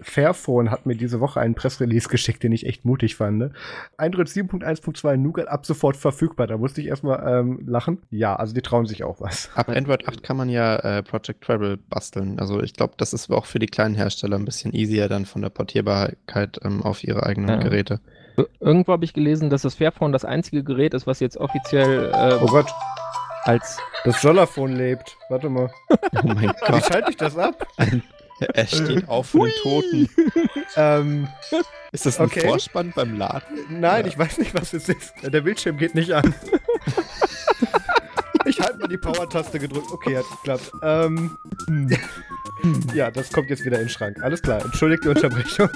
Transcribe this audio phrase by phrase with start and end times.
[0.00, 3.52] Fairphone hat mir diese Woche einen Pressrelease geschickt, den ich echt mutig fand.
[3.96, 6.46] Android 7.1.2 Nougat ab sofort verfügbar.
[6.46, 7.98] Da musste ich erstmal ähm, lachen.
[8.10, 9.50] Ja, also die trauen sich auch was.
[9.54, 12.38] Ab Android 8 kann man ja äh, Project Travel basteln.
[12.38, 15.42] Also ich glaube, das ist auch für die kleinen Hersteller ein bisschen easier dann von
[15.42, 17.56] der Portierbarkeit ähm, auf ihre eigenen ja.
[17.56, 18.00] Geräte.
[18.60, 22.38] Irgendwo habe ich gelesen, dass das Fairphone das einzige Gerät ist, was jetzt offiziell äh,
[22.42, 22.70] oh Gott.
[23.44, 25.16] als das Jollaphone lebt.
[25.28, 25.70] Warte mal.
[26.22, 26.76] Oh mein Gott.
[26.76, 27.66] Wie schalte ich das ab?
[28.54, 30.10] Er steht auf für den Toten.
[30.76, 31.28] ähm,
[31.92, 32.40] ist das ein okay.
[32.40, 33.58] Vorspann beim Laden?
[33.70, 34.10] Nein, ja.
[34.10, 35.14] ich weiß nicht, was es ist.
[35.22, 36.34] Der Bildschirm geht nicht an.
[38.44, 39.90] ich halte mal die Power-Taste gedrückt.
[39.90, 40.70] Okay, hat geklappt.
[40.82, 41.38] Ähm,
[42.94, 44.22] ja, das kommt jetzt wieder in den Schrank.
[44.22, 45.70] Alles klar, entschuldigt die Unterbrechung.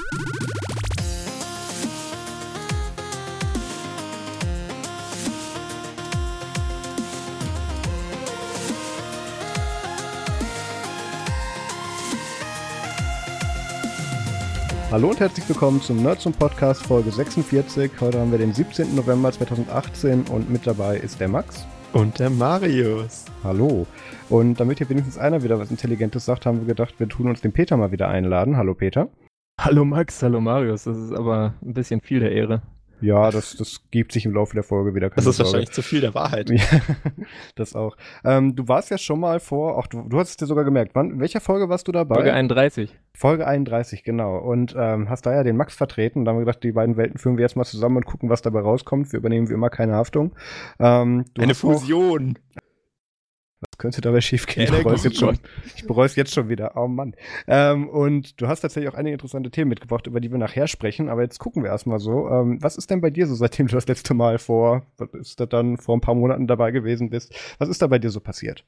[14.90, 17.92] Hallo und herzlich willkommen zum Nerds und Podcast Folge 46.
[18.00, 18.96] Heute haben wir den 17.
[18.96, 21.64] November 2018 und mit dabei ist der Max.
[21.92, 23.24] Und der Marius.
[23.44, 23.86] Hallo.
[24.28, 27.40] Und damit hier wenigstens einer wieder was Intelligentes sagt, haben wir gedacht, wir tun uns
[27.40, 28.56] den Peter mal wieder einladen.
[28.56, 29.08] Hallo Peter.
[29.60, 30.82] Hallo Max, hallo Marius.
[30.82, 32.60] Das ist aber ein bisschen viel der Ehre.
[33.00, 35.10] Ja, das, das gibt sich im Laufe der Folge wieder.
[35.10, 35.48] Das ist Sorge.
[35.48, 36.50] wahrscheinlich zu viel der Wahrheit.
[36.60, 36.80] Ja,
[37.54, 37.96] das auch.
[38.24, 40.94] Ähm, du warst ja schon mal vor, auch du, du hast es dir sogar gemerkt.
[40.94, 42.16] Wann, in welcher Folge warst du dabei?
[42.16, 42.94] Folge 31.
[43.14, 44.38] Folge 31, genau.
[44.38, 46.20] Und ähm, hast da ja den Max vertreten.
[46.20, 48.28] Und da haben wir gedacht, die beiden Welten führen wir jetzt mal zusammen und gucken,
[48.28, 49.12] was dabei rauskommt.
[49.12, 50.32] Wir übernehmen wie immer keine Haftung.
[50.78, 52.36] Ähm, Eine Fusion.
[52.56, 52.59] Auch,
[53.80, 54.64] könnte dabei schief gehen?
[54.64, 55.38] Ich bereue es jetzt schon.
[55.74, 56.76] Ich bereue es jetzt schon wieder.
[56.76, 57.14] Oh Mann.
[57.48, 61.08] Ähm, und du hast tatsächlich auch einige interessante Themen mitgebracht, über die wir nachher sprechen.
[61.08, 62.28] Aber jetzt gucken wir erstmal so.
[62.28, 65.40] Ähm, was ist denn bei dir so, seitdem du das letzte Mal vor, was ist
[65.40, 67.34] das dann, vor ein paar Monaten dabei gewesen bist?
[67.58, 68.64] Was ist da bei dir so passiert?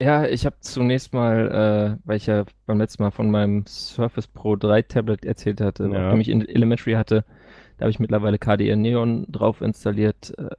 [0.00, 4.26] Ja, ich habe zunächst mal, äh, weil ich ja beim letzten Mal von meinem Surface
[4.26, 6.06] Pro 3 Tablet erzählt hatte, ja.
[6.08, 7.24] auf dem ich Elementary hatte,
[7.76, 10.36] da habe ich mittlerweile KDE Neon drauf installiert.
[10.36, 10.50] Äh,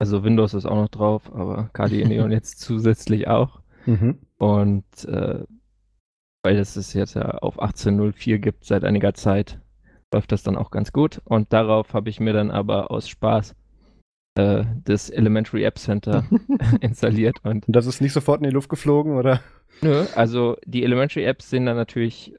[0.00, 3.60] also Windows ist auch noch drauf, aber KDE Neon jetzt zusätzlich auch.
[3.84, 4.18] Mhm.
[4.38, 5.44] Und äh,
[6.42, 9.60] weil es es jetzt ja auf 18.04 gibt seit einiger Zeit,
[10.12, 11.20] läuft das dann auch ganz gut.
[11.24, 13.54] Und darauf habe ich mir dann aber aus Spaß
[14.36, 16.24] äh, das Elementary App Center
[16.80, 17.36] installiert.
[17.42, 19.42] Und, und das ist nicht sofort in die Luft geflogen, oder?
[19.82, 22.34] Nö, also die Elementary Apps sehen dann natürlich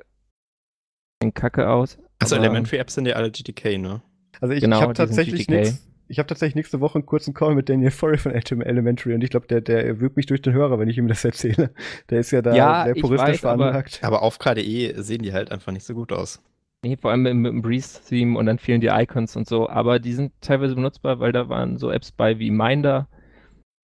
[1.22, 2.00] in Kacke aus.
[2.18, 4.02] Also Elementary Apps sind ja alle GTK, ne?
[4.40, 7.56] Also ich, genau, ich habe tatsächlich nichts ich habe tatsächlich nächste Woche einen kurzen Call
[7.56, 10.78] mit Daniel Forey von Elementary und ich glaube, der, der wirkt mich durch den Hörer,
[10.78, 11.72] wenn ich ihm das erzähle.
[12.10, 14.00] Der ist ja da ja, sehr puristisch veranlagt.
[14.04, 16.44] Aber, aber auf KDE sehen die halt einfach nicht so gut aus.
[16.84, 19.70] Nee, vor allem mit, mit dem Breeze-Theme und dann fehlen die Icons und so.
[19.70, 23.08] Aber die sind teilweise benutzbar, weil da waren so Apps bei wie Minder,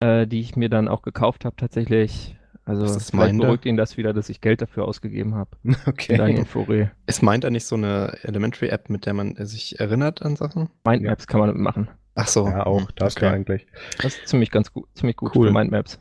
[0.02, 2.36] äh, die ich mir dann auch gekauft habe tatsächlich.
[2.66, 5.52] Also es beruhigt ihn das wieder, dass ich Geld dafür ausgegeben habe.
[5.86, 6.18] Okay.
[6.18, 6.92] Daniel.
[7.06, 10.70] Ist Minder nicht so eine Elementary-App, mit der man sich erinnert an Sachen?
[10.84, 11.88] Mindmaps kann man machen.
[12.17, 12.47] Ach so.
[12.47, 12.89] Ja, auch.
[12.91, 13.28] Das okay.
[13.28, 13.67] eigentlich.
[14.01, 15.47] Das ist ziemlich ganz gut, ziemlich gut cool.
[15.47, 16.00] für Mindmaps.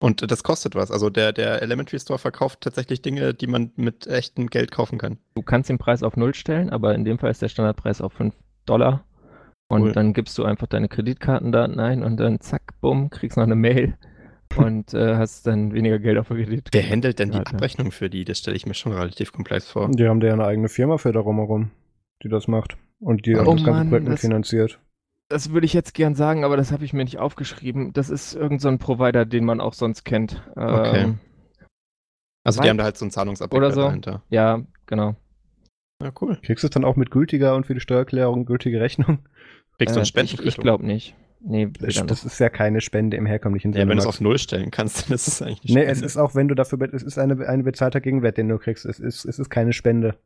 [0.00, 0.92] Und das kostet was.
[0.92, 5.18] Also der, der Elementary Store verkauft tatsächlich Dinge, die man mit echtem Geld kaufen kann.
[5.34, 8.12] Du kannst den Preis auf Null stellen, aber in dem Fall ist der Standardpreis auf
[8.12, 9.04] 5 Dollar.
[9.68, 9.92] Und cool.
[9.92, 13.98] dann gibst du einfach deine Kreditkartendaten ein und dann zack, bumm, kriegst noch eine Mail
[14.56, 16.68] und äh, hast dann weniger Geld auf der Kredit.
[16.70, 18.24] Wer handelt denn die Abrechnung für die?
[18.24, 19.90] Das stelle ich mir schon relativ komplex vor.
[19.90, 21.72] Die haben ja eine eigene Firma für darum herum,
[22.22, 22.78] die das macht.
[23.00, 24.78] Und die oh das ganze Mann, Projekt finanziert.
[25.28, 27.92] Das würde ich jetzt gern sagen, aber das habe ich mir nicht aufgeschrieben.
[27.92, 30.42] Das ist irgendein so Provider, den man auch sonst kennt.
[30.56, 31.02] Okay.
[31.02, 31.18] Ähm,
[32.44, 33.82] also die haben da halt so einen Zahlungsabwickler oder so.
[33.82, 34.22] dahinter.
[34.30, 35.16] Ja, genau.
[36.02, 36.38] Ja, cool.
[36.42, 39.18] Kriegst du es dann auch mit gültiger und für die Steuererklärung gültige Rechnung?
[39.76, 40.34] Kriegst du äh, ein Spenden?
[40.40, 41.14] Ich, ich glaube nicht.
[41.40, 43.84] Nee, das, das ist ja keine Spende im herkömmlichen Sinne.
[43.84, 45.74] Ja, wenn du es auf Null stellen kannst, dann ist es eigentlich nicht.
[45.74, 48.58] Nee, es ist auch, wenn du dafür, es ist eine, eine bezahlter Gegenwert, den du
[48.58, 48.84] kriegst.
[48.84, 50.16] Es ist, es ist keine Spende.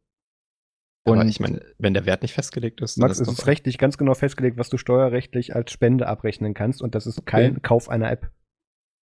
[1.05, 3.77] Und Aber ich meine, wenn der Wert nicht festgelegt ist, Max, ist es ist rechtlich
[3.77, 7.61] ganz genau festgelegt, was du steuerrechtlich als Spende abrechnen kannst und das ist kein okay.
[7.63, 8.31] Kauf einer App.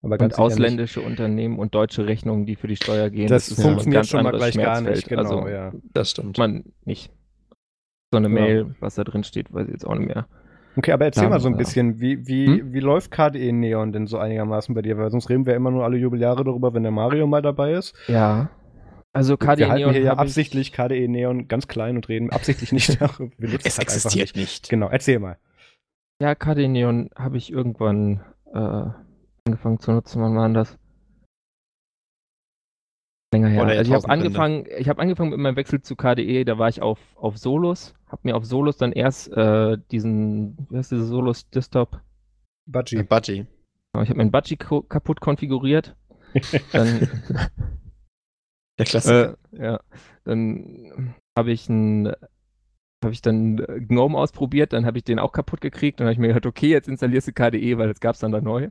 [0.03, 1.09] Aber und ausländische nicht.
[1.09, 3.29] Unternehmen und deutsche Rechnungen, die für die Steuer gehen.
[3.29, 5.73] Das, das funktioniert schon mal gleich gar nicht, genau, also, ja.
[5.95, 6.37] Das stimmt.
[6.37, 7.11] Man nicht.
[8.11, 8.75] So eine Mail, ja.
[8.81, 10.27] was da drin steht, weiß ich jetzt auch nicht mehr.
[10.77, 12.73] Okay, aber erzähl ja, mal so ein bisschen, wie, wie, hm?
[12.73, 14.99] wie läuft KDE Neon denn so einigermaßen bei dir?
[14.99, 17.95] Weil sonst reden wir immer nur alle Jubeljahre darüber, wenn der Mario mal dabei ist.
[18.09, 18.51] Ja.
[19.15, 19.93] Also KDE wir halten Neon.
[19.95, 23.33] Hier ja absichtlich KDE Neon ganz klein und reden absichtlich nicht darüber.
[23.39, 24.37] es halt existiert nicht.
[24.37, 24.69] nicht.
[24.69, 25.39] Genau, erzähl mal.
[26.21, 28.91] Ja, KDE Neon habe ich irgendwann äh,
[29.47, 30.21] angefangen zu nutzen.
[30.21, 30.77] Wann war das?
[33.33, 33.63] Länger her.
[33.63, 36.83] Also ich habe angefangen, ich habe angefangen mit meinem Wechsel zu KDE, da war ich
[36.83, 41.49] auf, auf Solus, habe mir auf Solus dann erst äh, diesen, wie heißt dieser Solus
[41.51, 42.01] Desktop?
[42.67, 43.03] Budgie.
[43.05, 43.47] Budgie.
[44.03, 45.97] Ich habe meinen Budgie kaputt konfiguriert.
[46.73, 47.09] dann
[48.79, 49.37] Der Klassiker.
[49.53, 49.81] Äh, ja,
[50.25, 52.13] dann habe ich ein
[53.05, 56.19] habe ich dann GNOME ausprobiert, dann habe ich den auch kaputt gekriegt und habe ich
[56.19, 58.71] mir gedacht, okay, jetzt installierst du KDE, weil das gab es dann da neu.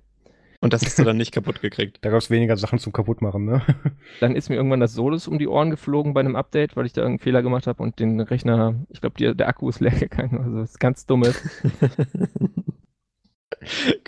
[0.59, 1.99] Und das hast du dann nicht kaputt gekriegt.
[2.01, 3.61] Da gab es weniger Sachen zum kaputtmachen, ne?
[4.21, 6.93] Dann ist mir irgendwann das Solus um die Ohren geflogen bei einem Update, weil ich
[6.93, 10.37] da irgendeinen Fehler gemacht habe und den Rechner, ich glaube, der Akku ist leer gegangen.
[10.37, 11.43] Also das ist ganz dummes.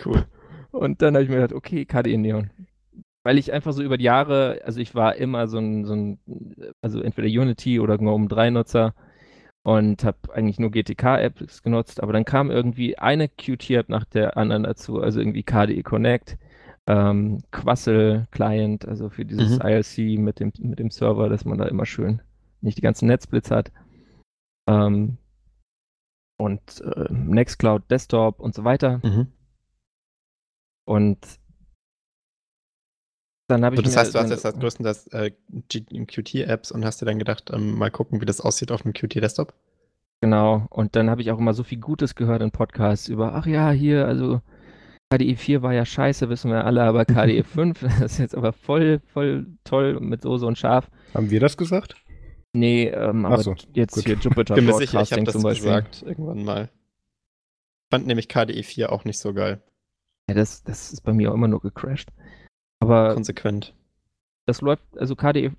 [0.06, 0.25] cool.
[0.71, 2.51] Und dann habe ich mir gedacht, okay, KDE Neon.
[3.25, 6.19] Weil ich einfach so über die Jahre, also ich war immer so ein, so ein
[6.81, 8.94] also entweder Unity oder GNOME 3 Nutzer
[9.63, 14.63] und habe eigentlich nur GTK-Apps genutzt, aber dann kam irgendwie eine Qt-App nach der anderen
[14.63, 16.38] dazu, also irgendwie KDE Connect
[16.88, 19.66] ähm, Quassel Client, also für dieses mhm.
[19.66, 22.22] ILC mit dem, mit dem Server, dass man da immer schön
[22.62, 23.72] nicht die ganzen Netzblitz hat.
[24.68, 25.18] Ähm,
[26.38, 29.00] und äh, Nextcloud Desktop und so weiter.
[29.04, 29.27] Mhm.
[30.86, 31.19] Und
[33.47, 33.80] dann habe ich.
[33.80, 35.31] So, das heißt, du hast jetzt als größtenteils äh,
[35.69, 39.53] Qt-Apps und hast dir dann gedacht, ähm, mal gucken, wie das aussieht auf dem Qt-Desktop?
[40.21, 43.45] Genau, und dann habe ich auch immer so viel Gutes gehört in Podcasts über, ach
[43.45, 44.42] ja, hier, also
[45.12, 48.53] KDE 4 war ja scheiße, wissen wir alle, aber KDE 5, das ist jetzt aber
[48.53, 50.89] voll, voll toll mit Soße und Schaf.
[51.13, 51.95] Haben wir das gesagt?
[52.53, 54.06] Nee, ähm, aber so, jetzt gut.
[54.06, 56.63] hier Jupyter Bin mir sicher, ich habe das gesagt irgendwann mal.
[56.63, 59.62] Ich fand nämlich KDE 4 auch nicht so geil.
[60.27, 62.12] Ja, das, das ist bei mir auch immer nur gecrashed.
[62.80, 63.74] Aber konsequent.
[64.45, 65.51] Das läuft, also KDE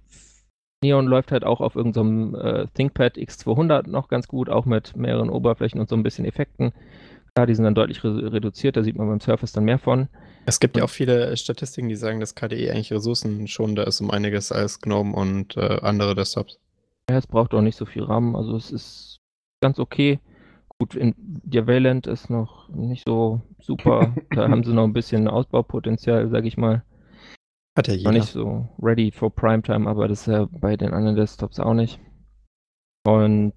[0.82, 4.96] Neon läuft halt auch auf irgendeinem so äh, ThinkPad X200 noch ganz gut, auch mit
[4.96, 6.72] mehreren Oberflächen und so ein bisschen Effekten.
[7.34, 10.08] Klar, die sind dann deutlich re reduziert, da sieht man beim Surface dann mehr von.
[10.46, 14.52] Es gibt ja auch viele Statistiken, die sagen, dass KDE eigentlich ressourcenschonender ist um einiges
[14.52, 16.58] als GNOME und äh, andere Desktops.
[17.10, 19.20] Ja, es braucht auch nicht so viel RAM, also es ist
[19.60, 20.20] ganz okay.
[20.78, 24.14] Gut, in, der Wayland ist noch nicht so super.
[24.30, 26.84] da haben sie noch ein bisschen Ausbaupotenzial, sag ich mal.
[27.76, 28.11] Hat ja jeder.
[28.11, 31.75] Noch nicht so ready for Primetime, aber das ist ja bei den anderen Desktops auch
[31.75, 32.00] nicht.
[33.06, 33.55] Und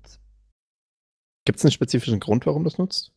[1.45, 3.13] gibt es einen spezifischen Grund, warum das nutzt?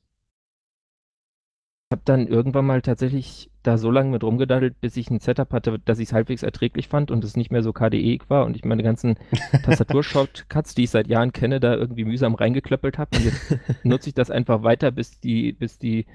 [1.92, 5.78] habe dann irgendwann mal tatsächlich da so lange mit rumgedaddelt, bis ich ein Setup hatte,
[5.78, 8.64] dass ich es halbwegs erträglich fand und es nicht mehr so KDE war und ich
[8.64, 9.16] meine ganzen
[9.64, 13.16] Tastatur-Shortcuts, die ich seit Jahren kenne, da irgendwie mühsam reingeklöppelt habe.
[13.16, 16.06] Und jetzt nutze ich das einfach weiter, bis die, bis die,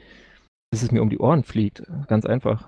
[0.72, 1.84] bis es mir um die Ohren fliegt.
[2.08, 2.68] Ganz einfach.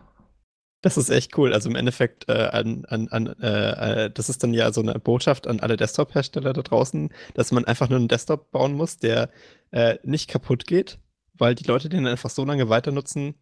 [0.81, 1.53] Das ist echt cool.
[1.53, 4.97] Also im Endeffekt, äh, an, an, an, äh, äh das ist dann ja so eine
[4.99, 9.29] Botschaft an alle Desktop-Hersteller da draußen, dass man einfach nur einen Desktop bauen muss, der
[9.71, 10.99] äh, nicht kaputt geht
[11.39, 13.35] weil die Leute den einfach so lange weiter nutzen,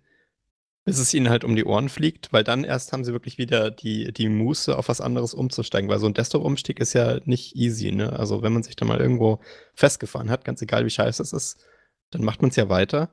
[0.86, 3.72] bis es ihnen halt um die Ohren fliegt, weil dann erst haben sie wirklich wieder
[3.72, 7.92] die, die Muße, auf was anderes umzusteigen, weil so ein Desktop-Umstieg ist ja nicht easy,
[7.92, 8.14] ne?
[8.14, 9.42] Also wenn man sich da mal irgendwo
[9.76, 11.66] festgefahren hat, ganz egal wie scheiße es ist,
[12.12, 13.10] dann macht man es ja weiter,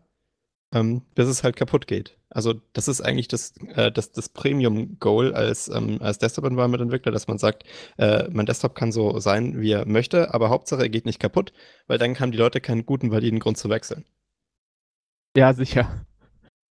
[0.74, 2.18] ähm, bis es halt kaputt geht.
[2.28, 7.38] Also das ist eigentlich das, äh, das, das Premium-Goal als, ähm, als Desktop-Environment-Entwickler, dass man
[7.38, 7.62] sagt,
[7.96, 11.52] äh, mein Desktop kann so sein, wie er möchte, aber Hauptsache er geht nicht kaputt,
[11.86, 14.04] weil dann haben die Leute keinen guten, validen Grund zu wechseln.
[15.36, 16.06] Ja, sicher.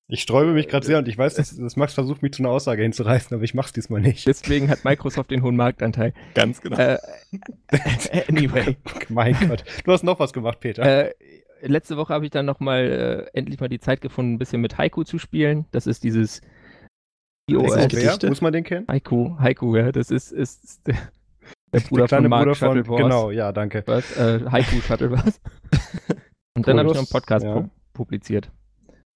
[0.09, 2.51] Ich sträube mich gerade sehr und ich weiß, dass, dass, Max versucht, mich zu einer
[2.51, 4.27] Aussage hinzureißen, aber ich mach's diesmal nicht.
[4.27, 6.13] Deswegen hat Microsoft den hohen Marktanteil.
[6.35, 6.77] Ganz genau.
[6.77, 6.97] Äh,
[8.27, 8.75] anyway.
[9.09, 9.63] mein Gott.
[9.85, 10.83] Du hast noch was gemacht, Peter.
[10.83, 11.13] Äh,
[11.68, 14.62] letzte Woche habe ich dann noch mal äh, endlich mal die Zeit gefunden, ein bisschen
[14.62, 15.65] mit Haiku zu spielen.
[15.71, 16.42] Das ist dieses
[17.50, 18.24] iOS.
[18.24, 18.88] Muss man den kennen?
[18.88, 19.92] Haiku, Haiku, ja.
[19.92, 20.98] Das ist, ist, ist der,
[21.74, 23.83] der Bruder der von Mark Bruder von, Genau, ja, danke.
[23.86, 24.15] Was?
[24.18, 25.42] Äh, Haiku Shuttlebus.
[26.56, 28.52] Und dann habe ich noch einen Podcast ja publiziert.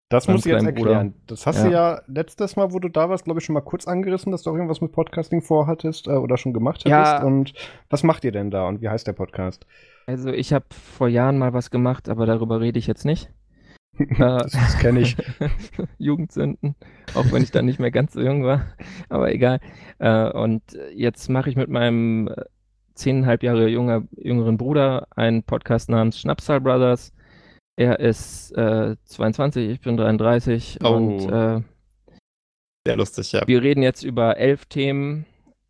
[0.09, 1.11] Das muss ich jetzt erklären.
[1.11, 1.23] Bruder.
[1.27, 1.63] Das hast ja.
[1.65, 4.43] du ja letztes Mal, wo du da warst, glaube ich, schon mal kurz angerissen, dass
[4.43, 6.89] du auch irgendwas mit Podcasting vorhattest äh, oder schon gemacht hättest.
[6.89, 7.23] Ja.
[7.23, 7.53] Und
[7.89, 9.65] was macht ihr denn da und wie heißt der Podcast?
[10.07, 13.29] Also ich habe vor Jahren mal was gemacht, aber darüber rede ich jetzt nicht.
[14.17, 15.15] das, das kenne ich.
[15.99, 16.75] Jugendsünden,
[17.13, 18.65] auch wenn ich dann nicht mehr ganz so jung war,
[19.09, 19.59] aber egal.
[19.99, 22.45] Äh, und jetzt mache ich mit meinem äh,
[22.95, 27.13] zehneinhalb Jahre junger, jüngeren Bruder einen Podcast namens Schnapsal Brothers
[27.77, 30.87] er ist äh, 22, ich bin 33 oh.
[30.89, 31.61] und äh,
[32.85, 33.47] sehr lustig, ja.
[33.47, 35.25] Wir reden jetzt über elf Themen.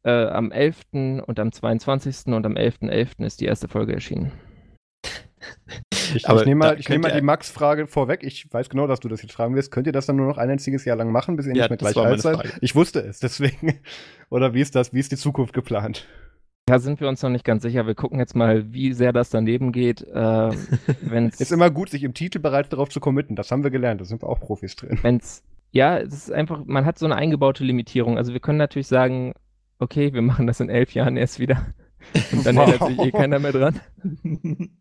[0.07, 0.83] Äh, am 11.
[1.25, 2.33] und am 22.
[2.33, 2.89] und am 11.11.
[3.19, 3.25] .11.
[3.25, 4.31] ist die erste Folge erschienen.
[6.13, 8.23] Ich, ich nehme mal, nehm mal die Max-Frage vorweg.
[8.23, 9.69] Ich weiß genau, dass du das jetzt fragen wirst.
[9.69, 11.71] Könnt ihr das dann nur noch ein einziges Jahr lang machen, bis ihr ja, nicht
[11.71, 12.57] mehr gleich alt seid?
[12.61, 13.81] Ich wusste es, deswegen.
[14.29, 14.93] Oder wie ist das?
[14.93, 16.07] Wie ist die Zukunft geplant?
[16.67, 17.85] Da sind wir uns noch nicht ganz sicher.
[17.85, 20.03] Wir gucken jetzt mal, wie sehr das daneben geht.
[20.03, 20.13] Äh,
[21.01, 23.35] wenn's, ist immer gut, sich im Titel bereits darauf zu committen.
[23.35, 23.99] Das haben wir gelernt.
[23.99, 24.99] Da sind wir auch Profis drin.
[25.01, 28.17] Wenn's, ja, es ist einfach, man hat so eine eingebaute Limitierung.
[28.17, 29.33] Also wir können natürlich sagen,
[29.79, 31.73] okay, wir machen das in elf Jahren erst wieder.
[32.31, 32.67] Und dann wow.
[32.67, 33.79] erinnert sich eh keiner mehr dran.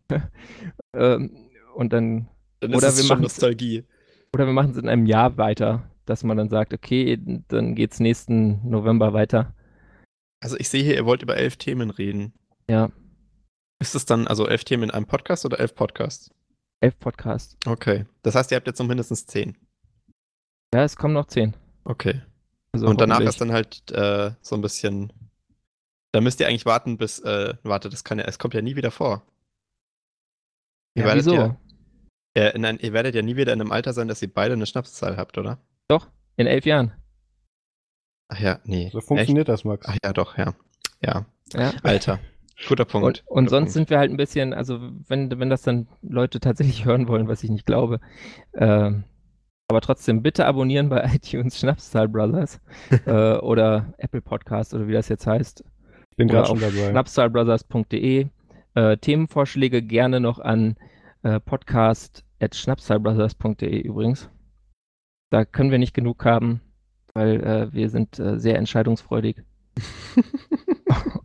[0.95, 1.37] ähm,
[1.75, 2.29] und dann,
[2.61, 3.85] dann oder wir machen Nostalgie.
[4.33, 7.93] Oder wir machen es in einem Jahr weiter, dass man dann sagt, okay, dann geht
[7.93, 9.55] es nächsten November weiter.
[10.41, 12.33] Also ich sehe hier, ihr wollt über elf Themen reden.
[12.69, 12.91] Ja.
[13.81, 16.31] Ist es dann also elf Themen in einem Podcast oder elf Podcasts?
[16.81, 17.57] Elf Podcasts.
[17.67, 18.07] Okay.
[18.23, 19.57] Das heißt, ihr habt jetzt noch mindestens zehn.
[20.73, 21.55] Ja, es kommen noch zehn.
[21.85, 22.23] Okay.
[22.77, 25.13] Also und danach ist dann halt äh, so ein bisschen.
[26.13, 27.19] Da müsst ihr eigentlich warten, bis.
[27.21, 28.25] Äh, warte, das kann ja.
[28.25, 29.23] Es kommt ja nie wieder vor.
[30.95, 31.35] Ihr ja, wieso?
[31.35, 31.57] Ja,
[32.35, 34.67] äh, nein, ihr werdet ja nie wieder in einem Alter sein, dass ihr beide eine
[34.67, 35.59] Schnapszahl habt, oder?
[35.89, 36.93] Doch, in elf Jahren.
[38.29, 38.91] Ach ja, nee.
[38.93, 39.55] So funktioniert Echt?
[39.59, 39.87] das, Max.
[39.89, 40.55] Ach ja, doch, ja.
[41.03, 41.27] Ja.
[41.53, 41.73] ja.
[41.83, 42.19] Alter.
[42.69, 43.07] Guter Punkt.
[43.07, 43.73] Und, und Guter sonst Punkt.
[43.73, 47.43] sind wir halt ein bisschen, also wenn, wenn das dann Leute tatsächlich hören wollen, was
[47.43, 48.01] ich nicht glaube,
[48.53, 48.93] äh,
[49.69, 52.61] aber trotzdem bitte abonnieren bei iTunes Schnapszahl Brothers
[53.07, 55.65] äh, oder Apple Podcast oder wie das jetzt heißt.
[56.11, 56.91] Ich bin gerade schon dabei.
[56.91, 58.29] Schnapszahlbrothers.de.
[58.75, 60.77] Äh, Themenvorschläge gerne noch an
[61.23, 64.31] äh, podcast.schnapszahlbrothers.de übrigens.
[65.31, 66.61] Da können wir nicht genug haben,
[67.13, 69.43] weil äh, wir sind äh, sehr entscheidungsfreudig.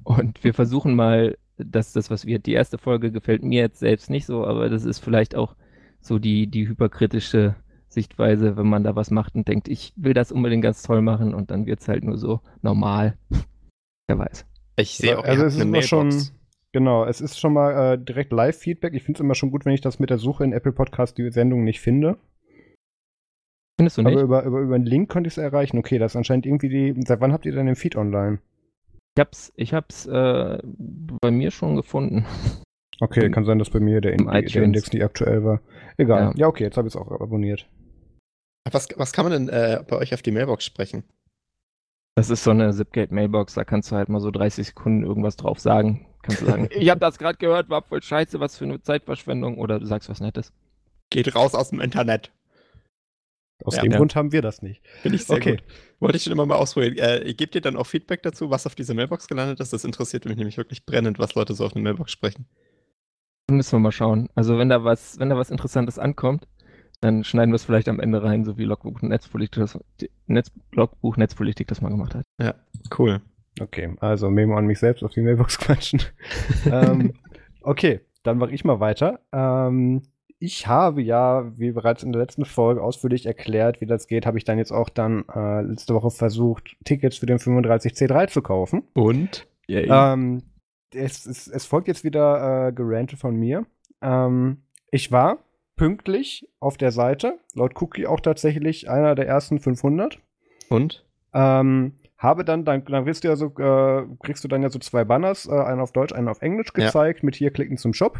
[0.03, 4.09] Und wir versuchen mal, dass das, was wir, die erste Folge gefällt mir jetzt selbst
[4.09, 5.55] nicht so, aber das ist vielleicht auch
[6.01, 7.55] so die, die hyperkritische
[7.93, 11.33] Sichtweise, wenn man da was macht und denkt, ich will das unbedingt ganz toll machen
[11.33, 13.17] und dann wird es halt nur so normal.
[14.07, 14.45] Wer weiß.
[14.77, 16.13] Ich sehe auch, also es ist immer schon,
[16.71, 18.93] genau, es ist schon mal äh, direkt Live-Feedback.
[18.93, 21.17] Ich finde es immer schon gut, wenn ich das mit der Suche in Apple Podcast
[21.17, 22.17] die Sendung nicht finde.
[23.77, 24.13] Findest du nicht?
[24.13, 25.77] Aber über, über, über einen Link konnte ich es erreichen.
[25.77, 27.01] Okay, das ist anscheinend irgendwie die.
[27.05, 28.39] Seit wann habt ihr denn den Feed online?
[29.15, 30.59] Ich hab's, ich hab's äh,
[31.21, 32.25] bei mir schon gefunden.
[33.01, 35.61] Okay, kann sein, dass bei mir der, in, der Index nicht aktuell war.
[35.97, 36.21] Egal.
[36.21, 37.67] Ja, ja okay, jetzt habe ich es auch abonniert.
[38.69, 41.03] Was, was kann man denn äh, bei euch auf die Mailbox sprechen?
[42.15, 45.59] Das ist so eine Zipgate-Mailbox, da kannst du halt mal so 30 Sekunden irgendwas drauf
[45.59, 46.05] sagen.
[46.21, 49.57] Kannst du sagen, ich habe das gerade gehört, war voll scheiße, was für eine Zeitverschwendung
[49.57, 50.53] oder du sagst was Nettes.
[51.09, 52.31] Geht raus aus dem Internet.
[53.63, 53.97] Aus ja, dem ja.
[53.97, 54.81] Grund haben wir das nicht.
[55.01, 55.51] Finde ich sehr okay.
[55.51, 55.63] gut.
[55.99, 56.97] Wollte ich schon immer mal ausprobieren.
[56.97, 59.71] Äh, gebt ihr dann auch Feedback dazu, was auf dieser Mailbox gelandet ist?
[59.71, 62.47] Das interessiert mich nämlich wirklich brennend, was Leute so auf der Mailbox sprechen.
[63.49, 64.29] Müssen wir mal schauen.
[64.35, 66.47] Also wenn da was, wenn da was Interessantes ankommt,
[67.01, 69.77] dann schneiden wir es vielleicht am Ende rein, so wie Logbuch Netzpolitik das,
[70.27, 72.23] Netz, Logbuch Netzpolitik das mal gemacht hat.
[72.39, 72.55] Ja,
[72.97, 73.21] cool.
[73.59, 76.01] Okay, also Memo an mich selbst auf die Mailbox quatschen.
[76.65, 77.13] ähm,
[77.61, 79.19] okay, dann mache ich mal weiter.
[79.31, 80.03] Ähm,
[80.39, 84.37] ich habe ja, wie bereits in der letzten Folge ausführlich erklärt, wie das geht, habe
[84.37, 88.83] ich dann jetzt auch dann äh, letzte Woche versucht, Tickets für den 35C3 zu kaufen.
[88.93, 89.47] Und?
[89.67, 90.41] Ähm,
[90.93, 93.65] es, es, es, folgt jetzt wieder äh, Gerante von mir.
[94.01, 95.39] Ähm, ich war
[95.81, 100.19] pünktlich auf der Seite, laut Cookie auch tatsächlich einer der ersten 500.
[100.69, 101.03] Und?
[101.33, 104.77] Ähm, habe dann, dann, dann wirst du ja so, äh, kriegst du dann ja so
[104.77, 107.25] zwei Banners, äh, einen auf Deutsch, einen auf Englisch gezeigt, ja.
[107.25, 108.19] mit hier klicken zum Shop.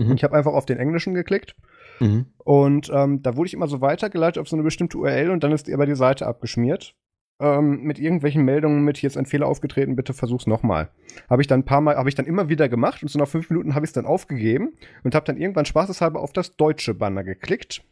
[0.00, 0.12] Mhm.
[0.12, 1.54] Ich habe einfach auf den englischen geklickt.
[2.00, 2.32] Mhm.
[2.38, 5.52] Und ähm, da wurde ich immer so weitergeleitet auf so eine bestimmte URL und dann
[5.52, 6.94] ist aber die Seite abgeschmiert.
[7.38, 10.88] Ähm, mit irgendwelchen Meldungen mit, hier ist ein Fehler aufgetreten, bitte versuch's nochmal.
[11.28, 13.28] Habe ich dann ein paar Mal, habe ich dann immer wieder gemacht und so nach
[13.28, 14.72] fünf Minuten habe ich es dann aufgegeben
[15.04, 17.84] und habe dann irgendwann spaßeshalber auf das deutsche Banner geklickt,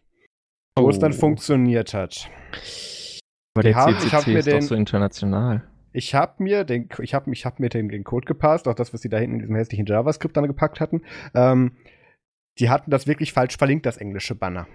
[0.78, 0.88] wo oh.
[0.88, 1.16] es dann oh.
[1.16, 2.30] funktioniert hat.
[3.54, 5.62] Aber der haben, CCC ich hab mir ist den, doch so international.
[5.92, 8.94] Ich habe mir den, ich habe ich hab mir den, den Code gepasst, auch das,
[8.94, 11.02] was sie da hinten in diesem hässlichen JavaScript dann gepackt hatten.
[11.34, 11.72] Ähm,
[12.58, 14.66] die hatten das wirklich falsch verlinkt, das englische Banner.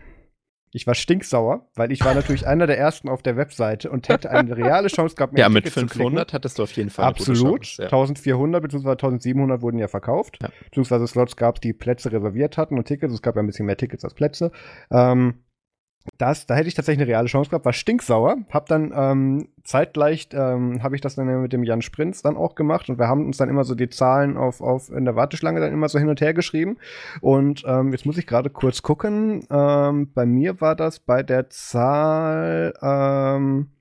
[0.71, 4.29] Ich war stinksauer, weil ich war natürlich einer der ersten auf der Webseite und hätte
[4.29, 7.63] eine reale Chance gehabt, mir Ja, mit 500 hattest du auf jeden Fall Absolut.
[7.63, 7.87] Chance, ja.
[7.87, 8.89] 1400 bzw.
[8.91, 10.37] 1700 wurden ja verkauft.
[10.41, 10.49] Ja.
[10.65, 13.13] Beziehungsweise Slots gab, die Plätze reserviert hatten und Tickets.
[13.13, 14.51] Es gab ja ein bisschen mehr Tickets als Plätze.
[14.91, 15.43] Ähm,
[16.17, 18.37] das, da hätte ich tatsächlich eine reale Chance gehabt, war stinksauer.
[18.49, 22.55] Hab dann ähm, zeitgleich, ähm, habe ich das dann mit dem Jan Sprinz dann auch
[22.55, 25.59] gemacht und wir haben uns dann immer so die Zahlen auf, auf in der Warteschlange
[25.59, 26.77] dann immer so hin und her geschrieben.
[27.21, 29.45] Und ähm, jetzt muss ich gerade kurz gucken.
[29.49, 33.71] Ähm, bei mir war das bei der Zahl ähm,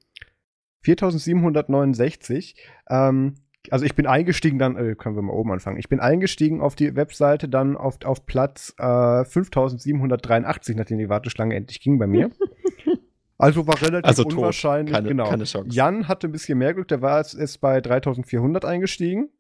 [0.83, 2.57] 4769.
[2.89, 3.35] Ähm,
[3.73, 5.79] also ich bin eingestiegen dann, äh, können wir mal oben anfangen.
[5.79, 11.55] Ich bin eingestiegen auf die Webseite dann auf, auf Platz äh, 5783, nachdem die Warteschlange
[11.55, 12.31] endlich ging bei mir.
[13.41, 14.93] Also war relativ also unwahrscheinlich.
[14.93, 15.31] Keine, genau.
[15.31, 15.69] keine Chance.
[15.71, 19.31] Jan hatte ein bisschen mehr Glück, der war jetzt ist bei 3400 eingestiegen.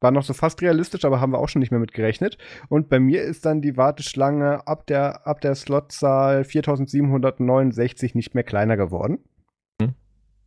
[0.00, 2.38] War noch so fast realistisch, aber haben wir auch schon nicht mehr mit gerechnet.
[2.68, 8.44] Und bei mir ist dann die Warteschlange ab der, ab der Slotzahl 4769 nicht mehr
[8.44, 9.18] kleiner geworden.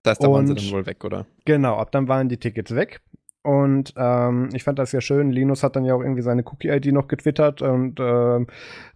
[0.04, 1.26] Das heißt, da waren sie dann wohl weg, oder?
[1.46, 3.02] Genau, ab dann waren die Tickets weg.
[3.42, 5.32] Und ähm, ich fand das ja schön.
[5.32, 8.40] Linus hat dann ja auch irgendwie seine Cookie-ID noch getwittert und äh,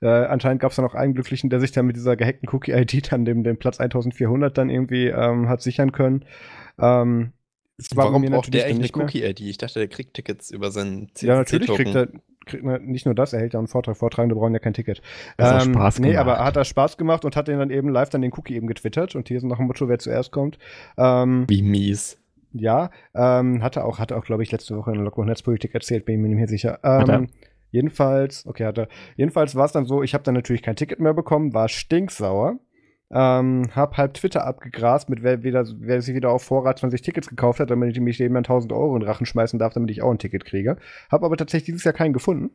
[0.02, 3.12] äh, anscheinend gab es dann auch einen Glücklichen, der sich dann mit dieser gehackten Cookie-ID
[3.12, 6.26] dann dem, den Platz 1400 dann irgendwie ähm, hat sichern können.
[6.78, 7.32] Ähm,
[7.96, 9.40] Warum braucht der eigentlich eine Cookie-ID?
[9.42, 12.10] Ich dachte, der kriegt Tickets über seinen CC Ja, natürlich kriegt er,
[12.46, 15.02] kriegt man nicht nur das, er hält ja einen Vortrag, Vortragende brauchen ja kein Ticket.
[15.38, 16.12] Das ähm, Spaß gemacht.
[16.12, 18.56] Nee, aber hat er Spaß gemacht und hat den dann eben live dann den Cookie
[18.56, 20.58] eben getwittert und hier ist nach dem Motto, wer zuerst kommt.
[20.98, 22.20] Ähm, Wie mies.
[22.54, 26.06] Ja, ähm, hatte auch, hatte auch, glaube ich, letzte Woche in der Loco Netzpolitik erzählt,
[26.06, 26.80] bin ich mir nicht mehr sicher.
[26.84, 27.30] Ähm,
[27.74, 28.88] Jedenfalls, okay, hatte.
[29.18, 32.60] Jedenfalls war es dann so, ich habe dann natürlich kein Ticket mehr bekommen, war stinksauer.
[33.12, 37.30] Ähm, hab halb Twitter abgegrast, mit wer, wieder, wer sich wieder auf Vorrat 20 Tickets
[37.30, 40.02] gekauft hat, damit ich mich eben 1000 Euro in den Rachen schmeißen darf, damit ich
[40.02, 40.78] auch ein Ticket kriege.
[41.12, 42.52] Hab aber tatsächlich dieses Jahr keinen gefunden.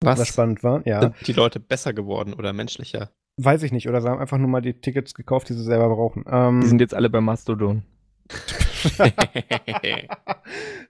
[0.00, 0.20] Was?
[0.20, 1.00] Was spannend war, ja.
[1.00, 3.10] Sind die Leute besser geworden oder menschlicher?
[3.36, 5.88] Weiß ich nicht, oder sie haben einfach nur mal die Tickets gekauft, die sie selber
[5.88, 6.24] brauchen.
[6.30, 7.82] Ähm, die sind jetzt alle bei Mastodon.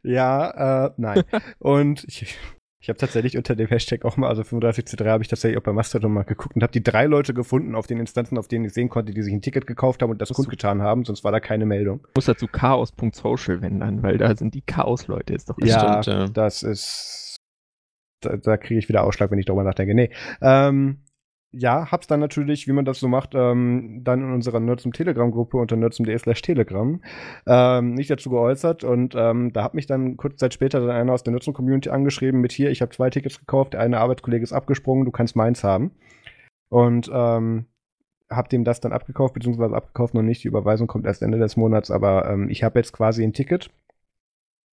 [0.02, 1.24] ja, äh, nein.
[1.58, 2.36] Und ich,
[2.80, 5.72] ich habe tatsächlich unter dem Hashtag auch mal, also 35C3 habe ich tatsächlich auch bei
[5.72, 8.72] Mastodon mal geguckt und habe die drei Leute gefunden auf den Instanzen, auf denen ich
[8.72, 11.40] sehen konnte, die sich ein Ticket gekauft haben und das kundgetan haben, sonst war da
[11.40, 12.06] keine Meldung.
[12.10, 16.28] Ich muss dazu chaos.social wenden, weil da sind die Chaos-Leute, ist doch ja, stimmt, ja,
[16.28, 17.36] das ist,
[18.20, 19.94] da, da kriege ich wieder Ausschlag, wenn ich darüber nachdenke.
[19.94, 21.02] Nee, ähm,
[21.52, 25.56] ja, hab's dann natürlich, wie man das so macht, ähm, dann in unserer Nerdsum Telegram-Gruppe
[25.56, 27.00] unter nerdsum.de slash Telegram
[27.46, 28.84] ähm, nicht dazu geäußert.
[28.84, 31.88] Und ähm, da hat mich dann kurze Zeit später dann einer aus der Nerdsum Community
[31.88, 35.36] angeschrieben mit hier, ich habe zwei Tickets gekauft, der eine Arbeitskollege ist abgesprungen, du kannst
[35.36, 35.92] meins haben.
[36.68, 37.64] Und ähm,
[38.28, 41.56] hab dem das dann abgekauft, beziehungsweise abgekauft noch nicht, die Überweisung kommt erst Ende des
[41.56, 43.70] Monats, aber ähm, ich habe jetzt quasi ein Ticket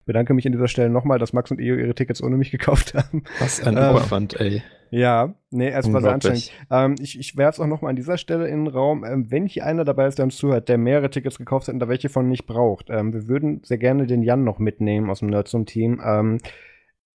[0.05, 2.93] bedanke mich an dieser Stelle nochmal, dass Max und Eo ihre Tickets ohne mich gekauft
[2.93, 3.23] haben.
[3.39, 4.63] Was ein ähm, Aufwand, ey.
[4.91, 6.51] Ja, nee, es war sehr anstrengend.
[6.71, 9.03] Ähm, ich ich werfe es auch nochmal an dieser Stelle in den Raum.
[9.03, 11.79] Ähm, wenn hier einer dabei ist, der uns zuhört, der mehrere Tickets gekauft hat und
[11.79, 15.19] da welche von nicht braucht, ähm, wir würden sehr gerne den Jan noch mitnehmen aus
[15.19, 16.01] dem Nerdsum-Team.
[16.05, 16.37] Ähm,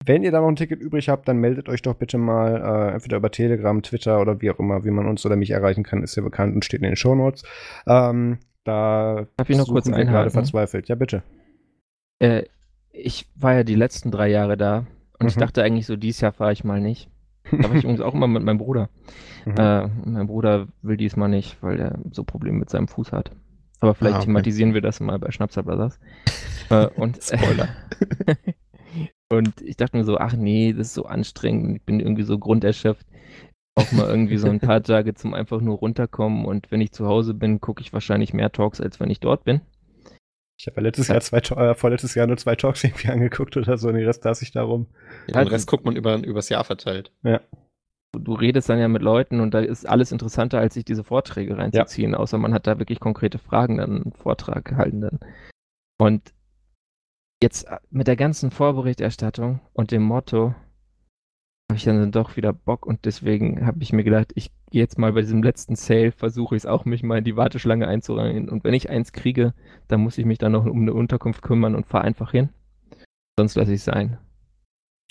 [0.05, 2.93] wenn ihr da noch ein Ticket übrig habt, dann meldet euch doch bitte mal äh,
[2.93, 6.03] entweder über Telegram, Twitter oder wie auch immer, wie man uns oder mich erreichen kann,
[6.03, 7.43] ist ja bekannt und steht in den Shownotes.
[7.85, 10.07] Ähm, da Darf ich noch kurz einhaken?
[10.07, 10.87] gerade verzweifelt.
[10.87, 11.23] Ja, bitte.
[12.19, 12.43] Äh,
[13.03, 14.85] ich war ja die letzten drei Jahre da
[15.19, 15.27] und mhm.
[15.27, 17.09] ich dachte eigentlich so, dieses Jahr fahre ich mal nicht.
[17.51, 18.89] Da war ich übrigens auch immer mit meinem Bruder.
[19.45, 19.55] Mhm.
[19.57, 23.31] Äh, mein Bruder will diesmal nicht, weil er so Probleme mit seinem Fuß hat.
[23.79, 24.25] Aber vielleicht ah, okay.
[24.27, 25.99] thematisieren wir das mal bei Schnapser Brothers.
[26.69, 27.69] äh, und, Spoiler.
[29.29, 31.77] und ich dachte mir so, ach nee, das ist so anstrengend.
[31.77, 33.05] Ich bin irgendwie so grunderschöpft.
[33.75, 36.43] Auch mal irgendwie so ein paar Tage zum einfach nur runterkommen.
[36.43, 39.45] Und wenn ich zu Hause bin, gucke ich wahrscheinlich mehr Talks, als wenn ich dort
[39.45, 39.61] bin.
[40.59, 43.77] Ich habe ja letztes Jahr zwei, äh, vorletztes Jahr nur zwei Talks irgendwie angeguckt oder
[43.77, 44.87] so, und den Rest lasse ich darum.
[45.27, 47.11] Ja, den Rest guckt man über, übers Jahr verteilt.
[47.23, 47.39] Ja.
[48.11, 51.57] Du redest dann ja mit Leuten und da ist alles interessanter, als sich diese Vorträge
[51.57, 52.17] reinzuziehen, ja.
[52.17, 55.19] außer man hat da wirklich konkrete Fragen, dann einen Vortrag gehalten dann.
[55.97, 56.33] Und
[57.41, 60.55] jetzt mit der ganzen Vorberichterstattung und dem Motto,
[61.69, 64.97] habe ich dann doch wieder Bock und deswegen habe ich mir gedacht, ich gehe jetzt
[64.97, 68.49] mal bei diesem letzten Sale, versuche ich es auch, mich mal in die Warteschlange einzureihen.
[68.49, 69.53] Und wenn ich eins kriege,
[69.87, 72.49] dann muss ich mich dann noch um eine Unterkunft kümmern und fahre einfach hin.
[73.37, 74.17] Sonst lasse ich es sein.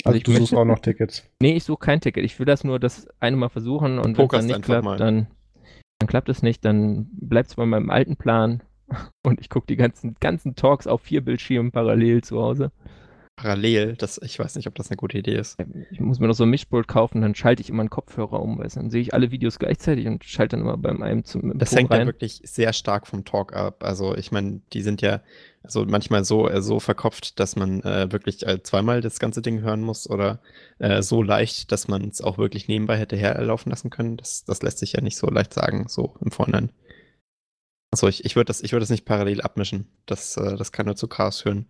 [0.04, 1.30] Also, also ich du suchst auch noch Tickets?
[1.40, 2.24] Nee, ich suche kein Ticket.
[2.24, 5.28] Ich will das nur das eine Mal versuchen und wenn es dann nicht klappt, dann,
[6.00, 6.64] dann klappt es nicht.
[6.64, 8.64] Dann bleibt es bei meinem alten Plan
[9.24, 12.72] und ich gucke die ganzen, ganzen Talks auf vier Bildschirmen parallel zu Hause
[13.38, 13.94] parallel.
[13.96, 15.56] Das, ich weiß nicht, ob das eine gute Idee ist.
[15.90, 18.58] Ich muss mir noch so ein Mischpult kaufen, dann schalte ich immer einen Kopfhörer um,
[18.58, 21.74] weil dann sehe ich alle Videos gleichzeitig und schalte dann immer beim einem zum Das
[21.74, 22.00] hängt rein.
[22.00, 23.84] ja wirklich sehr stark vom Talk ab.
[23.84, 25.22] Also ich meine, die sind ja
[25.62, 29.60] also manchmal so, äh, so verkopft, dass man äh, wirklich äh, zweimal das ganze Ding
[29.60, 30.40] hören muss oder
[30.78, 34.16] äh, so leicht, dass man es auch wirklich nebenbei hätte herlaufen lassen können.
[34.16, 36.72] Das, das lässt sich ja nicht so leicht sagen, so im Vorhinein.
[37.90, 39.86] Achso, ich, ich würde das, würd das nicht parallel abmischen.
[40.06, 41.66] Das, äh, das kann nur zu Chaos führen.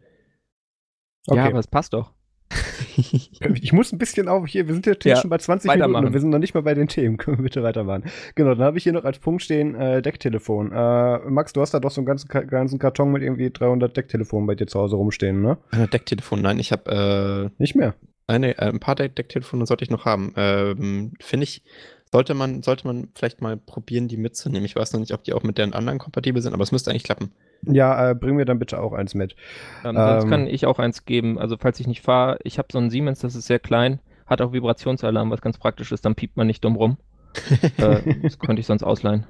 [1.29, 1.41] Okay.
[1.41, 2.12] Ja, aber es passt doch.
[2.97, 6.21] ich muss ein bisschen auf hier, wir sind ja, schon bei 20 Minuten und wir
[6.21, 7.17] sind noch nicht mal bei den Themen.
[7.17, 8.05] Können wir bitte weitermachen?
[8.35, 10.73] Genau, dann habe ich hier noch als Punkt stehen äh, Decktelefon.
[10.73, 14.47] Äh, Max, du hast da doch so einen ganzen, ganzen Karton mit irgendwie 300 Decktelefonen
[14.47, 15.59] bei dir zu Hause rumstehen, ne?
[15.73, 17.95] Äh, Decktelefon, nein, ich habe äh, nicht mehr.
[18.27, 20.33] Eine, äh, ein paar Decktelefone sollte ich noch haben.
[20.37, 21.62] Ähm, Finde ich,
[22.11, 24.64] sollte man, sollte man vielleicht mal probieren, die mitzunehmen.
[24.64, 26.90] Ich weiß noch nicht, ob die auch mit deren anderen kompatibel sind, aber es müsste
[26.90, 27.33] eigentlich klappen.
[27.62, 29.37] Ja, äh, bring mir dann bitte auch eins mit.
[29.85, 31.38] Ähm, sonst ähm, kann ich auch eins geben.
[31.38, 34.40] Also falls ich nicht fahre, ich habe so einen Siemens, das ist sehr klein, hat
[34.40, 36.99] auch Vibrationsalarm, was ganz praktisch ist, dann piept man nicht dumm rum.
[37.77, 39.27] äh, das könnte ich sonst ausleihen.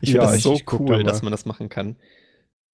[0.00, 1.96] Ich finde ja, das so cool, da dass man das machen kann.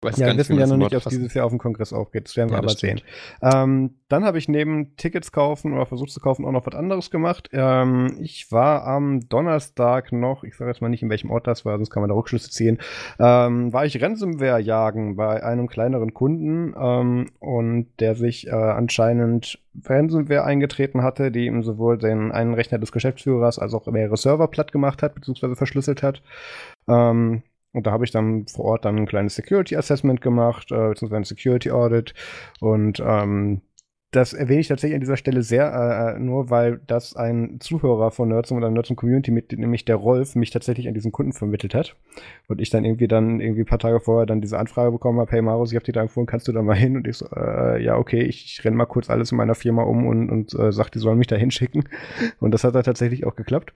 [0.02, 2.26] Weiß ja, wir wissen ja noch nicht, ob es dieses Jahr auf dem Kongress aufgeht.
[2.26, 3.00] Das werden wir ja, aber sehen.
[3.40, 7.10] Ähm, dann habe ich neben Tickets kaufen oder versucht zu kaufen auch noch was anderes
[7.10, 7.48] gemacht.
[7.52, 11.64] Ähm, ich war am Donnerstag noch, ich sage jetzt mal nicht, in welchem Ort das
[11.64, 12.78] war, sonst kann man da Rückschlüsse ziehen,
[13.18, 19.58] ähm, war ich Ransomware jagen bei einem kleineren Kunden ähm, und der sich äh, anscheinend
[19.82, 24.48] Ransomware eingetreten hatte, die ihm sowohl den einen Rechner des Geschäftsführers als auch mehrere Server
[24.48, 26.22] platt gemacht hat, beziehungsweise verschlüsselt hat.
[26.86, 27.42] Ähm,
[27.76, 31.16] und da habe ich dann vor Ort dann ein kleines Security Assessment gemacht, äh, beziehungsweise
[31.20, 32.14] ein Security Audit.
[32.58, 33.60] Und ähm,
[34.12, 38.12] das erwähne ich tatsächlich an dieser Stelle sehr, äh, äh nur weil das ein Zuhörer
[38.12, 41.74] von Nerdsum oder Nerdsum Community, mit, nämlich der Rolf, mich tatsächlich an diesen Kunden vermittelt
[41.74, 41.96] hat.
[42.48, 45.32] Und ich dann irgendwie dann irgendwie ein paar Tage vorher dann diese Anfrage bekommen habe,
[45.32, 46.96] hey Marus, ich habe dir da empfohlen, kannst du da mal hin?
[46.96, 49.82] Und ich so, äh, ja, okay, ich, ich renne mal kurz alles in meiner Firma
[49.82, 51.86] um und, und äh, sag, die sollen mich da hinschicken.
[52.40, 53.74] Und das hat dann tatsächlich auch geklappt.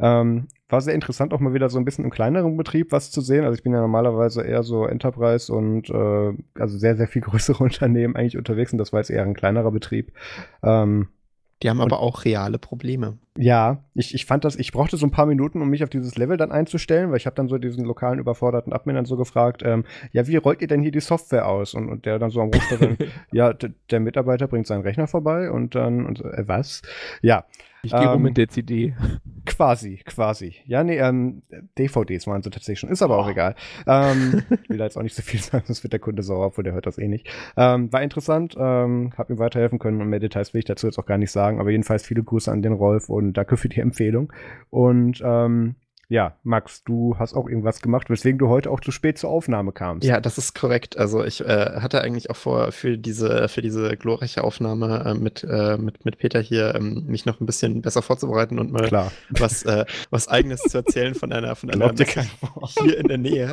[0.00, 3.20] Ähm, war sehr interessant, auch mal wieder so ein bisschen im kleineren Betrieb was zu
[3.20, 3.44] sehen.
[3.44, 7.62] Also ich bin ja normalerweise eher so Enterprise und äh, also sehr, sehr viel größere
[7.64, 10.12] Unternehmen eigentlich unterwegs und das war jetzt eher ein kleinerer Betrieb.
[10.62, 11.08] Ähm,
[11.62, 13.18] die haben aber auch reale Probleme.
[13.36, 16.16] Ja, ich, ich fand das, ich brauchte so ein paar Minuten, um mich auf dieses
[16.16, 19.62] Level dann einzustellen, weil ich habe dann so diesen lokalen überforderten Admin dann so gefragt,
[19.64, 21.74] ähm, ja, wie rollt ihr denn hier die Software aus?
[21.74, 22.62] Und, und der dann so am Ruf
[23.32, 23.52] ja,
[23.90, 26.82] der Mitarbeiter bringt seinen Rechner vorbei und dann, und, äh, was?
[27.22, 27.44] Ja,
[27.88, 28.94] ich gehe ähm, rum mit der CD.
[29.46, 30.56] Quasi, quasi.
[30.66, 31.42] Ja, nee, ähm,
[31.78, 32.90] DVDs waren sie tatsächlich schon.
[32.90, 33.22] Ist aber oh.
[33.22, 33.54] auch egal.
[33.86, 36.46] Ähm, ich will da jetzt auch nicht so viel sagen, sonst wird der Kunde sauer,
[36.46, 37.28] obwohl der hört das eh nicht.
[37.56, 40.98] Ähm, war interessant, ähm, hab ihm weiterhelfen können und mehr Details will ich dazu jetzt
[40.98, 41.60] auch gar nicht sagen.
[41.60, 44.32] Aber jedenfalls viele Grüße an den Rolf und danke für die Empfehlung.
[44.70, 45.76] Und ähm,
[46.10, 49.72] ja, Max, du hast auch irgendwas gemacht, weswegen du heute auch zu spät zur Aufnahme
[49.72, 50.06] kamst.
[50.06, 50.96] Ja, das ist korrekt.
[50.96, 55.44] Also ich äh, hatte eigentlich auch vor, für diese, für diese glorreiche Aufnahme äh, mit,
[55.44, 59.12] äh, mit, mit Peter hier ähm, mich noch ein bisschen besser vorzubereiten und mal Klar.
[59.28, 63.52] was, äh, was eigenes zu erzählen von einer, von einer hier in der Nähe.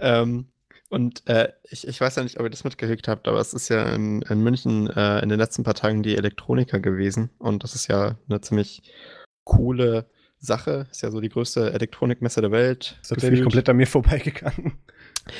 [0.00, 0.46] ähm,
[0.90, 3.68] und äh, ich, ich weiß ja nicht, ob ihr das mitgekriegt habt, aber es ist
[3.68, 7.30] ja in, in München äh, in den letzten paar Tagen die Elektroniker gewesen.
[7.38, 8.82] Und das ist ja eine ziemlich
[9.44, 10.06] coole
[10.42, 10.86] Sache.
[10.90, 12.98] Ist ja so die größte Elektronikmesse der Welt.
[13.00, 14.72] Ist tatsächlich komplett an mir vorbeigegangen.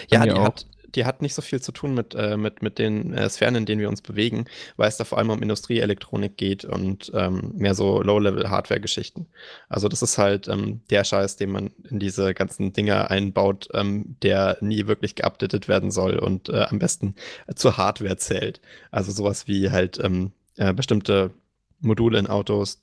[0.08, 3.12] Ja, die hat, die hat nicht so viel zu tun mit, äh, mit, mit den
[3.12, 4.44] äh, Sphären, in denen wir uns bewegen,
[4.76, 9.26] weil es da vor allem um Industrieelektronik geht und ähm, mehr so Low-Level-Hardware-Geschichten.
[9.68, 14.16] Also das ist halt ähm, der Scheiß, den man in diese ganzen Dinger einbaut, ähm,
[14.22, 17.16] der nie wirklich geupdatet werden soll und äh, am besten
[17.56, 18.60] zur Hardware zählt.
[18.92, 21.32] Also sowas wie halt ähm, äh, bestimmte
[21.80, 22.82] Module in Autos,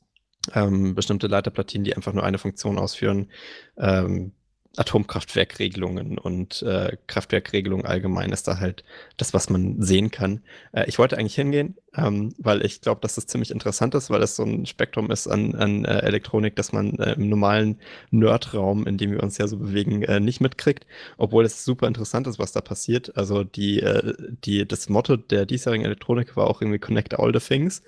[0.54, 3.30] ähm, bestimmte Leiterplatinen, die einfach nur eine Funktion ausführen,
[3.78, 4.34] ähm,
[4.78, 8.84] Atomkraftwerkregelungen und äh, Kraftwerkregelungen allgemein ist da halt
[9.18, 10.42] das, was man sehen kann.
[10.72, 14.22] Äh, ich wollte eigentlich hingehen, ähm, weil ich glaube, dass das ziemlich interessant ist, weil
[14.22, 17.80] es so ein Spektrum ist an, an äh, Elektronik, das man äh, im normalen
[18.12, 20.86] Nerd-Raum, in dem wir uns ja so bewegen, äh, nicht mitkriegt,
[21.18, 23.18] obwohl es super interessant ist, was da passiert.
[23.18, 24.14] Also die, äh,
[24.46, 27.82] die, das Motto der diesjährigen Elektronik war auch irgendwie Connect All the Things.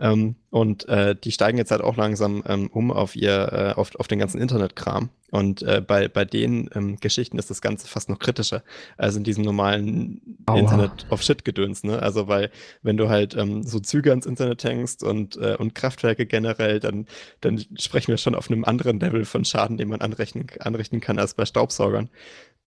[0.00, 3.94] Ähm, und äh, die steigen jetzt halt auch langsam ähm, um auf ihr, äh, auf,
[3.96, 5.10] auf den ganzen Internetkram.
[5.30, 8.62] Und äh, bei, bei den ähm, Geschichten ist das Ganze fast noch kritischer
[8.96, 10.58] als in diesem normalen Aua.
[10.58, 12.00] Internet of Shit-Gedöns, ne?
[12.00, 12.50] Also weil,
[12.82, 17.06] wenn du halt ähm, so Züge ans Internet hängst und, äh, und Kraftwerke generell, dann,
[17.40, 21.18] dann sprechen wir schon auf einem anderen Level von Schaden, den man anrechnen, anrichten kann
[21.18, 22.10] als bei Staubsaugern.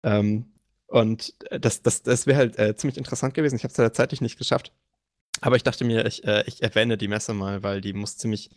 [0.04, 0.46] Ähm,
[0.88, 3.58] und das, das, das wäre halt äh, ziemlich interessant gewesen.
[3.58, 4.72] Ich habe es ja zeitlich nicht geschafft.
[5.42, 8.50] Aber ich dachte mir, ich, äh, ich erwähne die Messe mal, weil die muss ziemlich,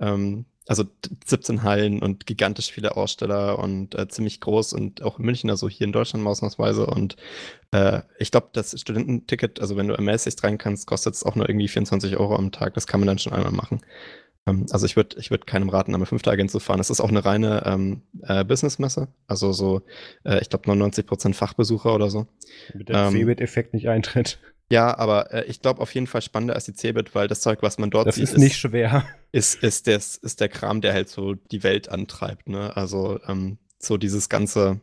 [0.00, 0.84] ähm, also
[1.24, 5.68] 17 Hallen und gigantisch viele Aussteller und äh, ziemlich groß und auch in München, also
[5.68, 6.86] hier in Deutschland ausnahmsweise.
[6.86, 7.16] Und
[7.72, 11.48] äh, ich glaube, das Studententicket, also wenn du ermäßigt rein kannst, kostet es auch nur
[11.48, 12.74] irgendwie 24 Euro am Tag.
[12.74, 13.80] Das kann man dann schon einmal machen.
[14.48, 16.80] Ähm, also ich würde ich würd keinem raten, einmal fünf Tage hinzufahren.
[16.80, 19.82] Es ist auch eine reine ähm, äh, Businessmesse, also so,
[20.24, 22.26] äh, ich glaube 99% Fachbesucher oder so.
[22.72, 24.38] Damit der ähm, Cebit-Effekt nicht eintritt.
[24.70, 27.62] Ja, aber äh, ich glaube auf jeden Fall spannender als die Cebit, weil das Zeug,
[27.62, 29.04] was man dort das sieht, ist, ist nicht schwer.
[29.30, 32.48] Ist, ist, des, ist der Kram, der halt so die Welt antreibt.
[32.48, 32.74] Ne?
[32.74, 34.80] Also ähm, so dieses ganze.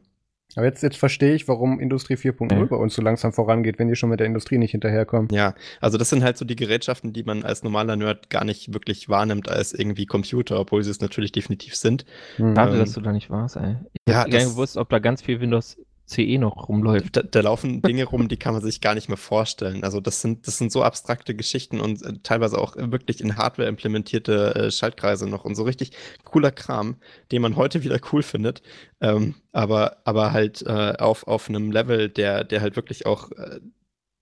[0.56, 2.68] Aber jetzt, jetzt verstehe ich, warum Industrie 4.0 mhm.
[2.68, 5.30] bei uns so langsam vorangeht, wenn die schon mit der Industrie nicht hinterherkommen.
[5.32, 8.72] Ja, also das sind halt so die Gerätschaften, die man als normaler Nerd gar nicht
[8.72, 12.06] wirklich wahrnimmt als irgendwie Computer, obwohl sie es natürlich definitiv sind.
[12.38, 13.78] Schade, ähm, dass du da nicht warst, ey.
[14.06, 17.18] Ich ja, habe gar nicht gewusst, ob da ganz viel Windows CE noch rumläuft.
[17.18, 19.84] Da, da, laufen Dinge rum, die kann man sich gar nicht mehr vorstellen.
[19.84, 23.68] Also das sind, das sind so abstrakte Geschichten und äh, teilweise auch wirklich in Hardware
[23.68, 25.92] implementierte äh, Schaltkreise noch und so richtig
[26.24, 26.98] cooler Kram,
[27.32, 28.62] den man heute wieder cool findet.
[29.02, 33.60] Ähm, aber, aber halt äh, auf, auf einem Level, der, der halt wirklich auch äh,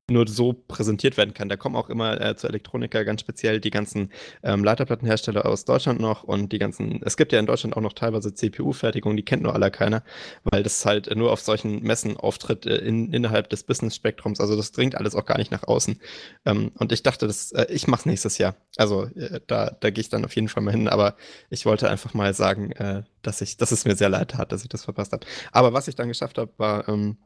[0.09, 1.47] nur so präsentiert werden kann.
[1.47, 4.11] Da kommen auch immer äh, zu Elektronika ganz speziell die ganzen
[4.43, 7.93] ähm, Leiterplattenhersteller aus Deutschland noch und die ganzen, es gibt ja in Deutschland auch noch
[7.93, 10.03] teilweise CPU-Fertigung, die kennt nur aller keiner,
[10.43, 14.41] weil das halt nur auf solchen Messen auftritt äh, in, innerhalb des Business-Spektrums.
[14.41, 15.99] Also das dringt alles auch gar nicht nach außen.
[16.45, 18.55] Ähm, und ich dachte, das, äh, ich mache nächstes Jahr.
[18.75, 21.15] Also äh, da, da gehe ich dann auf jeden Fall mal hin, aber
[21.49, 24.63] ich wollte einfach mal sagen, äh, dass ich, dass es mir sehr leid hat, dass
[24.63, 25.25] ich das verpasst habe.
[25.53, 27.17] Aber was ich dann geschafft habe, war ähm,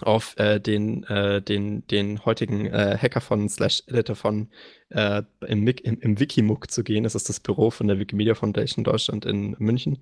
[0.00, 4.48] auf äh, den, äh, den, den heutigen äh, Hackathon slash Editathon
[4.88, 7.04] äh, im, im, im Wikimuk zu gehen.
[7.04, 9.98] Das ist das Büro von der Wikimedia Foundation Deutschland in München.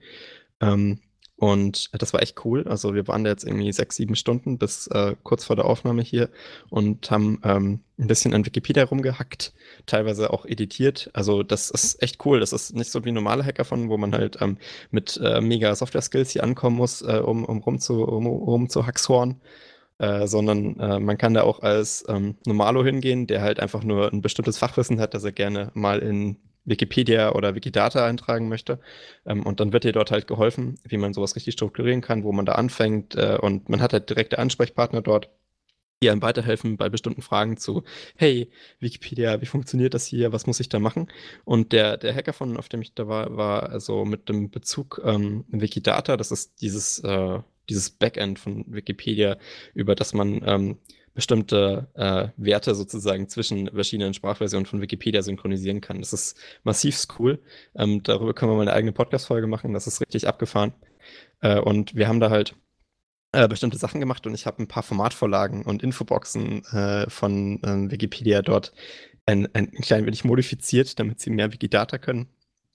[0.60, 1.00] Ähm,
[1.40, 2.68] und das war echt cool.
[2.68, 6.02] Also wir waren da jetzt irgendwie sechs, sieben Stunden bis äh, kurz vor der Aufnahme
[6.02, 6.28] hier
[6.68, 9.54] und haben ähm, ein bisschen an Wikipedia rumgehackt,
[9.86, 11.08] teilweise auch editiert.
[11.14, 12.40] Also das ist echt cool.
[12.40, 14.58] Das ist nicht so wie normale Hackathon, wo man halt ähm,
[14.90, 18.86] mit äh, mega Software-Skills hier ankommen muss, äh, um, um rum zu, um, um zu
[18.86, 19.40] Hackshorn.
[20.00, 24.10] Äh, sondern äh, man kann da auch als ähm, Normalo hingehen, der halt einfach nur
[24.10, 28.80] ein bestimmtes Fachwissen hat, das er gerne mal in Wikipedia oder Wikidata eintragen möchte.
[29.26, 32.32] Ähm, und dann wird dir dort halt geholfen, wie man sowas richtig strukturieren kann, wo
[32.32, 33.14] man da anfängt.
[33.14, 35.28] Äh, und man hat halt direkte Ansprechpartner dort,
[36.02, 37.84] die einem weiterhelfen bei bestimmten Fragen zu,
[38.16, 41.08] hey, Wikipedia, wie funktioniert das hier, was muss ich da machen?
[41.44, 45.44] Und der, der Hackathon, auf dem ich da war, war also mit dem Bezug ähm,
[45.48, 49.36] Wikidata, das ist dieses, äh, dieses Backend von Wikipedia,
[49.74, 50.78] über das man ähm,
[51.14, 56.00] bestimmte äh, Werte sozusagen zwischen verschiedenen Sprachversionen von Wikipedia synchronisieren kann.
[56.00, 57.40] Das ist massiv cool.
[57.74, 59.72] Ähm, darüber können wir mal eine eigene Podcast-Folge machen.
[59.74, 60.72] Das ist richtig abgefahren.
[61.40, 62.54] Äh, und wir haben da halt
[63.32, 67.90] äh, bestimmte Sachen gemacht und ich habe ein paar Formatvorlagen und Infoboxen äh, von ähm,
[67.90, 68.72] Wikipedia dort
[69.26, 72.28] ein, ein klein wenig modifiziert, damit sie mehr Wikidata können.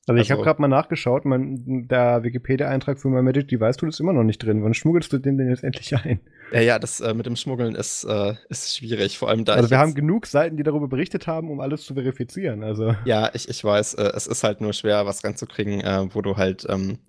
[0.07, 3.89] Also ich also, habe gerade mal nachgeschaut, mein, der Wikipedia-Eintrag für mein Magic Device Tool
[3.89, 4.63] ist immer noch nicht drin.
[4.63, 6.19] Wann schmuggelst du den denn jetzt endlich ein?
[6.51, 9.53] Ja, ja, das äh, mit dem Schmuggeln ist, äh, ist schwierig, vor allem da.
[9.53, 12.63] Also wir haben genug Seiten, die darüber berichtet haben, um alles zu verifizieren.
[12.63, 12.95] Also.
[13.05, 16.37] Ja, ich, ich weiß, äh, es ist halt nur schwer, was ranzukriegen, äh, wo du
[16.37, 16.99] halt ähm,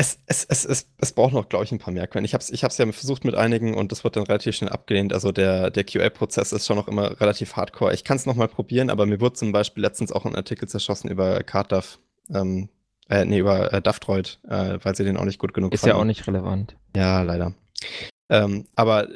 [0.00, 2.24] es, es, es, es, es braucht noch, glaube ich, ein paar mehr Quellen.
[2.24, 4.70] Ich habe es ich hab's ja versucht mit einigen und das wird dann relativ schnell
[4.70, 5.12] abgelehnt.
[5.12, 7.92] Also der, der QA-Prozess ist schon noch immer relativ hardcore.
[7.92, 11.10] Ich kann es nochmal probieren, aber mir wurde zum Beispiel letztens auch ein Artikel zerschossen
[11.10, 11.98] über CardDAV.
[12.32, 12.68] Ähm,
[13.10, 15.96] äh, nee, über äh, DAVdroid, äh, weil sie den auch nicht gut genug Ist fanden.
[15.96, 16.76] ja auch nicht relevant.
[16.94, 17.54] Ja, leider.
[18.28, 19.08] Ähm, aber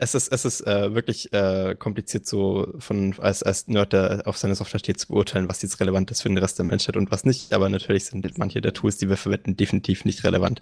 [0.00, 4.36] es ist, es ist äh, wirklich äh, kompliziert, so von als, als Nerd, der auf
[4.36, 7.10] seine Software steht, zu beurteilen, was jetzt relevant ist für den Rest der Menschheit und
[7.10, 7.52] was nicht.
[7.52, 10.60] Aber natürlich sind manche der Tools, die wir verwenden, definitiv nicht relevant.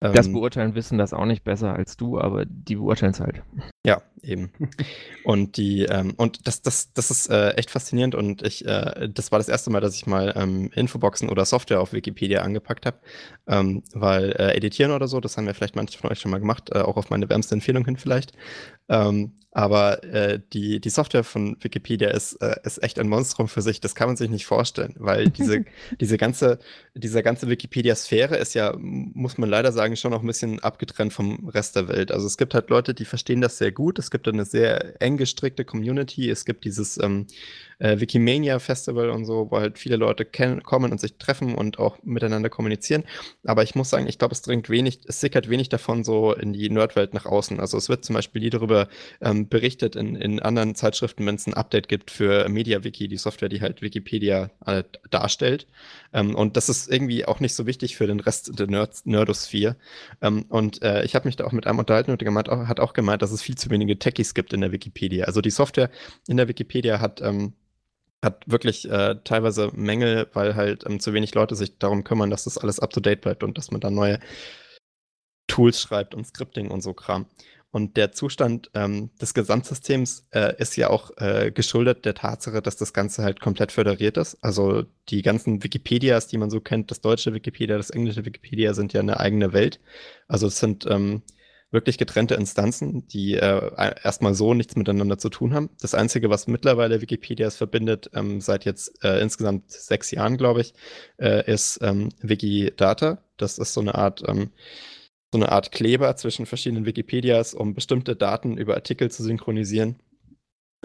[0.00, 3.42] Das ähm, Beurteilen wissen das auch nicht besser als du, aber die beurteilen es halt.
[3.86, 4.50] Ja, eben.
[5.24, 9.30] und die, ähm, und das, das, das ist äh, echt faszinierend und ich, äh, das
[9.30, 12.98] war das erste Mal, dass ich mal ähm, Infoboxen oder Software auf Wikipedia angepackt habe,
[13.46, 16.40] ähm, weil äh, editieren oder so, das haben ja vielleicht manche von euch schon mal
[16.40, 18.32] gemacht, äh, auch auf meine wärmste Empfehlung hin vielleicht.
[18.88, 23.62] Ähm, aber äh, die, die Software von Wikipedia ist, äh, ist echt ein Monstrum für
[23.62, 23.80] sich.
[23.80, 25.64] Das kann man sich nicht vorstellen, weil diese,
[25.98, 26.58] diese ganze,
[26.94, 31.48] diese ganze Wikipedia-Sphäre ist ja, muss man leider sagen, schon noch ein bisschen abgetrennt vom
[31.48, 32.12] Rest der Welt.
[32.12, 34.00] Also es gibt halt Leute, die verstehen das sehr gut.
[34.00, 36.28] Es gibt eine sehr eng gestrickte Community.
[36.28, 37.28] Es gibt dieses ähm,
[37.78, 41.98] äh, Wikimania Festival und so, wo halt viele Leute kommen und sich treffen und auch
[42.02, 43.04] miteinander kommunizieren.
[43.44, 46.52] Aber ich muss sagen, ich glaube, es dringt wenig, es sickert wenig davon so in
[46.52, 47.60] die Nerdwelt nach außen.
[47.60, 48.88] Also es wird zum Beispiel nie darüber
[49.20, 53.48] ähm, berichtet in, in anderen Zeitschriften, wenn es ein Update gibt für MediaWiki, die Software,
[53.48, 55.66] die halt Wikipedia äh, darstellt.
[56.12, 59.76] Ähm, und das ist irgendwie auch nicht so wichtig für den Rest der Nerd Nerdosphäre.
[60.22, 62.80] Ähm, und äh, ich habe mich da auch mit einem unterhalten und der gemeint, hat
[62.80, 65.26] auch gemeint, dass es viel zu wenige Techies gibt in der Wikipedia.
[65.26, 65.90] Also die Software
[66.26, 67.52] in der Wikipedia hat ähm,
[68.26, 72.44] hat wirklich äh, teilweise Mängel, weil halt ähm, zu wenig Leute sich darum kümmern, dass
[72.44, 74.20] das alles up-to-date bleibt und dass man da neue
[75.46, 77.26] Tools schreibt und Scripting und so Kram.
[77.70, 82.76] Und der Zustand ähm, des Gesamtsystems äh, ist ja auch äh, geschuldet der Tatsache, dass
[82.76, 84.42] das Ganze halt komplett föderiert ist.
[84.42, 88.92] Also die ganzen Wikipedias, die man so kennt, das deutsche Wikipedia, das englische Wikipedia, sind
[88.92, 89.80] ja eine eigene Welt.
[90.26, 91.22] Also es sind ähm,
[91.70, 93.70] wirklich getrennte Instanzen, die äh,
[94.02, 95.70] erstmal so nichts miteinander zu tun haben.
[95.80, 100.74] Das Einzige, was mittlerweile Wikipedias verbindet, ähm, seit jetzt äh, insgesamt sechs Jahren, glaube ich,
[101.18, 103.18] äh, ist ähm, Wikidata.
[103.36, 104.50] Das ist so eine Art ähm,
[105.32, 109.96] so eine Art Kleber zwischen verschiedenen Wikipedias, um bestimmte Daten über Artikel zu synchronisieren,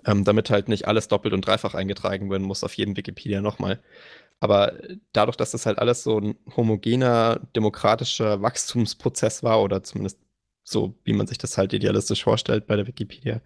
[0.05, 3.81] ähm, damit halt nicht alles doppelt und dreifach eingetragen werden muss auf jedem Wikipedia nochmal.
[4.39, 4.73] Aber
[5.13, 10.19] dadurch, dass das halt alles so ein homogener, demokratischer Wachstumsprozess war oder zumindest
[10.63, 13.41] so wie man sich das halt idealistisch vorstellt bei der Wikipedia,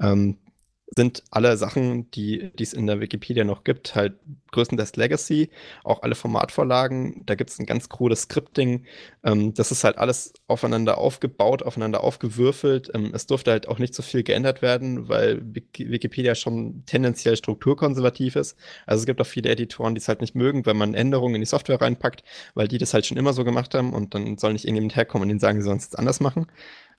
[0.00, 0.38] ähm,
[0.96, 4.14] sind alle Sachen, die es in der Wikipedia noch gibt, halt
[4.50, 5.50] größtenteils Legacy,
[5.84, 7.22] auch alle Formatvorlagen.
[7.24, 8.84] Da gibt es ein ganz krudes Scripting.
[9.24, 12.90] Ähm, das ist halt alles aufeinander aufgebaut, aufeinander aufgewürfelt.
[12.94, 18.36] Ähm, es durfte halt auch nicht so viel geändert werden, weil Wikipedia schon tendenziell strukturkonservativ
[18.36, 18.56] ist.
[18.86, 21.40] Also es gibt auch viele Editoren, die es halt nicht mögen, wenn man Änderungen in
[21.40, 22.22] die Software reinpackt,
[22.54, 25.24] weil die das halt schon immer so gemacht haben und dann soll nicht irgendjemand herkommen
[25.24, 26.46] und ihnen sagen, sie sollen es jetzt anders machen.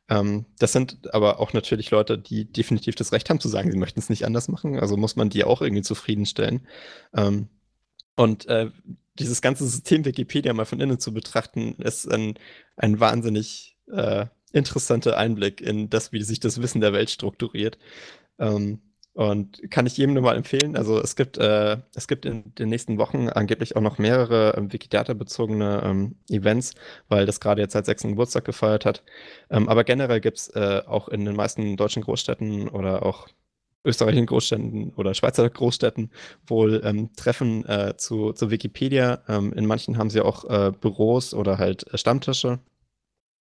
[0.10, 3.78] Ähm, das sind aber auch natürlich Leute, die definitiv das Recht haben zu sagen, sie
[3.78, 4.80] möchten es nicht anders machen.
[4.80, 6.68] Also muss man die auch irgendwie zufriedenstellen.
[7.16, 7.48] Ähm,
[8.16, 8.70] und äh,
[9.20, 12.36] dieses ganze System Wikipedia mal von innen zu betrachten, ist ein,
[12.76, 17.78] ein wahnsinnig äh, interessanter Einblick in das, wie sich das Wissen der Welt strukturiert.
[18.40, 18.82] Ähm,
[19.14, 20.76] Und kann ich jedem nur mal empfehlen.
[20.76, 24.74] Also es gibt, äh, es gibt in den nächsten Wochen angeblich auch noch mehrere ähm,
[24.74, 26.74] Wikidata-bezogene ähm, Events,
[27.10, 29.04] weil das gerade jetzt seit sechsten Geburtstag gefeiert hat.
[29.52, 33.28] Ähm, aber generell gibt es äh, auch in den meisten deutschen Großstädten oder auch
[33.86, 36.12] österreichischen Großstädten oder Schweizer Großstädten
[36.48, 39.22] wohl ähm, Treffen äh, zu, zu Wikipedia.
[39.28, 42.60] Ähm, in manchen haben sie auch äh, Büros oder halt äh, Stammtische.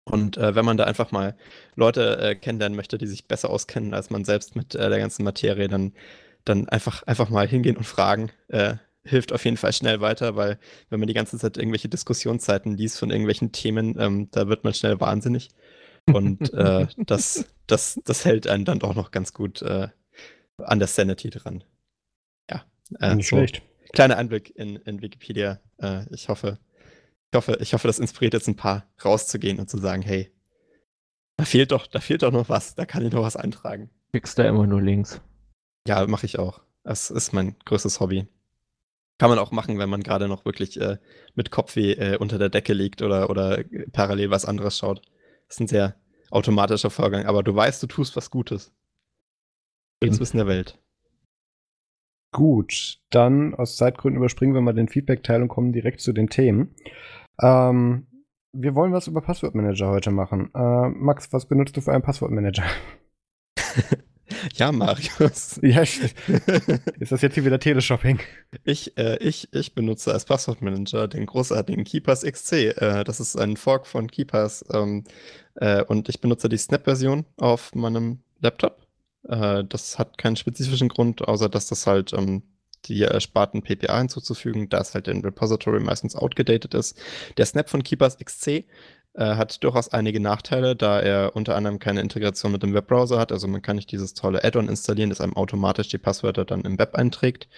[0.04, 1.36] Und äh, wenn man da einfach mal
[1.76, 5.22] Leute äh, kennenlernen möchte, die sich besser auskennen als man selbst mit äh, der ganzen
[5.22, 5.92] Materie, dann,
[6.44, 8.30] dann einfach, einfach mal hingehen und fragen.
[9.04, 12.98] hilft auf jeden Fall schnell weiter, weil wenn man die ganze Zeit irgendwelche Diskussionszeiten liest
[12.98, 15.50] von irgendwelchen Themen, ähm, da wird man schnell wahnsinnig.
[16.12, 16.52] Und
[16.96, 21.64] das, das, das hält einen dann doch noch ganz gut an der Sanity dran.
[22.50, 22.64] Ja.
[23.00, 23.36] Äh, Nicht so.
[23.36, 23.62] schlecht.
[23.92, 25.60] Kleiner Einblick in, in Wikipedia.
[25.78, 26.58] Äh, ich hoffe,
[27.32, 30.30] ich hoffe, ich hoffe, das inspiriert jetzt ein paar rauszugehen und zu sagen, hey,
[31.38, 33.88] da fehlt doch, da fehlt doch noch was, da kann ich noch was eintragen.
[34.12, 35.18] Kriegst da immer nur Links.
[35.88, 36.60] Ja, mache ich auch.
[36.84, 38.26] Das ist mein größtes Hobby.
[39.18, 40.98] Kann man auch machen, wenn man gerade noch wirklich äh,
[41.34, 45.00] mit Kopfweh äh, unter der Decke liegt oder, oder parallel was anderes schaut.
[45.48, 45.96] Das ist ein sehr
[46.30, 48.74] automatischer Vorgang, aber du weißt, du tust was Gutes.
[50.00, 50.78] Ins Wissen der Welt.
[52.32, 56.74] Gut, dann aus Zeitgründen überspringen wir mal den Feedback-Teil und kommen direkt zu den Themen.
[57.40, 58.06] Ähm,
[58.52, 60.50] wir wollen was über Passwortmanager heute machen.
[60.54, 62.64] Äh, Max, was benutzt du für einen Passwortmanager?
[64.54, 65.58] ja, Marius.
[65.62, 68.20] Ja, ist das jetzt hier wieder Teleshopping?
[68.64, 72.52] Ich, äh, ich, ich benutze als Passwortmanager den großartigen Keepers XC.
[72.52, 74.64] Äh, das ist ein Fork von Keepers.
[74.72, 75.04] Ähm,
[75.54, 78.86] äh, und ich benutze die Snap-Version auf meinem Laptop.
[79.28, 82.42] Äh, das hat keinen spezifischen Grund, außer dass das halt ähm,
[82.86, 86.98] die ersparten PPA hinzuzufügen, da es halt in Repository meistens outgedatet ist.
[87.36, 88.48] Der Snap von Keepers XC
[89.14, 93.30] äh, hat durchaus einige Nachteile, da er unter anderem keine Integration mit dem Webbrowser hat.
[93.30, 96.78] Also man kann nicht dieses tolle Add-on installieren, das einem automatisch die Passwörter dann im
[96.78, 97.48] Web einträgt,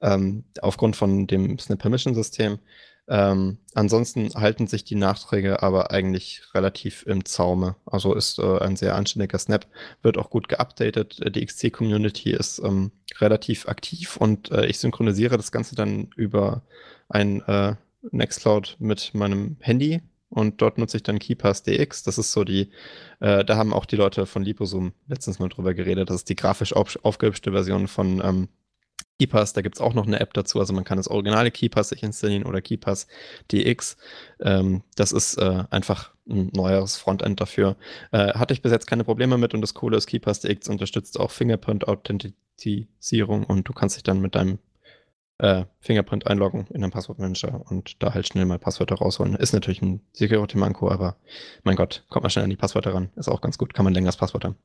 [0.00, 2.58] ähm, aufgrund von dem Snap Permission System.
[3.06, 7.76] Ähm, ansonsten halten sich die Nachträge aber eigentlich relativ im Zaume.
[7.84, 9.66] Also ist äh, ein sehr anständiger Snap,
[10.02, 11.20] wird auch gut geupdatet.
[11.34, 16.62] Die XC-Community ist ähm, relativ aktiv und äh, ich synchronisiere das Ganze dann über
[17.08, 17.74] ein äh,
[18.10, 20.00] Nextcloud mit meinem Handy
[20.34, 22.02] und dort nutze ich dann KeyPass DX.
[22.02, 22.70] Das ist so die,
[23.20, 26.10] äh, da haben auch die Leute von Liposum letztens mal drüber geredet.
[26.10, 28.48] Das ist die grafisch auf, aufgehübschte Version von ähm,
[29.18, 31.90] KeyPass, da gibt es auch noch eine App dazu, also man kann das originale KeyPass
[31.90, 33.06] sich installieren oder KeyPass
[33.52, 33.96] DX.
[34.40, 37.76] Ähm, das ist äh, einfach ein neueres Frontend dafür.
[38.12, 41.20] Äh, hatte ich bis jetzt keine Probleme mit und das Coole ist, KeyPass DX unterstützt
[41.20, 44.58] auch Fingerprint-Authentisierung und du kannst dich dann mit deinem
[45.38, 49.36] äh, Fingerprint einloggen in den Passwortmanager und da halt schnell mal Passwörter rausholen.
[49.36, 51.16] Ist natürlich ein Security-Manko, aber
[51.62, 53.10] mein Gott, kommt man schnell an die Passwörter ran.
[53.16, 54.56] Ist auch ganz gut, kann man länger das Passwort haben.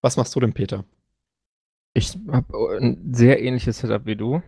[0.00, 0.84] Was machst du denn, Peter?
[1.98, 4.40] Ich habe ein sehr ähnliches Setup wie du,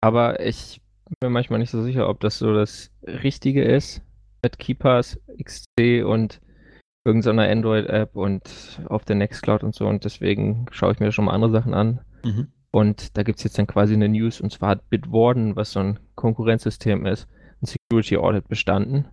[0.00, 4.02] aber ich bin mir manchmal nicht so sicher, ob das so das Richtige ist.
[4.42, 6.40] Mit Keepers, XC und
[7.04, 8.42] irgendeiner Android-App und
[8.88, 12.00] auf der Nextcloud und so und deswegen schaue ich mir schon mal andere Sachen an.
[12.24, 12.48] Mhm.
[12.72, 15.80] Und da gibt es jetzt dann quasi eine News und zwar hat Bitwarden, was so
[15.80, 17.28] ein Konkurrenzsystem ist,
[17.62, 19.06] ein Security Audit bestanden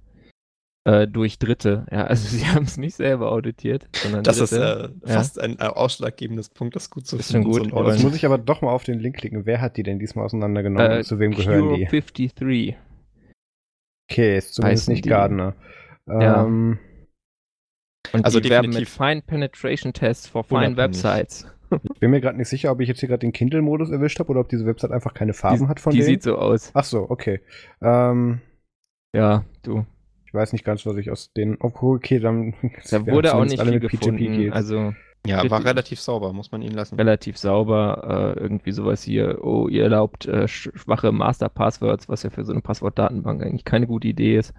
[0.86, 1.86] äh, durch Dritte.
[1.92, 4.94] Ja, also sie haben es nicht selber auditiert, sondern Das Dritte.
[5.04, 5.44] ist äh, fast ja.
[5.44, 7.52] ein äh, ausschlaggebendes Punkt, das gut zu ist finden.
[7.52, 9.46] Gut, so jetzt muss ich aber doch mal auf den Link klicken.
[9.46, 11.86] Wer hat die denn diesmal auseinandergenommen äh, und zu wem gehören die?
[11.86, 12.78] 53.
[14.10, 15.10] Okay, ist zumindest nicht die.
[15.10, 15.56] Gardner.
[16.08, 16.46] Ja.
[16.46, 16.78] Ähm,
[18.14, 21.48] und also die werben mit Fine Penetration Tests for Fine Websites.
[21.96, 24.30] Ich bin mir gerade nicht sicher, ob ich jetzt hier gerade den Kindle-Modus erwischt habe
[24.30, 26.08] oder ob diese Website einfach keine Farben die, hat von die denen.
[26.08, 26.70] Die sieht so aus.
[26.76, 27.42] Ach so, okay.
[27.82, 28.40] Ähm,
[29.16, 29.84] ja, du
[30.36, 31.58] weiß nicht ganz, was ich aus den.
[31.60, 32.54] Okay, dann.
[32.90, 34.52] Da wurde auch nicht viel gefunden.
[34.52, 34.94] Also.
[35.26, 36.98] Ja, war relativ sauber, muss man ihn lassen.
[36.98, 42.44] Relativ sauber, äh, irgendwie sowas hier, oh, ihr erlaubt äh, schwache Master-Passwords, was ja für
[42.44, 44.54] so eine Passwortdatenbank eigentlich keine gute Idee ist.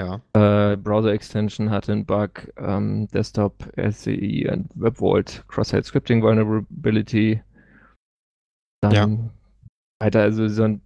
[0.00, 0.20] Ja.
[0.34, 7.42] Äh, Browser-Extension hatte einen Bug, ähm, Desktop, SCI und WebVault, Cross-Site Scripting Vulnerability.
[8.82, 9.08] Dann ja.
[10.00, 10.80] weiter, also so ein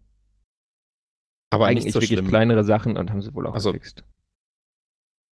[1.51, 4.05] aber eigentlich so wirklich kleinere Sachen und haben sie wohl auch also, gefixt.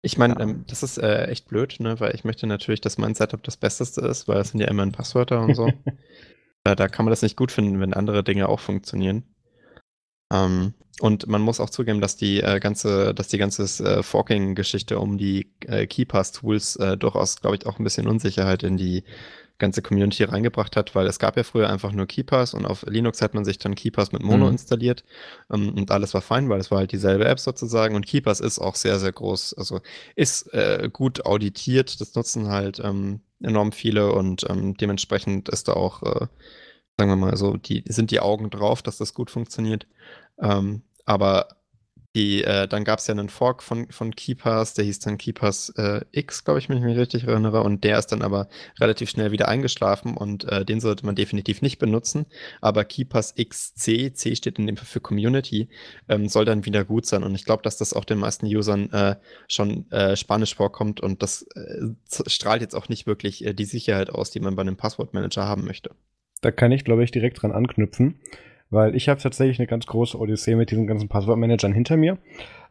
[0.06, 0.40] Ich meine, ja.
[0.40, 1.98] ähm, das ist äh, echt blöd, ne?
[1.98, 4.92] weil ich möchte natürlich, dass mein Setup das Besteste ist, weil es sind ja immerhin
[4.92, 5.66] Passwörter und so.
[6.64, 9.24] äh, da kann man das nicht gut finden, wenn andere Dinge auch funktionieren.
[10.32, 15.00] Ähm, und man muss auch zugeben, dass die äh, ganze, dass die ganze äh, Forking-Geschichte
[15.00, 19.02] um die äh, KeyPass-Tools äh, durchaus, glaube ich, auch ein bisschen Unsicherheit in die
[19.58, 23.22] ganze Community reingebracht hat, weil es gab ja früher einfach nur Keepers und auf Linux
[23.22, 24.52] hat man sich dann Keepers mit Mono mhm.
[24.52, 25.04] installiert
[25.52, 28.58] ähm, und alles war fein, weil es war halt dieselbe App sozusagen und Keepers ist
[28.58, 29.80] auch sehr, sehr groß, also
[30.14, 35.72] ist äh, gut auditiert, das nutzen halt ähm, enorm viele und ähm, dementsprechend ist da
[35.72, 36.26] auch, äh,
[36.98, 39.86] sagen wir mal so, die sind die Augen drauf, dass das gut funktioniert.
[40.40, 41.48] Ähm, aber
[42.16, 45.68] die, äh, dann gab es ja einen Fork von, von Keepers, der hieß dann Keepers
[45.76, 47.62] äh, X, glaube ich, wenn ich mich richtig erinnere.
[47.62, 48.48] Und der ist dann aber
[48.80, 52.24] relativ schnell wieder eingeschlafen und äh, den sollte man definitiv nicht benutzen.
[52.62, 55.68] Aber Keepers XC, C steht in dem Fall für Community,
[56.08, 57.22] ähm, soll dann wieder gut sein.
[57.22, 61.22] Und ich glaube, dass das auch den meisten Usern äh, schon äh, Spanisch vorkommt und
[61.22, 61.88] das äh,
[62.26, 65.90] strahlt jetzt auch nicht wirklich die Sicherheit aus, die man bei einem Passwortmanager haben möchte.
[66.40, 68.20] Da kann ich, glaube ich, direkt dran anknüpfen
[68.70, 72.18] weil ich habe tatsächlich eine ganz große Odyssee mit diesen ganzen Passwortmanagern hinter mir.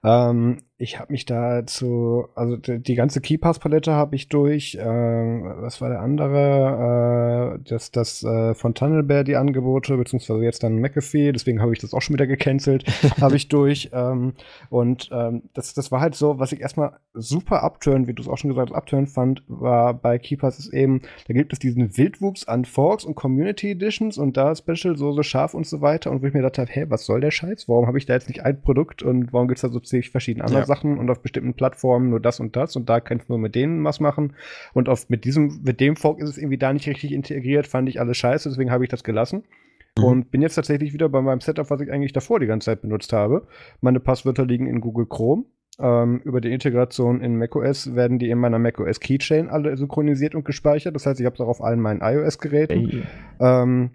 [0.05, 4.75] Ähm, ich habe mich da zu, also die, die ganze Keypass-Palette habe ich durch.
[4.75, 7.55] Äh, was war der andere?
[7.55, 11.79] Äh, das das äh, von Tunnelbear die Angebote, beziehungsweise jetzt dann McAfee, deswegen habe ich
[11.79, 12.83] das auch schon wieder gecancelt,
[13.21, 13.89] habe ich durch.
[13.93, 14.33] Ähm,
[14.69, 18.27] und ähm, das, das war halt so, was ich erstmal super abturn, wie du es
[18.27, 21.97] auch schon gesagt hast, abturn fand, war bei Keypass ist eben, da gibt es diesen
[21.97, 26.11] Wildwuchs an Forks und Community Editions und da Special, so, so scharf und so weiter.
[26.11, 27.69] Und wo ich mir gedacht habe, hey, was soll der Scheiß?
[27.69, 30.11] Warum habe ich da jetzt nicht ein Produkt und warum gibt es da so zig
[30.11, 30.65] verschiedene andere ja.
[30.65, 33.55] Sachen und auf bestimmten Plattformen nur das und das und da kannst du nur mit
[33.55, 34.33] denen was machen.
[34.73, 37.89] Und auf, mit diesem, mit dem Fork ist es irgendwie da nicht richtig integriert, fand
[37.89, 39.43] ich alles scheiße, deswegen habe ich das gelassen.
[39.97, 40.03] Mhm.
[40.03, 42.81] Und bin jetzt tatsächlich wieder bei meinem Setup, was ich eigentlich davor die ganze Zeit
[42.81, 43.47] benutzt habe.
[43.81, 45.45] Meine Passwörter liegen in Google Chrome.
[45.77, 50.45] Ähm, über die Integration in macOS werden die in meiner macOS Keychain alle synchronisiert und
[50.45, 50.95] gespeichert.
[50.95, 52.89] Das heißt, ich habe es auch auf allen meinen iOS-Geräten.
[52.89, 53.03] Hey.
[53.41, 53.91] Ähm,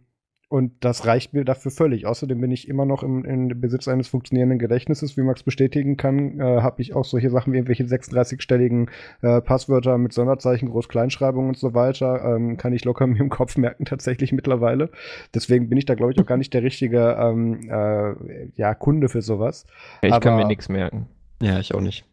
[0.50, 2.06] und das reicht mir dafür völlig.
[2.06, 6.40] Außerdem bin ich immer noch im, im Besitz eines funktionierenden Gedächtnisses, wie Max bestätigen kann.
[6.40, 8.88] Äh, Habe ich auch solche Sachen wie irgendwelche 36-stelligen
[9.22, 12.34] äh, Passwörter mit Sonderzeichen, Groß-Kleinschreibung und so weiter.
[12.34, 14.90] Ähm, kann ich locker mir im Kopf merken, tatsächlich mittlerweile.
[15.34, 19.08] Deswegen bin ich da, glaube ich, auch gar nicht der richtige ähm, äh, ja, Kunde
[19.08, 19.66] für sowas.
[20.02, 21.06] Ich Aber, kann mir nichts merken.
[21.40, 22.09] Ja, ich auch nicht.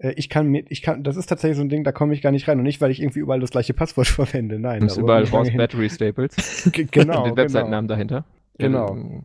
[0.00, 2.22] Äh, ich kann mir, ich kann, das ist tatsächlich so ein Ding, da komme ich
[2.22, 2.58] gar nicht rein.
[2.58, 4.58] Und nicht, weil ich irgendwie überall das gleiche Passwort verwende.
[4.58, 4.80] Nein.
[4.80, 6.70] Du hast überall Horse Battery Staples.
[6.90, 7.24] genau.
[7.24, 7.94] Und den Webseitennamen genau.
[7.94, 8.24] dahinter.
[8.58, 9.24] Genau.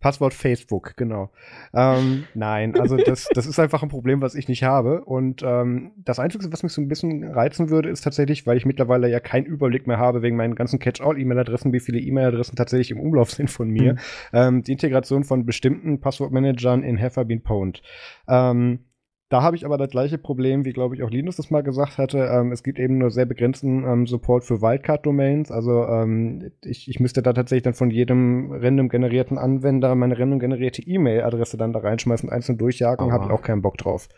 [0.00, 1.32] Passwort Facebook, genau.
[1.74, 5.04] Ähm, nein, also das, das ist einfach ein Problem, was ich nicht habe.
[5.04, 8.64] Und ähm, das Einzige, was mich so ein bisschen reizen würde, ist tatsächlich, weil ich
[8.64, 13.00] mittlerweile ja keinen Überblick mehr habe wegen meinen ganzen Catch-all-E-Mail-Adressen, wie viele E-Mail-Adressen tatsächlich im
[13.00, 13.98] Umlauf sind von mir, mhm.
[14.32, 17.82] ähm, die Integration von bestimmten Passwortmanagern in Heffer Bean Pwned.
[18.28, 18.84] Ähm,
[19.30, 21.98] da habe ich aber das gleiche Problem, wie glaube ich auch Linus das mal gesagt
[21.98, 22.18] hatte.
[22.18, 25.50] Ähm, es gibt eben nur sehr begrenzten ähm, Support für Wildcard-Domains.
[25.50, 30.38] Also ähm, ich, ich müsste da tatsächlich dann von jedem random generierten Anwender meine random
[30.38, 33.12] generierte E-Mail-Adresse dann da reinschmeißen, einzeln durchjagen.
[33.12, 34.08] Habe ich auch keinen Bock drauf.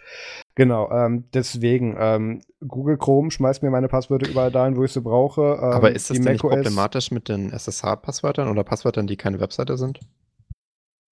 [0.55, 5.01] Genau, ähm, deswegen, ähm, Google Chrome schmeißt mir meine Passwörter überall dahin, wo ich sie
[5.01, 5.43] brauche.
[5.43, 9.77] Ähm, aber ist das denn nicht problematisch mit den SSH-Passwörtern oder Passwörtern, die keine Webseite
[9.77, 9.99] sind?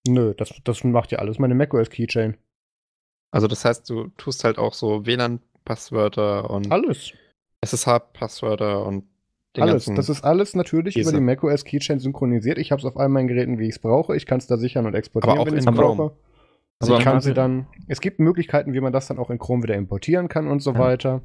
[0.07, 2.37] Nö, das, das macht ja alles meine macOS Keychain.
[3.31, 7.13] Also das heißt, du tust halt auch so WLAN-Passwörter und alles.
[7.61, 9.05] SSH-Passwörter und
[9.57, 9.87] den alles.
[9.87, 11.11] Das ist alles natürlich Käse.
[11.11, 12.59] über die macOS Keychain synchronisiert.
[12.59, 14.17] Ich habe es auf all meinen Geräten, wie ich es brauche.
[14.17, 16.17] Ich kann es da sichern und exportieren, wenn ich es brauche.
[16.81, 17.67] Also ich kann sie dann.
[17.89, 20.73] Es gibt Möglichkeiten, wie man das dann auch in Chrome wieder importieren kann und so
[20.73, 20.79] ja.
[20.79, 21.23] weiter.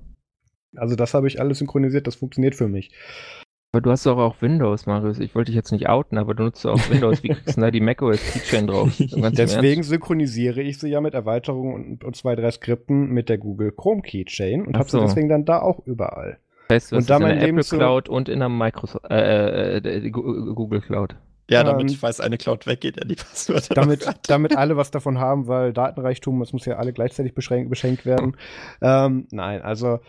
[0.76, 2.08] Also das habe ich alles synchronisiert.
[2.08, 2.92] Das funktioniert für mich.
[3.74, 5.18] Aber du hast doch auch Windows, Marius.
[5.18, 7.24] Ich wollte dich jetzt nicht outen, aber du nutzt auch Windows.
[7.24, 8.92] Wie kriegst du da die macOS Keychain drauf?
[9.00, 13.72] Deswegen synchronisiere ich sie ja mit Erweiterungen und, und, zwei, drei Skripten mit der Google
[13.72, 16.38] Chrome Keychain und habe sie deswegen dann da auch überall.
[16.68, 20.10] Das heißt, du und hast in der Apple Cloud und in der Microsoft, äh, äh,
[20.12, 21.16] Google Cloud.
[21.50, 23.74] Ja, damit, ähm, falls eine Cloud weggeht, ja die Passwörter.
[23.74, 28.06] Damit, damit alle was davon haben, weil Datenreichtum, es muss ja alle gleichzeitig beschränkt, beschenkt
[28.06, 28.38] werden.
[28.84, 30.00] ähm, nein, also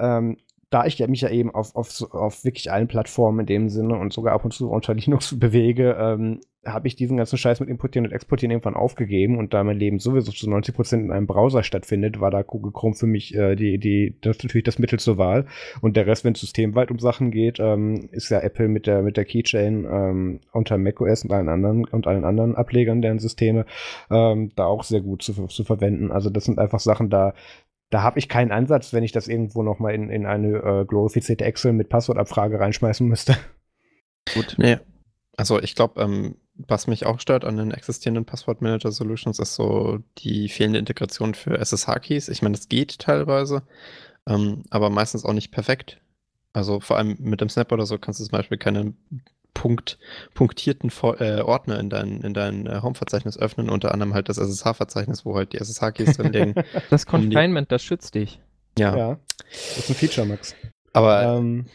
[0.00, 0.38] ähm,
[0.72, 4.12] da ich mich ja eben auf, auf, auf wirklich allen Plattformen in dem Sinne und
[4.12, 8.06] sogar ab und zu unter Linux bewege, ähm, habe ich diesen ganzen Scheiß mit Importieren
[8.06, 11.62] und Exportieren irgendwann aufgegeben und da mein Leben sowieso zu 90 Prozent in einem Browser
[11.62, 15.18] stattfindet, war da Google Chrome für mich äh, die, die, das natürlich das Mittel zur
[15.18, 15.46] Wahl.
[15.80, 19.02] Und der Rest, wenn es systemweit um Sachen geht, ähm, ist ja Apple mit der,
[19.02, 23.66] mit der Keychain ähm, unter macOS und allen anderen und allen anderen Ablegern deren Systeme
[24.10, 26.12] ähm, da auch sehr gut zu, zu verwenden.
[26.12, 27.34] Also das sind einfach Sachen, da
[27.92, 30.84] da habe ich keinen Ansatz, wenn ich das irgendwo noch mal in, in eine äh,
[30.86, 33.36] glorifizierte Excel mit Passwortabfrage reinschmeißen müsste.
[34.34, 34.54] Gut.
[34.56, 34.78] Nee.
[35.36, 40.48] Also ich glaube, ähm, was mich auch stört an den existierenden Passwortmanager-Solutions, ist so die
[40.48, 42.28] fehlende Integration für SSH-Keys.
[42.28, 43.62] Ich meine, es geht teilweise,
[44.26, 46.00] ähm, aber meistens auch nicht perfekt.
[46.54, 48.94] Also vor allem mit dem Snap oder so kannst du zum Beispiel keine
[49.54, 49.98] Punkt,
[50.34, 55.24] punktierten äh, Ordner in dein, in dein äh, Home-Verzeichnis öffnen, unter anderem halt das SSH-Verzeichnis,
[55.24, 56.54] wo halt die SSH-Keys drin liegen.
[56.90, 58.40] Das Confinement, um das schützt dich.
[58.78, 58.96] Ja.
[58.96, 59.18] ja.
[59.50, 60.54] Das ist ein Feature, Max.
[60.92, 61.66] Aber ähm,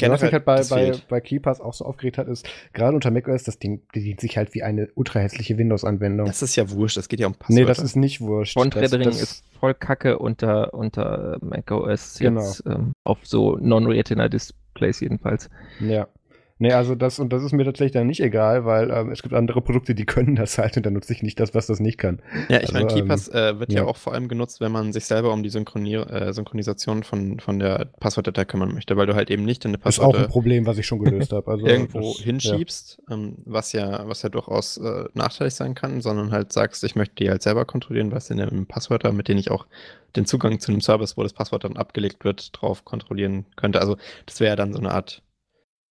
[0.00, 3.44] was mich halt bei, bei, bei KeyPass auch so aufgeregt hat, ist, gerade unter macOS,
[3.44, 6.26] das Ding bedient sich halt wie eine ultra hässliche Windows-Anwendung.
[6.26, 7.60] Das ist ja wurscht, das geht ja um Passwörter.
[7.60, 8.54] Nee, das ist nicht wurscht.
[8.54, 12.40] Font-Rendering ist voll kacke unter, unter macOS genau.
[12.40, 15.48] jetzt ähm, auf so Non-Retina-Displays jedenfalls.
[15.80, 16.08] Ja.
[16.64, 19.34] Nee, also das, und das ist mir tatsächlich dann nicht egal, weil ähm, es gibt
[19.34, 21.98] andere Produkte, die können das halt und dann nutze ich nicht das, was das nicht
[21.98, 22.22] kann.
[22.48, 23.82] Ja, ich also, meine, KeyPass ähm, äh, wird ja.
[23.82, 23.86] ja.
[23.86, 27.58] auch vor allem genutzt, wenn man sich selber um die Synchronier äh, Synchronisation von, von
[27.58, 30.16] der Passwortdatei kümmern möchte, weil du halt eben nicht deine Passwörter...
[30.16, 31.50] Ist auch ein Problem, was ich schon gelöst habe.
[31.50, 33.14] Also irgendwo das, hinschiebst, ja.
[33.14, 37.16] Ähm, was ja was ja durchaus äh, nachteilig sein kann, sondern halt sagst, ich möchte
[37.16, 39.66] die halt selber kontrollieren, was sind denn Passwörter, mit denen ich auch
[40.16, 43.82] den Zugang zu einem Service, wo das Passwort dann abgelegt wird, drauf kontrollieren könnte.
[43.82, 45.20] Also das wäre ja dann so eine Art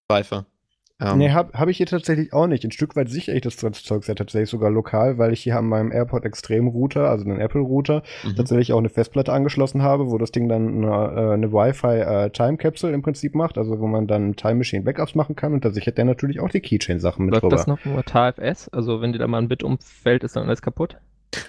[0.09, 0.47] Pfeife.
[1.03, 2.63] Ähm, nee, habe hab ich hier tatsächlich auch nicht.
[2.63, 5.65] Ein Stück weit sichere ich das Zeug ja tatsächlich sogar lokal, weil ich hier an
[5.65, 8.35] meinem AirPod Extrem Router, also einen Apple Router, mhm.
[8.35, 12.29] tatsächlich auch eine Festplatte angeschlossen habe, wo das Ding dann eine, äh, eine Wi-Fi äh,
[12.29, 15.65] Time Capsule im Prinzip macht, also wo man dann Time Machine Backups machen kann und
[15.65, 17.55] da sichert der natürlich auch die Keychain Sachen mit Läuft drüber.
[17.57, 18.69] das noch nur TFS?
[18.69, 20.97] Also wenn dir da mal ein Bit umfällt, ist dann alles kaputt?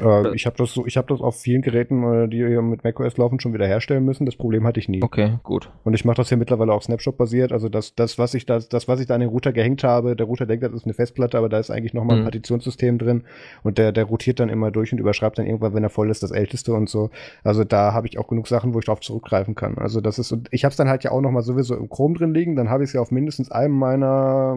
[0.01, 2.85] Äh, ich habe das so, ich habe das auf vielen Geräten, äh, die hier mit
[2.85, 4.27] macOS laufen, schon wieder herstellen müssen.
[4.27, 5.03] Das Problem hatte ich nie.
[5.03, 5.71] Okay, gut.
[5.85, 7.53] Und ich mache das hier mittlerweile auch Snapshot-basiert.
[7.53, 10.17] Also das, das, was ich das, das, was ich da an den Router gehängt habe,
[10.17, 12.27] der Router denkt, das ist eine Festplatte, aber da ist eigentlich nochmal ein mhm.
[12.27, 13.25] Partitionssystem drin
[13.63, 16.23] und der, der rotiert dann immer durch und überschreibt dann irgendwann, wenn er voll ist,
[16.23, 17.11] das älteste und so.
[17.43, 19.79] Also da habe ich auch genug Sachen, wo ich drauf zurückgreifen kann.
[19.79, 22.17] Also das ist, und ich habe es dann halt ja auch nochmal sowieso im Chrome
[22.17, 22.57] drin liegen.
[22.57, 24.57] Dann habe ich es ja auf mindestens einem meiner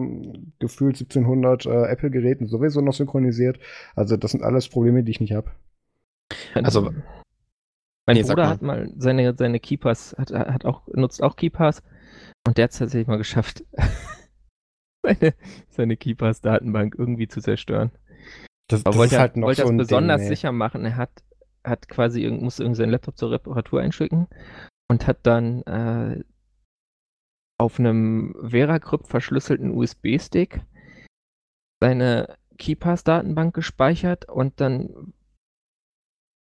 [0.58, 3.58] gefühlt 1700 äh, Apple-Geräten sowieso noch synchronisiert.
[3.94, 5.50] Also das sind alles Probleme, die ich nicht habe.
[6.54, 6.92] Also,
[8.06, 11.82] mein nee, Bruder hat mal seine, seine Keepers, hat, hat auch, nutzt auch Keepers
[12.46, 13.64] und der hat es tatsächlich mal geschafft,
[15.02, 15.34] seine,
[15.68, 17.90] seine Keepers-Datenbank irgendwie zu zerstören.
[18.68, 20.84] Das, das wollte, halt noch wollte so das besonders Ding, sicher machen.
[20.84, 21.22] Er hat,
[21.64, 24.28] hat quasi, musste irgendwie seinen Laptop zur Reparatur einschicken
[24.90, 26.22] und hat dann äh,
[27.58, 30.60] auf einem Veracrypt verschlüsselten USB-Stick
[31.80, 35.12] seine KeyPass-Datenbank gespeichert und dann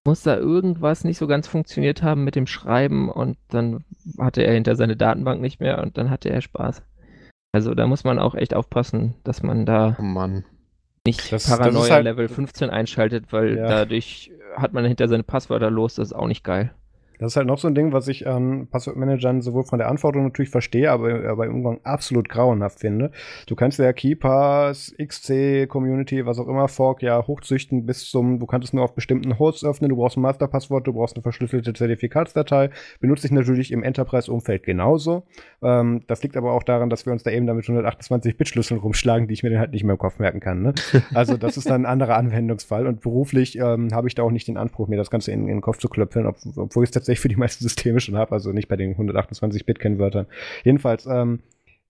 [0.07, 3.85] muss da irgendwas nicht so ganz funktioniert haben mit dem Schreiben und dann
[4.19, 6.83] hatte er hinter seine Datenbank nicht mehr und dann hatte er Spaß.
[7.53, 10.03] Also da muss man auch echt aufpassen, dass man da oh
[11.07, 13.67] nicht das, Paranoia das halt, Level 15 einschaltet, weil ja.
[13.67, 16.75] dadurch hat man hinter seine Passwörter los, das ist auch nicht geil.
[17.19, 20.27] Das ist halt noch so ein Ding, was ich an Passwortmanagern sowohl von der Anforderung
[20.27, 23.11] natürlich verstehe, aber, aber im Umgang absolut grauenhaft finde.
[23.47, 28.47] Du kannst ja KeyPass, XC, Community, was auch immer, Fork ja hochzüchten bis zum, du
[28.47, 31.73] kannst es nur auf bestimmten Hosts öffnen, du brauchst ein Masterpasswort, du brauchst eine verschlüsselte
[31.73, 32.71] Zertifikatsdatei.
[33.01, 35.25] Benutze ich natürlich im Enterprise-Umfeld genauso.
[35.63, 39.35] Ähm, das liegt aber auch daran, dass wir uns da eben damit 128-Bit-Schlüsseln rumschlagen, die
[39.35, 40.63] ich mir dann halt nicht mehr im Kopf merken kann.
[40.63, 40.75] Ne?
[41.15, 44.49] Also das ist dann ein anderer Anwendungsfall und beruflich ähm, habe ich da auch nicht
[44.49, 46.93] den Anspruch, mir das Ganze in, in den Kopf zu klöpfeln, ob, obwohl ich es
[47.07, 50.27] tatsächlich für die meisten Systeme schon habe, also nicht bei den 128-Bit-Kennwörtern.
[50.65, 51.41] Jedenfalls, ähm,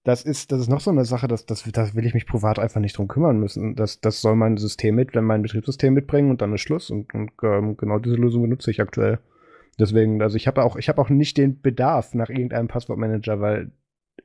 [0.04, 2.58] das ist, das ist noch so eine Sache, dass, das, das will ich mich privat
[2.58, 3.74] einfach nicht drum kümmern müssen.
[3.74, 6.90] Das, das soll mein System mit, wenn mein Betriebssystem mitbringen und dann ist Schluss.
[6.90, 9.18] Und, und ähm, genau diese Lösung benutze ich aktuell.
[9.80, 13.72] Deswegen, also ich habe auch, ich habe auch nicht den Bedarf nach irgendeinem Passwortmanager, weil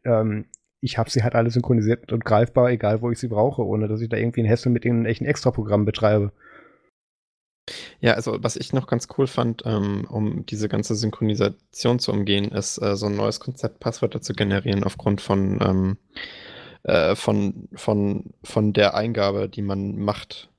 [0.03, 0.45] ähm,
[0.81, 4.01] ich habe sie halt alle synchronisiert und greifbar, egal wo ich sie brauche, ohne dass
[4.01, 6.31] ich da irgendwie ein Hassel mit irgendeinem echten Extraprogramm betreibe.
[8.01, 12.51] Ja, also was ich noch ganz cool fand, ähm, um diese ganze Synchronisation zu umgehen,
[12.51, 15.97] ist äh, so ein neues Konzept, Passwörter zu generieren aufgrund von, ähm,
[16.81, 20.49] äh, von, von, von der Eingabe, die man macht.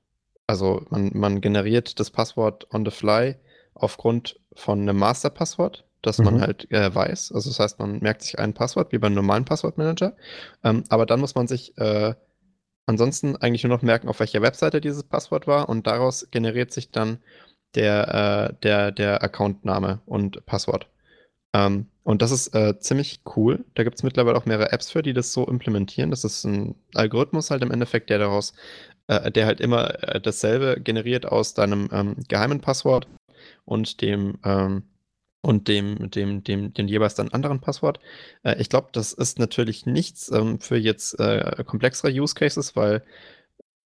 [0.47, 3.35] Also man, man generiert das Passwort on the fly
[3.73, 6.25] aufgrund von einem Masterpasswort, das mhm.
[6.25, 7.33] man halt äh, weiß.
[7.33, 10.15] Also das heißt, man merkt sich ein Passwort wie beim normalen Passwortmanager.
[10.63, 12.13] Ähm, aber dann muss man sich äh,
[12.85, 16.91] ansonsten eigentlich nur noch merken, auf welcher Webseite dieses Passwort war und daraus generiert sich
[16.91, 17.19] dann
[17.75, 20.87] der, äh, der, der Accountname und Passwort.
[21.53, 23.63] Ähm, und das ist äh, ziemlich cool.
[23.75, 26.11] Da gibt es mittlerweile auch mehrere Apps für, die das so implementieren.
[26.11, 28.53] Das ist ein Algorithmus halt im Endeffekt, der daraus,
[29.07, 33.07] äh, der halt immer äh, dasselbe generiert aus deinem ähm, geheimen Passwort
[33.65, 34.83] und dem ähm,
[35.43, 37.99] und dem, dem, dem, dem jeweils dann anderen Passwort.
[38.43, 43.03] Äh, ich glaube, das ist natürlich nichts ähm, für jetzt äh, komplexere Use Cases, weil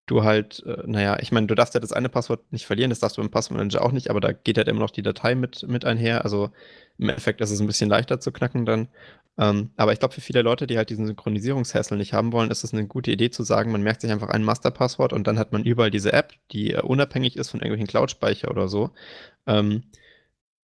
[0.05, 2.99] du halt, äh, naja, ich meine, du darfst ja das eine Passwort nicht verlieren, das
[2.99, 5.67] darfst du im Passwortmanager auch nicht, aber da geht halt immer noch die Datei mit,
[5.67, 6.23] mit einher.
[6.23, 6.51] Also
[6.99, 8.87] im Endeffekt ist es ein bisschen leichter zu knacken dann.
[9.39, 12.63] Ähm, aber ich glaube, für viele Leute, die halt diesen Synchronisierungshassel nicht haben wollen, ist
[12.63, 15.51] es eine gute Idee zu sagen, man merkt sich einfach ein Masterpasswort und dann hat
[15.51, 18.91] man überall diese App, die äh, unabhängig ist von irgendwelchen Cloud-Speicher oder so,
[19.47, 19.83] ähm,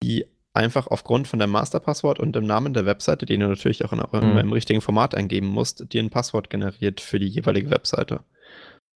[0.02, 3.92] die einfach aufgrund von deinem Masterpasswort und dem Namen der Webseite, den du natürlich auch
[3.92, 4.38] in, mhm.
[4.38, 8.20] im richtigen Format eingeben musst, dir ein Passwort generiert für die jeweilige Webseite.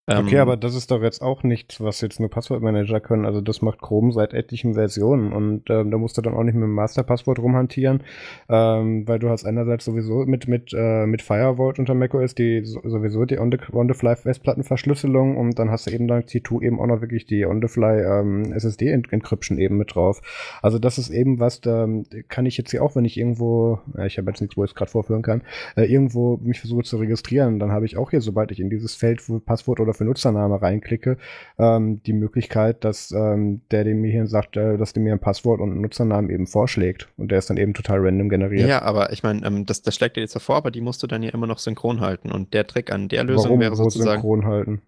[0.09, 3.27] Okay, ähm, aber das ist doch jetzt auch nichts, was jetzt nur Passwortmanager können.
[3.27, 6.55] Also das macht Chrome seit etlichen Versionen und ähm, da musst du dann auch nicht
[6.55, 8.05] mit dem Masterpasswort rumhantieren,
[8.49, 13.25] ähm, weil du hast einerseits sowieso mit mit äh, mit Firewall unter macOS die sowieso
[13.25, 17.45] die On-the-Fly Festplattenverschlüsselung und dann hast du eben dank T2 eben auch noch wirklich die
[17.45, 20.23] On-the-Fly ähm, SSD Encryption eben mit drauf.
[20.63, 21.89] Also das ist eben was, da
[22.29, 24.71] kann ich jetzt hier auch, wenn ich irgendwo, ja, ich habe jetzt nichts, wo ich
[24.71, 25.43] es gerade vorführen kann,
[25.75, 28.95] äh, irgendwo mich versuche zu registrieren, dann habe ich auch hier, sobald ich in dieses
[28.95, 31.19] Feld, wo Passwort oder für Nutzername reinklicke,
[31.59, 35.21] ähm, die Möglichkeit, dass ähm, der dem mir hier sagt, äh, dass der mir ein
[35.21, 38.69] Passwort und einen Nutzernamen eben vorschlägt und der ist dann eben total random generiert.
[38.69, 41.07] Ja, aber ich meine, ähm, das, das schlägt dir jetzt davor, aber die musst du
[41.07, 43.61] dann ja immer noch synchron halten und der Trick an der Lösung Warum?
[43.61, 44.83] wäre sozusagen synchron halten.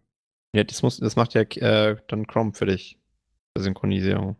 [0.54, 2.98] Ja, das muss, das macht ja äh, dann Chrome für dich.
[3.56, 4.36] Synchronisierung.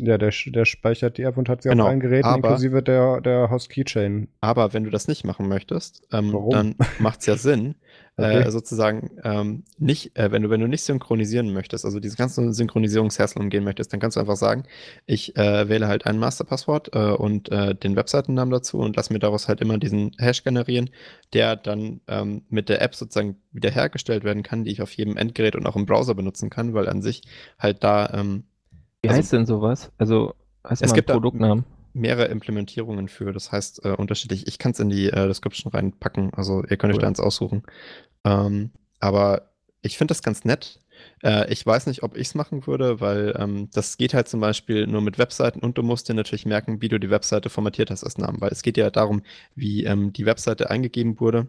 [0.00, 2.82] Ja, der, der speichert die App und hat sie genau, auf allen Geräten, aber, inklusive
[2.82, 4.28] der, der Host-Keychain.
[4.40, 7.74] Aber wenn du das nicht machen möchtest, ähm, dann macht es ja Sinn,
[8.16, 8.42] okay.
[8.42, 12.52] äh, sozusagen ähm, nicht, äh, wenn du, wenn du nicht synchronisieren möchtest, also diese ganzen
[12.52, 14.64] Synchronisierungshassel umgehen möchtest, dann kannst du einfach sagen,
[15.06, 19.18] ich äh, wähle halt ein Masterpasswort äh, und äh, den Webseitennamen dazu und lass mir
[19.18, 20.90] daraus halt immer diesen Hash generieren,
[21.32, 25.56] der dann ähm, mit der App sozusagen wiederhergestellt werden kann, die ich auf jedem Endgerät
[25.56, 27.22] und auch im Browser benutzen kann, weil an sich
[27.58, 28.44] halt da ähm,
[29.02, 29.90] wie also, heißt denn sowas?
[29.98, 30.34] Also,
[30.66, 31.64] heißt es gibt Produktnamen?
[31.92, 34.46] mehrere Implementierungen für, das heißt äh, unterschiedlich.
[34.46, 36.98] Ich kann es in die äh, Description reinpacken, also ihr könnt cool.
[36.98, 37.62] euch da eins aussuchen.
[38.24, 38.70] Ähm,
[39.00, 39.50] aber
[39.82, 40.80] ich finde das ganz nett.
[41.22, 44.40] Äh, ich weiß nicht, ob ich es machen würde, weil ähm, das geht halt zum
[44.40, 47.90] Beispiel nur mit Webseiten und du musst dir natürlich merken, wie du die Webseite formatiert
[47.90, 49.22] hast als Namen, weil es geht ja darum,
[49.54, 51.48] wie ähm, die Webseite eingegeben wurde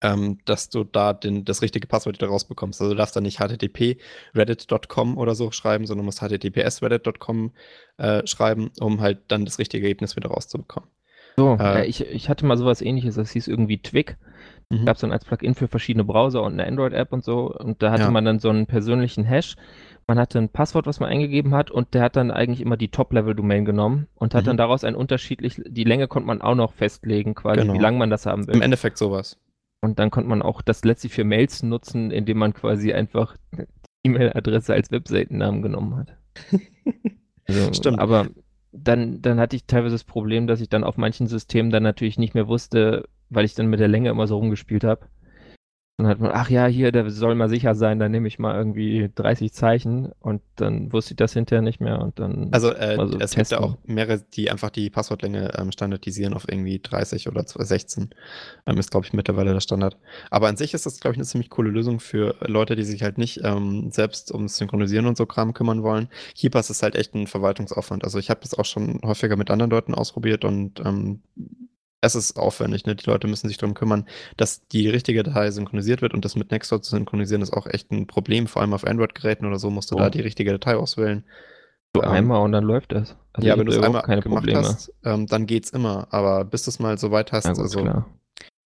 [0.00, 2.80] ähm, dass du da den, das richtige Passwort wieder rausbekommst.
[2.80, 3.98] Also du darfst da nicht http
[4.34, 7.52] reddit.com oder so schreiben, sondern musst https reddit.com
[7.96, 10.88] äh, schreiben, um halt dann das richtige Ergebnis wieder rauszubekommen.
[11.36, 14.16] So, äh, ich, ich hatte mal sowas ähnliches, das hieß irgendwie Twig.
[14.70, 14.84] Mhm.
[14.84, 17.54] Gab es dann als Plugin für verschiedene Browser und eine Android-App und so.
[17.54, 18.10] Und da hatte ja.
[18.10, 19.54] man dann so einen persönlichen Hash.
[20.08, 22.88] Man hatte ein Passwort, was man eingegeben hat, und der hat dann eigentlich immer die
[22.88, 24.46] Top-Level-Domain genommen und hat mhm.
[24.46, 27.74] dann daraus ein unterschiedlich, die Länge konnte man auch noch festlegen, quasi, genau.
[27.74, 28.54] wie lang man das haben will.
[28.54, 29.38] Im Endeffekt sowas.
[29.80, 33.64] Und dann konnte man auch das letztlich für Mails nutzen, indem man quasi einfach die
[34.04, 36.16] E-Mail-Adresse als Webseitennamen genommen hat.
[37.50, 37.98] Also, Stimmt.
[37.98, 38.26] Aber
[38.72, 42.18] dann, dann hatte ich teilweise das Problem, dass ich dann auf manchen Systemen dann natürlich
[42.18, 45.06] nicht mehr wusste, weil ich dann mit der Länge immer so rumgespielt habe,
[45.98, 48.54] dann hat man, ach ja, hier, der soll mal sicher sein, dann nehme ich mal
[48.54, 52.50] irgendwie 30 Zeichen und dann wusste ich das hinterher nicht mehr und dann.
[52.52, 53.38] Also, äh, so es testen.
[53.38, 58.10] gibt ja auch mehrere, die einfach die Passwortlänge ähm, standardisieren auf irgendwie 30 oder 16.
[58.66, 59.96] Ähm, ist, glaube ich, mittlerweile der Standard.
[60.30, 63.02] Aber an sich ist das, glaube ich, eine ziemlich coole Lösung für Leute, die sich
[63.02, 66.08] halt nicht ähm, selbst ums Synchronisieren und so Kram kümmern wollen.
[66.36, 68.04] Keepers ist halt echt ein Verwaltungsaufwand.
[68.04, 71.22] Also, ich habe das auch schon häufiger mit anderen Leuten ausprobiert und ähm,
[72.00, 72.94] es ist aufwendig, ne?
[72.94, 76.50] Die Leute müssen sich darum kümmern, dass die richtige Datei synchronisiert wird und das mit
[76.50, 79.90] Nextdoor zu synchronisieren ist auch echt ein Problem, vor allem auf Android-Geräten oder so musst
[79.90, 79.98] du oh.
[79.98, 81.24] da die richtige Datei auswählen.
[81.96, 83.16] So ähm, einmal und dann läuft das.
[83.32, 84.60] Also ja, wenn du es einmal keine gemacht Probleme.
[84.60, 87.62] hast, ähm, dann geht's immer, aber bis du es mal so weit hast, ja, gut,
[87.62, 88.06] also klar.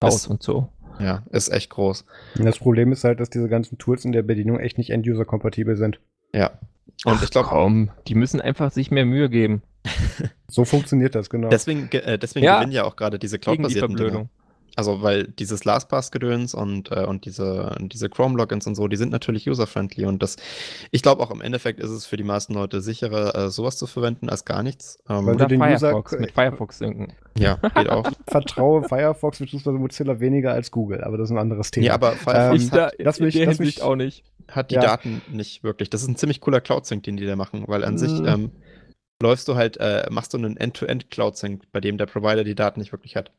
[0.04, 0.70] Haus und so.
[1.00, 2.06] Ja, ist echt groß.
[2.36, 6.00] Das Problem ist halt, dass diese ganzen Tools in der Bedienung echt nicht End-User-kompatibel sind.
[6.34, 6.52] Ja.
[7.06, 7.92] Und Ach, ich glaube, kaum.
[8.08, 9.64] Die müssen einfach sich mehr Mühe geben.
[10.48, 11.50] so funktioniert das, genau.
[11.50, 12.58] Deswegen, äh, deswegen ja.
[12.58, 14.30] gewinnen ja auch gerade diese Cloud-basierten Dinge.
[14.78, 19.50] Also, weil dieses LastPass-Gedöns und, äh, und diese, diese Chrome-Logins und so, die sind natürlich
[19.50, 20.38] user-friendly und das,
[20.92, 23.86] ich glaube auch im Endeffekt ist es für die meisten Leute sicherer, äh, sowas zu
[23.86, 24.98] verwenden als gar nichts.
[25.10, 27.14] Ähm, weil du den Firefox, User mit Firefox sinken.
[27.38, 28.10] Ja, geht auch.
[28.28, 29.72] Vertraue Firefox bzw.
[29.72, 31.88] Mozilla weniger als Google, aber das ist ein anderes Thema.
[31.88, 34.24] Ja, aber Firefox ähm, hat, das mich, das mich auch nicht.
[34.48, 34.82] Hat die ja.
[34.82, 35.90] Daten nicht wirklich.
[35.90, 37.98] Das ist ein ziemlich cooler Cloud-Sync, den die da machen, weil an mhm.
[37.98, 38.52] sich ähm,
[39.22, 42.80] läufst du halt, äh, machst du einen End-to-End Cloud-Sync, bei dem der Provider die Daten
[42.80, 43.32] nicht wirklich hat.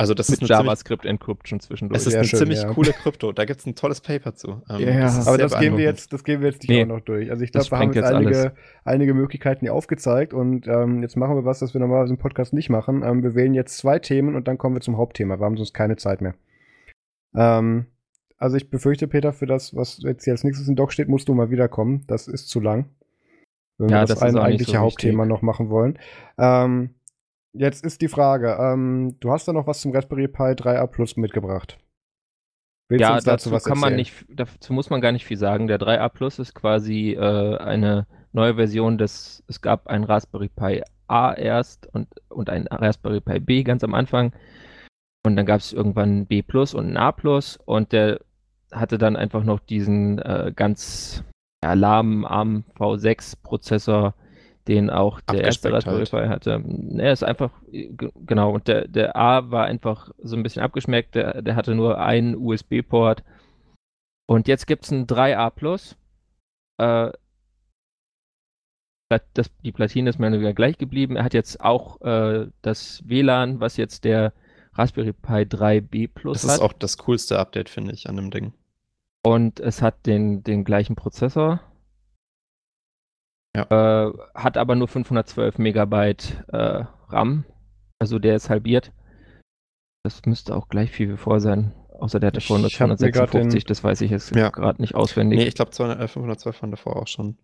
[0.00, 2.00] Also das Mit ist JavaScript Encryption zwischendurch.
[2.00, 2.72] Es ist ja, eine schön, ziemlich ja.
[2.72, 3.32] coole Krypto.
[3.32, 4.62] Da gibt es ein tolles Paper zu.
[4.70, 6.86] Ähm, ja, das aber das gehen wir jetzt, das gehen wir jetzt nicht nee, auch
[6.86, 7.30] noch durch.
[7.30, 11.36] Also ich glaube, wir haben jetzt, einige, einige Möglichkeiten hier aufgezeigt und ähm, jetzt machen
[11.36, 13.02] wir was, das wir normalerweise im Podcast nicht machen.
[13.04, 15.38] Ähm, wir wählen jetzt zwei Themen und dann kommen wir zum Hauptthema.
[15.38, 16.34] Wir haben sonst keine Zeit mehr.
[17.34, 17.84] Ähm,
[18.38, 21.28] also ich befürchte, Peter, für das, was jetzt hier als nächstes im Doc steht, musst
[21.28, 22.04] du mal wiederkommen.
[22.06, 22.86] Das ist zu lang
[23.80, 25.98] wenn ja, wir das, das ein eigentliche so Hauptthema noch machen wollen.
[26.38, 26.94] Ähm,
[27.52, 31.16] jetzt ist die Frage, ähm, du hast da noch was zum Raspberry Pi 3A Plus
[31.16, 31.78] mitgebracht.
[32.88, 35.66] Willst ja, dazu, dazu kann man nicht, dazu muss man gar nicht viel sagen.
[35.66, 40.82] Der 3A Plus ist quasi äh, eine neue Version des, es gab ein Raspberry Pi
[41.06, 44.32] A erst und, und ein Raspberry Pi B ganz am Anfang.
[45.24, 48.20] Und dann gab es irgendwann B Plus und ein A Plus und der
[48.72, 51.24] hatte dann einfach noch diesen äh, ganz
[51.62, 54.14] ja, lahmen ARM V6-Prozessor,
[54.68, 56.46] den auch der erste Raspberry Pi halt.
[56.46, 56.64] hatte.
[56.96, 61.42] Er ist einfach, genau, und der, der A war einfach so ein bisschen abgeschmeckt, der,
[61.42, 63.24] der hatte nur einen USB-Port
[64.26, 65.50] Und jetzt gibt es ein 3A
[66.78, 67.12] Äh,
[69.34, 71.16] das, die Platine ist mehr oder weniger gleich geblieben.
[71.16, 74.32] Er hat jetzt auch äh, das WLAN, was jetzt der
[74.74, 76.48] Raspberry Pi 3B Plus hat.
[76.48, 78.52] Das ist auch das coolste Update, finde ich, an dem Ding.
[79.22, 81.60] Und es hat den, den gleichen Prozessor.
[83.54, 84.06] Ja.
[84.08, 87.44] Äh, hat aber nur 512 Megabyte äh, RAM.
[87.98, 88.92] Also der ist halbiert.
[90.04, 91.74] Das müsste auch gleich viel wie vor sein.
[91.98, 94.48] Außer der hatte vorhin nur 256, das weiß ich jetzt ja.
[94.48, 95.40] gerade nicht auswendig.
[95.40, 97.36] Nee, ich glaube 512 waren davor auch schon.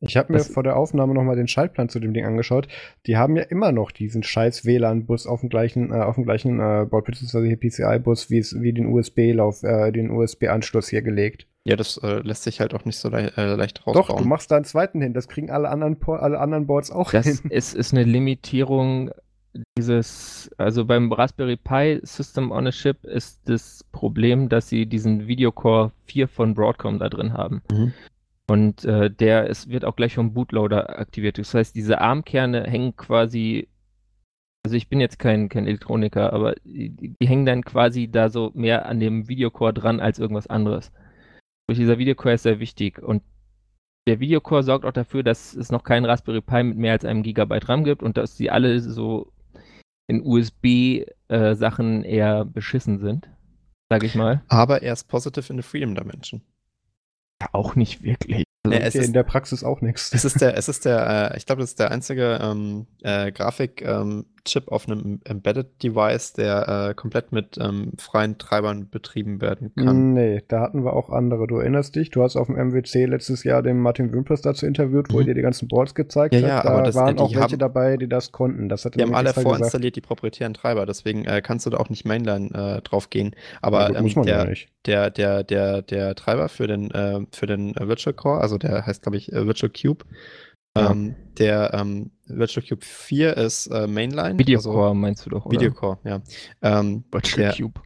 [0.00, 2.68] Ich habe mir das vor der Aufnahme nochmal den Schaltplan zu dem Ding angeschaut.
[3.06, 6.60] Die haben ja immer noch diesen scheiß WLAN-Bus auf dem gleichen, äh, auf dem gleichen
[6.60, 11.46] äh, Board, beziehungsweise hier PCI-Bus, wie den USB-Lauf, äh, den USB-Anschluss hier gelegt.
[11.64, 14.06] Ja, das äh, lässt sich halt auch nicht so le äh, leicht rausbauen.
[14.06, 15.14] Doch, du machst da einen zweiten hin.
[15.14, 17.38] Das kriegen alle anderen, alle anderen Boards auch das hin.
[17.44, 19.10] Das ist, ist eine Limitierung
[19.78, 25.26] dieses, also beim Raspberry Pi System on a Chip ist das Problem, dass sie diesen
[25.26, 27.62] Videocore 4 von Broadcom da drin haben.
[27.72, 27.92] Mhm.
[28.48, 31.38] Und äh, der ist, wird auch gleich vom Bootloader aktiviert.
[31.38, 33.68] Das heißt, diese ARM-Kerne hängen quasi,
[34.64, 38.52] also ich bin jetzt kein, kein Elektroniker, aber die, die, hängen dann quasi da so
[38.54, 40.92] mehr an dem Videocore dran als irgendwas anderes.
[41.68, 43.22] Und dieser Videocore ist sehr wichtig und
[44.06, 47.24] der Videocore sorgt auch dafür, dass es noch keinen Raspberry Pi mit mehr als einem
[47.24, 49.32] Gigabyte RAM gibt und dass sie alle so
[50.08, 53.28] in USB-Sachen äh, eher beschissen sind,
[53.90, 54.42] sage ich mal.
[54.46, 56.40] Aber er ist positive in the Freedom Dimension.
[57.52, 58.44] Auch nicht wirklich.
[58.64, 60.12] Also nee, es ist in der Praxis auch nichts.
[60.12, 63.30] Es ist der, es ist der, äh, ich glaube, das ist der einzige ähm, äh,
[63.32, 69.40] Grafik, ähm, Chip auf einem Embedded Device, der äh, komplett mit ähm, freien Treibern betrieben
[69.40, 70.14] werden kann.
[70.14, 71.46] Nee, da hatten wir auch andere.
[71.46, 75.12] Du erinnerst dich, du hast auf dem MWC letztes Jahr den Martin Wimpers dazu interviewt,
[75.12, 75.20] wo mhm.
[75.20, 76.64] er dir die ganzen Boards gezeigt ja, ja, hat.
[76.64, 78.68] Da aber das, waren auch welche haben, dabei, die das konnten.
[78.68, 79.96] Das die haben alle vorinstalliert gesagt.
[79.96, 83.34] die proprietären Treiber, deswegen äh, kannst du da auch nicht Mainline äh, drauf gehen.
[83.60, 87.88] Aber ja, ähm, der, der, der, der, der Treiber für den, äh, für den äh,
[87.88, 90.04] Virtual Core, also der heißt, glaube ich, äh, Virtual Cube,
[90.76, 90.90] ja.
[90.90, 94.38] Ähm, der ähm, Virtual Cube 4 ist äh, Mainline.
[94.38, 95.60] Videocore also, meinst du doch, oder?
[95.60, 96.20] Videocore, ja.
[96.62, 97.80] Ähm, Virtual der, Cube.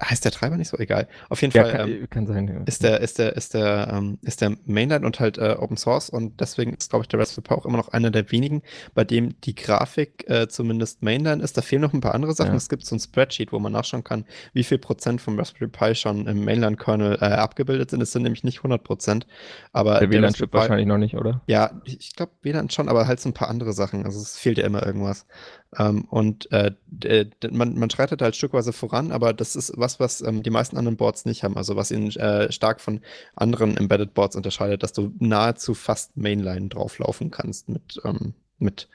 [0.00, 0.78] Heißt der Treiber nicht so?
[0.78, 1.08] Egal.
[1.28, 2.60] Auf jeden ja, Fall kann, ähm, kann sein, ja.
[2.64, 6.10] ist, der, ist, der, ist, der, ähm, ist der Mainline und halt äh, Open Source
[6.10, 8.62] und deswegen ist, glaube ich, der Raspberry Pi auch immer noch einer der wenigen,
[8.94, 11.56] bei dem die Grafik äh, zumindest Mainline ist.
[11.56, 12.52] Da fehlen noch ein paar andere Sachen.
[12.52, 12.56] Ja.
[12.56, 15.94] Es gibt so ein Spreadsheet, wo man nachschauen kann, wie viel Prozent vom Raspberry Pi
[15.94, 18.02] schon im Mainline-Kernel äh, abgebildet sind.
[18.02, 19.26] Es sind nämlich nicht 100 Prozent.
[19.72, 21.42] Aber der WLAN-Chip wahrscheinlich noch nicht, oder?
[21.46, 24.04] Ja, ich glaube WLAN schon, aber halt so ein paar andere Sachen.
[24.04, 25.26] Also es fehlt ja immer irgendwas.
[25.76, 26.74] Ähm, und äh,
[27.50, 30.96] man, man schreitet halt stückweise voran, aber das ist was, was ähm, die meisten anderen
[30.96, 31.56] Boards nicht haben.
[31.56, 33.00] Also was ihn äh, stark von
[33.36, 38.88] anderen Embedded Boards unterscheidet, dass du nahezu fast Mainline drauflaufen kannst mit, ähm, mit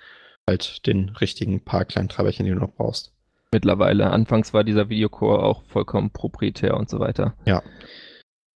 [0.47, 3.11] halt den richtigen paar kleinen Treiberchen, die du noch brauchst.
[3.51, 4.09] Mittlerweile.
[4.09, 7.35] Anfangs war dieser Videocore auch vollkommen proprietär und so weiter.
[7.45, 7.61] Ja.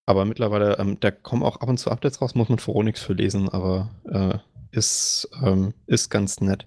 [0.06, 3.14] Aber mittlerweile, ähm, da kommen auch ab und zu Updates raus, muss man Phoronix für
[3.14, 4.38] lesen, aber äh,
[4.72, 6.66] ist, ähm, ist ganz nett.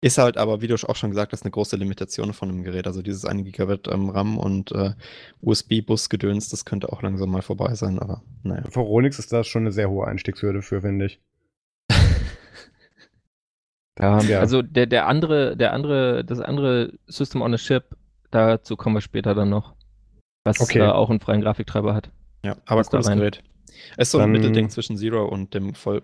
[0.00, 2.86] Ist halt aber, wie du auch schon gesagt hast, eine große Limitation von einem Gerät.
[2.86, 4.92] Also dieses 1 Gigabit ähm, RAM und äh,
[5.40, 8.64] USB-Bus-Gedöns, das könnte auch langsam mal vorbei sein, aber naja.
[8.70, 11.20] Für Ronix ist das schon eine sehr hohe Einstiegshürde für, finde ich.
[13.98, 14.40] ja, ja.
[14.40, 17.84] Also der, der andere, der andere, das andere System on a Chip,
[18.30, 19.74] dazu kommen wir später dann noch.
[20.44, 20.78] Was okay.
[20.78, 22.10] äh, auch einen freien Grafiktreiber hat.
[22.44, 23.42] Ja, aber cooles Gerät.
[23.96, 26.02] Es ist so ein dann, Mittelding zwischen Zero und dem Full,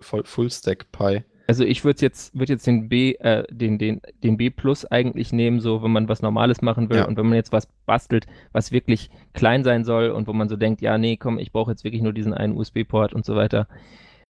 [1.45, 5.33] Also ich würde jetzt, würd jetzt den B, äh, den, den, den B Plus eigentlich
[5.33, 7.05] nehmen, so wenn man was Normales machen will ja.
[7.05, 10.55] und wenn man jetzt was bastelt, was wirklich klein sein soll und wo man so
[10.55, 13.67] denkt, ja, nee, komm, ich brauche jetzt wirklich nur diesen einen USB-Port und so weiter.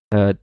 [0.09, 0.33] Äh,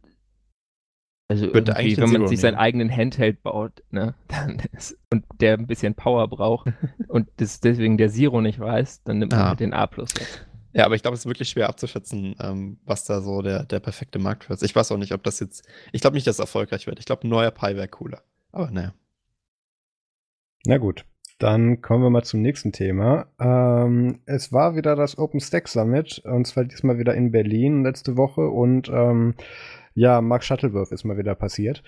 [1.29, 2.37] also irgendwie, wenn man sich nehmen.
[2.37, 6.73] seinen eigenen Handheld baut, ne, dann ist, und der ein bisschen Power braucht
[7.09, 9.49] und das deswegen der Zero nicht weiß, dann nimmt man ah.
[9.51, 10.13] halt den A Plus.
[10.19, 10.47] Jetzt.
[10.73, 13.81] Ja, aber ich glaube, es ist wirklich schwer abzuschätzen, ähm, was da so der, der
[13.81, 14.63] perfekte Markt für ist.
[14.63, 15.67] Ich weiß auch nicht, ob das jetzt.
[15.93, 16.99] Ich glaube nicht, dass es erfolgreich wird.
[17.01, 18.23] Ich glaube, ein neuer Pi wäre cooler.
[18.53, 18.95] Aber naja.
[20.67, 21.05] Na gut.
[21.39, 23.27] Dann kommen wir mal zum nächsten Thema.
[23.41, 28.43] Ähm, es war wieder das OpenStack Summit und zwar diesmal wieder in Berlin letzte Woche
[28.43, 29.35] und ähm,
[29.95, 31.83] ja, Mark Shuttleworth ist mal wieder passiert.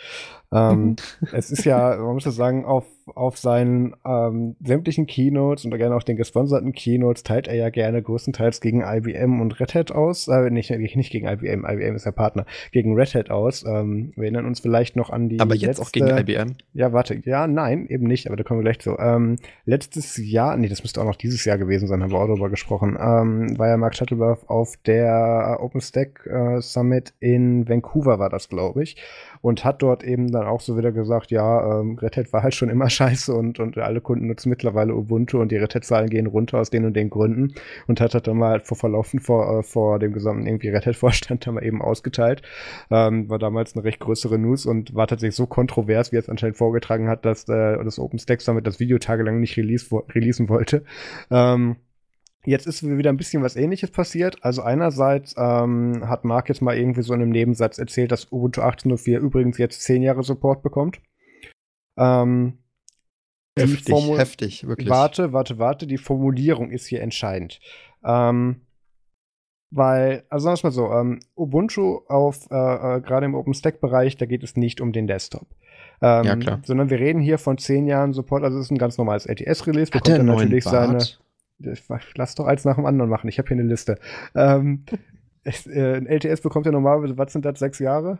[0.53, 0.97] Ähm,
[1.33, 2.87] es ist ja, man muss ja sagen, auf,
[3.17, 8.03] auf seinen ähm, sämtlichen Keynotes und gerne auch den gesponserten Keynotes teilt er ja gerne
[8.03, 10.29] größtenteils gegen IBM und Red Hat aus.
[10.29, 13.65] Äh, nicht, nicht gegen IBM, IBM ist der Partner, gegen Red Hat aus.
[13.65, 15.41] Ähm, wir erinnern uns vielleicht noch an die.
[15.41, 16.57] Aber jetzt letzte, auch gegen IBM?
[16.75, 18.99] Ja, warte, ja, nein, eben nicht, aber da kommen wir gleich zu.
[18.99, 22.27] Ähm, letztes Jahr, nee, das müsste auch noch dieses Jahr gewesen sein, haben wir auch
[22.27, 28.31] darüber gesprochen, ähm, war ja Mark Shuttleworth auf der OpenStack äh, Summit in Vancouver, war
[28.31, 28.97] das, glaube ich.
[29.43, 32.55] Und hat dort eben dann auch so wieder gesagt, ja, ähm, Red Hat war halt
[32.55, 36.27] schon immer scheiße und, und alle Kunden nutzen mittlerweile Ubuntu und die Red Hat-Zahlen gehen
[36.27, 37.55] runter aus den und den Gründen
[37.89, 41.47] und hat halt dann mal vor Verlaufen vor, äh, vor dem gesamten irgendwie Red Hat-Vorstand
[41.47, 42.43] dann mal eben ausgeteilt.
[42.91, 46.57] Ähm, war damals eine recht größere News und war tatsächlich so kontrovers, wie es anscheinend
[46.57, 50.85] vorgetragen hat, dass äh, das OpenStack damit das Video tagelang nicht release, releasen wollte.
[51.31, 51.77] Ähm,
[52.45, 54.43] Jetzt ist wieder ein bisschen was ähnliches passiert.
[54.43, 58.63] Also einerseits ähm, hat Mark jetzt mal irgendwie so in einem Nebensatz erzählt, dass Ubuntu
[58.63, 61.01] 18.04 übrigens jetzt 10 Jahre Support bekommt.
[61.97, 62.59] Ähm,
[63.57, 64.89] heftig, heftig, wirklich.
[64.89, 67.61] Warte, warte, warte, die Formulierung ist hier entscheidend.
[68.05, 68.63] Ähm,
[69.71, 74.27] weil, also sagen wir mal so, ähm, Ubuntu auf, äh, äh, gerade im OpenStack-Bereich, da
[74.27, 75.47] geht es nicht um den Desktop.
[76.03, 76.61] Ähm, ja, klar.
[76.65, 79.93] Sondern wir reden hier von 10 Jahren Support, also es ist ein ganz normales LTS-Release,
[79.93, 80.99] bekommt dann natürlich seine
[81.59, 83.29] lass doch eins nach dem anderen machen.
[83.29, 83.99] Ich habe hier eine Liste.
[84.35, 84.85] Ähm,
[85.45, 88.19] es, äh, ein LTS bekommt ja normalerweise, was sind das, sechs Jahre?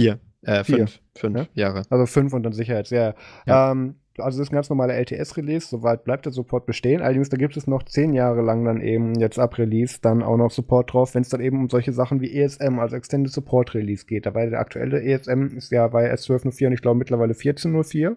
[0.00, 0.20] Vier.
[0.42, 0.78] Äh, Vier.
[0.78, 1.00] fünf.
[1.16, 1.46] Fünf ja?
[1.54, 1.82] Jahre.
[1.90, 3.14] Also fünf und dann Sicherheits, ja.
[3.46, 3.72] ja.
[3.72, 7.02] Ähm, also das ist ein ganz normaler LTS-Release, soweit bleibt der Support bestehen.
[7.02, 10.36] Allerdings, da gibt es noch zehn Jahre lang dann eben jetzt ab Release dann auch
[10.36, 13.74] noch Support drauf, wenn es dann eben um solche Sachen wie ESM, also Extended Support
[13.74, 14.26] Release geht.
[14.26, 18.16] Dabei der aktuelle ESM ist ja bei S12.04 und ich glaube mittlerweile 14.04.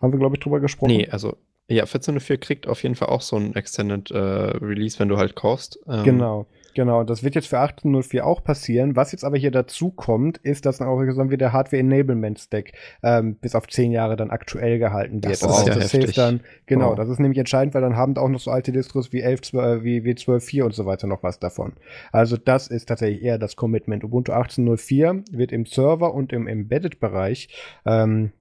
[0.00, 0.92] Haben wir, glaube ich, drüber gesprochen.
[0.92, 1.36] Nee, also
[1.70, 5.36] ja, 14.04 kriegt auf jeden Fall auch so ein Extended äh, Release, wenn du halt
[5.36, 5.78] kaufst.
[5.88, 7.04] Ähm, genau, genau.
[7.04, 8.96] Das wird jetzt für 18.04 auch passieren.
[8.96, 12.40] Was jetzt aber hier dazu kommt, ist, dass dann auch sagen wir, der Hardware Enablement
[12.40, 12.72] Stack
[13.04, 15.32] ähm, bis auf 10 Jahre dann aktuell gehalten wird.
[15.34, 16.96] Das, das ist ja das hilft dann, genau, wow.
[16.96, 19.84] das ist nämlich entscheidend, weil dann haben auch noch so alte Distros wie 11, 12,
[19.84, 21.74] wie, wie 12.4 und so weiter noch was davon.
[22.10, 24.02] Also das ist tatsächlich eher das Commitment.
[24.02, 27.48] Ubuntu 18.04 wird im Server und im Embedded-Bereich
[27.86, 28.32] ähm,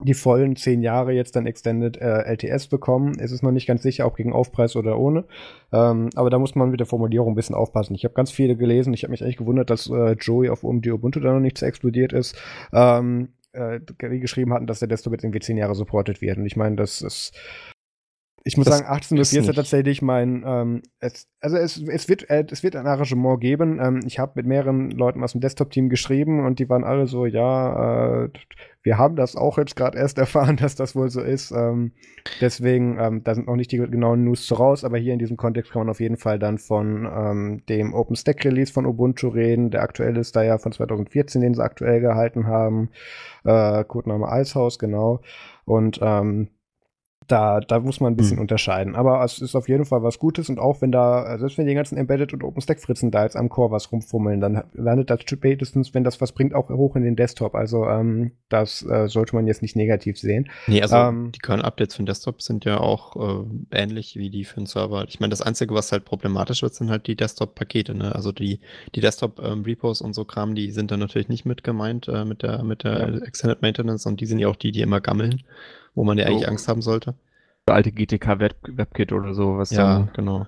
[0.00, 3.16] die vollen zehn Jahre jetzt dann Extended äh, LTS bekommen.
[3.18, 5.24] Es ist noch nicht ganz sicher, ob gegen Aufpreis oder ohne.
[5.72, 7.94] Ähm, aber da muss man mit der Formulierung ein bisschen aufpassen.
[7.94, 8.92] Ich habe ganz viele gelesen.
[8.92, 12.12] Ich habe mich echt gewundert, dass äh, Joey auf die Ubuntu da noch nicht explodiert
[12.12, 12.36] ist.
[12.72, 16.38] Ähm, äh, geschrieben hatten, dass der Desktop jetzt irgendwie zehn Jahre supportet wird.
[16.38, 17.32] Und ich meine, das ist
[18.46, 22.28] ich muss das sagen, 1804 ist ja tatsächlich mein, ähm, es, also es, es, wird,
[22.28, 23.80] äh, es wird ein Arrangement geben.
[23.80, 27.24] Ähm, ich habe mit mehreren Leuten aus dem Desktop-Team geschrieben und die waren alle so,
[27.24, 28.28] ja, äh,
[28.82, 31.52] wir haben das auch jetzt gerade erst erfahren, dass das wohl so ist.
[31.52, 31.92] Ähm,
[32.42, 35.38] deswegen, ähm, da sind noch nicht die genauen News zu raus, aber hier in diesem
[35.38, 39.70] Kontext kann man auf jeden Fall dann von ähm, dem OpenStack-Release von Ubuntu reden.
[39.70, 42.90] Der aktuelle ist da ja von 2014, den sie aktuell gehalten haben.
[43.44, 45.22] Äh, Codename Eishaus, genau.
[45.64, 46.48] Und ähm,
[47.26, 48.42] da, da muss man ein bisschen hm.
[48.42, 48.96] unterscheiden.
[48.96, 51.74] Aber es ist auf jeden Fall was Gutes und auch wenn da, selbst wenn die
[51.74, 56.04] ganzen Embedded und OpenStack-Fritzen da jetzt am Core was rumfummeln, dann landet das spätestens, wenn
[56.04, 57.54] das was bringt, auch hoch in den Desktop.
[57.54, 60.50] Also ähm, das äh, sollte man jetzt nicht negativ sehen.
[60.66, 64.44] Nee, also ähm, die Kernel-Updates für den Desktop sind ja auch äh, ähnlich wie die
[64.44, 65.04] für den Server.
[65.08, 67.94] Ich meine, das Einzige, was halt problematisch wird, sind halt die Desktop-Pakete.
[67.94, 68.14] Ne?
[68.14, 68.60] Also die,
[68.94, 72.42] die Desktop-Repos ähm, und so Kram, die sind dann natürlich nicht mit gemeint äh, mit
[72.42, 73.18] der, mit der ja.
[73.24, 75.42] Extended Maintenance und die sind ja auch die, die immer gammeln
[75.94, 76.50] wo man ja eigentlich oh.
[76.50, 77.14] Angst haben sollte.
[77.66, 80.46] Alte GTK-Webkit oder so, was Ja, dann, genau.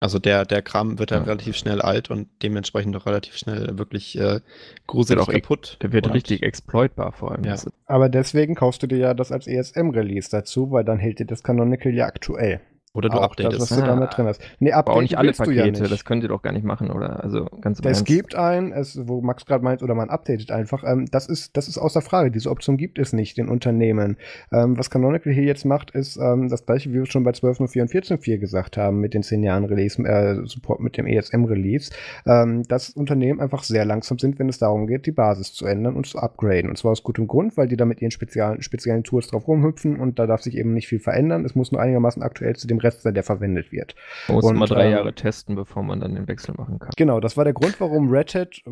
[0.00, 3.78] Also der, der Kram wird ja, ja, relativ schnell alt und dementsprechend auch relativ schnell
[3.78, 4.40] wirklich äh,
[4.86, 5.76] gruselig auch kaputt.
[5.82, 7.42] Der wird und, richtig exploitbar vor allem.
[7.42, 7.56] Ja.
[7.86, 11.42] Aber deswegen kaufst du dir ja das als ESM-Release dazu, weil dann hält dir das
[11.42, 12.60] Canonical ja aktuell.
[12.94, 13.60] Oder du auch updatest.
[13.60, 14.40] Das, was du damit drin hast.
[14.60, 17.22] Nee, auch nicht alle Pakete, ja das könnt ihr doch gar nicht machen, oder?
[17.22, 20.84] Also ganz Es gibt ein, es, wo Max gerade meint, oder man updatet einfach.
[20.84, 22.30] Ähm, das, ist, das ist außer Frage.
[22.30, 24.16] Diese Option gibt es nicht in Unternehmen.
[24.52, 27.82] Ähm, was Canonical hier jetzt macht, ist ähm, das gleiche, wie wir schon bei 12.04
[27.82, 31.92] und 14.04 gesagt haben, mit den 10 Jahren Release, äh, Support mit dem ESM-Release,
[32.26, 35.94] ähm, dass Unternehmen einfach sehr langsam sind, wenn es darum geht, die Basis zu ändern
[35.94, 36.70] und zu upgraden.
[36.70, 40.00] Und zwar aus gutem Grund, weil die da mit ihren speziellen, speziellen Tools drauf rumhüpfen
[40.00, 41.44] und da darf sich eben nicht viel verändern.
[41.44, 43.94] Es muss nur einigermaßen aktuell zu dem Rest sein, der verwendet wird.
[44.28, 46.90] Man muss und, immer drei ähm, Jahre testen, bevor man dann den Wechsel machen kann.
[46.96, 48.62] Genau, das war der Grund, warum Red Hat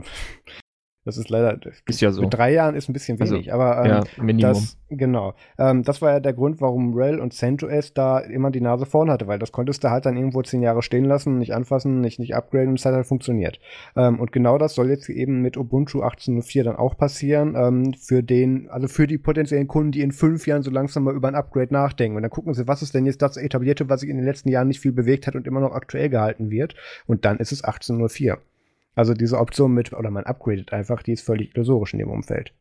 [1.07, 2.21] das ist leider, ist ja so.
[2.21, 4.53] Mit drei Jahren ist ein bisschen also, wenig, also, aber ähm, ja, Minimum.
[4.55, 5.35] Das, genau.
[5.57, 9.09] Ähm, das war ja der Grund, warum RHEL und CentOS da immer die Nase vorn
[9.09, 12.19] hatte, weil das konntest du halt dann irgendwo zehn Jahre stehen lassen, nicht anfassen, nicht,
[12.19, 13.61] nicht upgraden und es hat halt funktioniert.
[13.95, 18.25] Ähm, und genau das soll jetzt eben mit Ubuntu 18.04 dann auch passieren, ähm, für
[18.25, 21.37] den, also für die potenziellen Kunden, die in fünf Jahren so langsam mal über ein
[21.37, 22.17] Upgrade nachdenken.
[22.17, 24.49] Und dann gucken sie, was ist denn jetzt das etablierte, was sich in den letzten
[24.49, 26.75] Jahren nicht viel bewegt hat und immer noch aktuell gehalten wird.
[27.07, 28.39] Und dann ist es 18.04.
[28.97, 32.53] Also diese Option mit, oder man upgradet einfach, die ist völlig illusorisch in dem Umfeld.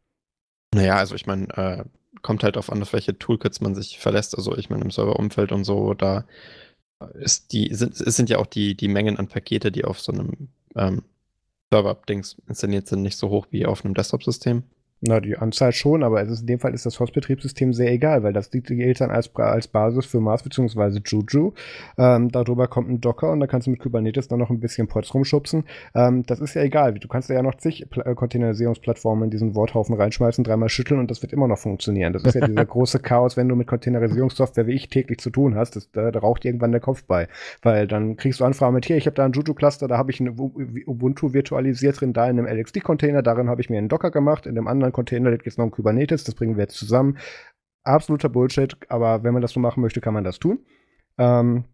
[0.76, 1.86] Naja, also ich meine, äh,
[2.22, 4.36] kommt halt auf an, auf welche Toolkits man sich verlässt.
[4.36, 6.26] Also ich meine, im Serverumfeld und so, da
[7.14, 10.50] ist die, sind, sind ja auch die, die Mengen an Pakete, die auf so einem
[10.76, 11.04] ähm,
[11.72, 14.64] Server-Dings installiert sind, nicht so hoch wie auf einem Desktop-System.
[15.02, 18.24] Na, die Anzahl schon, aber es ist, in dem Fall ist das Host-Betriebssystem sehr egal,
[18.24, 21.00] weil das gilt dann als, als Basis für Mars bzw.
[21.06, 21.52] Juju.
[21.98, 24.88] Ähm, darüber kommt ein Docker und da kannst du mit Kubernetes dann noch ein bisschen
[24.88, 25.66] Pods rumschubsen.
[25.94, 26.94] Ähm, das ist ja egal.
[26.94, 31.12] Du kannst ja noch zig Pl äh, Containerisierungsplattformen in diesen Worthaufen reinschmeißen, dreimal schütteln und
[31.12, 32.14] das wird immer noch funktionieren.
[32.14, 35.56] Das ist ja dieser große Chaos, wenn du mit Containerisierungssoftware wie ich täglich zu tun
[35.56, 35.76] hast.
[35.76, 37.28] Das, da, da raucht irgendwann der Kopf bei.
[37.62, 40.22] Weil dann kriegst du Anfragen mit, hier, ich habe da ein Juju-Cluster, da habe ich
[40.22, 44.48] ein Ubuntu virtualisiert drin, da in einem LXD-Container, darin habe ich mir einen Docker gemacht,
[44.48, 47.18] in dem anderen Container liegt jetzt noch ein Kubernetes, das bringen wir jetzt zusammen.
[47.84, 50.66] Absoluter Bullshit, aber wenn man das so machen möchte, kann man das tun.
[51.18, 51.66] Ähm,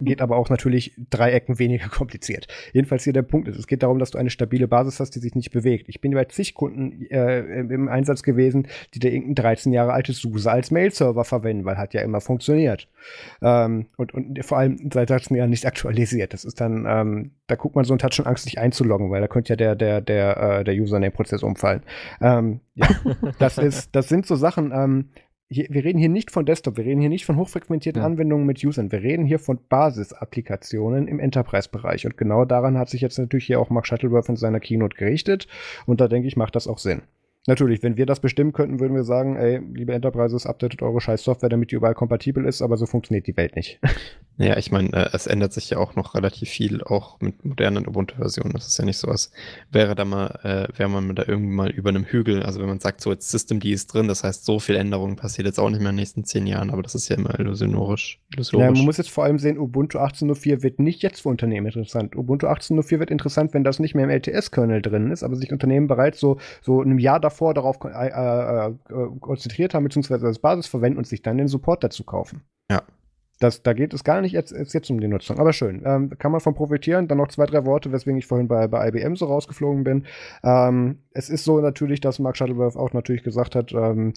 [0.00, 2.46] geht aber auch natürlich drei Ecken weniger kompliziert.
[2.72, 5.20] Jedenfalls hier der Punkt ist, es geht darum, dass du eine stabile Basis hast, die
[5.20, 5.88] sich nicht bewegt.
[5.88, 10.18] Ich bin bei zig Kunden äh, im Einsatz gewesen, die da irgendein 13 Jahre altes
[10.18, 12.88] SUSE als Mail-Server verwenden, weil hat ja immer funktioniert.
[13.42, 16.32] Ähm, und, und vor allem seit 13 Jahren nicht aktualisiert.
[16.32, 19.20] Das ist dann, ähm, da guckt man so und hat schon Angst, sich einzuloggen, weil
[19.20, 21.82] da könnte ja der, der, der, äh, der Username-Prozess umfallen.
[22.20, 22.88] Ähm, ja,
[23.38, 25.08] das ist, das sind so Sachen, ähm,
[25.48, 28.06] hier, wir reden hier nicht von Desktop, wir reden hier nicht von hochfrequentierten ja.
[28.06, 32.06] Anwendungen mit Usern, wir reden hier von Basisapplikationen im Enterprise-Bereich.
[32.06, 35.46] Und genau daran hat sich jetzt natürlich hier auch Mark Shuttleworth in seiner Keynote gerichtet.
[35.86, 37.02] Und da denke ich, macht das auch Sinn.
[37.46, 41.22] Natürlich, wenn wir das bestimmen könnten, würden wir sagen, ey, liebe Enterprises, updatet eure scheiß
[41.24, 43.80] Software, damit die überall kompatibel ist, aber so funktioniert die Welt nicht.
[44.36, 47.86] Ja, ich meine, äh, es ändert sich ja auch noch relativ viel, auch mit modernen
[47.86, 48.52] Ubuntu-Versionen.
[48.52, 49.30] Das ist ja nicht so, als
[49.70, 52.42] wäre da mal, äh, wäre man da irgendwie mal über einem Hügel.
[52.42, 55.14] Also wenn man sagt, so jetzt System, die ist drin, das heißt, so viel Änderungen
[55.14, 57.38] passiert jetzt auch nicht mehr in den nächsten zehn Jahren, aber das ist ja immer
[57.38, 58.20] illusionorisch.
[58.32, 58.70] illusionorisch.
[58.70, 62.16] Ja, man muss jetzt vor allem sehen, Ubuntu 18.04 wird nicht jetzt für Unternehmen interessant.
[62.16, 65.86] Ubuntu 18.04 wird interessant, wenn das nicht mehr im LTS-Kernel drin ist, aber sich Unternehmen
[65.86, 68.74] bereits so, so einem Jahr davor darauf äh, äh, äh,
[69.20, 72.42] konzentriert haben, beziehungsweise als Basis verwenden und sich dann den Support dazu kaufen.
[72.70, 72.82] Ja.
[73.40, 75.38] Das, da geht es gar nicht jetzt, jetzt um die Nutzung.
[75.38, 75.82] Aber schön.
[75.84, 77.08] Ähm, kann man von profitieren.
[77.08, 80.06] Dann noch zwei, drei Worte, weswegen ich vorhin bei, bei IBM so rausgeflogen bin.
[80.44, 84.12] Ähm, es ist so natürlich, dass Mark Shuttleworth auch natürlich gesagt hat, ähm,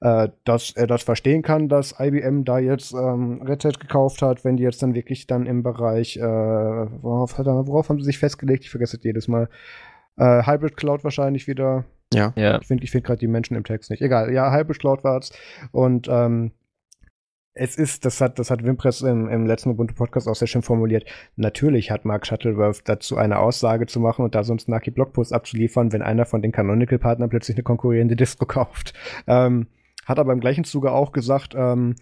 [0.00, 4.42] äh, dass er das verstehen kann, dass IBM da jetzt ähm, Red Hat gekauft hat,
[4.42, 8.64] wenn die jetzt dann wirklich dann im Bereich, äh, worauf, worauf haben sie sich festgelegt?
[8.64, 9.50] Ich vergesse es jedes Mal.
[10.16, 11.84] Äh, Hybrid Cloud wahrscheinlich wieder.
[12.14, 12.32] Ja.
[12.36, 12.60] ja.
[12.60, 14.02] Ich finde ich find gerade die Menschen im Text nicht.
[14.02, 14.32] Egal.
[14.32, 15.32] Ja, Cloud war es.
[15.70, 16.52] Und ähm,
[17.54, 21.04] es ist, das hat, das hat Wimpress im, im letzten Ubuntu-Podcast auch sehr schön formuliert.
[21.36, 25.92] Natürlich hat Mark Shuttleworth dazu eine Aussage zu machen und da sonst Naki Blogpost abzuliefern,
[25.92, 28.94] wenn einer von den Canonical-Partnern plötzlich eine konkurrierende Distro kauft.
[29.26, 29.66] Ähm,
[30.06, 31.94] hat aber im gleichen Zuge auch gesagt, ähm,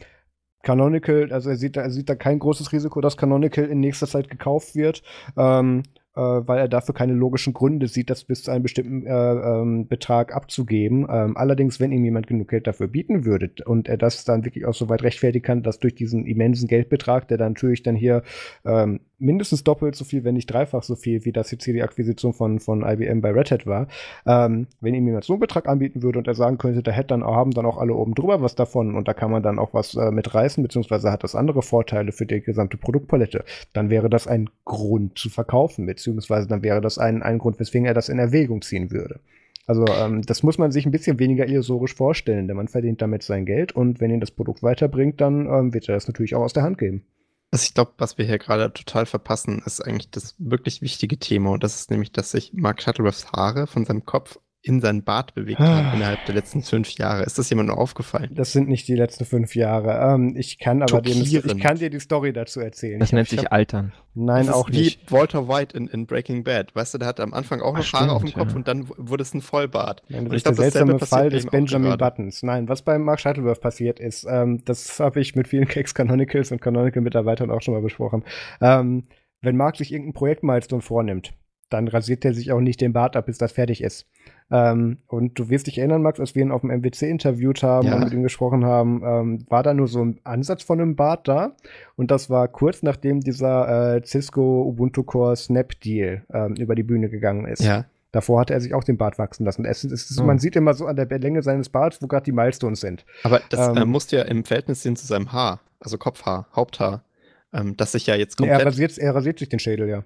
[0.63, 4.07] Canonical, also er sieht, da, er sieht da kein großes Risiko, dass Canonical in nächster
[4.07, 5.03] Zeit gekauft wird.
[5.37, 5.83] Ähm,
[6.17, 9.87] äh, weil er dafür keine logischen Gründe sieht, das bis zu einem bestimmten äh, ähm,
[9.89, 11.07] Betrag abzugeben.
[11.11, 14.67] Ähm, allerdings, wenn ihm jemand genug Geld dafür bieten würde und er das dann wirklich
[14.67, 18.23] auch so weit rechtfertigen kann, dass durch diesen immensen Geldbetrag, der dann natürlich dann hier
[18.65, 21.83] ähm, mindestens doppelt so viel, wenn nicht dreifach so viel, wie das jetzt hier die
[21.83, 23.87] Akquisition von, von IBM bei Red Hat war.
[24.27, 27.09] Ähm, wenn ihm jemand so einen Betrag anbieten würde und er sagen könnte, da hätte
[27.09, 29.75] dann haben dann auch alle oben drüber was davon und da kann man dann auch
[29.75, 34.27] was äh, mitreißen, beziehungsweise hat das andere Vorteile für die gesamte Produktpalette, dann wäre das
[34.27, 38.19] ein Grund zu verkaufen, beziehungsweise dann wäre das ein, ein Grund, weswegen er das in
[38.19, 39.21] Erwägung ziehen würde.
[39.67, 43.23] Also ähm, das muss man sich ein bisschen weniger illusorisch vorstellen, denn man verdient damit
[43.23, 46.43] sein Geld und wenn ihn das Produkt weiterbringt, dann ähm, wird er das natürlich auch
[46.43, 47.05] aus der Hand geben.
[47.53, 51.51] Was ich glaube, was wir hier gerade total verpassen, ist eigentlich das wirklich wichtige Thema.
[51.51, 55.35] Und das ist nämlich, dass sich Mark Shuttleworths Haare von seinem Kopf in seinen Bart
[55.35, 55.95] bewegt hat ah.
[55.95, 57.23] innerhalb der letzten fünf Jahre.
[57.23, 58.31] Ist das jemandem aufgefallen?
[58.35, 60.15] Das sind nicht die letzten fünf Jahre.
[60.15, 63.01] Ähm, ich kann aber dem, ich kann dir die Story dazu erzählen.
[63.01, 63.93] Das ich nennt hab, sich hab, Altern.
[64.15, 65.01] Nein, das auch nicht.
[65.09, 66.75] Wie Walter White in, in, Breaking Bad.
[66.75, 68.57] Weißt du, der hatte am Anfang auch noch Ach, Haare stimmt, auf dem Kopf ja.
[68.57, 70.03] und dann wurde es ein Vollbart.
[70.09, 72.43] Nein, das ist der seltsame Fall des Benjamin Buttons.
[72.43, 76.53] Nein, was bei Mark Shuttleworth passiert ist, ähm, das habe ich mit vielen Cakes Canonicals
[76.53, 78.25] und Canonical-Mitarbeitern auch schon mal besprochen.
[78.61, 79.05] Ähm,
[79.41, 81.33] wenn Mark sich irgendein Projektmilestone vornimmt,
[81.71, 84.07] dann rasiert er sich auch nicht den Bart ab, bis das fertig ist.
[84.51, 87.87] Ähm, und du wirst dich erinnern, Max, als wir ihn auf dem MWC interviewt haben
[87.87, 87.95] ja.
[87.95, 91.29] und mit ihm gesprochen haben, ähm, war da nur so ein Ansatz von einem Bart
[91.29, 91.53] da.
[91.97, 96.83] Und das war kurz nachdem dieser äh, Cisco Ubuntu Core Snap Deal ähm, über die
[96.83, 97.63] Bühne gegangen ist.
[97.63, 97.85] Ja.
[98.13, 99.65] Davor hatte er sich auch den Bart wachsen lassen.
[99.65, 100.25] Es, es, oh.
[100.25, 103.05] Man sieht immer so an der Länge seines Barts, wo gerade die Milestones sind.
[103.23, 107.05] Aber das ähm, äh, musste ja im Verhältnis sehen zu seinem Haar, also Kopfhaar, Haupthaar,
[107.53, 108.59] ähm, das sich ja jetzt komplett...
[108.59, 110.03] Er rasiert, er rasiert sich den Schädel, ja.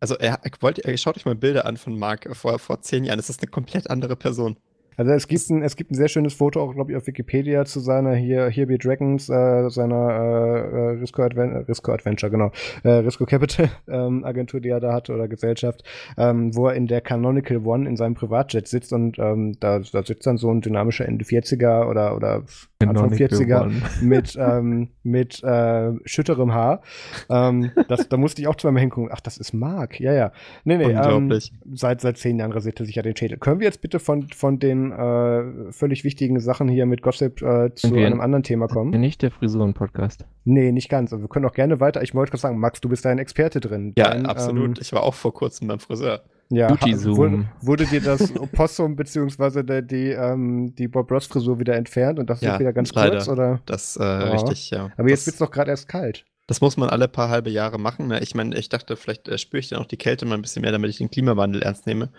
[0.00, 3.18] Also er, er wollte, schaut euch mal Bilder an von Mark vor, vor zehn Jahren.
[3.18, 4.56] Das ist eine komplett andere Person.
[4.96, 7.64] Also es gibt ein, es gibt ein sehr schönes Foto, auch glaube ich auf Wikipedia
[7.64, 12.52] zu seiner hier Here Be Dragons, äh, seiner äh, äh Risco, Adven Risco Adventure, genau,
[12.84, 15.82] äh, Risco Capital ähm, Agentur, die er da hat oder Gesellschaft,
[16.16, 20.04] ähm, wo er in der Canonical One in seinem Privatjet sitzt und ähm, da, da
[20.04, 22.44] sitzt dann so ein dynamischer Ende 40er oder oder
[22.88, 23.70] Anfang 40er
[24.02, 26.82] mit ähm, mit äh, schütterem Haar.
[27.28, 29.10] Ähm, das, da musste ich auch zweimal hingucken.
[29.12, 30.00] Ach, das ist Mark.
[30.00, 30.32] Ja, ja.
[30.64, 30.92] Nee, nee.
[30.92, 31.32] Ähm,
[31.72, 33.38] seit seit zehn Jahren rasiert er sich ja den Schädel.
[33.38, 37.74] Können wir jetzt bitte von von den äh, völlig wichtigen Sachen hier mit Gossip äh,
[37.74, 38.98] zu einem anderen Thema kommen.
[39.00, 40.24] Nicht der Frisuren-Podcast.
[40.44, 41.12] Nee, nicht ganz.
[41.12, 42.02] Also wir können auch gerne weiter.
[42.02, 43.92] Ich wollte gerade sagen, Max, du bist da ein Experte drin.
[43.96, 44.78] Ja, Dein, absolut.
[44.78, 46.22] Ähm, ich war auch vor kurzem beim Friseur.
[46.50, 49.82] Ja, wurde, wurde, dir das Opossum bzw.
[49.82, 53.16] die, ähm, die Bob Ross Frisur wieder entfernt und das ja, ist wieder ganz leider.
[53.16, 53.28] kurz?
[53.28, 53.60] Oder?
[53.66, 54.32] Das äh, oh.
[54.32, 54.90] richtig, ja.
[54.96, 56.24] Aber jetzt wird es doch gerade erst kalt.
[56.46, 58.08] Das muss man alle paar halbe Jahre machen.
[58.08, 58.20] Ne?
[58.20, 60.60] Ich meine, ich dachte, vielleicht äh, spüre ich dann auch die Kälte mal ein bisschen
[60.60, 62.10] mehr, damit ich den Klimawandel ernst nehme.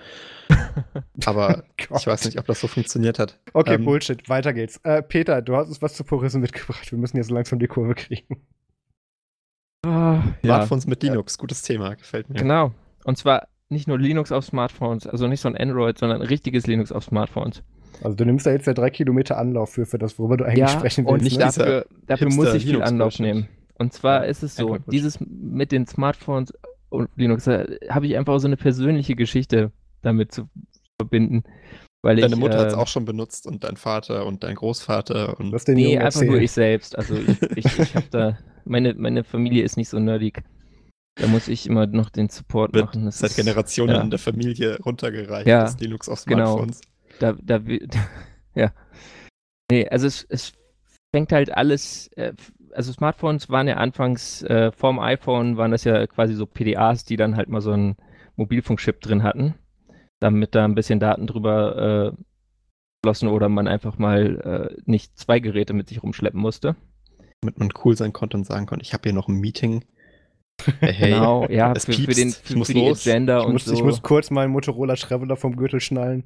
[1.25, 3.39] Aber ich weiß nicht, ob das so funktioniert hat.
[3.53, 4.27] Okay, ähm, Bullshit.
[4.27, 4.79] Weiter geht's.
[4.83, 6.91] Äh, Peter, du hast uns was zu Purism mitgebracht.
[6.91, 8.41] Wir müssen jetzt so langsam die Kurve kriegen.
[9.85, 10.89] Uh, Smartphones ja.
[10.89, 12.39] mit Linux, gutes Thema, gefällt mir.
[12.39, 12.71] Genau.
[13.03, 16.65] Und zwar nicht nur Linux auf Smartphones, also nicht so ein Android, sondern ein richtiges
[16.65, 17.61] Linux auf Smartphones.
[18.03, 20.59] Also du nimmst da jetzt ja drei Kilometer Anlauf für, für das, worüber du eigentlich
[20.59, 21.13] ja, sprechen willst.
[21.13, 21.45] Und nicht ne?
[21.45, 23.47] dafür, dafür muss ich viel Anlauf nehmen.
[23.77, 26.53] Und zwar ja, ist es so, dieses mit den Smartphones
[26.89, 29.71] und Linux, da habe ich einfach so eine persönliche Geschichte
[30.01, 30.47] damit zu
[30.97, 31.43] verbinden.
[32.01, 34.55] Weil Deine ich, Mutter äh, hat es auch schon benutzt und dein Vater und dein
[34.55, 35.51] Großvater und.
[35.51, 36.31] Was den nee, einfach erzählen.
[36.31, 36.97] nur ich selbst.
[36.97, 40.43] Also ich, ich, ich habe da, meine, meine Familie ist nicht so nerdig.
[41.15, 43.05] Da muss ich immer noch den Support Wird machen.
[43.05, 44.01] Das seit ist, Generationen ja.
[44.01, 46.57] in der Familie runtergereicht, ja, das Linux auf genau.
[46.57, 46.81] Smartphones.
[47.19, 47.35] Genau.
[47.47, 47.61] Da, da,
[48.55, 48.73] ja.
[49.71, 50.53] Nee, also es, es
[51.13, 52.33] fängt halt alles, äh,
[52.73, 57.15] also Smartphones waren ja anfangs, äh, vorm iPhone waren das ja quasi so PDAs, die
[57.15, 57.95] dann halt mal so einen
[58.35, 59.55] Mobilfunkchip drin hatten,
[60.19, 62.23] damit da ein bisschen Daten drüber äh,
[63.05, 66.75] flossen oder man einfach mal äh, nicht zwei Geräte mit sich rumschleppen musste.
[67.41, 69.85] Damit man cool sein konnte und sagen konnte, ich habe hier noch ein Meeting.
[70.79, 73.73] Hey, genau, ja, für, für, den für, für die Agenda ich und muss, so.
[73.73, 76.23] Ich muss kurz meinen Motorola Traveler vom Gürtel schnallen.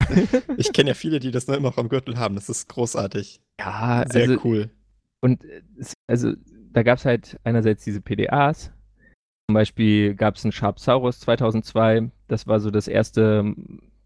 [0.56, 2.34] ich kenne ja viele, die das noch am Gürtel haben.
[2.34, 3.40] Das ist großartig.
[3.60, 4.70] Ja, sehr also, cool.
[5.20, 5.44] Und
[6.08, 6.32] also
[6.72, 8.72] da gab es halt einerseits diese PDAs.
[9.48, 12.10] Zum Beispiel gab es einen Sharpsaurus 2002.
[12.28, 13.54] Das war so das erste,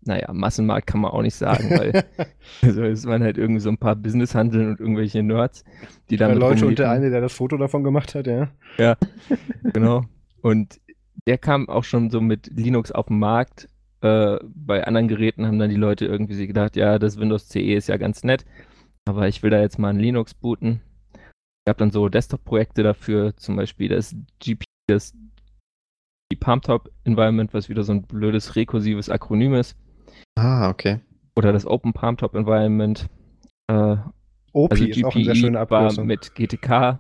[0.07, 2.05] naja, Massenmarkt kann man auch nicht sagen, weil
[2.63, 5.65] also es waren halt irgendwie so ein paar Businesshandeln und irgendwelche Nerds,
[6.11, 6.37] die dann.
[6.39, 8.49] Leute und der eine, der das Foto davon gemacht hat, ja.
[8.79, 8.97] Ja,
[9.73, 10.05] genau.
[10.43, 10.81] Und
[11.27, 13.69] der kam auch schon so mit Linux auf den Markt.
[14.01, 17.75] Äh, bei anderen Geräten haben dann die Leute irgendwie sich gedacht, ja, das Windows CE
[17.75, 18.45] ist ja ganz nett,
[19.07, 20.81] aber ich will da jetzt mal ein Linux booten
[21.67, 25.15] gab dann so Desktop-Projekte dafür, zum Beispiel das GP, das
[26.33, 29.77] die Palmtop Environment, was wieder so ein blödes rekursives Akronym ist.
[30.37, 31.01] Ah, okay.
[31.37, 33.09] Oder das Open Palmtop Environment.
[33.69, 33.97] Äh,
[34.53, 35.99] OP also ist GPI auch eine sehr schöne Abkürzung.
[35.99, 36.99] war mit GTK,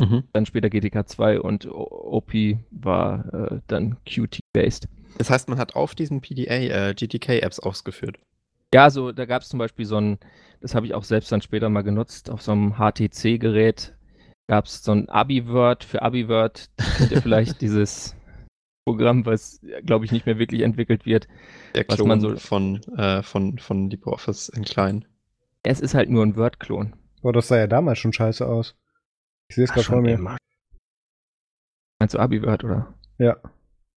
[0.00, 0.24] mhm.
[0.32, 2.32] dann später GTK 2 und OP
[2.70, 4.88] war äh, dann Qt-based.
[5.16, 8.18] Das heißt, man hat auf diesem PDA äh, GTK-Apps ausgeführt.
[8.74, 10.18] Ja, so da gab es zum Beispiel so ein,
[10.60, 13.94] das habe ich auch selbst dann später mal genutzt, auf so einem HTC-Gerät
[14.48, 16.68] gab es so ein Abi-Word für Abi-Word,
[17.22, 18.14] vielleicht dieses
[18.88, 21.28] Programm, was, glaube ich, nicht mehr wirklich entwickelt wird.
[21.74, 25.04] Der Klon man so, von, äh, von, von LibreOffice in klein.
[25.62, 26.94] Es ist halt nur ein Word-Klon.
[27.22, 28.76] Oh, das sah ja damals schon scheiße aus.
[29.48, 30.14] Ich sehe es gerade vor mir.
[30.14, 30.36] Immer.
[31.98, 32.94] Meinst du Abi-Word, oder?
[33.18, 33.36] Ja.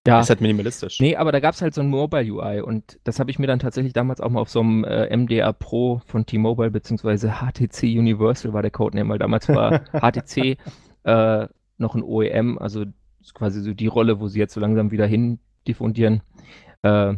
[0.07, 0.21] Ja.
[0.21, 0.99] Ist halt minimalistisch.
[0.99, 3.47] Nee, aber da gab es halt so ein Mobile UI und das habe ich mir
[3.47, 7.83] dann tatsächlich damals auch mal auf so einem äh, MDR Pro von T-Mobile beziehungsweise HTC
[7.83, 10.57] Universal war der Codename, weil damals war HTC
[11.03, 12.85] äh, noch ein OEM, also
[13.33, 16.21] quasi so die Rolle, wo sie jetzt so langsam wieder hin diffundieren.
[16.81, 17.15] Äh,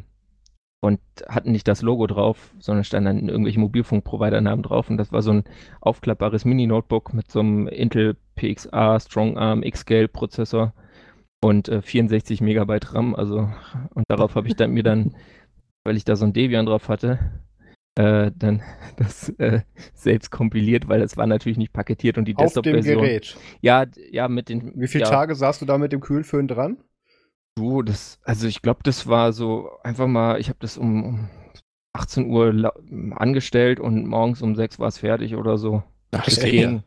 [0.84, 4.90] und hatten nicht das Logo drauf, sondern stand dann irgendwelche Mobilfunkprovider-Namen drauf.
[4.90, 5.44] Und das war so ein
[5.80, 10.74] aufklappbares Mini-Notebook mit so einem Intel PXA Strong Arm X-Scale-Prozessor
[11.44, 13.14] und äh, 64 Megabyte RAM.
[13.14, 13.50] Also,
[13.94, 15.16] und darauf habe ich dann mir dann,
[15.84, 17.20] weil ich da so ein Debian drauf hatte,
[18.02, 18.62] äh, dann
[18.98, 19.62] das äh,
[19.94, 22.98] selbst kompiliert, weil das war natürlich nicht paketiert und die Desktop-Version.
[22.98, 23.38] Auf dem Gerät?
[23.62, 24.74] Ja, ja, mit den.
[24.76, 26.78] Wie viele ja, Tage saßt du da mit dem Kühlföhn dran?
[27.56, 31.30] Du, das, also ich glaube, das war so einfach mal, ich habe das um, um
[31.94, 32.74] 18 Uhr
[33.16, 35.84] angestellt und morgens um 6 war es fertig oder so.
[36.12, 36.84] Ach, das ging.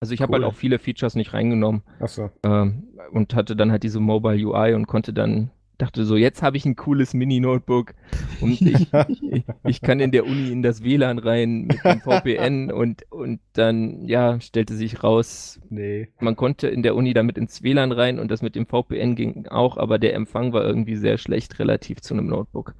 [0.00, 0.24] Also ich cool.
[0.24, 1.82] habe halt auch viele Features nicht reingenommen.
[2.00, 2.30] Ach so.
[2.42, 6.56] Ähm, und hatte dann halt diese Mobile UI und konnte dann, dachte so, jetzt habe
[6.56, 7.94] ich ein cooles Mini-Notebook
[8.40, 12.72] und ich, ich, ich, kann in der Uni in das WLAN rein mit dem VPN
[12.72, 16.08] und, und dann, ja, stellte sich raus, nee.
[16.20, 19.46] man konnte in der Uni damit ins WLAN rein und das mit dem VPN ging
[19.46, 22.74] auch, aber der Empfang war irgendwie sehr schlecht relativ zu einem Notebook.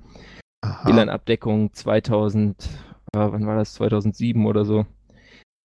[0.85, 2.69] WLAN-Abdeckung 2000, äh,
[3.13, 4.85] wann war das, 2007 oder so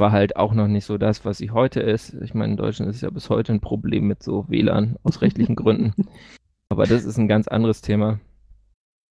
[0.01, 2.15] war halt auch noch nicht so das, was sie heute ist.
[2.21, 5.55] Ich meine, in Deutschland ist ja bis heute ein Problem mit so WLAN aus rechtlichen
[5.55, 5.93] Gründen.
[6.71, 8.21] Aber das ist ein ganz anderes Thema.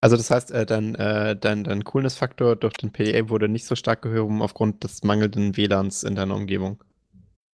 [0.00, 3.74] Also das heißt, äh, dein, äh, dein, dein Coolness-Faktor durch den PDA wurde nicht so
[3.74, 6.82] stark gehoben aufgrund des mangelnden WLANs in deiner Umgebung.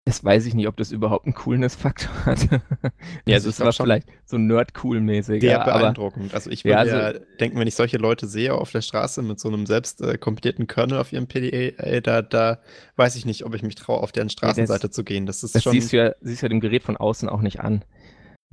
[0.07, 2.43] Das weiß ich nicht, ob das überhaupt einen Coolness-Faktor hat.
[3.25, 5.41] ja, also das war vielleicht so nerd-cool-mäßig.
[5.41, 6.35] Sehr beeindruckend.
[6.35, 9.23] Also ich würde ja, also, ja, denken, wenn ich solche Leute sehe auf der Straße
[9.23, 12.59] mit so einem selbst äh, kompilierten Kernel auf ihrem PDA, da, da
[12.97, 15.25] weiß ich nicht, ob ich mich traue, auf deren Straßenseite das, zu gehen.
[15.25, 15.71] Das ist das schon.
[15.71, 17.83] Siehst du ja, siehst ja dem Gerät von außen auch nicht an.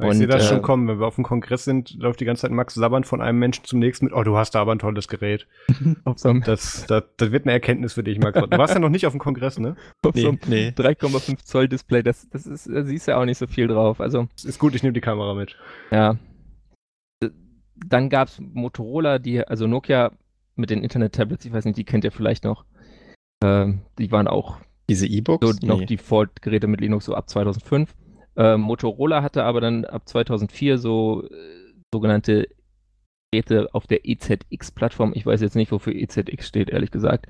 [0.07, 2.25] Und, ich sehe das äh, schon kommen, wenn wir auf dem Kongress sind, läuft die
[2.25, 4.73] ganze Zeit Max Sabbern von einem Menschen zum nächsten mit, oh, du hast da aber
[4.73, 5.47] ein tolles Gerät.
[6.05, 8.39] das, das, das wird eine Erkenntnis für dich, Max.
[8.39, 9.77] Du warst ja noch nicht auf dem Kongress, ne?
[10.03, 10.69] Auf nee, so nee.
[10.77, 14.01] 3,5 Zoll Display, das, das ist, da siehst du ja auch nicht so viel drauf.
[14.01, 15.57] Also, ist gut, ich nehme die Kamera mit.
[15.91, 16.17] Ja.
[17.87, 20.13] Dann gab es Motorola, die, also Nokia
[20.57, 22.65] mit den Internet-Tablets, ich weiß nicht, die kennt ihr vielleicht noch.
[23.43, 24.59] Äh, die waren auch
[24.89, 25.47] diese E-Books?
[25.47, 25.67] So nee.
[25.67, 27.95] noch Default-Geräte mit Linux so ab 2005.
[28.37, 31.29] Äh, Motorola hatte aber dann ab 2004 so äh,
[31.93, 32.49] sogenannte
[33.33, 35.13] Geräte auf der EZX-Plattform.
[35.15, 37.27] Ich weiß jetzt nicht, wofür EZX steht, ehrlich gesagt.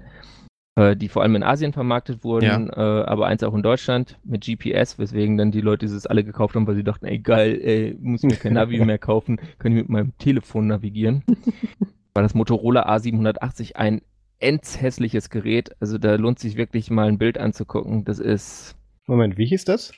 [0.74, 3.00] Äh, die vor allem in Asien vermarktet wurden, ja.
[3.00, 6.54] Äh, aber eins auch in Deutschland mit GPS, weswegen dann die Leute dieses alle gekauft
[6.54, 9.78] haben, weil sie dachten, ey geil, ey, muss mir kein Navi mehr kaufen, kann ich
[9.78, 11.24] mit meinem Telefon navigieren.
[12.14, 14.02] War das Motorola A780 ein
[14.38, 15.76] endshässliches Gerät.
[15.80, 18.04] Also da lohnt sich wirklich mal ein Bild anzugucken.
[18.04, 18.76] Das ist.
[19.06, 19.92] Moment, wie hieß das?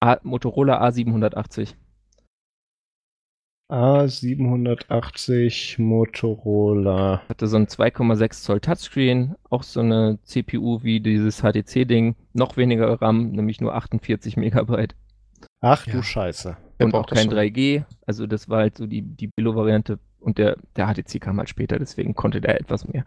[0.00, 1.74] A Motorola A780.
[3.70, 7.22] A780 Motorola.
[7.28, 13.00] Hatte so ein 2,6 Zoll Touchscreen, auch so eine CPU wie dieses HTC-Ding, noch weniger
[13.00, 14.96] RAM, nämlich nur 48 Megabyte.
[15.60, 15.92] Ach ja.
[15.92, 16.56] du Scheiße.
[16.80, 20.86] Und auch kein 3G, also das war halt so die, die Billo-Variante und der, der
[20.86, 23.04] HTC kam halt später, deswegen konnte der etwas mehr.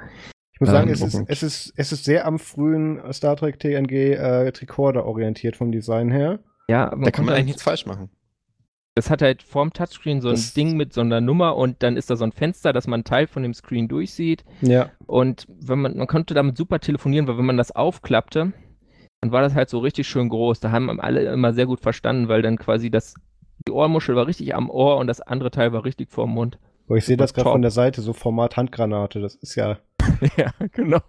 [0.54, 3.60] Ich muss sagen, ähm, es, ist, es, ist, es ist sehr am frühen Star Trek
[3.60, 6.40] TNG äh, Tricorder orientiert vom Design her.
[6.70, 8.10] Ja, da kann man eigentlich nichts falsch machen.
[8.96, 11.98] Das hat halt vorm Touchscreen so ein das Ding mit so einer Nummer und dann
[11.98, 14.46] ist da so ein Fenster, dass man einen Teil von dem Screen durchsieht.
[14.62, 14.92] Ja.
[15.08, 18.54] Und wenn man, man konnte damit super telefonieren, weil wenn man das aufklappte,
[19.22, 20.60] dann war das halt so richtig schön groß.
[20.60, 23.16] Da haben alle immer sehr gut verstanden, weil dann quasi das,
[23.68, 26.60] die Ohrmuschel war richtig am Ohr und das andere Teil war richtig vorm Mund.
[26.88, 29.22] Oh, ich sehe das gerade von der Seite, so Format Handgranate.
[29.22, 29.80] Das ist ja.
[30.38, 31.00] ja, genau.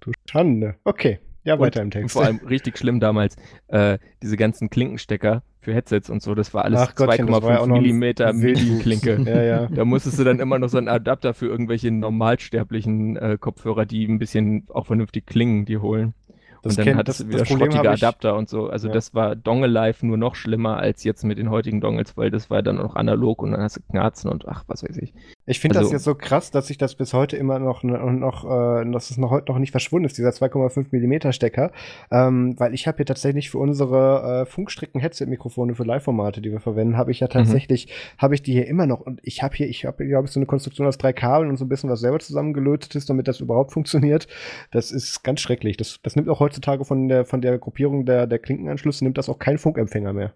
[0.00, 0.76] Du Schande.
[0.84, 1.18] Okay.
[1.46, 2.12] Ja, weiter im Text.
[2.12, 3.36] Vor allem richtig schlimm damals,
[3.68, 9.22] äh, diese ganzen Klinkenstecker für Headsets und so, das war alles 2,5 Millimeter Mini-Klinke.
[9.26, 9.66] ja, ja.
[9.66, 14.06] Da musstest du dann immer noch so einen Adapter für irgendwelche normalsterblichen äh, Kopfhörer, die
[14.06, 16.14] ein bisschen auch vernünftig klingen, die holen.
[16.62, 18.68] Das und dann hat es wieder schrottige Adapter und so.
[18.68, 18.94] Also ja.
[18.94, 22.50] das war Dongle Live nur noch schlimmer als jetzt mit den heutigen Dongles, weil das
[22.50, 25.14] war dann noch analog und dann hast du Knarzen und ach, was weiß ich.
[25.46, 28.44] Ich finde also, das jetzt so krass, dass sich das bis heute immer noch, noch
[28.44, 31.70] äh, dass es noch heute noch nicht verschwunden ist, dieser 2,5 mm Stecker.
[32.10, 36.96] Ähm, weil ich habe hier tatsächlich für unsere äh, Funkstrecken-Headset-Mikrofone für Live-Formate, die wir verwenden,
[36.96, 37.32] habe ich ja mhm.
[37.32, 38.22] tatsächlich, mhm.
[38.22, 39.00] habe ich die hier immer noch.
[39.00, 41.56] Und ich habe hier, ich habe, glaube ich, so eine Konstruktion aus drei Kabeln und
[41.56, 44.26] so ein bisschen was selber zusammengelötet ist, damit das überhaupt funktioniert.
[44.72, 45.76] Das ist ganz schrecklich.
[45.76, 49.28] Das, das nimmt auch heutzutage von der, von der Gruppierung der, der Klinkenanschlüsse nimmt das
[49.28, 50.32] auch kein Funkempfänger mehr.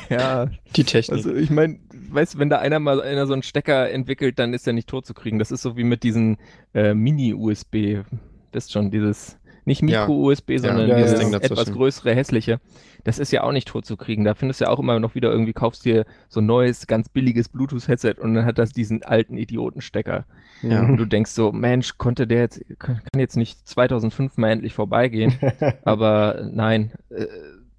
[0.08, 1.16] ja, die Technik.
[1.16, 1.78] Also ich meine,
[2.10, 4.88] weißt du, wenn da einer mal einer so einen Stecker entwickelt, dann ist er nicht
[4.88, 5.38] tot zu kriegen.
[5.38, 6.38] Das ist so wie mit diesen
[6.74, 8.04] äh, Mini-USB.
[8.52, 10.58] Das ist schon dieses nicht Micro-USB, ja.
[10.60, 12.60] sondern ja, dieses etwas größere, hässliche.
[13.02, 14.24] Das ist ja auch nicht tot zu kriegen.
[14.24, 17.08] Da findest du ja auch immer noch wieder irgendwie, kaufst dir so ein neues, ganz
[17.08, 20.24] billiges Bluetooth-Headset und dann hat das diesen alten Idiotenstecker.
[20.62, 20.82] Ja.
[20.82, 25.34] Und du denkst so, Mensch, konnte der jetzt, kann jetzt nicht 2005 mal endlich vorbeigehen.
[25.84, 27.26] Aber nein, äh,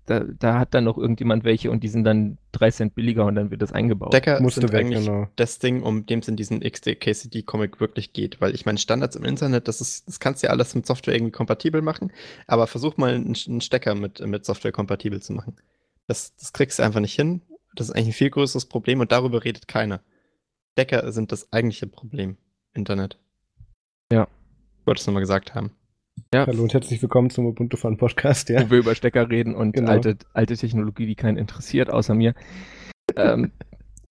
[0.07, 3.35] da, da, hat dann noch irgendjemand welche und die sind dann 3 Cent billiger und
[3.35, 4.13] dann wird das eingebaut.
[4.13, 5.27] Decker musste sind weg, eigentlich genau.
[5.35, 8.41] das Ding, um dem es in diesem XD-KCD-Comic wirklich geht.
[8.41, 11.13] Weil ich meine, Standards im Internet, das, ist, das kannst du ja alles mit Software
[11.13, 12.11] irgendwie kompatibel machen,
[12.47, 15.55] aber versuch mal einen, einen Stecker mit, mit Software kompatibel zu machen.
[16.07, 17.41] Das, das kriegst du einfach nicht hin.
[17.75, 20.01] Das ist eigentlich ein viel größeres Problem und darüber redet keiner.
[20.77, 22.37] Decker sind das eigentliche Problem.
[22.73, 23.17] Internet.
[24.11, 24.27] Ja.
[24.85, 25.71] Wollte es nochmal gesagt haben.
[26.33, 26.45] Ja.
[26.45, 28.65] Hallo und herzlich willkommen zum Ubuntu Fun Podcast, ja.
[28.65, 29.91] Wo wir über Stecker reden und genau.
[29.91, 32.33] alte, alte Technologie, die keinen interessiert, außer mir.
[33.15, 33.51] ähm,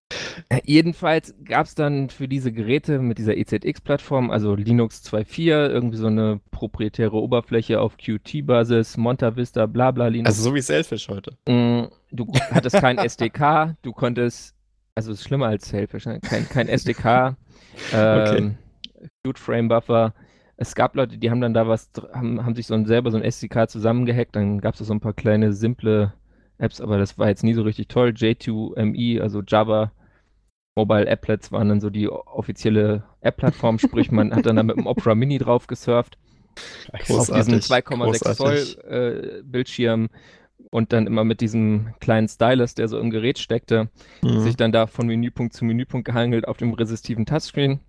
[0.49, 5.97] äh, jedenfalls gab es dann für diese Geräte mit dieser EZX-Plattform, also Linux 2.4, irgendwie
[5.97, 10.29] so eine proprietäre Oberfläche auf Qt-Basis, Monta Vista, bla bla Linux.
[10.29, 11.37] Also so wie Selfish heute.
[11.47, 14.55] Mm, du hattest kein SDK, du konntest,
[14.95, 16.19] also es ist schlimmer als Selfish, ne?
[16.21, 17.35] kein, kein SDK,
[17.93, 18.51] ähm, okay.
[19.23, 20.13] Qt Frame Buffer,
[20.57, 23.17] es gab Leute, die haben dann da was, haben, haben sich so ein, selber so
[23.17, 26.13] ein SDK zusammengehackt, dann gab es so ein paar kleine, simple
[26.57, 28.09] Apps, aber das war jetzt nie so richtig toll.
[28.09, 29.91] J2ME, also Java
[30.75, 34.87] Mobile Applets waren dann so die offizielle App-Plattform, sprich man hat dann da mit dem
[34.87, 36.17] Opera Mini drauf gesurft.
[36.91, 40.09] Großartig, auf diesen 2,6 Zoll äh, Bildschirm
[40.71, 43.89] und dann immer mit diesem kleinen Stylus, der so im Gerät steckte,
[44.23, 44.39] mhm.
[44.39, 47.79] sich dann da von Menüpunkt zu Menüpunkt gehangelt auf dem resistiven Touchscreen.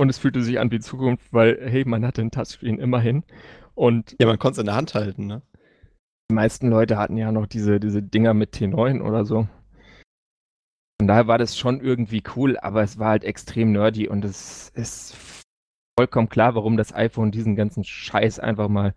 [0.00, 3.22] Und es fühlte sich an wie Zukunft, weil, hey, man hatte ein Touchscreen immerhin.
[3.74, 5.42] Und ja, man konnte es in der Hand halten, ne?
[6.30, 9.46] Die meisten Leute hatten ja noch diese, diese Dinger mit T9 oder so.
[10.98, 14.70] Von daher war das schon irgendwie cool, aber es war halt extrem nerdy und es
[14.70, 15.14] ist
[15.98, 18.94] vollkommen klar, warum das iPhone diesen ganzen Scheiß einfach mal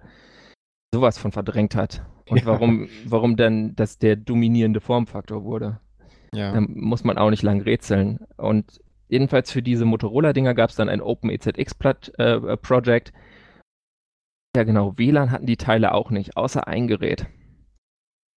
[0.94, 2.06] sowas von verdrängt hat.
[2.30, 2.46] Und ja.
[2.46, 5.82] warum, warum dann das der dominierende Formfaktor wurde.
[6.34, 6.54] Ja.
[6.54, 8.20] Da muss man auch nicht lang rätseln.
[8.38, 12.12] Und jedenfalls für diese Motorola-Dinger gab es dann ein OpenEZX-Project.
[12.18, 13.14] Äh,
[14.56, 14.98] ja, genau.
[14.98, 17.28] WLAN hatten die Teile auch nicht, außer ein Gerät.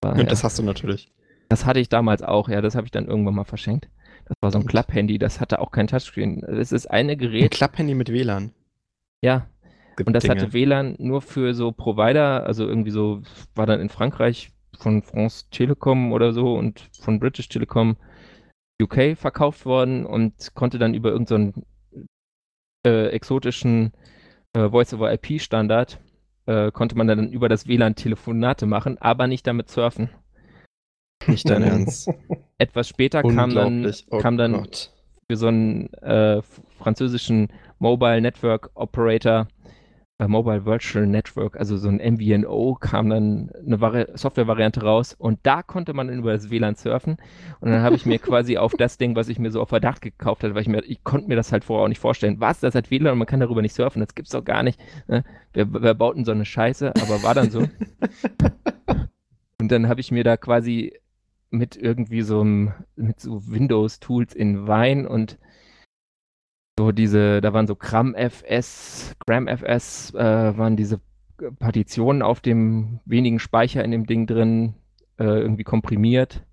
[0.03, 1.11] Und ja, das hast du natürlich.
[1.49, 2.61] Das hatte ich damals auch, ja.
[2.61, 3.89] Das habe ich dann irgendwann mal verschenkt.
[4.25, 6.43] Das war so ein Klapp-Handy, das hatte auch kein Touchscreen.
[6.43, 7.43] Es ist eine Gerät.
[7.43, 8.51] Ein Klapp-Handy mit WLAN.
[9.21, 9.47] Ja.
[10.03, 10.35] und das Dinge.
[10.35, 13.21] hatte WLAN nur für so Provider, also irgendwie so,
[13.53, 17.97] war dann in Frankreich von France Telekom oder so und von British Telecom
[18.81, 22.02] UK verkauft worden und konnte dann über irgendeinen so
[22.85, 23.93] äh, exotischen
[24.53, 25.99] äh, Voice-over-IP-Standard
[26.45, 30.10] äh, konnte man dann über das WLAN Telefonate machen, aber nicht damit surfen.
[31.27, 32.10] Nicht dein Ernst.
[32.57, 34.68] Etwas später kam dann, oh kam dann
[35.27, 36.41] für so einen äh,
[36.77, 39.47] französischen Mobile Network Operator
[40.19, 45.61] Mobile Virtual Network, also so ein MVNO, kam dann eine Vari Software-Variante raus und da
[45.61, 47.17] konnte man über das WLAN surfen
[47.59, 50.01] und dann habe ich mir quasi auf das Ding, was ich mir so auf Verdacht
[50.01, 52.39] gekauft hatte, weil ich mir, ich konnte mir das halt vorher auch nicht vorstellen.
[52.39, 54.79] Was, das hat WLAN und man kann darüber nicht surfen, das gibt's doch gar nicht.
[55.07, 55.25] Ne?
[55.53, 56.93] Wer, wer baut denn so eine Scheiße?
[56.95, 57.59] Aber war dann so.
[59.59, 60.93] und dann habe ich mir da quasi
[61.49, 65.37] mit irgendwie so einem, mit so Windows-Tools in Wein und
[66.77, 70.99] so diese, da waren so GramFS, GramFS, äh, waren diese
[71.60, 74.76] Partitionen auf dem wenigen Speicher in dem Ding drin,
[75.18, 76.43] äh, irgendwie komprimiert.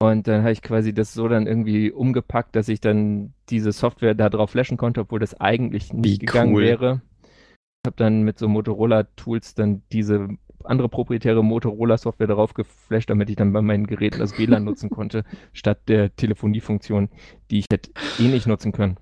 [0.00, 4.14] Und dann habe ich quasi das so dann irgendwie umgepackt, dass ich dann diese Software
[4.14, 6.62] da drauf flashen konnte, obwohl das eigentlich nicht Wie gegangen cool.
[6.62, 7.02] wäre.
[7.22, 10.28] Ich habe dann mit so Motorola-Tools dann diese
[10.64, 15.24] andere proprietäre Motorola-Software darauf geflasht, damit ich dann bei meinen Geräten das WLAN nutzen konnte,
[15.52, 17.08] statt der Telefoniefunktion,
[17.50, 18.96] die ich hätte eh nicht nutzen können.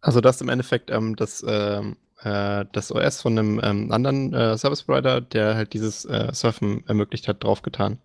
[0.00, 4.58] Also das im Endeffekt ähm, das, ähm, äh, das OS von einem ähm, anderen äh,
[4.58, 7.98] Service Provider, der halt dieses äh, Surfen ermöglicht hat, draufgetan.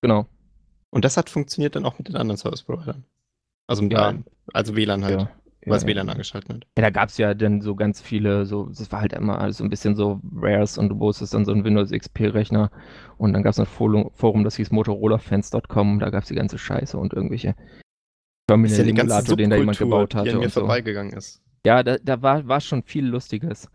[0.00, 0.26] Genau.
[0.90, 3.04] Und das hat funktioniert dann auch mit den anderen Service Providern.
[3.66, 4.14] Also, ja.
[4.52, 5.20] also WLAN halt.
[5.20, 5.30] Ja.
[5.66, 6.66] Was ja, WLAN angeschaltet hat.
[6.78, 9.58] Ja, da gab es ja dann so ganz viele, so, das war halt immer alles
[9.58, 12.70] so ein bisschen so Rares und du wusstest dann so ein Windows XP-Rechner
[13.18, 16.96] und dann gab es ein Forum, das hieß motorolafans.com, da gab es die ganze Scheiße
[16.96, 17.54] und irgendwelche
[18.48, 20.30] Terminal-Emulator, den da jemand gebaut hatte.
[20.30, 20.60] Die an mir so.
[20.60, 21.42] vorbeigegangen ist.
[21.66, 23.68] Ja, da, da war, war schon viel Lustiges.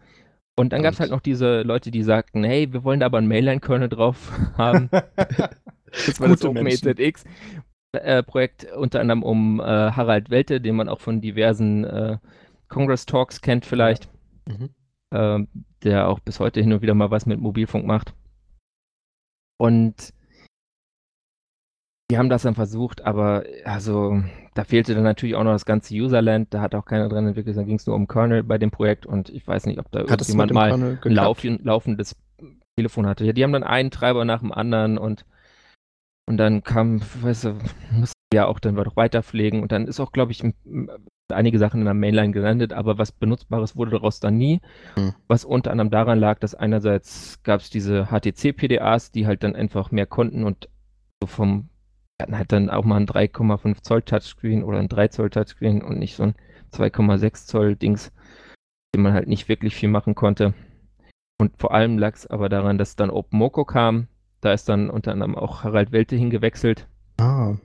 [0.56, 3.20] Und dann gab es halt noch diese Leute, die sagten, hey, wir wollen da aber
[3.20, 4.90] ein Mainline-Kernel drauf haben.
[4.91, 7.24] das war das OpenEZX.
[7.95, 12.18] Äh, Projekt unter anderem um äh, Harald Welte, den man auch von diversen äh,
[12.68, 14.10] Congress Talks kennt vielleicht,
[14.48, 14.70] mhm.
[15.14, 15.48] Ähm,
[15.84, 18.16] der auch bis heute hin und wieder mal was mit Mobilfunk macht.
[19.60, 20.12] Und
[22.10, 24.24] die haben das dann versucht, aber also
[24.56, 27.58] da fehlte dann natürlich auch noch das ganze Userland, da hat auch keiner dran entwickelt,
[27.58, 30.06] da ging es nur um Kernel bei dem Projekt und ich weiß nicht, ob da
[30.06, 32.16] jemand mal ein lauf, laufendes
[32.78, 33.26] Telefon hatte.
[33.26, 35.26] Ja, die haben dann einen Treiber nach dem anderen und
[36.26, 37.50] und dann kam, weißt du,
[37.92, 40.42] mussten wir ja auch dann doch weiter pflegen und dann ist auch, glaube ich,
[41.30, 44.62] einige Sachen in der Mainline gelandet, aber was Benutzbares wurde daraus dann nie.
[44.96, 45.14] Hm.
[45.28, 49.92] Was unter anderem daran lag, dass einerseits gab es diese HTC-PDAs, die halt dann einfach
[49.92, 50.70] mehr konnten und
[51.22, 51.70] so vom
[52.18, 55.81] wir hatten halt dann auch mal ein 3,5 Zoll Touchscreen oder ein 3 Zoll Touchscreen
[55.81, 56.35] und nicht so ein
[56.72, 58.11] 2,6 Zoll Dings,
[58.94, 60.53] dem man halt nicht wirklich viel machen konnte.
[61.40, 64.07] Und vor allem lag es aber daran, dass dann OpenMoko kam.
[64.41, 66.88] Da ist dann unter anderem auch Harald Welte hingewechselt.
[67.18, 67.56] Ah.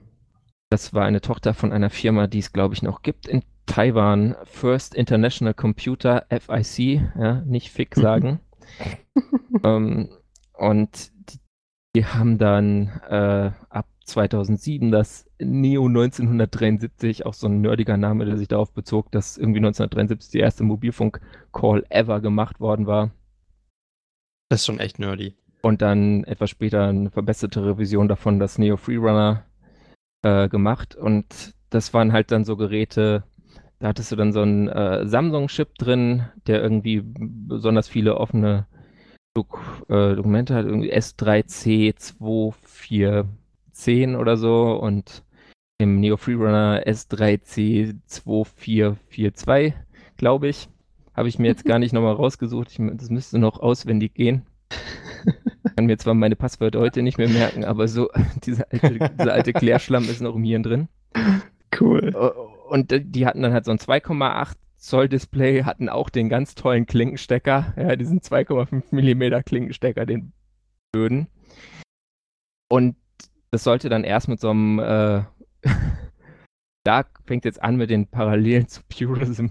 [0.69, 4.35] Das war eine Tochter von einer Firma, die es, glaube ich, noch gibt in Taiwan.
[4.43, 8.39] First International Computer, FIC, ja, nicht FIC sagen.
[9.63, 10.09] ähm,
[10.53, 11.39] und die,
[11.95, 18.37] die, haben dann äh, ab 2007 das Neo 1973, auch so ein nerdiger Name, der
[18.37, 23.11] sich darauf bezog, dass irgendwie 1973 die erste Mobilfunk-Call ever gemacht worden war.
[24.49, 25.35] Das ist schon echt nerdy.
[25.61, 29.43] Und dann etwas später eine verbesserte Revision davon, das Neo Freerunner
[30.23, 30.95] äh, gemacht.
[30.95, 33.23] Und das waren halt dann so Geräte,
[33.79, 38.65] da hattest du dann so einen äh, Samsung-Chip drin, der irgendwie besonders viele offene
[39.37, 43.25] äh, Dokumente hat, irgendwie S3C24
[43.79, 45.23] 10 oder so und
[45.79, 49.73] im Neo Freerunner S3C2442,
[50.17, 50.69] glaube ich.
[51.13, 52.69] Habe ich mir jetzt gar nicht nochmal rausgesucht.
[52.71, 54.45] Ich, das müsste noch auswendig gehen.
[55.65, 58.09] Ich kann mir zwar meine Passwörter heute nicht mehr merken, aber so,
[58.45, 60.89] dieser alte, dieser alte Klärschlamm ist noch im Hirn drin.
[61.79, 62.13] Cool.
[62.69, 66.85] Und die hatten dann halt so ein 2,8 Zoll Display hatten auch den ganz tollen
[66.85, 70.31] Klinkenstecker, ja, diesen 2,5 mm Klinkenstecker, den
[70.93, 71.27] blöden.
[72.69, 72.95] Und
[73.51, 75.23] das sollte dann erst mit so einem, äh,
[76.83, 79.47] da fängt jetzt an mit den Parallelen zu Purism.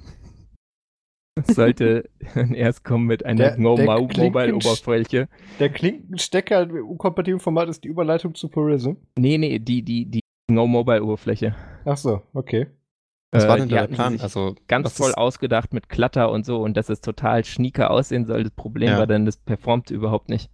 [1.34, 5.28] Das sollte dann erst kommen mit einer No-Mobile-Oberfläche.
[5.60, 8.92] Der Klinkenstecker im kompatiblen Format ist die Überleitung zu Purism?
[9.16, 10.20] Nee, nee, die, die, die
[10.50, 11.54] No-Mobile-Oberfläche.
[11.84, 12.66] Ach so, okay.
[13.30, 14.18] Was äh, war denn der Plan?
[14.20, 18.42] Also ganz voll ausgedacht mit Klatter und so und dass es total schnieker aussehen soll.
[18.42, 18.98] Das Problem ja.
[18.98, 20.50] war dann, das performt überhaupt nicht.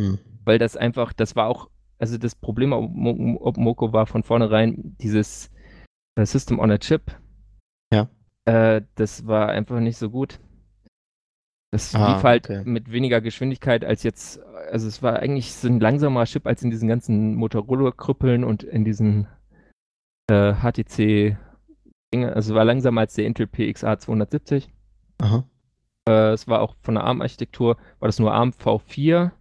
[0.00, 0.18] Hm.
[0.44, 5.50] Weil das einfach, das war auch, also das Problem ob Moko war von vornherein dieses
[6.16, 7.12] äh, System on a Chip.
[7.92, 8.08] Ja.
[8.44, 10.40] Äh, das war einfach nicht so gut.
[11.70, 12.62] Das ah, lief halt okay.
[12.64, 14.40] mit weniger Geschwindigkeit als jetzt,
[14.70, 18.84] also es war eigentlich so ein langsamer Chip als in diesen ganzen Motorola-Krüppeln und in
[18.84, 19.26] diesen
[20.30, 21.36] äh, HTC.
[22.14, 24.72] Also es war langsamer als der Intel PXA 270.
[25.20, 25.48] Aha.
[26.08, 29.32] Äh, es war auch von der ARM-Architektur, war das nur ARM V4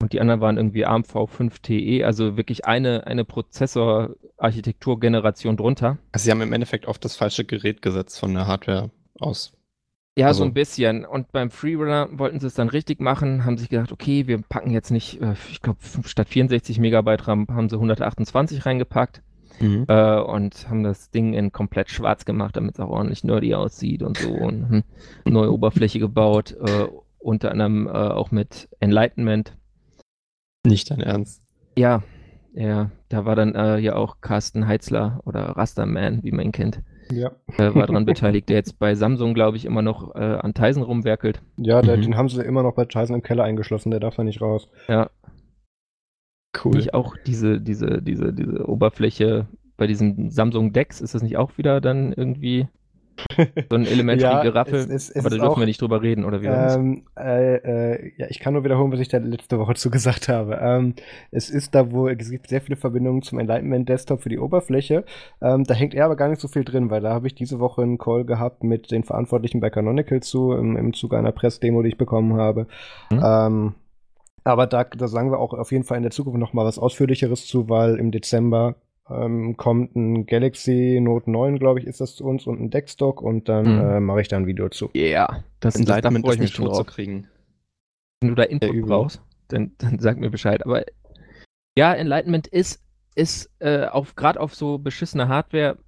[0.00, 5.98] und die anderen waren irgendwie ARM V5 TE, also wirklich eine, eine Prozessor-Architektur-Generation drunter.
[6.12, 9.52] Also sie haben im Endeffekt auf das falsche Gerät gesetzt von der Hardware aus.
[10.16, 10.38] Ja, also.
[10.38, 11.04] so ein bisschen.
[11.04, 14.70] Und beim Freerunner wollten sie es dann richtig machen, haben sich gedacht, okay, wir packen
[14.70, 19.22] jetzt nicht, äh, ich glaube, statt 64 Megabyte RAM haben sie 128 reingepackt.
[19.60, 19.86] Mhm.
[19.88, 24.04] Äh, und haben das Ding in komplett schwarz gemacht, damit es auch ordentlich nerdy aussieht
[24.04, 24.30] und so.
[24.30, 24.84] Und hm,
[25.24, 26.86] neue Oberfläche gebaut, äh,
[27.18, 29.57] unter anderem äh, auch mit Enlightenment.
[30.66, 31.42] Nicht dein Ernst?
[31.76, 32.02] Ja,
[32.54, 36.82] ja, da war dann äh, ja auch Carsten Heitzler oder Rasterman, wie man ihn kennt.
[37.10, 37.32] Ja.
[37.56, 40.82] Äh, war daran beteiligt, der jetzt bei Samsung, glaube ich, immer noch äh, an Tyson
[40.82, 41.40] rumwerkelt.
[41.56, 42.02] Ja, der, mhm.
[42.02, 44.68] den haben sie immer noch bei Tyson im Keller eingeschlossen, der darf da nicht raus.
[44.88, 45.08] Ja,
[46.64, 46.76] Cool.
[46.76, 51.58] Nicht auch diese, diese, diese, diese Oberfläche bei diesen Samsung Decks, ist das nicht auch
[51.58, 52.68] wieder dann irgendwie
[53.70, 54.76] so ein Elementary ja, Giraffe?
[54.76, 57.56] Es, es, es aber da dürfen auch, wir nicht drüber reden, oder wie ähm, äh,
[57.56, 60.58] äh, Ja, ich kann nur wiederholen, was ich da letzte Woche zu gesagt habe.
[60.60, 60.94] Ähm,
[61.30, 65.04] es ist da wohl, es gibt sehr viele Verbindungen zum Enlightenment Desktop für die Oberfläche.
[65.40, 67.60] Ähm, da hängt er aber gar nicht so viel drin, weil da habe ich diese
[67.60, 71.82] Woche einen Call gehabt mit den Verantwortlichen bei Canonical zu, im, im Zuge einer Pressdemo,
[71.82, 72.66] die ich bekommen habe.
[73.10, 73.22] Mhm.
[73.24, 73.74] Ähm,
[74.44, 76.78] aber da, da sagen wir auch auf jeden Fall in der Zukunft noch mal was
[76.78, 78.76] Ausführlicheres zu, weil im Dezember
[79.10, 83.22] ähm, kommt ein Galaxy Note 9, glaube ich, ist das zu uns und ein Deckstock
[83.22, 83.90] und dann mhm.
[83.90, 84.90] äh, mache ich da ein Video zu.
[84.94, 86.78] Ja, yeah, das, das da freue ich mich schon drauf.
[86.78, 87.26] zu kriegen.
[88.20, 90.64] Wenn du da Input ja, brauchst, dann, dann sag mir Bescheid.
[90.64, 90.84] Aber
[91.76, 92.82] ja, Enlightenment ist,
[93.14, 95.78] ist äh, auf gerade auf so beschissene Hardware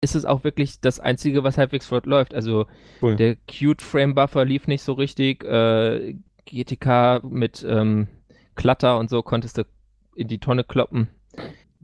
[0.00, 2.32] ist es auch wirklich das Einzige, was halbwegs flott läuft.
[2.32, 2.66] Also
[3.02, 3.16] cool.
[3.16, 5.44] der Qt Frame Buffer lief nicht so richtig.
[5.44, 6.14] Äh,
[6.46, 8.08] GTK mit ähm,
[8.54, 9.64] Klatter und so konntest du
[10.14, 11.08] in die Tonne kloppen.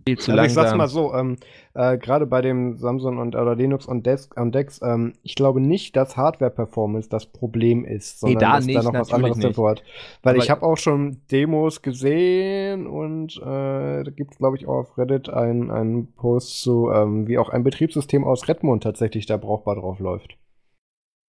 [0.06, 0.64] Viel zu also langsam.
[0.64, 1.36] ich sag's mal so, ähm,
[1.72, 5.60] äh, gerade bei dem Samsung und oder Linux und Dex, und Dex ähm, ich glaube
[5.60, 9.38] nicht, dass Hardware-Performance das Problem ist, sondern nee, da dass nicht, da noch was anderes
[9.38, 9.82] davor hat.
[10.22, 14.80] Weil Aber ich habe auch schon Demos gesehen und äh, da gibt's glaube ich auch
[14.80, 19.38] auf Reddit einen, einen Post zu, ähm, wie auch ein Betriebssystem aus Redmond tatsächlich da
[19.38, 20.36] brauchbar drauf läuft.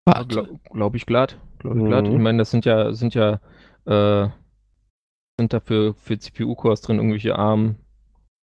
[0.08, 1.40] Ja, Glaube glaub ich glatt.
[1.60, 1.88] Glaube ich mhm.
[1.88, 2.08] glatt.
[2.08, 3.40] Ich meine, das sind ja, sind ja,
[3.86, 4.28] äh,
[5.40, 7.78] sind dafür für CPU-Cores drin irgendwelche ARM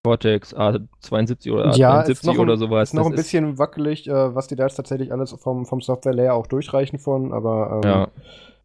[0.03, 2.89] Cortex A72 oder A73 ja, oder sowas.
[2.89, 5.65] Ist noch das ein bisschen ist wackelig, äh, was die da jetzt tatsächlich alles vom,
[5.65, 8.07] vom Software-Layer auch durchreichen von, aber ähm, ja.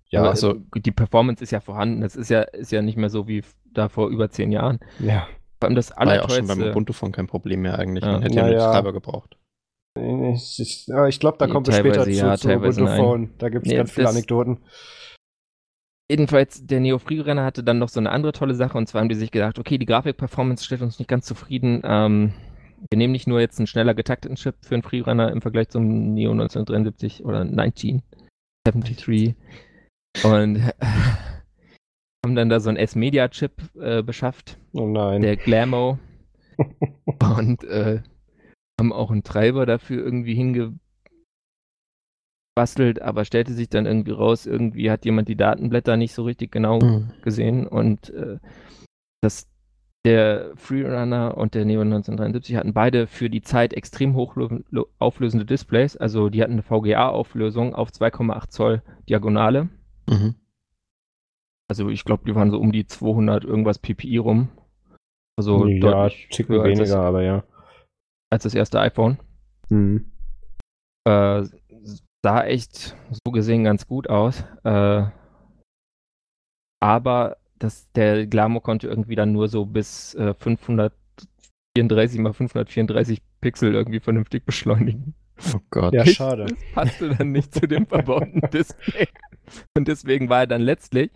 [0.09, 2.01] Ja, aber also die Performance ist ja vorhanden.
[2.01, 3.43] Das ist ja, ist ja nicht mehr so wie
[3.73, 4.79] da vor über zehn Jahren.
[5.01, 5.27] Ja.
[5.59, 8.05] Vor allem das War ja auch schon beim Ubuntu von kein Problem mehr eigentlich.
[8.05, 8.13] Ja.
[8.13, 9.37] Man hätte ja, ja Treiber gebraucht.
[9.99, 13.31] Ich, ich, ich glaube, da kommt es später zu, ja, zu Ubuntu Phone.
[13.39, 14.59] Da gibt es nee, ganz viele Anekdoten.
[16.11, 19.09] Jedenfalls, der Neo Freerunner hatte dann noch so eine andere tolle Sache und zwar haben
[19.09, 21.83] die sich gedacht, okay, die Grafikperformance stellt uns nicht ganz zufrieden.
[21.85, 22.33] Ähm,
[22.91, 26.15] wir nehmen nicht nur jetzt einen schneller getakteten Chip für einen Freerunner im Vergleich zum
[26.15, 29.35] Neo 1973 oder 1973
[30.23, 30.73] und äh,
[32.25, 34.59] haben dann da so einen S-Media-Chip äh, beschafft.
[34.73, 35.23] Oh nein.
[35.23, 35.99] Der Glamo.
[37.37, 38.01] und äh,
[38.79, 40.35] haben auch einen Treiber dafür irgendwie
[42.57, 46.51] hingebastelt, aber stellte sich dann irgendwie raus, irgendwie hat jemand die Datenblätter nicht so richtig
[46.51, 47.11] genau mhm.
[47.23, 48.39] gesehen und äh,
[49.23, 49.49] das
[50.05, 55.97] der Freerunner und der Neo 1973 hatten beide für die Zeit extrem hochauflösende Displays.
[55.97, 59.69] Also die hatten eine VGA-Auflösung auf 2,8 Zoll Diagonale.
[60.09, 60.37] Mhm.
[61.69, 64.49] Also ich glaube, die waren so um die 200 irgendwas PPI rum.
[65.37, 67.43] Also ja, deutlich weniger, aber ja
[68.31, 69.19] als das erste iPhone.
[69.69, 70.13] Mhm.
[71.07, 71.45] Äh,
[72.27, 74.43] sah echt so gesehen ganz gut aus.
[74.65, 75.05] Äh,
[76.83, 83.73] aber das, der Glamour konnte irgendwie dann nur so bis äh, 534 mal 534 Pixel
[83.73, 85.15] irgendwie vernünftig beschleunigen.
[85.55, 85.95] Oh Gott.
[85.95, 86.47] Ja, schade.
[86.47, 89.07] Das passte dann nicht zu dem verbauten Display.
[89.77, 91.13] Und deswegen war er dann letztlich.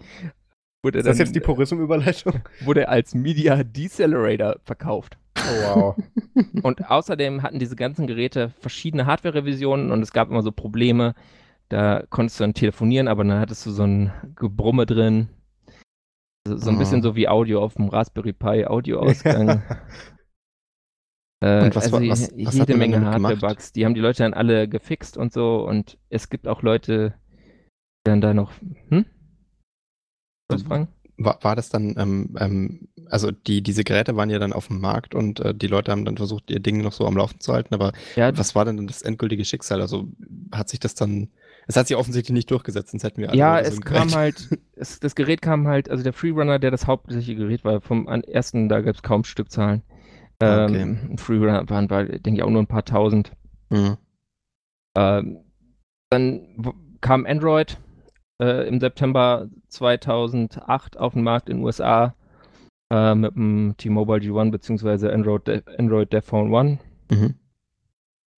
[0.85, 2.41] Wurde ist das dann, jetzt die Purism-Überleitung?
[2.61, 5.19] Wurde er als Media Decelerator verkauft.
[5.49, 5.97] Oh, wow.
[6.63, 11.15] und außerdem hatten diese ganzen Geräte verschiedene Hardware-Revisionen und es gab immer so Probleme.
[11.69, 15.29] Da konntest du dann telefonieren, aber dann hattest du so ein Gebrumme drin.
[16.47, 16.79] So, so ein oh.
[16.79, 19.63] bisschen so wie Audio auf dem Raspberry Pi Audioausgang.
[21.43, 23.73] Äh, und was, also was, was jede Menge Hardware-Bugs.
[23.73, 25.67] Die haben die Leute dann alle gefixt und so.
[25.67, 27.15] Und es gibt auch Leute,
[28.07, 28.53] die dann da noch.
[28.91, 29.07] Hm?
[30.49, 30.89] Was fragen?
[31.23, 34.81] War, war das dann, ähm, ähm, also die, diese Geräte waren ja dann auf dem
[34.81, 37.53] Markt und äh, die Leute haben dann versucht, ihr Ding noch so am Laufen zu
[37.53, 39.83] halten, aber ja, was war denn das endgültige Schicksal?
[39.83, 40.09] Also
[40.53, 41.29] hat sich das dann,
[41.67, 44.15] es hat sich offensichtlich nicht durchgesetzt, sonst hätten wir alle Ja, es so kam Gerät.
[44.15, 48.07] halt, es, das Gerät kam halt, also der Freerunner, der das hauptsächliche Gerät war, vom
[48.07, 49.83] ersten, da gab es kaum Stückzahlen.
[50.39, 50.81] Ah, okay.
[50.81, 53.33] Ähm, Freerunner waren, war, denke ich, auch nur ein paar tausend.
[53.69, 53.99] Mhm.
[54.97, 55.45] Ähm,
[56.09, 56.73] dann
[57.03, 57.79] kam Android
[58.41, 62.15] äh, im September 2008 auf den Markt in den USA
[62.91, 65.13] äh, mit dem T-Mobile G1 bzw.
[65.13, 66.79] Android, De Android Dev Phone One.
[67.11, 67.35] Mhm.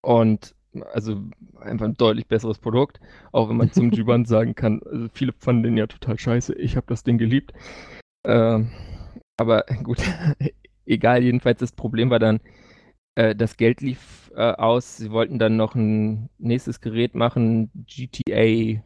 [0.03, 0.55] Und
[0.93, 1.23] also
[1.61, 3.01] einfach ein deutlich besseres Produkt,
[3.31, 6.55] auch wenn man zum G1 sagen kann, also viele fanden den ja total scheiße.
[6.55, 7.53] Ich habe das Ding geliebt.
[8.25, 8.61] Äh,
[9.37, 9.99] aber gut,
[10.87, 12.41] egal, jedenfalls das Problem war dann,
[13.15, 14.97] äh, das Geld lief äh, aus.
[14.97, 18.83] Sie wollten dann noch ein nächstes Gerät machen, GTA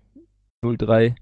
[0.64, 1.14] 03.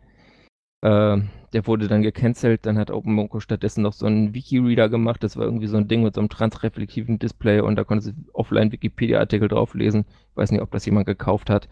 [0.82, 1.20] Äh,
[1.52, 2.66] der wurde dann gecancelt.
[2.66, 5.22] Dann hat OpenMoko stattdessen noch so einen Wiki-Reader gemacht.
[5.22, 8.14] Das war irgendwie so ein Ding mit so einem transreflektiven Display und da konnte sie
[8.32, 10.04] offline Wikipedia-Artikel drauflesen.
[10.30, 11.68] Ich weiß nicht, ob das jemand gekauft hat.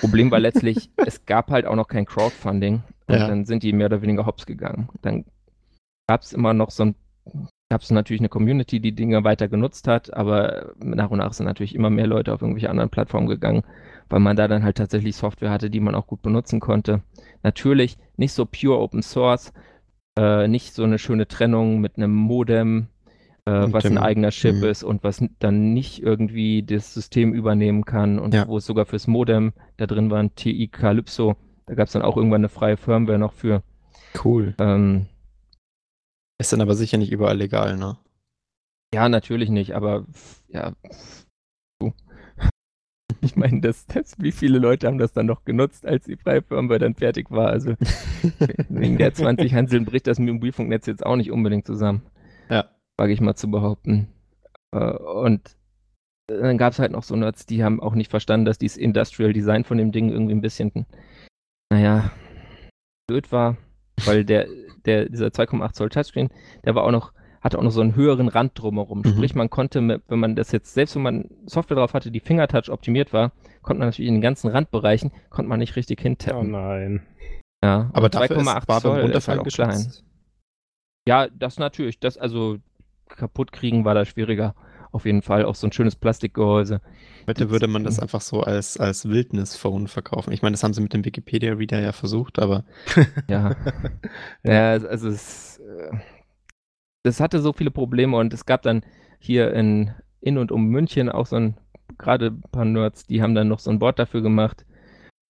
[0.00, 2.82] Problem war letztlich, es gab halt auch noch kein Crowdfunding.
[3.06, 3.26] Und ja.
[3.28, 4.88] dann sind die mehr oder weniger hops gegangen.
[5.02, 5.24] Dann
[6.08, 6.94] gab es immer noch so ein
[7.70, 11.46] gab es natürlich eine Community, die Dinge weiter genutzt hat, aber nach und nach sind
[11.46, 13.62] natürlich immer mehr Leute auf irgendwelche anderen Plattformen gegangen,
[14.08, 17.02] weil man da dann halt tatsächlich Software hatte, die man auch gut benutzen konnte.
[17.42, 19.52] Natürlich nicht so pure Open Source,
[20.16, 22.88] äh, nicht so eine schöne Trennung mit einem Modem,
[23.46, 24.68] äh, was ein eigener Chip mh.
[24.68, 28.46] ist und was dann nicht irgendwie das System übernehmen kann und ja.
[28.46, 31.36] wo es sogar fürs Modem da drin war ein TI Calypso.
[31.66, 33.62] Da gab es dann auch irgendwann eine freie Firmware noch für.
[34.22, 34.54] Cool.
[34.58, 35.06] Ähm,
[36.38, 37.96] ist dann aber sicher nicht überall legal, ne?
[38.94, 40.06] Ja, natürlich nicht, aber
[40.48, 40.72] ja.
[43.20, 46.78] Ich meine, das, das, wie viele Leute haben das dann noch genutzt, als die Freifirmware
[46.78, 47.48] dann fertig war?
[47.48, 47.74] Also
[48.68, 52.02] wegen der 20 Hanseln bricht das Mobilfunknetz jetzt auch nicht unbedingt zusammen.
[52.50, 52.68] Ja.
[52.98, 54.08] Wage ich mal zu behaupten.
[54.72, 55.56] Äh, und
[56.26, 59.32] dann gab es halt noch so Nerds, die haben auch nicht verstanden, dass dieses Industrial
[59.32, 60.86] Design von dem Ding irgendwie ein bisschen,
[61.72, 62.12] naja,
[63.06, 63.56] blöd war,
[64.04, 64.48] weil der
[64.86, 66.28] der, dieser 2,8 Zoll Touchscreen,
[66.64, 69.02] der war auch noch, hatte auch noch so einen höheren Rand drumherum.
[69.04, 69.08] Mhm.
[69.12, 72.70] Sprich, man konnte, wenn man das jetzt, selbst wenn man Software drauf hatte, die Fingertouch
[72.70, 73.32] optimiert war,
[73.62, 76.54] konnte man natürlich in den ganzen Randbereichen, konnte man nicht richtig hintappen.
[76.54, 77.02] Oh nein.
[77.62, 79.92] Ja, aber 2,8 Zoll ist halt auch klein.
[81.06, 82.58] Ja, das natürlich, das also
[83.08, 84.54] kaputt kriegen war da schwieriger.
[84.94, 86.80] Auf jeden Fall auch so ein schönes Plastikgehäuse.
[87.26, 90.32] Heute würde man das einfach so als, als Wildnis-Phone verkaufen.
[90.32, 92.64] Ich meine, das haben sie mit dem Wikipedia-Reader ja versucht, aber.
[93.28, 93.56] ja.
[94.44, 95.96] ja, also es, äh,
[97.02, 98.84] das hatte so viele Probleme und es gab dann
[99.18, 99.90] hier in,
[100.20, 101.56] in und um München auch so ein,
[101.98, 104.64] gerade ein paar Nerds, die haben dann noch so ein Board dafür gemacht.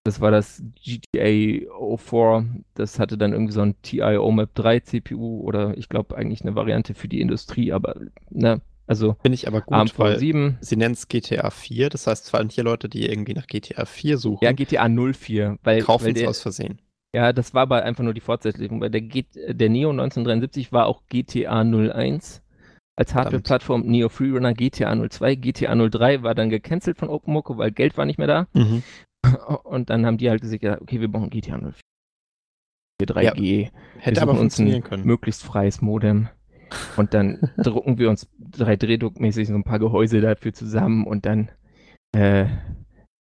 [0.03, 1.65] Das war das GTA
[1.97, 2.63] 04.
[2.75, 6.53] Das hatte dann irgendwie so ein TI OMAP 3 CPU oder ich glaube eigentlich eine
[6.53, 7.95] Variante für die Industrie, aber
[8.29, 10.57] ne, also finde ich aber gut, AMV weil 7.
[10.61, 13.85] sie nennen es GTA 4, das heißt vor allem hier Leute, die irgendwie nach GTA
[13.85, 14.43] 4 suchen.
[14.43, 16.81] Ja, GTA 04, weil kaufen es aus Versehen.
[17.15, 21.03] Ja, das war aber einfach nur die Fortsetzung, weil der, der Neo 1973 war auch
[21.07, 22.41] GTA 01
[22.97, 27.97] als Hardware-Plattform, Neo Freerunner GTA 02, GTA 03 war dann gecancelt von OpenMoko, weil Geld
[27.97, 28.47] war nicht mehr da.
[28.53, 28.83] Mhm.
[29.63, 31.73] Und dann haben die halt gesagt, okay, wir brauchen GTA 04.
[33.01, 33.63] 3G.
[33.63, 35.05] Ja, hätte aber funktionieren uns ein können.
[35.05, 36.29] Möglichst freies Modem.
[36.97, 38.27] Und dann drucken wir uns
[38.57, 41.49] 3D-Druckmäßig so ein paar Gehäuse dafür zusammen und dann
[42.13, 42.45] äh,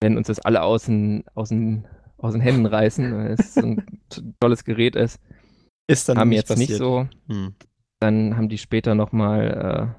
[0.01, 1.87] werden uns das alle aus den, aus den,
[2.17, 3.85] aus den Händen reißen, weil es so ein
[4.39, 5.19] tolles Gerät ist.
[5.87, 6.69] Ist dann haben nicht jetzt passiert.
[6.69, 7.07] nicht so.
[7.27, 7.55] Hm.
[7.99, 9.95] Dann haben die später nochmal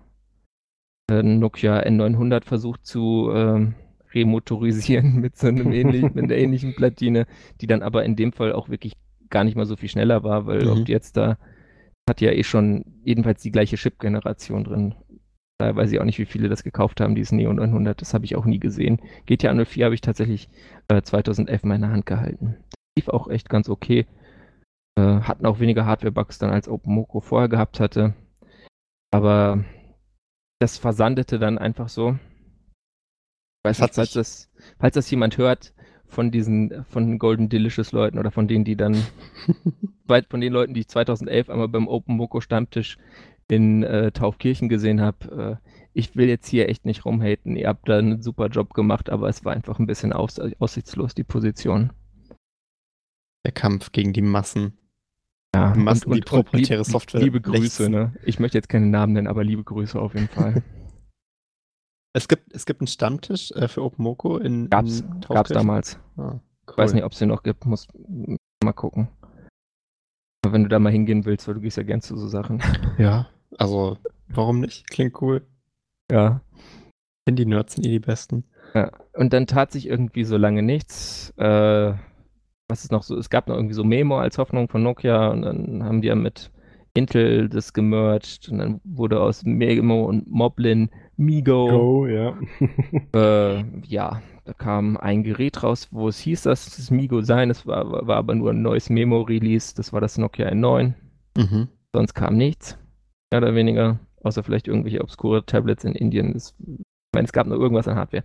[1.11, 3.67] äh, Nokia N900 versucht zu äh,
[4.15, 7.27] remotorisieren mit so einem ähnlichen, mit einer ähnlichen Platine,
[7.61, 8.95] die dann aber in dem Fall auch wirklich
[9.31, 10.71] gar nicht mal so viel schneller war, weil mhm.
[10.71, 11.39] ob die jetzt da
[12.09, 14.95] hat ja eh schon jedenfalls die gleiche Chip-Generation drin.
[15.59, 18.01] Daher weiß ich auch nicht, wie viele das gekauft haben, dieses Neo 900.
[18.01, 19.01] Das habe ich auch nie gesehen.
[19.27, 20.49] GTA 04 habe ich tatsächlich
[20.89, 22.57] äh, 2011 in meiner Hand gehalten.
[22.99, 24.07] Lief auch echt ganz okay.
[24.97, 28.15] Äh, hatten auch weniger Hardware-Bugs dann als OpenMoko vorher gehabt hatte.
[29.13, 29.65] Aber
[30.61, 32.19] das versandete dann einfach so.
[33.65, 35.73] Weiß nicht, falls das, falls das jemand hört
[36.07, 38.95] von diesen, von Golden Delicious Leuten oder von denen, die dann,
[40.29, 42.99] von den Leuten, die ich 2011 einmal beim Open Moko Stammtisch
[43.49, 47.57] in äh, Taufkirchen gesehen habe, äh, ich will jetzt hier echt nicht rumhaten.
[47.57, 51.15] Ihr habt da einen super Job gemacht, aber es war einfach ein bisschen aus, aussichtslos,
[51.15, 51.93] die Position.
[53.45, 54.77] Der Kampf gegen die Massen.
[55.55, 57.21] Ja, Massen, und, und, die proprietäre Software.
[57.21, 58.13] Liebe Grüße, ne?
[58.25, 60.63] Ich möchte jetzt keine Namen nennen, aber liebe Grüße auf jeden Fall.
[62.17, 65.99] Es gibt, es gibt einen Stammtisch äh, für OpenMoko in Gab's, in gab's damals.
[66.17, 66.39] Ah,
[66.69, 66.77] cool.
[66.77, 67.89] Weiß nicht, ob es den noch gibt, muss
[68.63, 69.09] mal gucken.
[70.45, 72.63] Aber wenn du da mal hingehen willst, weil du gehst ja gern zu so Sachen.
[72.99, 73.27] Ja,
[73.59, 74.89] also warum nicht?
[74.89, 75.43] Klingt cool.
[76.11, 76.41] Ja.
[77.27, 78.45] Denn die Nerds sind eh die besten.
[78.75, 78.93] Ja.
[79.15, 81.31] Und dann tat sich irgendwie so lange nichts.
[81.37, 81.95] Äh,
[82.69, 83.19] was ist noch so?
[83.19, 86.15] Es gab noch irgendwie so Memo als Hoffnung von Nokia und dann haben die ja
[86.15, 86.53] mit
[86.95, 91.69] Intel das gemerged und dann wurde aus Memo und Moblin Migo.
[91.69, 92.37] Go, ja.
[93.15, 97.51] äh, ja, da kam ein Gerät raus, wo es hieß, dass es Migo sein.
[97.51, 99.75] Es war, war aber nur ein neues Memo-Release.
[99.75, 100.95] Das war das Nokia N9.
[101.37, 101.69] Mhm.
[101.93, 102.79] Sonst kam nichts.
[103.33, 103.99] Mehr oder weniger.
[104.23, 106.33] Außer vielleicht irgendwelche obskure Tablets in Indien.
[106.33, 106.85] Das, ich
[107.15, 108.25] meine, es gab nur irgendwas an Hardware.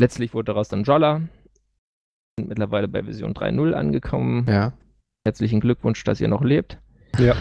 [0.00, 1.22] Letztlich wurde daraus dann Jolla.
[2.38, 4.46] Sind mittlerweile bei Version 3.0 angekommen.
[4.48, 4.72] Ja.
[5.24, 6.78] Herzlichen Glückwunsch, dass ihr noch lebt.
[7.18, 7.36] Ja.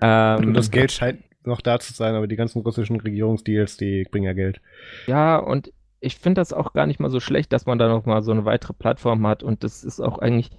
[0.00, 4.04] Ähm, und das Geld scheint noch da zu sein, aber die ganzen russischen Regierungsdeals, die
[4.10, 4.60] bringen ja Geld.
[5.06, 8.06] Ja, und ich finde das auch gar nicht mal so schlecht, dass man da noch
[8.06, 10.50] mal so eine weitere Plattform hat und das ist auch eigentlich,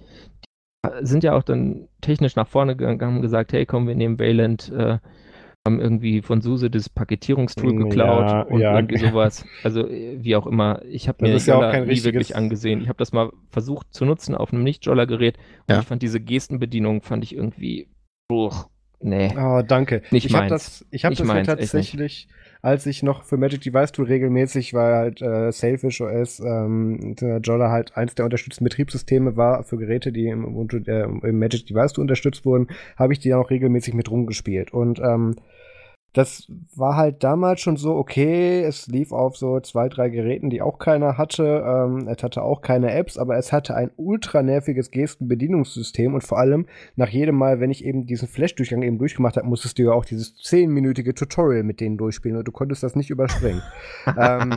[1.00, 4.70] sind ja auch dann technisch nach vorne gegangen, haben gesagt, hey komm, wir nehmen Wayland,
[4.72, 4.98] äh,
[5.66, 8.74] haben irgendwie von SUSE das Paketierungstool geklaut ja, und ja.
[8.76, 9.44] irgendwie sowas.
[9.62, 10.82] Also wie auch immer.
[10.86, 12.80] Ich habe mir das ja auch kein nie wirklich angesehen.
[12.80, 15.80] Ich habe das mal versucht zu nutzen auf einem Nicht-Jolla-Gerät und ja.
[15.80, 17.88] ich fand diese Gestenbedienung fand ich irgendwie
[18.32, 18.68] Uch,
[19.00, 19.32] nee.
[19.36, 20.02] Oh, danke.
[20.10, 22.28] Nicht ich habe das, ich hab das meins, ja tatsächlich,
[22.62, 27.70] als ich noch für Magic Device Tool regelmäßig war, halt äh, Sailfish OS, ähm, Jolla
[27.70, 31.94] halt eins der unterstützten Betriebssysteme war für Geräte, die im, Ubuntu, äh, im Magic Device
[31.94, 34.72] Tool unterstützt wurden, habe ich die auch regelmäßig mit rumgespielt.
[34.72, 35.36] Und ähm,
[36.12, 40.60] das war halt damals schon so, okay, es lief auf so zwei, drei Geräten, die
[40.60, 41.64] auch keiner hatte.
[41.64, 46.38] Ähm, es hatte auch keine Apps, aber es hatte ein ultra nerviges Gestenbedienungssystem und vor
[46.38, 46.66] allem
[46.96, 50.04] nach jedem Mal, wenn ich eben diesen Flash-Durchgang eben durchgemacht habe, musstest du ja auch
[50.04, 53.62] dieses zehnminütige Tutorial mit denen durchspielen und du konntest das nicht überspringen.
[54.18, 54.54] ähm,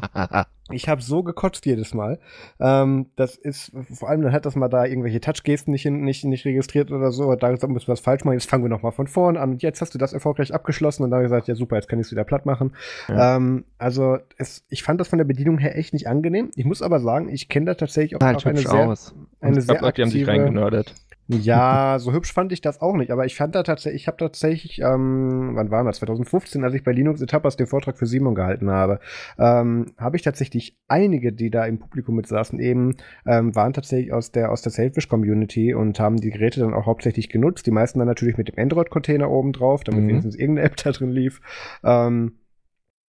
[0.72, 2.19] ich habe so gekotzt jedes Mal.
[2.60, 6.45] Ähm, das ist, vor allem dann hat das mal da irgendwelche Touch-Gesten nicht, nicht, nicht
[6.45, 7.27] registriert oder so.
[7.27, 8.35] Und da gesagt, müssen wir was falsch machen.
[8.35, 9.52] Jetzt fangen wir nochmal von vorn an.
[9.52, 11.03] Und jetzt hast du das erfolgreich abgeschlossen.
[11.03, 12.76] Und dann habe ich gesagt, ja super, jetzt kann ich es wieder platt machen.
[13.10, 13.35] Ja.
[13.35, 16.49] Ähm, also es, ich fand das von der Bedienung her echt nicht angenehm.
[16.56, 19.14] Ich muss aber sagen, ich kenne da tatsächlich auch, halt auch eine sehr, aus.
[19.41, 20.95] eine sehr aktive, die haben sich reingenördet.
[21.27, 24.17] Ja, so hübsch fand ich das auch nicht, aber ich fand da tatsächlich, ich habe
[24.17, 25.97] tatsächlich, ähm, wann war das?
[25.97, 28.99] 2015, als ich bei Linux Etapas den Vortrag für Simon gehalten habe,
[29.37, 32.95] ähm, habe ich tatsächlich einige, die da im Publikum mit saßen, eben,
[33.25, 36.85] ähm, waren tatsächlich aus der, aus der Selfish Community und haben die Geräte dann auch
[36.85, 37.65] hauptsächlich genutzt.
[37.65, 40.07] Die meisten dann natürlich mit dem Android-Container oben drauf, damit mhm.
[40.09, 41.41] wenigstens irgendeine App da drin lief.
[41.83, 42.33] Ähm,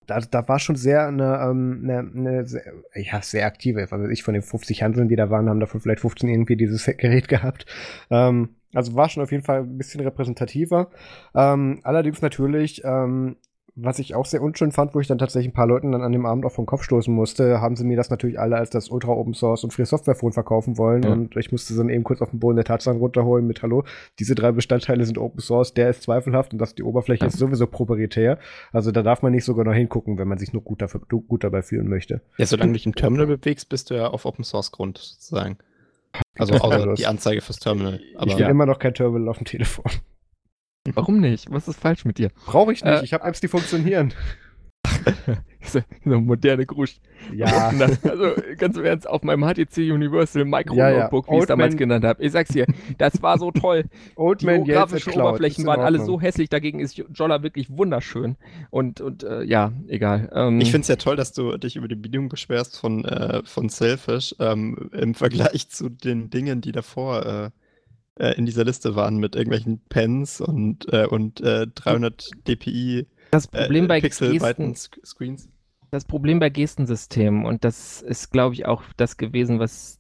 [0.08, 4.24] da, da war schon sehr eine, ähm, eine, eine sehr, ja, sehr aktive, weiß ich,
[4.24, 7.66] von den 50 Handeln, die da waren, haben davon vielleicht 15 irgendwie dieses Gerät gehabt.
[8.10, 10.90] Ähm, also war schon auf jeden Fall ein bisschen repräsentativer.
[11.34, 13.38] Ähm, allerdings natürlich ähm,
[13.78, 16.14] was ich auch sehr unschön fand, wo ich dann tatsächlich ein paar Leuten dann an
[16.14, 18.90] dem Abend auch vom Kopf stoßen musste, haben sie mir das natürlich alle als das
[18.90, 21.12] Ultra Open Source und Free Software Phone verkaufen wollen ja.
[21.12, 23.84] und ich musste dann eben kurz auf den Boden der Tatsachen runterholen mit Hallo,
[24.18, 27.68] diese drei Bestandteile sind Open Source, der ist zweifelhaft und das die Oberfläche ist sowieso
[27.68, 28.40] proprietär.
[28.72, 31.44] Also da darf man nicht sogar noch hingucken, wenn man sich nur gut, dafür, gut
[31.44, 32.22] dabei fühlen möchte.
[32.38, 35.58] Ja, solange du dich im Terminal bewegst, bist du ja auf Open Source Grund sozusagen.
[36.38, 38.00] Also außer die Anzeige fürs Terminal.
[38.16, 38.50] Aber ich will ja.
[38.50, 39.92] immer noch kein Terminal auf dem Telefon.
[40.94, 41.52] Warum nicht?
[41.52, 42.30] Was ist falsch mit dir?
[42.46, 42.94] Brauche ich nicht.
[42.94, 44.14] Äh, ich habe Apps, die funktionieren.
[45.62, 47.00] so, so moderne Grusch.
[47.34, 47.70] Ja.
[48.04, 51.32] also ganz im Ernst, auf meinem HTC Universal Micro ja, Notebook, ja.
[51.32, 52.24] wie ich es damals Man, genannt habe.
[52.24, 52.68] Ich sag's dir,
[53.00, 53.86] das war so toll.
[54.16, 58.36] Old Die Man grafischen Oberflächen waren alle so hässlich, dagegen ist Jolla wirklich wunderschön.
[58.70, 60.30] Und, und äh, ja, egal.
[60.34, 63.42] Ähm, ich finde es ja toll, dass du dich über die Bedienung beschwerst von, äh,
[63.44, 67.50] von Selfish ähm, im Vergleich zu den Dingen, die davor äh,
[68.20, 73.48] äh, in dieser Liste waren mit irgendwelchen Pens und, äh, und äh, 300 dpi das
[73.48, 75.50] Problem bei Pixel Gesten, Screens.
[75.92, 80.00] Das Problem bei Gestensystemen und das ist, glaube ich, auch das gewesen, was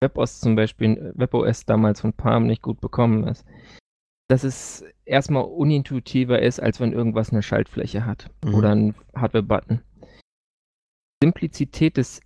[0.00, 3.44] WebOS zum Beispiel, WebOS damals von Palm nicht gut bekommen ist.
[4.28, 8.54] Dass es erstmal unintuitiver ist, als wenn irgendwas eine Schaltfläche hat mhm.
[8.54, 9.82] oder einen Hardware-Button.
[11.22, 12.20] Simplizität des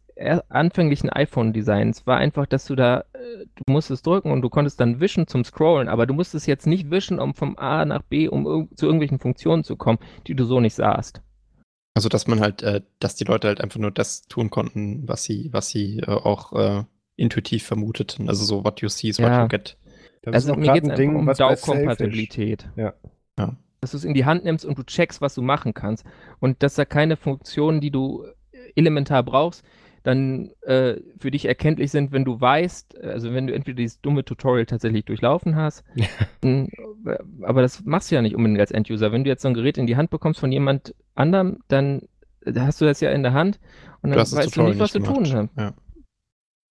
[0.49, 5.01] anfänglichen iPhone-Designs war einfach, dass du da, äh, du musstest drücken und du konntest dann
[5.01, 8.69] wischen zum Scrollen, aber du musstest jetzt nicht wischen, um vom A nach B, um
[8.75, 11.23] zu irgendwelchen Funktionen zu kommen, die du so nicht sahst.
[11.95, 15.25] Also dass man halt, äh, dass die Leute halt einfach nur das tun konnten, was
[15.25, 16.85] sie, was sie äh, auch äh,
[17.17, 18.29] intuitiv vermuteten.
[18.29, 19.77] Also so what you see is what you get.
[20.23, 22.69] Das also mir geht es Ding, um DAO-Kompatibilität.
[22.77, 22.95] Ja.
[23.39, 23.57] ja.
[23.81, 26.05] Dass du es in die Hand nimmst und du checkst, was du machen kannst.
[26.41, 28.27] Und dass da keine Funktionen, die du
[28.77, 29.65] elementar brauchst,
[30.03, 34.25] dann äh, für dich erkenntlich sind, wenn du weißt, also wenn du entweder dieses dumme
[34.25, 35.85] Tutorial tatsächlich durchlaufen hast,
[37.43, 39.13] aber das machst du ja nicht unbedingt als End-User.
[39.13, 42.03] Wenn du jetzt so ein Gerät in die Hand bekommst von jemand anderem, dann
[42.55, 43.61] hast du das ja in der Hand
[44.03, 45.49] und dann weißt du nicht, was du tun hast.
[45.57, 45.75] Ja.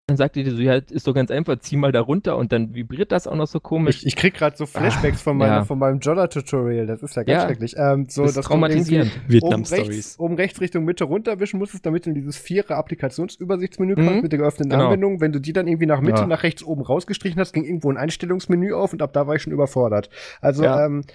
[0.09, 2.73] Dann sagt die so, ja, ist doch ganz einfach, zieh mal da runter und dann
[2.73, 3.99] vibriert das auch noch so komisch.
[3.99, 5.63] Ich, ich krieg gerade so Flashbacks Ach, von, meinem, ja.
[5.63, 7.47] von meinem Jolla-Tutorial, das ist ja ganz ja.
[7.47, 7.75] schrecklich.
[7.77, 9.11] Ähm, so, das ist traumatisierend.
[9.27, 13.95] Vietnam oben rechts, oben rechts Richtung Mitte runterwischen musstest, damit du in dieses vierer Applikationsübersichtsmenü
[13.95, 14.05] mhm.
[14.05, 14.85] kommst mit der geöffneten genau.
[14.85, 15.21] Anwendung.
[15.21, 16.27] Wenn du die dann irgendwie nach Mitte, ja.
[16.27, 19.43] nach rechts oben rausgestrichen hast, ging irgendwo ein Einstellungsmenü auf und ab da war ich
[19.43, 20.09] schon überfordert.
[20.41, 21.05] Also, ähm, ganz,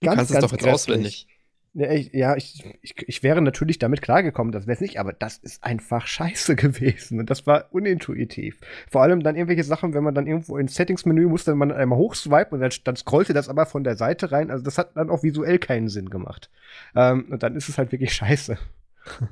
[0.00, 1.28] du kannst ganz es doch jetzt auswendig.
[1.72, 5.62] Ja, ich, ich, ich wäre natürlich damit klargekommen, das wäre es nicht, aber das ist
[5.62, 8.60] einfach scheiße gewesen und das war unintuitiv.
[8.90, 12.54] Vor allem dann irgendwelche Sachen, wenn man dann irgendwo ins Settings-Menü musste man einmal hochswipen
[12.54, 14.50] und dann, dann scrollte das aber von der Seite rein.
[14.50, 16.50] Also das hat dann auch visuell keinen Sinn gemacht.
[16.96, 18.58] Ähm, und dann ist es halt wirklich scheiße.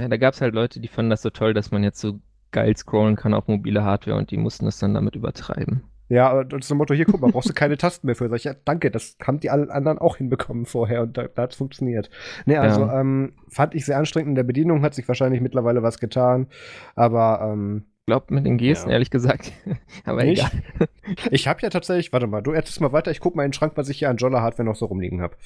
[0.00, 2.20] Ja, da gab es halt Leute, die fanden das so toll, dass man jetzt so
[2.50, 5.84] geil scrollen kann auf mobile Hardware und die mussten das dann damit übertreiben.
[6.12, 8.28] Ja, und das Motto, hier, guck mal, brauchst du keine Tasten mehr für.
[8.28, 11.42] Sag ich, ja, danke, das haben die alle anderen auch hinbekommen vorher und da, da
[11.42, 12.10] hat es funktioniert.
[12.44, 13.00] Nee, also ja.
[13.00, 16.48] ähm, fand ich sehr anstrengend in der Bedienung, hat sich wahrscheinlich mittlerweile was getan,
[16.96, 18.94] aber ähm, Glaubt mit den Gesten, ja.
[18.94, 19.52] ehrlich gesagt.
[20.04, 20.44] aber Nicht?
[20.44, 20.88] egal.
[21.30, 23.54] ich habe ja tatsächlich, warte mal, du erzählst mal weiter, ich guck mal in den
[23.54, 25.36] Schrank, was ich hier an Jolla Hardware noch so rumliegen habe.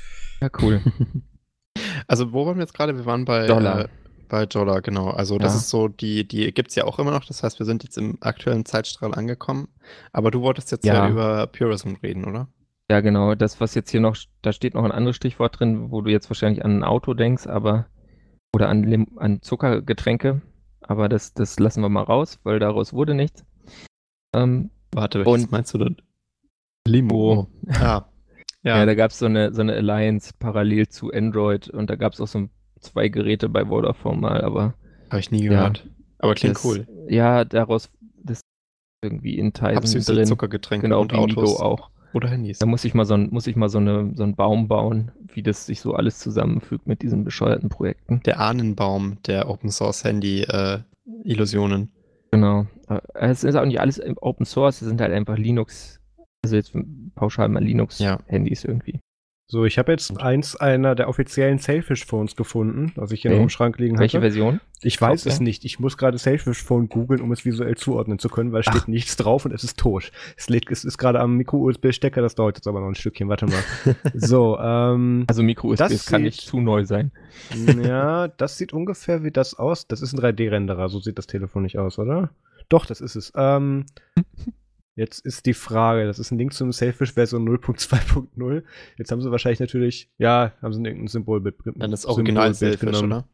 [0.41, 0.81] Ja, cool.
[2.09, 2.97] also, wo waren wir jetzt gerade?
[2.97, 3.85] Wir waren bei Dollar.
[3.85, 3.89] Äh,
[4.29, 5.11] bei Jolla, genau.
[5.11, 5.59] Also das ja.
[5.59, 7.25] ist so, die, die gibt es ja auch immer noch.
[7.25, 9.69] Das heißt, wir sind jetzt im aktuellen Zeitstrahl angekommen.
[10.13, 12.49] Aber du wolltest jetzt ja, ja über Purism reden, oder?
[12.91, 13.35] Ja, genau.
[13.35, 16.31] Das, was jetzt hier noch, da steht noch ein anderes Stichwort drin, wo du jetzt
[16.31, 17.87] wahrscheinlich an ein Auto denkst, aber
[18.55, 20.43] oder an, an Zuckergetränke.
[20.81, 23.45] Aber das, das lassen wir mal raus, weil daraus wurde nichts.
[24.35, 25.97] Ähm, Warte, was und, meinst du denn?
[26.87, 27.49] Limo.
[27.69, 28.07] Ah.
[28.65, 28.79] Ja.
[28.79, 32.15] ja, da gab es so eine, so eine Alliance parallel zu Android und da gab
[32.15, 32.51] es auch so ein
[32.81, 34.75] zwei Geräte bei Vodafone mal, aber.
[35.11, 35.85] Habe ich nie gehört.
[35.85, 36.87] Ja, aber klingt das, cool.
[37.09, 37.91] Ja, daraus
[38.23, 38.41] das
[39.03, 40.27] irgendwie in Teilen drin.
[40.27, 41.91] Zuckergetränke genau, und Autos auch.
[42.13, 42.59] Oder Handys.
[42.59, 45.13] Da muss ich mal so ein, muss ich mal so, eine, so einen Baum bauen,
[45.35, 48.23] wie das sich so alles zusammenfügt mit diesen bescheuerten Projekten.
[48.25, 50.81] Der Ahnenbaum der Open Source Handy äh,
[51.25, 51.91] Illusionen.
[52.31, 52.67] Genau.
[53.15, 56.01] Es ist auch nicht alles Open Source, es sind halt einfach Linux,
[56.43, 56.73] also jetzt
[57.15, 58.69] pauschal mal Linux-Handys ja.
[58.69, 59.01] irgendwie.
[59.49, 63.39] So, ich habe jetzt eins einer der offiziellen Sailfish Phones gefunden, was ich hier okay.
[63.39, 64.01] noch im Schrank liegen habe.
[64.01, 64.61] Welche Version?
[64.83, 65.33] Ich weiß okay.
[65.33, 65.65] es nicht.
[65.65, 68.89] Ich muss gerade Sailfish Phone googeln, um es visuell zuordnen zu können, weil es steht
[68.89, 70.11] nichts drauf und es ist tot.
[70.37, 73.29] Es, liegt, es ist gerade am Micro-USB-Stecker, das dauert jetzt aber noch ein Stückchen.
[73.29, 73.63] Warte mal.
[74.15, 75.25] so, ähm.
[75.29, 77.13] Also Micro-USB kann nicht zu neu sein.
[77.85, 79.87] ja, das sieht ungefähr wie das aus.
[79.87, 82.31] Das ist ein 3D-Renderer, so sieht das Telefon nicht aus, oder?
[82.69, 83.33] Doch, das ist es.
[83.37, 83.87] Ähm.
[84.97, 88.63] Jetzt ist die Frage, das ist ein Link zum Selfish Version 0.2.0.
[88.97, 91.57] Jetzt haben sie wahrscheinlich natürlich, ja, haben sie irgendein Symbol mit.
[91.75, 93.13] Dann ist Original Selfish, genommen.
[93.13, 93.29] oder?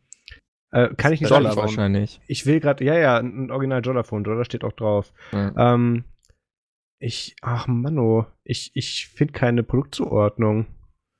[0.72, 2.20] Äh, kann ich nicht Dollar wahrscheinlich.
[2.26, 5.12] Ich will gerade, ja, ja, ein Original Dollar-Phone, Dollar steht auch drauf.
[5.30, 5.74] Ja.
[5.74, 6.04] Ähm,
[6.98, 10.66] ich, ach Manno, ich, ich finde keine Produktzuordnung.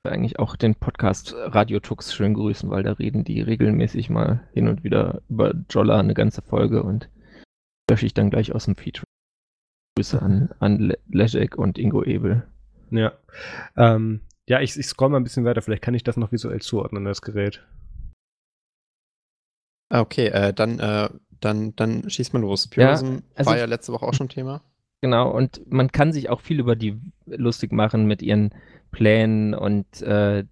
[0.05, 4.67] Eigentlich auch den Podcast Radio Tux schön grüßen, weil da reden die regelmäßig mal hin
[4.67, 7.09] und wieder über Jolla eine ganze Folge und
[7.89, 9.05] lösche ich dann gleich aus dem Feature.
[9.97, 12.47] Grüße an, an Leszek und Ingo Ebel.
[12.91, 13.13] Ja.
[13.77, 15.63] Ähm, ja, ich, ich scroll mal ein bisschen weiter.
[15.63, 17.65] Vielleicht kann ich das noch visuell zuordnen, das Gerät.
[19.91, 21.11] Ah, okay, äh, dann, äh,
[21.41, 22.69] dann, dann schieß mal los.
[22.69, 24.63] Purism ja, also war ja letzte Woche auch schon Thema.
[25.03, 28.55] Genau, und man kann sich auch viel über die lustig machen mit ihren
[28.93, 30.45] Plänen und äh,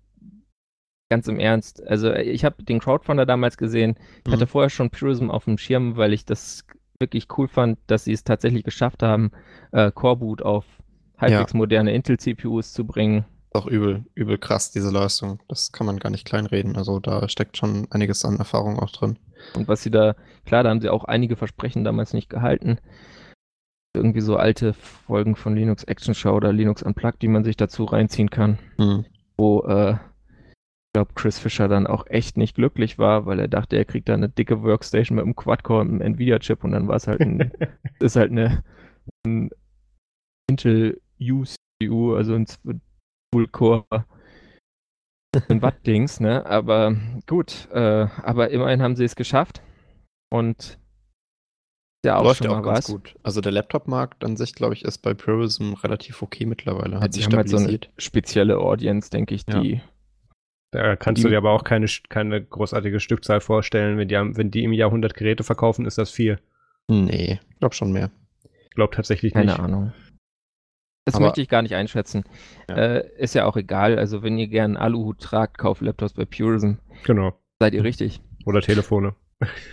[1.08, 1.86] ganz im Ernst.
[1.86, 3.96] Also ich habe den Crowdfunder damals gesehen.
[4.18, 4.32] Ich mhm.
[4.32, 6.66] hatte vorher schon Purism auf dem Schirm, weil ich das
[7.01, 9.32] wirklich cool fand, dass sie es tatsächlich geschafft haben,
[9.72, 10.64] äh, Coreboot auf
[11.18, 11.56] halbwegs ja.
[11.56, 13.24] moderne Intel-CPUs zu bringen.
[13.52, 15.40] Auch übel, übel krass, diese Leistung.
[15.48, 16.77] Das kann man gar nicht kleinreden.
[16.77, 19.18] Also da steckt schon einiges an Erfahrung auch drin.
[19.56, 20.14] Und was sie da,
[20.44, 22.78] klar, da haben sie auch einige Versprechen damals nicht gehalten.
[23.97, 27.85] Irgendwie so alte Folgen von Linux Action Show oder Linux Unplugged, die man sich dazu
[27.85, 28.59] reinziehen kann.
[28.77, 29.05] Hm.
[29.36, 29.97] Wo äh,
[30.94, 34.14] glaube, Chris Fischer dann auch echt nicht glücklich war, weil er dachte, er kriegt da
[34.14, 37.52] eine dicke Workstation mit einem Quad-Core und einem Nvidia-Chip und dann war es halt ein,
[38.00, 38.64] ist halt eine
[39.26, 39.50] ein
[40.48, 42.46] Intel U-CPU, also ein
[43.32, 44.06] Full-Core
[45.48, 46.44] ein Watt-Dings, ne?
[46.46, 46.96] Aber
[47.26, 49.62] gut, äh, aber immerhin haben sie es geschafft
[50.32, 50.78] und
[52.04, 52.86] ja auch Läuft schon ja auch mal ganz was.
[52.86, 53.16] gut.
[53.22, 57.00] Also der Laptop-Markt an sich, glaube ich, ist bei Purism relativ okay mittlerweile.
[57.00, 59.80] Hat sich haben halt so eine spezielle Audience, denke ich, die
[60.72, 63.98] Da kannst die, du dir aber auch keine, keine großartige Stückzahl vorstellen.
[63.98, 66.38] Wenn die, wenn die im Jahr 100 Geräte verkaufen, ist das viel.
[66.88, 68.10] Nee, ich glaube schon mehr.
[68.68, 69.56] Ich glaube tatsächlich keine nicht.
[69.56, 69.92] Keine Ahnung.
[71.05, 72.24] Das aber, möchte ich gar nicht einschätzen.
[72.68, 72.76] Ja.
[72.76, 73.98] Äh, ist ja auch egal.
[73.98, 76.74] Also, wenn ihr gerne Aluhut tragt, kauft Laptops bei Purism.
[77.05, 77.34] Genau.
[77.59, 78.20] Seid ihr richtig.
[78.47, 79.14] Oder Telefone.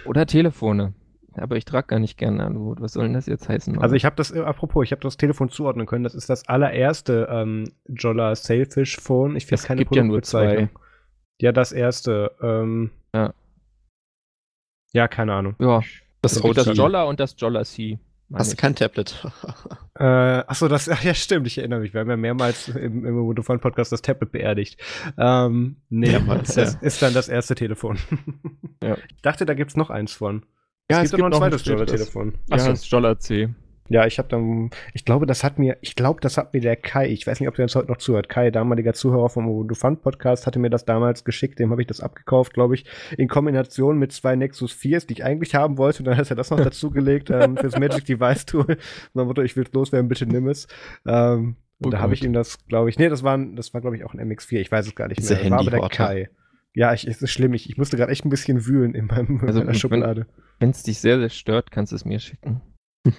[0.06, 0.94] Oder Telefone.
[1.34, 2.82] Aber ich trage gar nicht gerne Aluhut.
[2.82, 3.78] Was soll denn das jetzt heißen?
[3.78, 6.04] Also ich habe das, äh, apropos, ich habe das Telefon zuordnen können.
[6.04, 9.36] Das ist das allererste ähm, Jolla Sailfish Phone.
[9.36, 10.70] Ich finde keine gibt ja nur zwei.
[11.42, 12.32] Ja, das erste.
[12.42, 13.34] Ähm, ja.
[14.94, 15.56] Ja, keine Ahnung.
[15.60, 15.82] Ja.
[16.22, 18.00] Das, das, das Jolla und das Jolla C.
[18.34, 19.26] Hast du kein Tablet?
[20.00, 21.94] äh, achso, das, ach ja, stimmt, ich erinnere mich.
[21.94, 24.80] Wir haben ja mehrmals im, im Vodafone-Podcast das Tablet beerdigt.
[25.18, 26.80] Ähm, nee, mehrmals, das ja.
[26.82, 27.98] ist dann das erste Telefon.
[28.84, 28.98] ja.
[29.16, 30.46] Ich dachte, da gibt es noch eins von.
[30.90, 32.34] Ja, es, es gibt, gibt noch ein zweites Jolla-Telefon.
[32.50, 33.50] Ja, das Jolla C.
[33.90, 36.76] Ja, ich habe dann, ich glaube, das hat mir, ich glaube, das hat mir der
[36.76, 39.76] Kai, ich weiß nicht, ob der uns heute noch zuhört, Kai, damaliger Zuhörer vom Ubuntu
[39.76, 42.86] Fun Podcast, hatte mir das damals geschickt, dem habe ich das abgekauft, glaube ich,
[43.18, 46.36] in Kombination mit zwei Nexus 4s, die ich eigentlich haben wollte, und dann hat er
[46.36, 48.78] das noch dazugelegt ähm, fürs Magic Device Tool.
[49.14, 50.68] Und Motto, ich will loswerden, bitte nimm es.
[51.06, 53.82] Ähm, und oh da habe ich ihm das, glaube ich, nee, das war, das war,
[53.82, 55.38] glaube ich, auch ein MX4, ich weiß es gar nicht mehr.
[55.38, 56.30] Das war aber der Kai.
[56.74, 57.56] Ja, ich, es ist schlimm.
[57.56, 60.28] Ich, ich musste gerade echt ein bisschen wühlen in, meinem, also, in meiner Schublade.
[60.60, 62.62] Wenn es dich sehr, sehr stört, kannst du es mir schicken.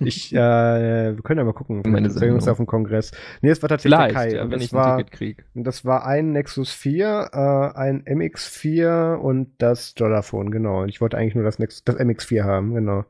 [0.01, 1.83] Ich, äh, wir können ja mal gucken.
[1.87, 3.13] Meine wir uns auf dem Kongress.
[3.41, 4.35] Nee, es war tatsächlich Vielleicht, Kai.
[4.35, 5.45] Ja, wenn ich war, ein Ticket krieg.
[5.55, 10.83] Das war ein Nexus 4, äh, ein MX4 und das Jollaphone, genau.
[10.83, 13.05] Und ich wollte eigentlich nur das, Nex das MX4 haben, genau.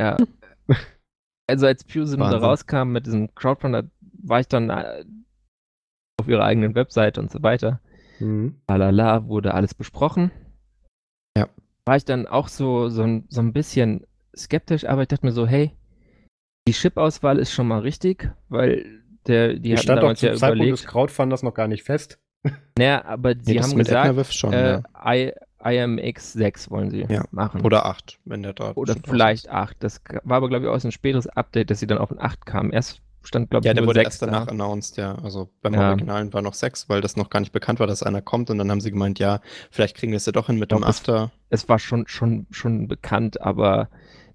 [0.00, 0.16] Ja.
[1.46, 3.84] also als PureSim da rauskam mit diesem Crowdfunder,
[4.22, 5.04] war ich dann äh,
[6.18, 7.80] auf ihrer eigenen Webseite und so weiter.
[8.18, 8.56] Mhm.
[8.68, 10.30] Lalala, wurde alles besprochen.
[11.36, 11.48] Ja.
[11.84, 14.06] War ich dann auch so, so, so ein bisschen
[14.36, 15.75] skeptisch, aber ich dachte mir so, hey,
[16.66, 18.84] die Chip-Auswahl ist schon mal richtig, weil
[19.26, 21.82] der, die, die stand damals auch zum ja Zeitpunkt überlegt, des Crowdfunders noch gar nicht
[21.82, 22.18] fest.
[22.78, 25.32] Naja, aber sie nee, haben gesagt, schon, äh, ja.
[25.64, 27.24] IMX 6 wollen sie ja.
[27.30, 27.62] machen.
[27.62, 29.76] Oder 8, wenn der da Oder vielleicht 8.
[29.80, 32.46] Das war aber, glaube ich, auch ein späteres Update, dass sie dann auf ein 8
[32.46, 32.70] kamen.
[32.70, 34.52] Erst stand, glaube ich, Ja, der wurde erst danach da.
[34.52, 35.16] announced, ja.
[35.16, 35.88] Also beim ja.
[35.88, 38.50] Originalen war noch 6, weil das noch gar nicht bekannt war, dass einer kommt.
[38.50, 39.40] Und dann haben sie gemeint, ja,
[39.70, 41.32] vielleicht kriegen wir es ja doch hin mit dem After.
[41.48, 43.88] Es, es war schon, schon, schon bekannt, aber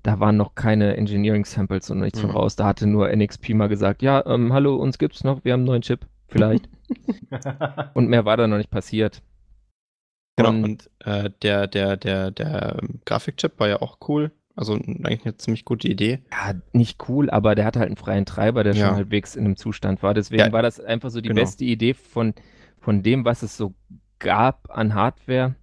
[0.04, 2.28] da waren noch keine Engineering Samples und nichts mhm.
[2.28, 2.56] von raus.
[2.56, 5.68] Da hatte nur NXP mal gesagt, ja, ähm, hallo, uns gibt's noch, wir haben einen
[5.68, 6.70] neuen Chip, vielleicht.
[7.94, 9.22] und mehr war da noch nicht passiert.
[10.38, 14.32] Genau, und, und äh, der, der, der, der Grafikchip war ja auch cool.
[14.56, 16.20] Also eigentlich eine ziemlich gute Idee.
[16.32, 18.88] Ja, nicht cool, aber der hatte halt einen freien Treiber, der ja.
[18.88, 20.14] schon halbwegs in einem Zustand war.
[20.14, 21.42] Deswegen ja, war das einfach so die genau.
[21.42, 22.34] beste Idee von,
[22.80, 23.74] von dem, was es so
[24.20, 25.56] gab an Hardware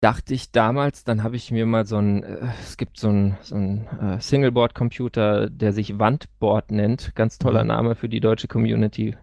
[0.00, 3.36] dachte ich damals, dann habe ich mir mal so ein, äh, es gibt so ein,
[3.42, 7.14] so ein äh, Singleboard-Computer, der sich Wandboard nennt.
[7.14, 7.68] Ganz toller mhm.
[7.68, 9.16] Name für die deutsche Community.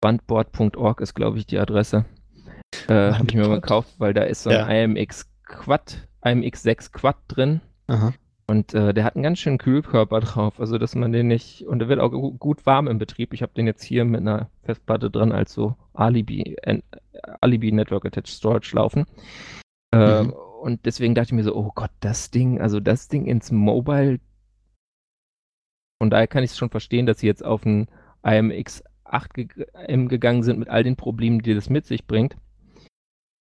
[0.00, 2.04] Wandboard.org ist, glaube ich, die Adresse.
[2.88, 4.68] Äh, habe ich mir mal gekauft, weil da ist so ein ja.
[4.68, 7.60] IMX Quad, IMX 6 Quad drin.
[7.88, 8.14] Aha.
[8.46, 11.78] Und äh, der hat einen ganz schönen Kühlkörper drauf, also dass man den nicht, und
[11.78, 13.32] der wird auch gut warm im Betrieb.
[13.32, 16.56] Ich habe den jetzt hier mit einer Festplatte dran als so Alibi,
[17.40, 19.06] Alibi Network Attached Storage laufen.
[19.92, 20.32] Äh, mhm.
[20.32, 24.20] Und deswegen dachte ich mir so, oh Gott, das Ding, also das Ding ins Mobile.
[25.98, 27.88] Und daher kann ich es schon verstehen, dass sie jetzt auf ein
[28.22, 29.48] IMX 8 ge
[29.86, 32.36] gegangen sind mit all den Problemen, die das mit sich bringt.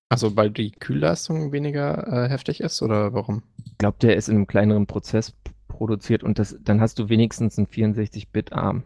[0.09, 3.43] Also weil die Kühlleistung weniger äh, heftig ist oder warum?
[3.63, 5.35] Ich glaube, der ist in einem kleineren Prozess
[5.67, 8.83] produziert und das, dann hast du wenigstens einen 64-Bit-Arm.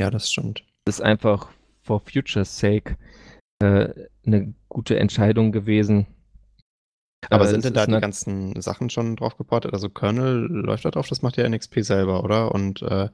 [0.00, 0.64] Ja, das stimmt.
[0.84, 1.50] Das ist einfach
[1.82, 2.96] for future's sake
[3.58, 3.90] äh,
[4.26, 6.06] eine gute Entscheidung gewesen.
[7.30, 9.72] Aber, sind denn da die ganzen Sachen schon drauf geportet?
[9.72, 12.52] Also Kernel läuft da drauf, das macht ja NXP selber, oder?
[12.52, 13.08] Und äh,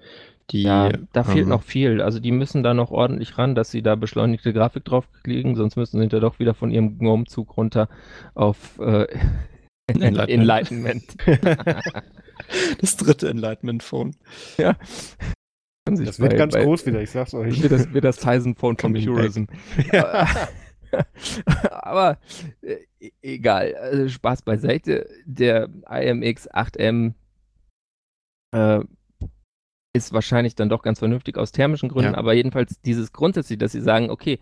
[0.51, 0.63] die.
[0.63, 2.01] Ja, da fehlt ähm, noch viel.
[2.01, 5.77] Also die müssen da noch ordentlich ran, dass sie da beschleunigte Grafik drauf kriegen, sonst
[5.77, 7.89] müssen sie da doch wieder von ihrem GNOME-Zug runter
[8.35, 9.07] auf äh,
[9.87, 11.05] Enlightenment.
[12.81, 14.17] das dritte Enlightenment-Phone.
[14.57, 14.77] Ja.
[15.85, 17.63] Das wird bei, ganz bei, groß wieder, ich sag's euch.
[17.63, 19.45] Wird das, wird das Tizen-Phone von Purism.
[19.93, 20.27] Ja.
[21.71, 22.19] Aber
[22.63, 25.09] äh, e-, egal, also Spaß beiseite.
[25.25, 27.15] Der IMX 8M
[28.53, 28.81] äh,
[29.95, 32.19] ist wahrscheinlich dann doch ganz vernünftig aus thermischen Gründen, ja.
[32.19, 34.39] aber jedenfalls dieses grundsätzlich, dass sie sagen, okay,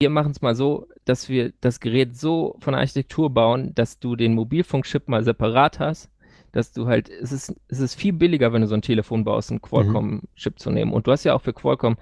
[0.00, 4.00] wir machen es mal so, dass wir das Gerät so von der Architektur bauen, dass
[4.00, 6.10] du den Mobilfunkchip mal separat hast,
[6.50, 9.50] dass du halt, es ist, es ist viel billiger, wenn du so ein Telefon baust,
[9.50, 10.58] einen Qualcomm-Chip mhm.
[10.58, 10.92] zu nehmen.
[10.92, 11.96] Und du hast ja auch für Qualcomm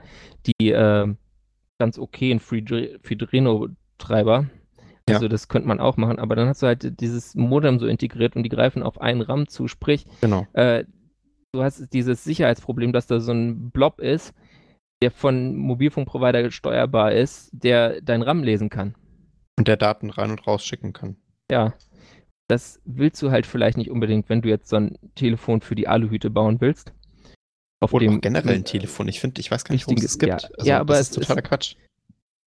[0.46, 1.14] die äh,
[1.80, 4.46] ganz okayen Fidrino-Treiber.
[5.08, 5.28] Also ja.
[5.28, 8.44] das könnte man auch machen, aber dann hast du halt dieses Modem so integriert und
[8.44, 9.66] die greifen auf einen RAM zu.
[9.66, 10.46] Sprich, genau.
[10.52, 10.84] äh,
[11.52, 14.34] du hast dieses Sicherheitsproblem, dass da so ein Blob ist,
[15.02, 18.94] der von Mobilfunkprovider steuerbar ist, der dein RAM lesen kann.
[19.58, 21.16] Und der Daten rein und raus schicken kann.
[21.50, 21.72] Ja.
[22.46, 25.88] Das willst du halt vielleicht nicht unbedingt, wenn du jetzt so ein Telefon für die
[25.88, 26.92] Aluhüte bauen willst.
[27.80, 29.08] Auf Oder dem generell ein Telefon.
[29.08, 30.28] Ich finde, ich weiß gar nicht, warum es gibt.
[30.28, 31.76] Ja, also, ja aber es ist totaler Quatsch.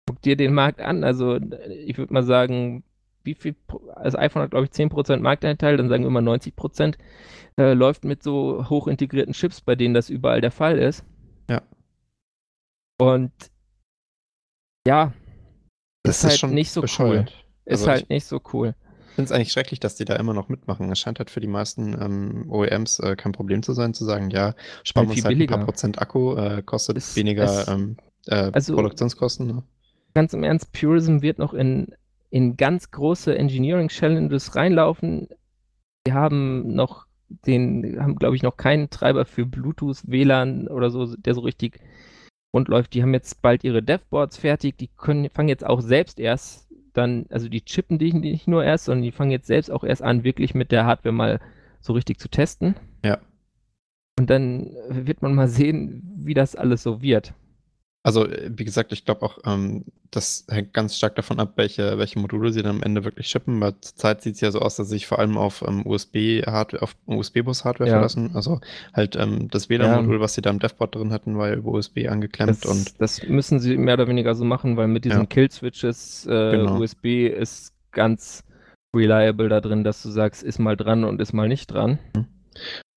[0.07, 1.05] Guck dir den Markt an.
[1.05, 2.85] Also ich würde mal sagen,
[3.25, 3.57] wie viel,
[3.95, 6.97] also iPhone hat glaube ich 10% Marktanteil, dann sagen wir mal 90%,
[7.59, 11.05] äh, läuft mit so hoch integrierten Chips, bei denen das überall der Fall ist.
[11.49, 11.63] Ja.
[13.01, 13.33] Und
[14.87, 15.13] ja,
[16.03, 17.33] das ist, ist halt schon nicht so bescheuert.
[17.33, 17.73] cool.
[17.73, 18.75] Ist also halt nicht so cool.
[19.13, 20.91] Ich finde es eigentlich schrecklich, dass die da immer noch mitmachen.
[20.91, 24.31] Es scheint halt für die meisten ähm, OEMs äh, kein Problem zu sein, zu sagen,
[24.31, 25.55] ja, sparen wir uns halt billiger.
[25.55, 29.47] ein paar Prozent Akku, äh, kostet es, weniger es, ähm, äh, also, Produktionskosten.
[29.47, 29.63] Ne?
[30.15, 31.95] Ganz im Ernst, Purism wird noch in,
[32.31, 35.29] in ganz große Engineering Challenges reinlaufen.
[36.07, 41.17] Wir haben noch den, haben glaube ich noch keinen Treiber für Bluetooth, WLAN oder so,
[41.17, 41.81] der so richtig
[42.55, 42.95] rund läuft.
[42.95, 47.27] Die haben jetzt bald ihre Devboards fertig, die können, fangen jetzt auch selbst erst dann,
[47.31, 50.25] also die chippen die nicht nur erst, sondern die fangen jetzt selbst auch erst an,
[50.25, 51.41] wirklich mit der Hardware mal
[51.81, 52.77] so richtig zu testen.
[53.05, 53.19] Ja.
[54.19, 57.35] Und dann wird man mal sehen, wie das alles so wird.
[58.05, 61.97] Also, äh, wie gesagt, ich glaube auch, ähm, das hängt ganz stark davon ab, welche,
[61.99, 63.61] welche Module sie dann am Ende wirklich shippen.
[63.61, 66.83] Weil zurzeit sieht es ja so aus, dass sie sich vor allem auf ähm, USB-Hardware,
[66.83, 67.95] auf USB-Bus-Hardware ja.
[67.97, 68.33] verlassen.
[68.35, 68.61] Also
[68.93, 70.21] halt ähm, das WLAN-Modul, ja.
[70.21, 73.01] was sie da im Devboard drin hatten, war ja über USB angeklemmt das, und.
[73.01, 75.27] Das müssen sie mehr oder weniger so machen, weil mit diesen ja.
[75.27, 76.79] Kill-Switches äh, genau.
[76.79, 78.45] USB ist ganz
[78.95, 81.99] reliable da drin, dass du sagst, ist mal dran und ist mal nicht dran.
[82.15, 82.27] Mhm.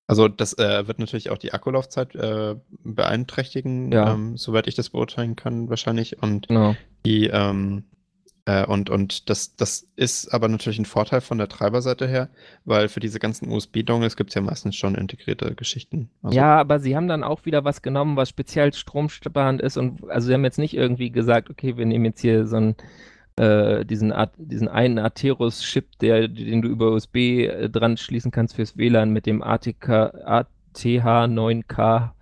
[0.06, 2.54] Also das äh, wird natürlich auch die Akkulaufzeit äh,
[2.84, 4.12] beeinträchtigen, ja.
[4.14, 6.22] ähm, soweit ich das beurteilen kann, wahrscheinlich.
[6.22, 6.76] Und genau.
[7.04, 7.84] die ähm,
[8.46, 12.30] äh, und, und das, das ist aber natürlich ein Vorteil von der Treiberseite her,
[12.64, 16.10] weil für diese ganzen USB-Dongles gibt es ja meistens schon integrierte Geschichten.
[16.22, 20.08] Also ja, aber sie haben dann auch wieder was genommen, was speziell stromsparend ist und
[20.08, 22.76] also sie haben jetzt nicht irgendwie gesagt, okay, wir nehmen jetzt hier so ein
[23.36, 29.10] äh, diesen, diesen einen Atheros-Chip, den du über USB äh, dran schließen kannst fürs WLAN
[29.10, 29.88] mit dem ATK,
[30.74, 32.12] ATH9K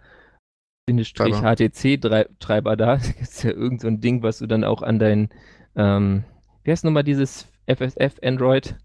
[0.86, 2.96] HTC-Treiber da.
[2.96, 5.28] Das ist ja irgend so ein Ding, was du dann auch an dein,
[5.76, 6.24] ähm,
[6.62, 8.76] wie heißt nochmal dieses FSF Android?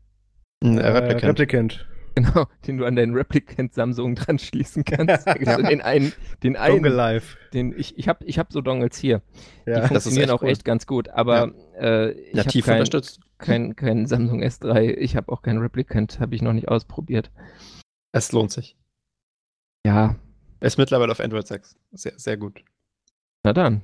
[0.63, 1.23] Äh, Replicant.
[1.23, 1.87] Replicant.
[2.23, 5.25] Genau, den du an deinen Replicant Samsung dran schließen kannst.
[5.39, 5.57] ja.
[5.57, 6.13] den einen,
[6.43, 6.83] den einen.
[6.83, 7.21] Dongle.
[7.53, 9.21] Den, ich ich habe ich hab so Dongles hier.
[9.65, 10.49] Ja, die funktionieren auch cool.
[10.49, 11.79] echt ganz gut, aber ja.
[11.79, 13.21] äh, ich habe kein, unterstützt.
[13.37, 17.31] Kein, kein Samsung S3, ich habe auch keinen Replicant, habe ich noch nicht ausprobiert.
[18.11, 18.75] Es lohnt sich.
[19.85, 20.15] Ja.
[20.59, 21.77] Ist mittlerweile auf Android 6.
[21.93, 22.63] Sehr, sehr gut.
[23.43, 23.81] Na dann.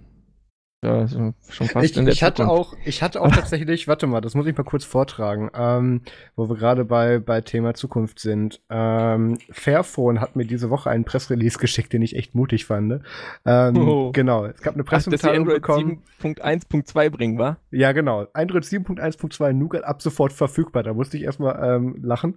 [0.86, 1.34] Ja, schon
[1.68, 4.46] fast ich, in der ich hatte auch, ich hatte auch tatsächlich, warte mal, das muss
[4.46, 6.02] ich mal kurz vortragen, ähm,
[6.36, 8.62] wo wir gerade bei, bei Thema Zukunft sind.
[8.70, 13.02] Ähm, Fairphone hat mir diese Woche einen Pressrelease geschickt, den ich echt mutig fand.
[13.46, 14.12] Ähm, oh.
[14.12, 16.04] Genau, es gab eine Pressemitteilung bekommen.
[16.22, 17.58] 7.1.2 bringen, war?
[17.72, 18.28] Ja, genau.
[18.34, 20.84] Android 7.1.2 Nougat ab sofort verfügbar.
[20.84, 22.36] Da musste ich erstmal ähm, lachen.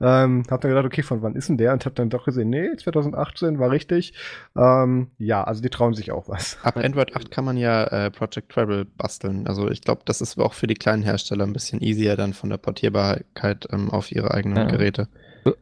[0.00, 1.72] Ähm, hab dann gedacht, okay, von wann ist denn der?
[1.72, 4.14] Und hab dann doch gesehen, nee, 2018 war richtig.
[4.56, 6.58] Ähm, ja, also die trauen sich auch was.
[6.62, 9.46] Ab Android 8 kann man ja äh, Project Travel basteln.
[9.46, 12.50] Also ich glaube, das ist auch für die kleinen Hersteller ein bisschen easier dann von
[12.50, 14.64] der Portierbarkeit ähm, auf ihre eigenen ja.
[14.64, 15.08] Geräte.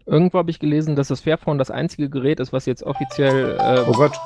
[0.07, 3.85] Irgendwo habe ich gelesen, dass das Fairphone das einzige Gerät ist, was jetzt offiziell äh,
[3.87, 4.17] oh Gott.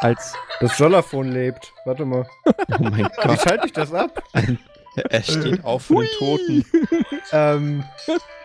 [0.00, 1.72] als das Jollaphone lebt.
[1.84, 2.26] Warte mal.
[2.46, 3.32] oh mein Gott.
[3.32, 4.22] Wie schalte ich das ab?
[5.10, 6.64] er steht auf für den Toten.
[7.32, 7.84] ähm,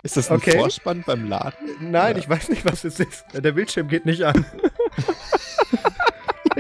[0.03, 0.57] ist das ein okay.
[0.57, 1.69] Vorspann beim Laden?
[1.79, 2.19] Nein, ja.
[2.19, 3.23] ich weiß nicht, was es ist.
[3.33, 4.45] Der Bildschirm geht nicht an.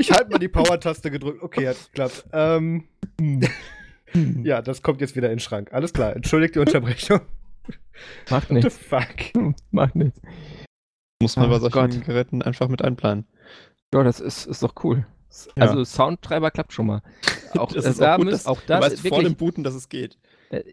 [0.03, 1.41] Ich halte mal die Power-Taste gedrückt.
[1.41, 2.25] Okay, hat geklappt.
[2.33, 2.83] Ähm,
[4.43, 5.71] ja, das kommt jetzt wieder in den Schrank.
[5.71, 6.13] Alles klar.
[6.13, 7.21] Entschuldigt die Unterbrechung.
[8.29, 8.77] Macht nichts.
[8.77, 9.55] Fuck.
[9.71, 10.19] Macht nichts.
[11.21, 12.05] Muss man oh, bei solchen Gott.
[12.05, 13.25] Geräten einfach mit einplanen.
[13.93, 15.07] Ja, das ist, ist doch cool.
[15.55, 15.67] Ja.
[15.67, 17.01] Also Soundtreiber klappt schon mal.
[17.57, 18.79] Auch das, ist auch, gut, dass, auch das.
[18.79, 20.17] Du weißt wirklich, vor dem Booten, dass es geht.
[20.49, 20.63] Äh,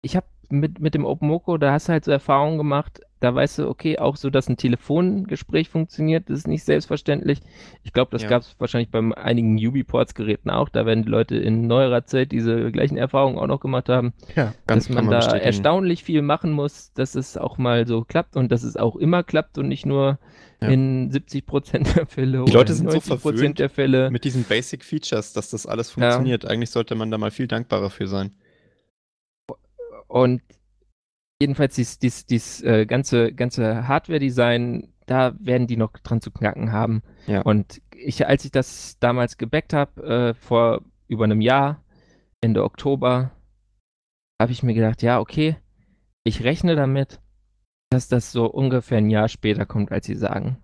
[0.00, 3.60] ich habe mit, mit dem OpenMoko, da hast du halt so Erfahrungen gemacht, da weißt
[3.60, 7.40] du, okay, auch so, dass ein Telefongespräch funktioniert, das ist nicht selbstverständlich.
[7.84, 8.28] Ich glaube, das ja.
[8.28, 10.68] gab es wahrscheinlich bei einigen UbiPorts-Geräten auch.
[10.68, 14.12] Da werden die Leute in neuerer Zeit diese gleichen Erfahrungen auch noch gemacht haben.
[14.34, 15.44] Ja, dass man, da bestätigen.
[15.44, 19.22] erstaunlich viel machen muss, dass es auch mal so klappt und dass es auch immer
[19.22, 20.18] klappt und nicht nur
[20.60, 20.68] ja.
[20.68, 22.44] in 70 Prozent der Fälle.
[22.44, 24.10] Die Leute sind so verwöhnt der Fälle.
[24.10, 26.42] mit diesen Basic Features, dass das alles funktioniert.
[26.42, 26.50] Ja.
[26.50, 28.34] Eigentlich sollte man da mal viel dankbarer für sein.
[30.08, 30.42] Und
[31.42, 36.70] jedenfalls dieses, dieses, dieses äh, ganze, ganze Hardware-Design, da werden die noch dran zu knacken
[36.70, 37.02] haben.
[37.26, 37.42] Ja.
[37.42, 41.84] Und ich, als ich das damals gebackt habe, äh, vor über einem Jahr,
[42.40, 43.32] Ende Oktober,
[44.40, 45.56] habe ich mir gedacht, ja, okay,
[46.24, 47.20] ich rechne damit,
[47.90, 50.61] dass das so ungefähr ein Jahr später kommt, als sie sagen.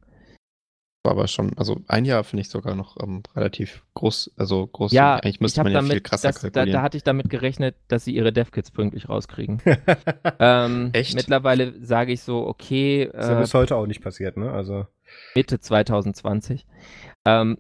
[1.05, 4.93] War aber schon, also ein Jahr finde ich sogar noch ähm, relativ groß, also groß.
[4.93, 6.73] Ja, eigentlich müsste man ja damit, viel krasser das, da, kalkulieren.
[6.73, 9.63] da hatte ich damit gerechnet, dass sie ihre DevKits pünktlich rauskriegen.
[10.41, 11.15] ähm, Echt?
[11.15, 14.51] Mittlerweile sage ich so, okay, ist ja äh, bis heute auch nicht passiert, ne?
[14.51, 14.87] Also.
[15.37, 16.67] Mitte 2020.
[17.25, 17.59] Ähm,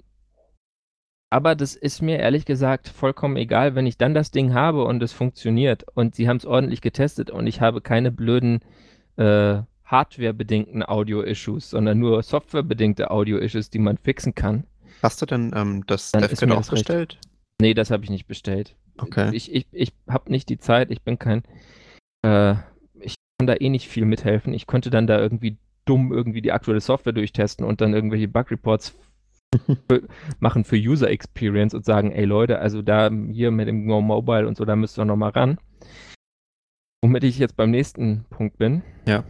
[1.30, 5.02] aber das ist mir ehrlich gesagt vollkommen egal, wenn ich dann das Ding habe und
[5.02, 8.60] es funktioniert und sie haben es ordentlich getestet und ich habe keine blöden
[9.16, 9.58] äh,
[9.88, 14.64] Hardware-bedingten Audio-Issues, sondern nur Software-bedingte Audio-Issues, die man fixen kann.
[15.02, 17.18] Hast du denn ähm, das DevKit auch bestellt?
[17.60, 18.76] Nee, das habe ich nicht bestellt.
[18.98, 19.30] Okay.
[19.32, 21.42] Ich, ich, ich habe nicht die Zeit, ich bin kein,
[22.22, 22.54] äh,
[23.00, 24.52] ich kann da eh nicht viel mithelfen.
[24.52, 28.94] Ich könnte dann da irgendwie dumm irgendwie die aktuelle Software durchtesten und dann irgendwelche Bug-Reports
[30.40, 34.46] machen für User Experience und sagen, ey Leute, also da hier mit dem Go Mobile
[34.46, 35.58] und so, da müsst ihr noch mal ran.
[37.02, 38.82] Womit ich jetzt beim nächsten Punkt bin.
[39.06, 39.24] Ja.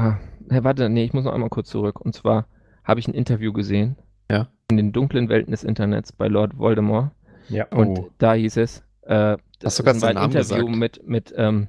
[0.00, 0.18] Ah,
[0.64, 2.00] warte, nee, ich muss noch einmal kurz zurück.
[2.00, 2.46] Und zwar
[2.84, 3.96] habe ich ein Interview gesehen.
[4.30, 4.48] Ja.
[4.70, 7.12] In den dunklen Welten des Internets bei Lord Voldemort.
[7.48, 7.66] Ja.
[7.68, 8.10] Und Oh.
[8.18, 10.78] da hieß es, äh, das Hast du ganz war ein Namen Interview gesagt?
[10.78, 11.68] mit, mit ähm,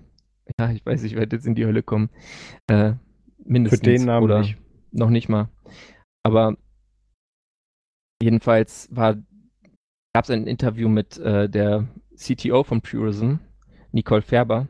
[0.60, 2.10] ja, ich weiß, ich werde jetzt in die Hölle kommen.
[2.68, 2.94] Äh,
[3.44, 3.82] mindestens.
[3.82, 4.58] den Namen oder nicht.
[4.92, 5.50] Noch nicht mal.
[6.24, 6.56] Aber
[8.22, 9.16] jedenfalls war,
[10.14, 13.36] gab es ein Interview mit äh, der CTO von Purism,
[13.92, 14.68] Nicole Färber,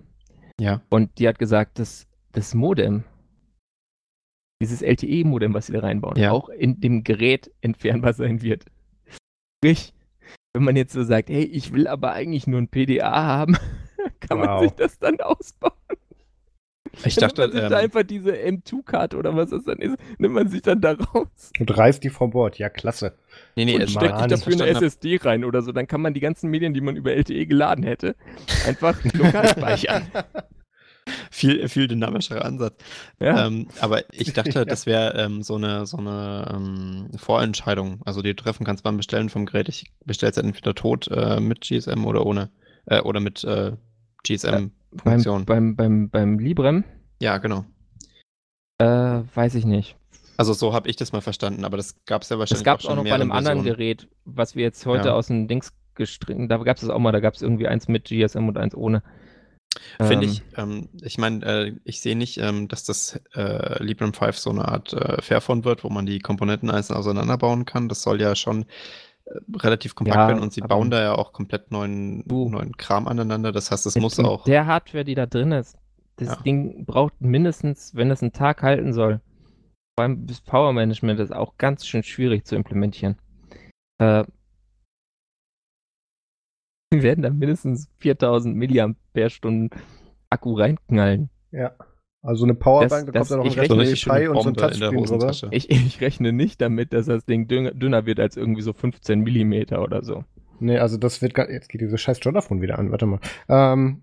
[0.60, 0.82] Ja.
[0.90, 3.04] und die hat gesagt, dass das Modem,
[4.62, 6.32] dieses LTE-Modem, was sie da reinbauen, Ja.
[6.32, 8.64] auch in dem Gerät entfernbar sein wird.
[9.60, 9.94] Sprich,
[10.54, 13.58] wenn man jetzt so sagt, hey, ich will aber eigentlich nur ein PDA haben,
[14.22, 14.62] kann man Wow.
[14.64, 15.74] sich das dann ausbauen.
[17.06, 19.78] Ich Dann dachte, nimmt man sich da ähm, einfach diese M2-Karte oder was das dann
[19.78, 22.58] ist, nimmt man sich dann da raus Und reißt die vom Bord.
[22.58, 23.14] Ja, klasse.
[23.56, 25.72] nee, nee, und steckt sich dafür eine SSD rein oder so.
[25.72, 28.16] Dann kann man die ganzen Medien, die man über LTE geladen hätte,
[28.68, 30.04] einfach lokal speichern.
[31.32, 32.76] viel, viel dynamischerer Ansatz.
[33.20, 33.48] Ja.
[33.48, 38.02] Ähm, aber ich dachte, das wäre ähm, so eine, so eine ähm, Vorentscheidung.
[38.06, 39.70] Also die du treffen kannst beim Bestellen vom Gerät.
[39.70, 42.50] Ich bestelle es entweder tot äh, mit GSM oder ohne.
[42.86, 43.74] Äh, oder mit äh,
[44.24, 45.46] GSM-Funktion.
[45.46, 46.84] beim, beim, beim, beim Librem,
[47.20, 47.66] ja, genau.
[48.78, 48.86] äh,
[49.36, 49.96] weiß ich nicht.
[50.38, 52.80] Also so habe ich das mal verstanden, aber das gab es ja wahrscheinlich Das gab
[52.80, 53.78] es schon auch noch bei einem anderen Versionen.
[53.78, 55.14] Gerät, was wir jetzt heute Ja.
[55.14, 57.88] aus dem Dings gestrichen, da gab es das auch mal, da gab es irgendwie eins
[57.88, 59.04] mit GSM und eins ohne.
[60.02, 64.14] Finde Ähm, ich, ähm, ich meine, äh, ich sehe nicht, ähm, dass das äh, Librem
[64.14, 67.88] 5 so eine Art äh, Fairphone wird, wo man die Komponenten einzeln auseinanderbauen kann.
[67.88, 68.65] Das soll ja schon
[69.26, 73.07] äh, relativ kompakt Ja, werden und sie bauen da ja auch komplett neuen, neuen Kram
[73.07, 73.52] aneinander.
[73.52, 74.43] Das heißt, es muss auch.
[74.43, 75.77] Der Hardware, die da drin ist,
[76.18, 76.35] das Ja.
[76.38, 79.22] Ding braucht mindestens, wenn es einen Tag halten soll,
[79.95, 83.18] vor allem das Power Management ist auch ganz schön schwierig zu implementieren.
[83.99, 84.26] Äh,
[87.04, 89.70] werden da mindestens 4000 Milliampere-Stunden
[90.30, 91.30] Akku reinknallen.
[91.52, 91.74] Ja.
[92.24, 95.04] Also eine Powerbank, da Das- kommt da noch ein Raspberry Pi und so ein Touchscreen
[95.06, 95.34] drüber.
[95.52, 99.22] Ich, ich rechne nicht damit, dass das Ding dünner, dünner wird als irgendwie so 15
[99.22, 100.24] Millimeter oder so.
[100.60, 103.20] Nee, also das wird gar, jetzt geht dieses scheiß Jonaphone wieder an, warte mal.
[103.50, 104.02] Ähm,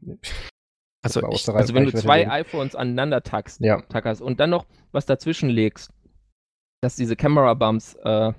[1.05, 2.31] Also, ich, Also wenn du zwei reden.
[2.33, 3.83] iPhones aneinander tackst, Ja.
[3.83, 5.93] tackerst und dann noch was dazwischen legst,
[6.83, 8.33] dass diese Camera Bumps äh,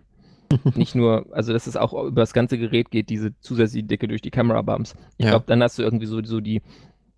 [0.76, 4.22] nicht nur, also dass es auch über das ganze Gerät geht, diese zusätzliche Dicke durch
[4.22, 4.96] die Camera Bumps.
[5.18, 5.32] Ich Ja.
[5.32, 6.62] glaube, dann hast du irgendwie so, so die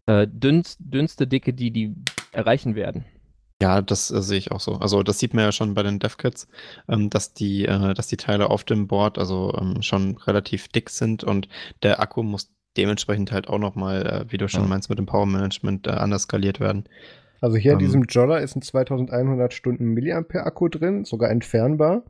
[0.08, 1.95] äh, dünnst, dünnste Dicke, die die
[2.32, 3.06] erreichen werden.
[3.62, 4.74] ja, das äh, sehe ich auch so.
[4.78, 6.48] Also das sieht man ja schon bei den DevKits,
[6.90, 10.90] ähm, dass die, äh, dass die Teile auf dem Board also ähm, schon relativ dick
[10.90, 11.48] sind und
[11.84, 14.70] der Akku muss dementsprechend halt auch nochmal, äh, wie du schon Ja.
[14.70, 16.86] meinst, mit dem Power Management äh, anders skaliert werden.
[17.41, 17.80] Also hier in Ähm.
[17.80, 22.03] diesem Jolla ist ein 2100 Stunden Milliampere Akku drin, sogar entfernbar.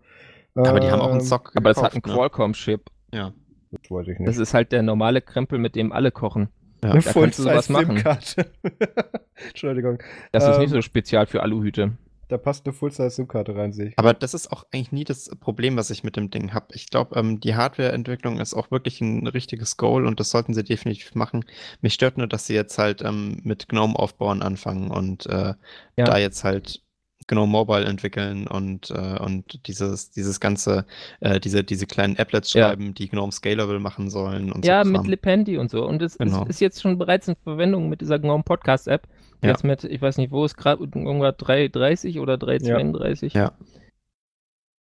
[0.55, 2.29] Aber die haben auch einen Ähm, Sock Aber das hat einen gekauft, ne?
[2.29, 2.81] Qualcomm-Chip.
[3.13, 3.33] Ja.
[3.71, 4.27] Das weiß ich nicht.
[4.27, 6.49] Das ist halt der normale Krempel, mit dem alle kochen.
[6.83, 6.93] Ja.
[6.93, 8.03] da kannst du sowas machen.
[9.47, 9.99] Entschuldigung.
[10.31, 10.61] Das ist Ähm.
[10.61, 11.93] nicht so spezial für Aluhüte.
[12.27, 13.99] Da passt eine Full-Size-SIM-Karte rein, sehe ich.
[13.99, 16.67] Aber das ist auch eigentlich nie das Problem, was ich mit dem Ding habe.
[16.73, 20.63] Ich glaube, ähm, die Hardwareentwicklung ist auch wirklich ein richtiges Goal und das sollten sie
[20.63, 21.43] definitiv machen.
[21.81, 25.55] Mich stört nur, dass sie jetzt halt ähm, mit GNOME aufbauen anfangen und äh,
[25.97, 26.05] Ja.
[26.05, 26.81] da jetzt halt
[27.27, 30.85] GNOME Mobile entwickeln und, äh, und dieses, dieses ganze,
[31.19, 32.67] äh, diese, diese kleinen Applets Ja.
[32.69, 34.89] schreiben, die GNOME Scalable machen sollen und Ja, so.
[34.91, 35.09] mit Kram.
[35.09, 35.85] Lipendi und so.
[35.85, 36.43] Und es Genau.
[36.43, 39.07] ist, ist jetzt schon bereits in Verwendung mit dieser GNOME Podcast App.
[39.41, 39.51] Die Ja.
[39.53, 43.53] Jetzt mit, ich weiß nicht, wo ist gerade irgendwas 330 oder 332 Ja.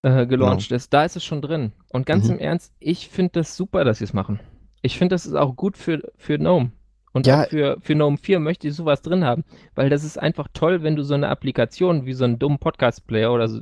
[0.02, 0.92] äh, gelauncht ist.
[0.92, 1.72] Da ist es schon drin.
[1.90, 2.34] Und ganz Mhm.
[2.34, 4.40] im Ernst, ich finde das super, dass sie es machen.
[4.82, 6.72] Ich finde, das ist auch gut für, für GNOME.
[7.12, 7.42] Und Ja.
[7.44, 9.44] auch für, für GNOME 4 möchte ich sowas drin haben.
[9.74, 13.32] Weil das ist einfach toll, wenn du so eine Applikation wie so einen dummen Podcast-Player
[13.32, 13.60] oder so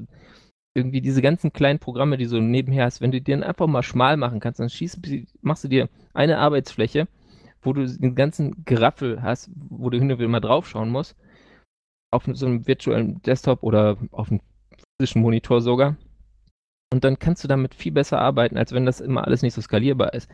[0.75, 4.17] irgendwie diese ganzen kleinen Programme, die so nebenher hast, wenn du dann einfach mal schmal
[4.17, 5.01] machen kannst, dann schießt,
[5.41, 7.09] machst du dir eine Arbeitsfläche,
[7.63, 11.17] wo du den ganzen Geraffel hast, wo du hin und wieder mal draufschauen musst,
[12.13, 14.41] auf so einem virtuellen Desktop oder auf einem
[15.01, 15.97] physischen Monitor sogar.
[16.93, 19.61] und dann kannst du damit viel besser arbeiten, als wenn das immer alles nicht so
[19.61, 20.31] skalierbar ist.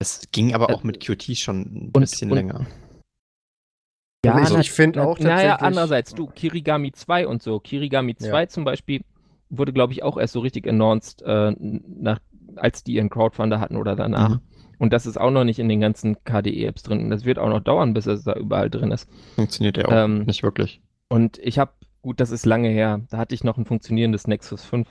[0.00, 2.66] Es ging aber auch mit Qt schon ein bisschen und, länger.
[4.24, 5.44] Ja, also ich finde auch tatsächlich.
[5.44, 7.60] Naja, andererseits, du, Kirigami 2 und so.
[7.60, 8.48] Kirigami 2 ja.
[8.48, 9.02] zum Beispiel
[9.50, 12.18] wurde, glaube ich, auch erst so richtig announced, äh, nach,
[12.56, 14.30] als die ihren Crowdfunder hatten oder danach.
[14.30, 14.40] Mhm.
[14.78, 17.00] Und das ist auch noch nicht in den ganzen KDE-Apps drin.
[17.04, 19.08] Und das wird auch noch dauern, bis es da überall drin ist.
[19.36, 20.80] Funktioniert ja auch ähm, nicht wirklich.
[21.08, 24.64] Und ich habe, gut, das ist lange her, da hatte ich noch ein funktionierendes Nexus
[24.64, 24.88] 5.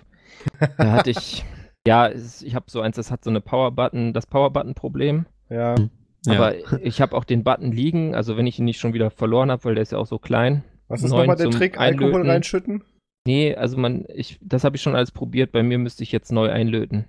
[0.78, 1.44] Da hatte ich,
[1.88, 5.26] ja, ich habe so eins, das hat so eine Power-Button, das Power-Button-Problem.
[5.50, 5.76] Ja.
[6.28, 6.78] Aber ja.
[6.82, 9.64] ich habe auch den Button liegen, also wenn ich ihn nicht schon wieder verloren habe,
[9.64, 10.64] weil der ist ja auch so klein.
[10.88, 11.80] Was ist nochmal der Trick?
[11.80, 12.06] Einlöten.
[12.06, 12.84] Alkohol reinschütten?
[13.26, 15.52] Nee, also man, ich, das habe ich schon alles probiert.
[15.52, 17.06] Bei mir müsste ich jetzt neu einlöten.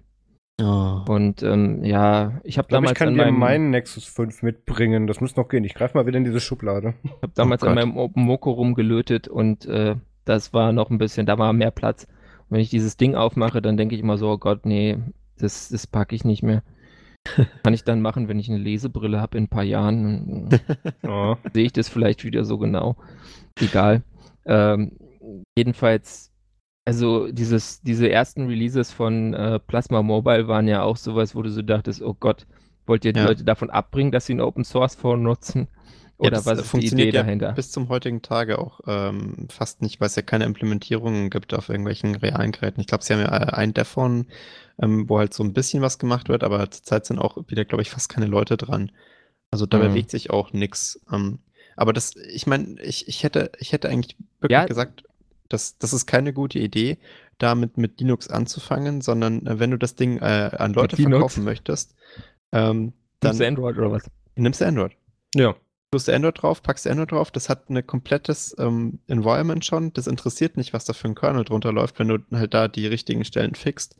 [0.62, 1.00] Oh.
[1.08, 2.92] Und ähm, ja, ich habe damals.
[2.92, 5.06] Ich kann dir meinen Nexus 5 mitbringen.
[5.06, 5.64] Das muss noch gehen.
[5.64, 6.94] Ich greife mal wieder in diese Schublade.
[7.02, 11.26] Ich habe damals oh an meinem OpenMoko rumgelötet und äh, das war noch ein bisschen,
[11.26, 12.06] da war mehr Platz.
[12.50, 14.98] Wenn ich dieses Ding aufmache, dann denke ich immer so, oh Gott, nee,
[15.38, 16.62] das, das packe ich nicht mehr.
[17.62, 20.48] Kann ich dann machen, wenn ich eine Lesebrille habe in ein paar Jahren.
[21.02, 21.36] oh.
[21.52, 22.96] Sehe ich das vielleicht wieder so genau.
[23.60, 24.02] Egal.
[24.46, 24.92] Ähm,
[25.56, 26.32] jedenfalls,
[26.86, 31.50] also dieses, diese ersten Releases von äh, Plasma Mobile waren ja auch sowas, wo du
[31.50, 32.46] so dachtest, oh Gott,
[32.86, 33.26] wollt ihr die ja.
[33.26, 35.68] Leute davon abbringen, dass sie ein Open Source Phone nutzen?
[36.20, 37.52] Oder ja, was ist die Idee ja dahinter?
[37.52, 41.70] Bis zum heutigen Tage auch ähm, fast nicht, weil es ja keine Implementierungen gibt auf
[41.70, 42.80] irgendwelchen realen Geräten.
[42.80, 44.26] Ich glaube, sie haben ja äh, ein Devon,
[44.82, 47.80] ähm, wo halt so ein bisschen was gemacht wird, aber zurzeit sind auch wieder, glaube
[47.80, 48.92] ich, fast keine Leute dran.
[49.50, 49.82] Also da mhm.
[49.82, 51.00] bewegt sich auch nichts.
[51.10, 51.38] Ähm,
[51.74, 54.66] aber das, ich meine, ich, ich, hätte, ich hätte eigentlich wirklich ja.
[54.66, 55.04] gesagt,
[55.48, 56.98] das, das ist keine gute Idee,
[57.38, 61.94] damit mit Linux anzufangen, sondern äh, wenn du das Ding äh, an Leute verkaufen möchtest,
[62.52, 63.30] ähm, dann.
[63.30, 64.10] Nimmst du Android oder was?
[64.36, 64.92] Nimmst du Android.
[65.34, 65.56] Ja.
[65.92, 69.92] Tust du Android drauf, packst du Android drauf, das hat ein komplettes ähm, Environment schon.
[69.92, 72.86] Das interessiert nicht, was da für ein Kernel drunter läuft, wenn du halt da die
[72.86, 73.96] richtigen Stellen fixst.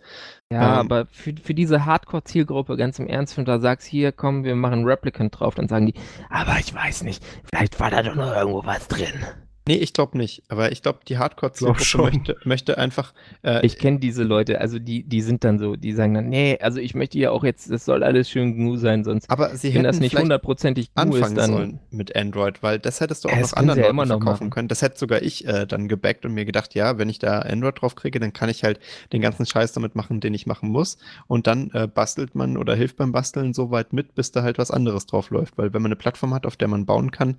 [0.53, 4.13] Ja, ähm, aber für, für diese Hardcore-Zielgruppe, ganz im Ernst, wenn du da sagst, hier
[4.13, 5.95] komm, wir machen Replicant drauf, dann sagen die,
[6.29, 9.25] aber ich weiß nicht, vielleicht war da doch noch irgendwo was drin.
[9.71, 10.43] Nee, ich glaube nicht.
[10.49, 13.15] Aber ich glaube, die Hardcore-Zielgruppe möchte, möchte einfach.
[13.43, 16.59] Äh, ich kenne diese Leute, also die, die sind dann so, die sagen dann, nee,
[16.61, 19.73] also ich möchte ja auch jetzt, das soll alles schön GNU sein, sonst aber sie
[19.73, 23.37] wenn das nicht hundertprozentig GNU ist, dann sollen mit Android, weil das hättest du auch
[23.39, 24.67] noch anderen Leuten ja verkaufen können.
[24.67, 27.81] Das hätte sogar ich äh, dann gebackt und mir gedacht, ja, wenn ich da Android
[27.81, 28.81] drauf kriege, dann kann ich halt
[29.13, 30.99] den ganzen Scheiß damit machen, den ich machen muss.
[31.29, 34.59] Und dann äh, bastelt man oder hilft beim Basteln so weit mit, bis da halt
[34.59, 35.59] was anderes drauf läuft.
[35.59, 37.37] Weil wenn man eine Plattform hat, auf der man bauen kann,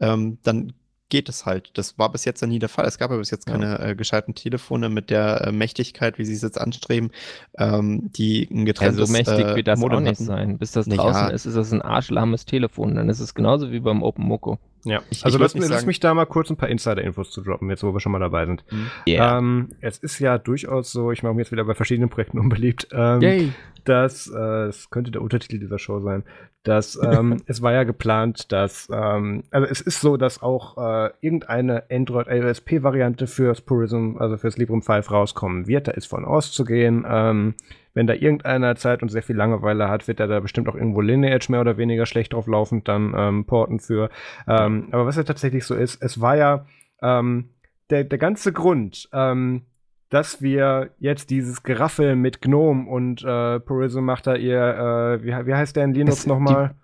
[0.00, 0.72] ähm, dann
[1.08, 1.70] geht es halt.
[1.74, 2.86] Das war bis jetzt ja nie der Fall.
[2.86, 3.88] Es gab ja bis jetzt keine ja.
[3.90, 7.10] äh, gescheiten Telefone mit der äh, Mächtigkeit, wie sie es jetzt anstreben,
[7.58, 10.24] ähm, die ein getrenntes ja, so mächtig äh, wird das Modem auch nicht hatten.
[10.24, 10.58] sein.
[10.58, 11.28] Bis das draußen ja.
[11.28, 12.94] ist, ist das ein arschlahmes Telefon.
[12.94, 14.58] Dann ist es genauso wie beim OpenMoko.
[14.84, 17.70] Ja, ich, also ich lass, lass mich da mal kurz ein paar Insider-Infos zu droppen,
[17.70, 18.64] jetzt wo wir schon mal dabei sind.
[19.06, 19.40] Yeah.
[19.40, 19.68] Mhm.
[19.70, 22.88] Ähm, es ist ja durchaus so, ich mache mir jetzt wieder bei verschiedenen Projekten unbeliebt,
[22.92, 23.54] ähm,
[23.84, 26.24] dass, äh, es könnte der Untertitel dieser Show sein,
[26.62, 31.10] dass ähm, es war ja geplant, dass, ähm, also es ist so, dass auch äh,
[31.20, 35.88] irgendeine Android AOSP-Variante fürs Purism, also fürs Librem 5 rauskommen wird.
[35.88, 37.04] Da ist von auszugehen.
[37.08, 37.54] Ähm,
[37.94, 41.00] wenn da irgendeiner Zeit und sehr viel Langeweile hat, wird er da bestimmt auch irgendwo
[41.00, 44.10] Lineage mehr oder weniger schlecht drauf laufend dann ähm, porten für.
[44.46, 46.66] Ähm, aber was ja tatsächlich so ist, es war ja
[47.02, 47.50] ähm,
[47.90, 49.62] der, der ganze Grund, ähm,
[50.10, 55.46] dass wir jetzt dieses Geraffel mit GNOME und äh, Purism macht da ihr, äh, wie,
[55.46, 56.74] wie heißt der in Linux nochmal?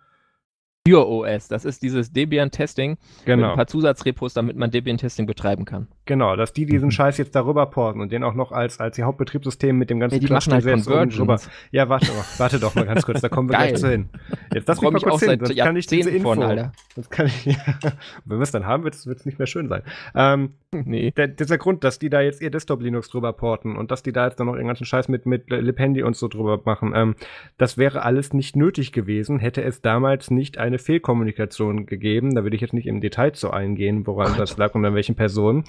[0.84, 1.48] Pure OS.
[1.48, 3.36] Das ist dieses Debian-Testing genau.
[3.36, 5.88] mit ein paar Zusatzrepos, damit man Debian-Testing betreiben kann.
[6.10, 6.90] Genau, dass die diesen mhm.
[6.90, 10.16] Scheiß jetzt darüber porten und den auch noch als, als ihr Hauptbetriebssystem mit dem ganzen
[10.16, 11.48] ja, die machen halt Convergence.
[11.70, 14.08] Ja, warte, warte doch mal ganz kurz, da kommen wir gleich zu hin.
[14.52, 16.34] Jetzt lass mich mal kurz hin, sonst kann ich diese Info.
[16.34, 16.72] Von, Alter.
[16.96, 17.54] Sonst kann ich, ja,
[18.24, 19.82] wenn wir es dann haben, wird es nicht mehr schön sein.
[20.16, 21.12] Ähm, nee.
[21.12, 24.26] Der, dieser Grund, dass die da jetzt ihr Desktop-Linux drüber porten und dass die da
[24.26, 27.14] jetzt dann noch ihren ganzen Scheiß mit, mit Lipendi und so drüber machen, ähm,
[27.56, 32.34] das wäre alles nicht nötig gewesen, hätte es damals nicht eine Fehlkommunikation gegeben.
[32.34, 34.40] Da würde ich jetzt nicht im Detail zu eingehen, woran Gott.
[34.40, 35.62] das lag und an welchen Personen.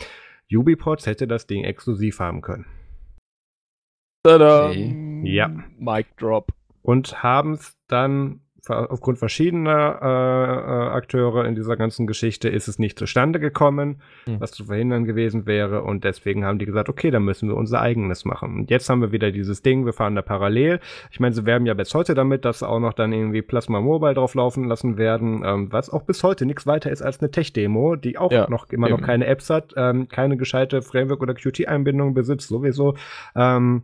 [0.53, 2.65] UbiPorts hätte das Ding exklusiv haben können.
[4.23, 4.69] Tada!
[4.69, 5.21] Okay.
[5.23, 5.47] Ja.
[5.77, 6.51] Mic Drop.
[6.81, 12.77] Und haben es dann aufgrund verschiedener äh, äh, Akteure in dieser ganzen Geschichte ist es
[12.77, 14.39] nicht zustande gekommen, mhm.
[14.39, 15.83] was zu verhindern gewesen wäre.
[15.83, 18.55] Und deswegen haben die gesagt, okay, dann müssen wir unser eigenes machen.
[18.59, 20.79] Und jetzt haben wir wieder dieses Ding, wir fahren da parallel.
[21.11, 24.13] Ich meine, sie werben ja bis heute damit, dass auch noch dann irgendwie Plasma Mobile
[24.13, 27.95] drauf laufen lassen werden, ähm, was auch bis heute nichts weiter ist als eine Tech-Demo,
[27.95, 28.97] die auch ja, noch immer eben.
[28.97, 32.95] noch keine Apps hat, ähm, keine gescheite Framework- oder Qt-Einbindung besitzt, sowieso.
[33.35, 33.83] Ähm,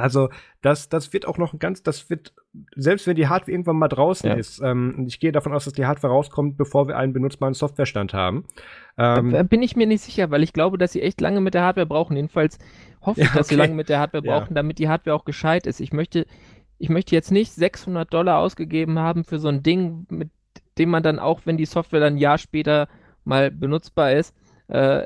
[0.00, 0.28] also
[0.62, 2.34] das, das wird auch noch ganz, das wird,
[2.74, 4.36] selbst wenn die Hardware irgendwann mal draußen ja.
[4.36, 8.14] ist, ähm, ich gehe davon aus, dass die Hardware rauskommt, bevor wir einen benutzbaren Softwarestand
[8.14, 8.44] haben.
[8.96, 11.62] Ähm, bin ich mir nicht sicher, weil ich glaube, dass sie echt lange mit der
[11.62, 12.16] Hardware brauchen.
[12.16, 12.58] Jedenfalls
[13.00, 15.80] hoffe ich, dass sie lange mit der Hardware brauchen, damit die Hardware auch gescheit ist.
[15.80, 16.26] Ich möchte,
[16.78, 20.30] ich möchte jetzt nicht 600 Dollar ausgegeben haben für so ein Ding, mit
[20.78, 22.88] dem man dann auch, wenn die Software dann ein Jahr später
[23.24, 24.34] mal benutzbar ist,
[24.68, 25.02] äh,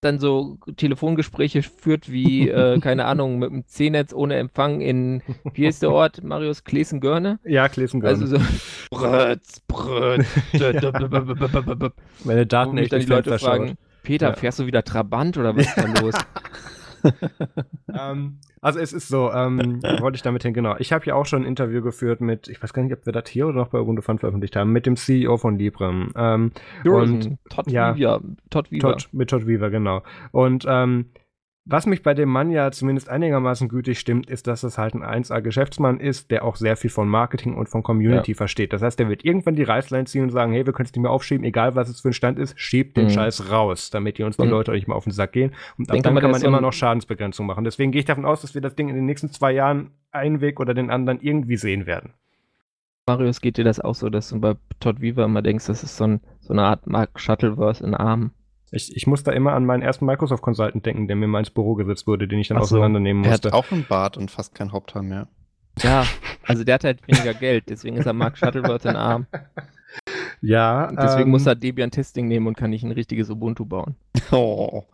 [0.00, 5.22] dann so Telefongespräche führt wie, äh, keine Ahnung, mit dem C-Netz ohne Empfang in,
[5.54, 7.38] wie ist der Ort, Marius, Klesengörne?
[7.44, 8.18] Ja, Klesengörne.
[8.18, 8.44] Also so,
[8.90, 10.26] brötz, brötz,
[12.24, 14.34] Meine Daten echt dann die Leute fragen, Peter, ja.
[14.34, 16.14] fährst du wieder Trabant oder was ist da los?
[17.98, 20.76] ähm, also es ist so, ähm, wollte ich damit hin, genau.
[20.78, 23.12] Ich habe ja auch schon ein Interview geführt mit, ich weiß gar nicht, ob wir
[23.12, 26.12] das hier oder noch bei Ubuntu Fun veröffentlicht haben, mit dem CEO von Librem.
[26.16, 26.52] Ähm,
[26.84, 28.20] und, Todd ja, Weaver.
[28.50, 28.92] Todd Weaver.
[28.92, 30.02] Todd, mit Todd Weaver, genau.
[30.32, 31.06] Und ähm,
[31.70, 35.02] was mich bei dem Mann ja zumindest einigermaßen gütig stimmt, ist, dass es halt ein
[35.02, 38.36] 1A-Geschäftsmann ist, der auch sehr viel von Marketing und von Community ja.
[38.36, 38.72] versteht.
[38.72, 41.02] Das heißt, der wird irgendwann die Reißleine ziehen und sagen, hey, wir können es nicht
[41.02, 43.10] mehr aufschieben, egal was es für ein Stand ist, schiebt den mhm.
[43.10, 44.50] Scheiß raus, damit die uns die mhm.
[44.50, 45.52] Leute euch mal auf den Sack gehen.
[45.76, 47.64] Und ab dann kann man immer noch Schadensbegrenzung machen.
[47.64, 50.40] Deswegen gehe ich davon aus, dass wir das Ding in den nächsten zwei Jahren einen
[50.40, 52.14] Weg oder den anderen irgendwie sehen werden.
[53.06, 55.96] Marius, geht dir das auch so, dass du bei Todd Weaver immer denkst, das ist
[55.96, 58.32] so, ein, so eine Art Mark Shuttleverse in Arm?
[58.70, 61.50] Ich, ich muss da immer an meinen ersten Microsoft Consultant denken, der mir mal ins
[61.50, 63.48] Büro gesetzt wurde, den ich dann Ach auseinandernehmen musste.
[63.48, 65.28] Er hat auch einen Bart und fast kein Haupthaar mehr.
[65.82, 66.04] Ja,
[66.44, 69.26] also der hat halt weniger Geld, deswegen ist er Mark Shuttleworth in Arm.
[70.40, 70.90] Ja.
[70.92, 73.96] Deswegen ähm, muss er Debian Testing nehmen und kann nicht ein richtiges Ubuntu bauen.
[74.30, 74.84] Oh.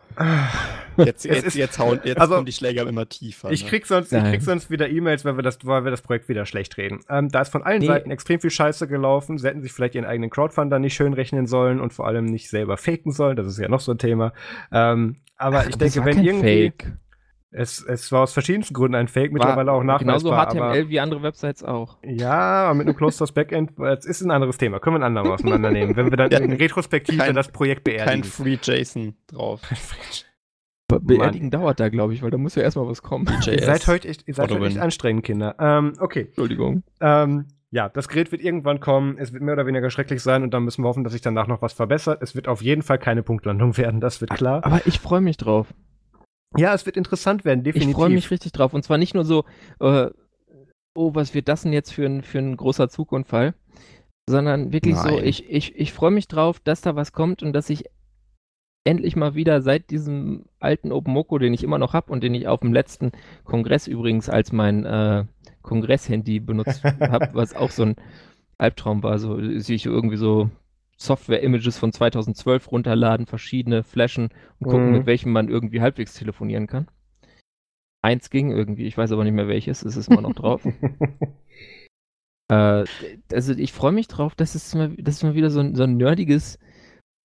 [0.97, 3.51] Jetzt, jetzt, ist, jetzt, hauen, jetzt also, kommen die Schläger immer tiefer.
[3.51, 3.71] Ich, ne?
[3.71, 6.47] krieg sonst, ich krieg sonst wieder E-Mails, weil, wir das, weil wir das Projekt wieder
[6.47, 7.01] schlecht reden.
[7.09, 7.87] Ähm, da ist von allen nee.
[7.87, 9.39] Seiten extrem viel Scheiße gelaufen.
[9.39, 12.49] Sie hätten sich vielleicht ihren eigenen Crowdfunder nicht schön rechnen sollen und vor allem nicht
[12.49, 13.37] selber faken sollen.
[13.37, 14.33] Das ist ja noch so ein Thema.
[14.71, 16.71] Ähm, aber Ach, ich denke, wenn irgendwie.
[16.71, 16.93] Fake.
[17.57, 20.19] Es, es war aus verschiedensten Gründen ein Fake, mittlerweile auch nachweisbar.
[20.19, 21.99] Genauso HTML aber, wie andere Websites auch.
[22.03, 24.81] Ja, aber mit einem Closed Backend, das ist ein anderes Thema.
[24.81, 28.23] Können wir ein anderes auseinandernehmen, wenn wir dann ja, in Retrospektive kein, das Projekt beerdigen.
[28.23, 29.61] Kein Free JSON drauf.
[30.89, 31.51] Beerdigen Mann.
[31.51, 33.27] dauert da, glaube ich, weil da muss ja erstmal was kommen.
[33.47, 35.55] ihr seid heute echt, ihr seid heute echt anstrengend, Kinder.
[35.61, 36.27] Ähm, okay.
[36.27, 36.83] Entschuldigung.
[37.01, 39.17] Ähm, ja, das Gerät wird irgendwann kommen.
[39.17, 41.47] Es wird mehr oder weniger schrecklich sein und dann müssen wir hoffen, dass sich danach
[41.47, 42.21] noch was verbessert.
[42.21, 44.65] Es wird auf jeden Fall keine Punktlandung werden, das wird klar.
[44.65, 45.73] Aber ich freue mich drauf.
[46.57, 47.91] Ja, es wird interessant werden, definitiv.
[47.91, 48.75] Ich freue mich richtig drauf.
[48.75, 49.45] Und zwar nicht nur so,
[49.81, 50.11] äh,
[50.95, 53.55] oh, was wird das denn jetzt für ein, für ein großer Zugunfall,
[54.29, 55.09] sondern wirklich Nein.
[55.09, 57.85] so, ich, ich, ich freue mich drauf, dass da was kommt und dass ich
[58.85, 62.47] endlich mal wieder seit diesem alten OpenMoko, den ich immer noch habe und den ich
[62.47, 63.13] auf dem letzten
[63.45, 65.25] Kongress übrigens als mein äh,
[65.63, 67.97] Kongress-Handy benutzt habe, was auch so ein
[68.59, 70.51] Albtraum war, so sich irgendwie so
[70.97, 74.99] Software-Images von 2012 runterladen, verschiedene flashen und gucken, mhm.
[74.99, 76.89] mit welchem man irgendwie halbwegs telefonieren kann.
[78.03, 80.65] Eins ging irgendwie, ich weiß aber nicht mehr welches, es ist immer noch drauf.
[82.51, 82.85] äh,
[83.33, 85.85] also ich freue mich drauf, dass es mal, dass es mal wieder so ein, so
[85.85, 86.59] ein nerdiges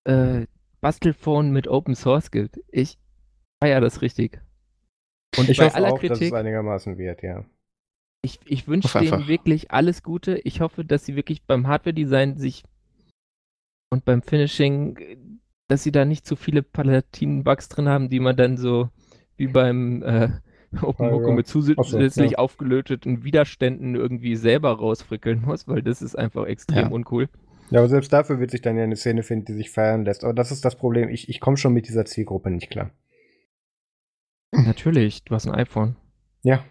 [0.04, 0.46] äh,
[0.80, 2.60] Bastelphone mit Open Source gibt.
[2.70, 2.98] Ich
[3.62, 4.40] feiere das richtig.
[5.38, 7.44] Und ich bei hoffe aller auch, Kritik, dass es einigermaßen wird, ja.
[8.22, 10.38] Ich, ich wünsche denen wirklich alles Gute.
[10.44, 12.64] Ich hoffe, dass sie wirklich beim Hardware-Design sich
[13.90, 14.96] und beim Finishing,
[15.68, 18.88] dass sie da nicht zu viele Palatinen-Bugs drin haben, die man dann so
[19.36, 20.28] wie beim äh,
[20.82, 22.38] OpenMoko mit zusätzlich so, ja.
[22.38, 26.88] aufgelöteten Widerständen irgendwie selber rausfrickeln muss, weil das ist einfach extrem ja.
[26.88, 27.28] uncool.
[27.70, 30.24] Ja, aber selbst dafür wird sich dann ja eine Szene finden, die sich feiern lässt.
[30.24, 31.08] Aber das ist das Problem.
[31.08, 32.90] Ich, ich komme schon mit dieser Zielgruppe nicht klar.
[34.52, 35.96] Natürlich, du hast ein iPhone.
[36.42, 36.64] Ja,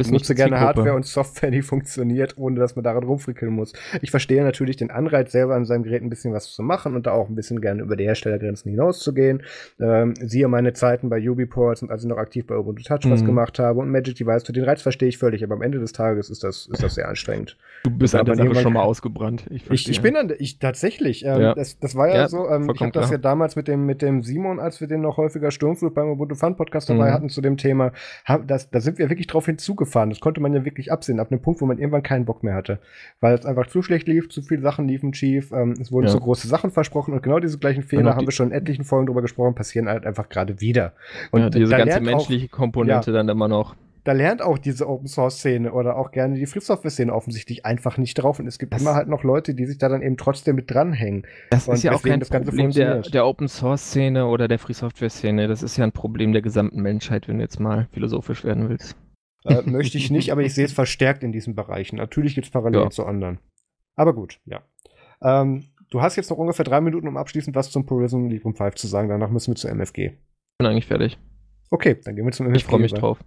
[0.00, 3.72] ich nutze gerne Hardware und Software, die funktioniert, ohne dass man daran rumfrickeln muss.
[4.02, 7.06] Ich verstehe natürlich den Anreiz, selber an seinem Gerät ein bisschen was zu machen und
[7.06, 9.42] da auch ein bisschen gerne über die Herstellergrenzen hinauszugehen.
[9.80, 13.10] Ähm, siehe meine Zeiten bei Ubiport und als ich noch aktiv bei Ubuntu Touch mhm.
[13.10, 14.44] was gemacht habe und Magic Device.
[14.44, 17.08] Den Reiz verstehe ich völlig, aber am Ende des Tages ist das, ist das sehr
[17.08, 17.56] anstrengend.
[17.84, 19.44] Du bist an der Sache schon mal ausgebrannt.
[19.50, 21.24] Ich, ich, ich bin an ich tatsächlich.
[21.24, 21.54] Ähm, ja.
[21.54, 24.02] das, das war ja, ja so, ähm, ich habe das ja damals mit dem, mit
[24.02, 27.14] dem Simon, als wir den noch häufiger Sturmflut beim Ubuntu Fun Podcast dabei mhm.
[27.14, 27.92] hatten zu dem Thema,
[28.24, 29.48] hab, das, da sind wir wirklich drauf
[29.90, 30.10] hinzugefahren.
[30.10, 32.54] Das konnte man ja wirklich absehen, ab einem Punkt, wo man irgendwann keinen Bock mehr
[32.54, 32.78] hatte.
[33.20, 36.12] Weil es einfach zu schlecht lief, zu viele Sachen liefen schief, ähm, es wurden ja.
[36.12, 39.06] zu große Sachen versprochen und genau diese gleichen Fehler, haben wir schon in etlichen Folgen
[39.06, 40.92] drüber gesprochen, passieren halt einfach gerade wieder.
[41.30, 44.88] Und ja, diese ganze menschliche auch, Komponente ja, dann immer noch da lernt auch diese
[44.88, 48.46] Open Source Szene oder auch gerne die Free Software Szene offensichtlich einfach nicht drauf und
[48.46, 51.26] es gibt das immer halt noch Leute, die sich da dann eben trotzdem mit dranhängen.
[51.50, 55.10] Das ist ja auch kein Problem der, der Open Source Szene oder der Free Software
[55.10, 55.48] Szene.
[55.48, 58.96] Das ist ja ein Problem der gesamten Menschheit, wenn du jetzt mal philosophisch werden willst.
[59.44, 61.96] Äh, möchte ich nicht, aber ich sehe es verstärkt in diesen Bereichen.
[61.96, 62.90] Natürlich gibt es Parallelen ja.
[62.90, 63.38] zu anderen.
[63.96, 64.62] Aber gut, ja.
[65.22, 68.74] Ähm, du hast jetzt noch ungefähr drei Minuten, um abschließend was zum Purism Librem 5
[68.74, 69.08] zu sagen.
[69.08, 70.12] Danach müssen wir zur MFG.
[70.58, 71.18] Bin eigentlich fertig.
[71.72, 72.56] Okay, dann gehen wir zum MFG.
[72.56, 73.18] Ich freue mich drauf.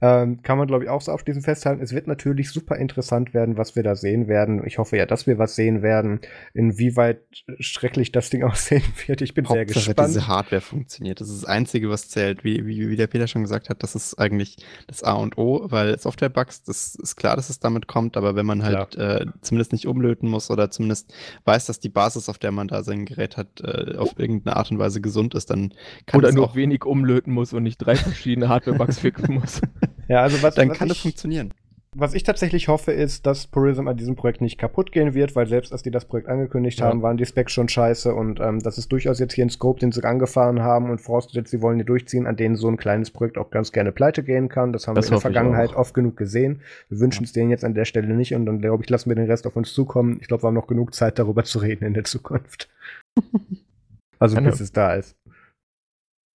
[0.00, 1.80] Ähm, kann man, glaube ich, auch so abschließend festhalten.
[1.80, 4.66] Es wird natürlich super interessant werden, was wir da sehen werden.
[4.66, 6.20] Ich hoffe ja, dass wir was sehen werden.
[6.52, 7.20] Inwieweit
[7.60, 9.22] schrecklich das Ding aussehen wird.
[9.22, 10.08] Ich bin Hauptsache, sehr gespannt.
[10.08, 11.20] diese Hardware funktioniert.
[11.20, 12.42] Das ist das Einzige, was zählt.
[12.42, 14.56] Wie, wie, wie der Peter schon gesagt hat, das ist eigentlich
[14.88, 18.46] das A und O, weil Software-Bugs, das ist klar, dass es damit kommt, aber wenn
[18.46, 21.14] man halt äh, zumindest nicht umlöten muss oder zumindest
[21.44, 24.72] weiß, dass die Basis, auf der man da sein Gerät hat, äh, auf irgendeine Art
[24.72, 25.72] und Weise gesund ist, dann
[26.06, 29.60] kann Oder nur wenig umlöten muss und nicht drei verschiedene Hardware-Bugs fixen muss.
[30.08, 31.54] Ja, also was, dann was kann ich, das funktionieren.
[31.94, 35.46] Was ich tatsächlich hoffe, ist, dass Purism an diesem Projekt nicht kaputt gehen wird, weil
[35.46, 36.86] selbst als die das Projekt angekündigt ja.
[36.86, 39.80] haben, waren die Specs schon scheiße und ähm, das ist durchaus jetzt hier ein Scope,
[39.80, 43.10] den sie angefahren haben und vorausgesetzt, sie wollen hier durchziehen, an denen so ein kleines
[43.10, 44.72] Projekt auch ganz gerne pleite gehen kann.
[44.72, 46.62] Das haben das wir in der Vergangenheit oft genug gesehen.
[46.88, 49.16] Wir wünschen es denen jetzt an der Stelle nicht und dann glaube ich, lassen wir
[49.16, 50.16] den Rest auf uns zukommen.
[50.22, 52.70] Ich glaube, wir haben noch genug Zeit, darüber zu reden in der Zukunft.
[54.18, 55.14] also bis es da ist.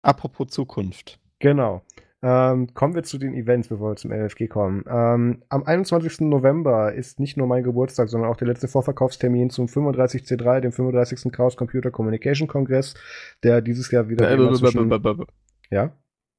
[0.03, 1.17] Apropos Zukunft.
[1.39, 1.81] Genau.
[2.21, 4.83] Ähm, kommen wir zu den Events, bevor wir zum LFG kommen.
[4.89, 6.21] Ähm, am 21.
[6.21, 11.31] November ist nicht nur mein Geburtstag, sondern auch der letzte Vorverkaufstermin zum 35C3, dem 35.
[11.31, 12.95] Chaos Computer Communication Kongress,
[13.43, 14.27] der dieses Jahr wieder.
[14.27, 14.37] Äh,
[15.69, 15.91] ja?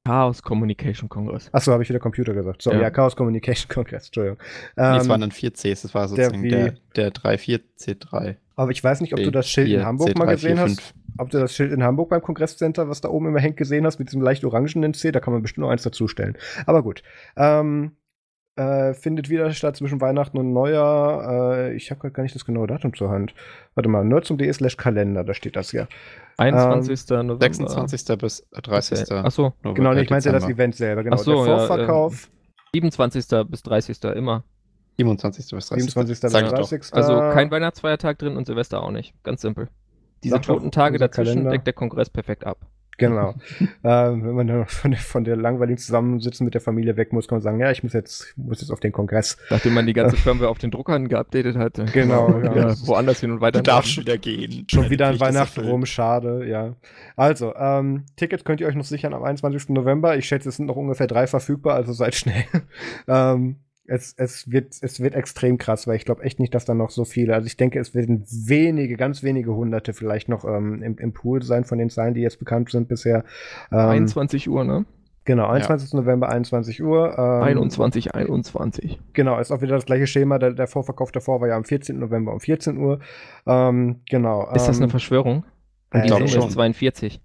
[0.06, 1.48] Chaos Communication Kongress.
[1.52, 2.62] Achso, habe ich wieder Computer gesagt.
[2.62, 4.38] So, ja, ja Chaos Communication Kongress, Entschuldigung.
[4.76, 8.36] Ähm, nee, es ähm, waren dann 4 Cs, das war sozusagen der, der, der 3-4C3.
[8.54, 10.94] Aber ich weiß nicht, ob du das Schild in Hamburg C3, mal gesehen 4, hast.
[11.18, 13.98] Ob du das Schild in Hamburg beim Kongresscenter, was da oben immer hängt, gesehen hast,
[13.98, 16.36] mit diesem leicht orangenen C, da kann man bestimmt noch eins dazustellen.
[16.66, 17.02] Aber gut.
[17.36, 17.96] Ähm,
[18.56, 21.68] äh, findet wieder statt zwischen Weihnachten und Neujahr.
[21.68, 23.34] Äh, ich habe gar nicht das genaue Datum zur Hand.
[23.74, 25.86] Warte mal, nerd.de slash Kalender, da steht das ja.
[26.38, 27.10] 21.
[27.10, 27.44] Ähm, November.
[27.44, 28.18] 26.
[28.18, 29.02] bis 30.
[29.02, 29.14] Okay.
[29.14, 29.52] Achso.
[29.62, 31.04] Genau, ich meinte ja das Event selber.
[31.04, 32.28] Genau, so, der Vorverkauf.
[32.74, 33.50] Ja, äh, 27.
[33.50, 34.04] bis 30.
[34.14, 34.44] immer.
[34.98, 35.50] 27.
[35.50, 35.92] bis 30.
[35.92, 36.20] 27.
[36.20, 36.94] bis 30.
[36.94, 39.14] Also kein Weihnachtsfeiertag drin und Silvester auch nicht.
[39.22, 39.68] Ganz simpel.
[40.24, 41.50] Diese toten Tage dazwischen Kalender.
[41.50, 42.58] deckt der Kongress perfekt ab.
[42.98, 43.34] Genau.
[43.84, 47.28] ähm, wenn man dann von der, von der langweiligen Zusammensitzen mit der Familie weg muss,
[47.28, 49.36] kann man sagen, ja, ich muss jetzt, muss jetzt auf den Kongress.
[49.50, 51.80] Nachdem man die ganze Firmware auf den Druckern geupdatet hat.
[51.96, 52.40] Genau.
[52.40, 52.54] Ja.
[52.54, 52.74] ja.
[52.86, 53.60] Woanders hin und weiter.
[53.60, 54.66] Du darfst wieder gehen.
[54.70, 56.74] Schon wieder an Weihnachten rum, schade, ja.
[57.16, 59.70] Also, ähm, Tickets könnt ihr euch noch sichern am 21.
[59.70, 60.16] November.
[60.16, 62.44] Ich schätze, es sind noch ungefähr drei verfügbar, also seid schnell.
[63.08, 63.56] ähm,
[63.88, 66.90] es, es, wird, es wird extrem krass, weil ich glaube echt nicht, dass da noch
[66.90, 70.98] so viele, also ich denke, es werden wenige, ganz wenige Hunderte vielleicht noch ähm, im,
[70.98, 73.24] im Pool sein von den Zahlen, die jetzt bekannt sind bisher.
[73.70, 74.84] Ähm, 21 Uhr, ne?
[75.24, 75.92] Genau, 21.
[75.92, 76.00] Ja.
[76.00, 77.18] November, 21 Uhr.
[77.18, 79.00] Ähm, 21, 21.
[79.12, 80.38] Genau, ist auch wieder das gleiche Schema.
[80.38, 81.98] Der, der Vorverkauf davor war ja am 14.
[81.98, 83.00] November um 14 Uhr.
[83.44, 84.48] Ähm, genau.
[84.54, 85.44] Ist das eine ähm, Verschwörung?
[85.92, 87.20] Und die Summe ist 42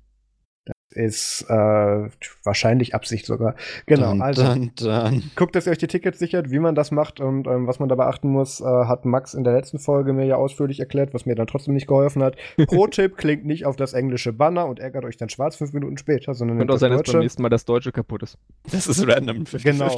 [0.91, 2.09] ist äh,
[2.43, 3.55] wahrscheinlich Absicht sogar.
[3.85, 5.23] Genau, dun, also dun, dun.
[5.35, 7.89] guckt, dass ihr euch die Tickets sichert, wie man das macht und ähm, was man
[7.89, 11.25] da beachten muss, äh, hat Max in der letzten Folge mir ja ausführlich erklärt, was
[11.25, 12.35] mir dann trotzdem nicht geholfen hat.
[12.67, 16.33] Pro-Tipp, klingt nicht auf das englische Banner und ärgert euch dann schwarz fünf Minuten später,
[16.33, 18.37] sondern Könnte auch sein, dass beim nächsten Mal das Deutsche kaputt ist.
[18.71, 19.45] Das ist random.
[19.45, 19.95] 50 genau.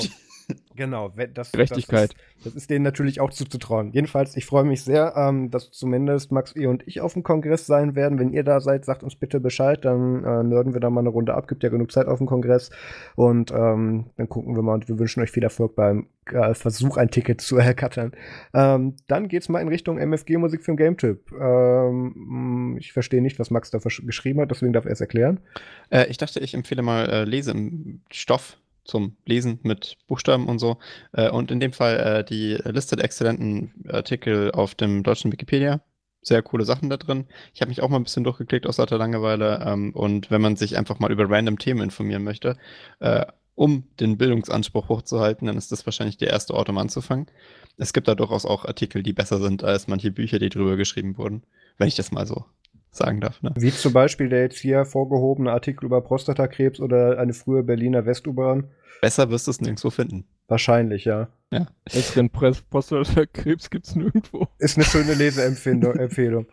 [0.76, 2.14] Genau, das, Gerechtigkeit.
[2.14, 3.92] Das ist, das ist, denen natürlich auch zuzutrauen.
[3.92, 7.68] Jedenfalls, ich freue mich sehr, ähm, dass zumindest Max, ihr und ich auf dem Kongress
[7.68, 8.18] sein werden.
[8.18, 11.10] Wenn ihr da seid, sagt uns bitte Bescheid, dann äh, nörden wir da mal eine
[11.10, 11.48] Runde ab.
[11.48, 12.72] Gibt ja genug Zeit auf dem Kongress.
[13.16, 16.98] Und ähm, dann gucken wir mal und wir wünschen euch viel Erfolg beim äh, Versuch,
[16.98, 18.14] ein Ticket zu ergattern.
[18.54, 21.32] Ähm, dann geht's mal in Richtung MFG Musik für den Game Trip.
[21.40, 25.40] Ähm, ich verstehe nicht, was Max da geschrieben hat, deswegen darf er es erklären.
[25.92, 30.60] Äh, ich dachte, ich empfehle mal äh, Lese im Stoff zum Lesen mit Buchstaben und
[30.60, 30.78] so.
[31.12, 35.82] Äh, und in dem Fall äh, die Liste der exzellenten Artikel auf dem deutschen Wikipedia.
[36.22, 37.26] Sehr coole Sachen da drin.
[37.54, 39.64] Ich habe mich auch mal ein bisschen durchgeklickt aus lauter Langeweile.
[39.66, 42.58] Ähm, und wenn man sich einfach mal über random Themen informieren möchte,
[43.00, 47.28] äh, um den Bildungsanspruch hochzuhalten, dann ist das wahrscheinlich der erste Ort, um anzufangen.
[47.78, 51.18] Es gibt da durchaus auch Artikel, die besser sind als manche Bücher, die drüber geschrieben
[51.18, 51.44] wurden,
[51.78, 52.46] wenn ich das mal so
[52.96, 53.42] sagen darf.
[53.42, 53.52] Ne?
[53.56, 58.66] Wie zum Beispiel der jetzt hier vorgehobene Artikel über Prostatakrebs oder eine frühe Berliner West-U-Bahn.
[59.02, 60.26] Besser wirst du es nirgendwo finden.
[60.48, 61.28] Wahrscheinlich, ja.
[61.52, 61.68] Ja.
[61.86, 64.48] Besseren Prostatakrebs gibt es nirgendwo.
[64.60, 66.48] Ist eine schöne Leseempfehlung.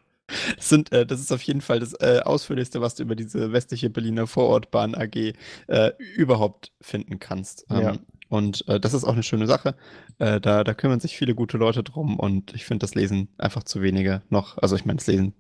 [0.57, 3.53] Das, sind, äh, das ist auf jeden Fall das äh, Ausführlichste, was du über diese
[3.53, 5.35] westliche Berliner Vorortbahn AG
[5.67, 7.67] äh, überhaupt finden kannst.
[7.71, 7.97] Ähm, ja.
[8.29, 9.75] Und äh, das ist auch eine schöne Sache.
[10.19, 13.65] Äh, da, da kümmern sich viele gute Leute drum und ich finde das Lesen einfach
[13.65, 14.57] zu wenige noch.
[14.59, 15.35] Also ich meine, das Lesen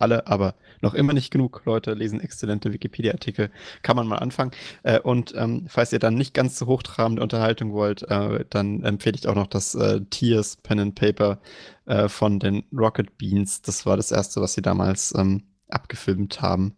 [0.00, 3.50] alle, aber noch immer nicht genug Leute lesen exzellente Wikipedia-Artikel.
[3.82, 4.52] Kann man mal anfangen.
[4.82, 9.16] Äh, und ähm, falls ihr dann nicht ganz so hochtrabende Unterhaltung wollt, äh, dann empfehle
[9.16, 11.38] ich auch noch das äh, Tears Pen and Paper
[11.86, 13.62] äh, von den Rocket Beans.
[13.62, 16.74] Das war das erste, was sie damals ähm, abgefilmt haben,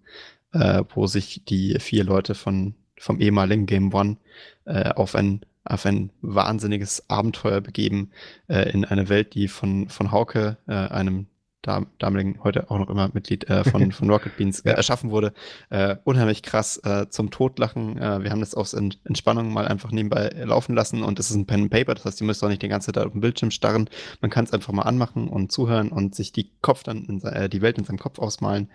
[0.52, 4.16] äh, wo sich die vier Leute von, vom ehemaligen Game One
[4.64, 8.10] äh, auf ein auf ein wahnsinniges Abenteuer begeben
[8.48, 11.26] in eine Welt, die von, von Hauke, einem
[11.66, 15.32] damaligen, heute auch noch immer Mitglied äh, von, von Rocket Beans, äh, erschaffen wurde.
[15.70, 17.98] Äh, unheimlich krass äh, zum Totlachen.
[17.98, 21.46] Äh, wir haben das aus Entspannung mal einfach nebenbei laufen lassen und es ist ein
[21.46, 23.50] Pen and Paper, das heißt, ihr müsst auch nicht die ganze Zeit auf dem Bildschirm
[23.50, 23.88] starren.
[24.20, 27.48] Man kann es einfach mal anmachen und zuhören und sich die Kopf dann in, äh,
[27.48, 28.70] die Welt in seinem Kopf ausmalen.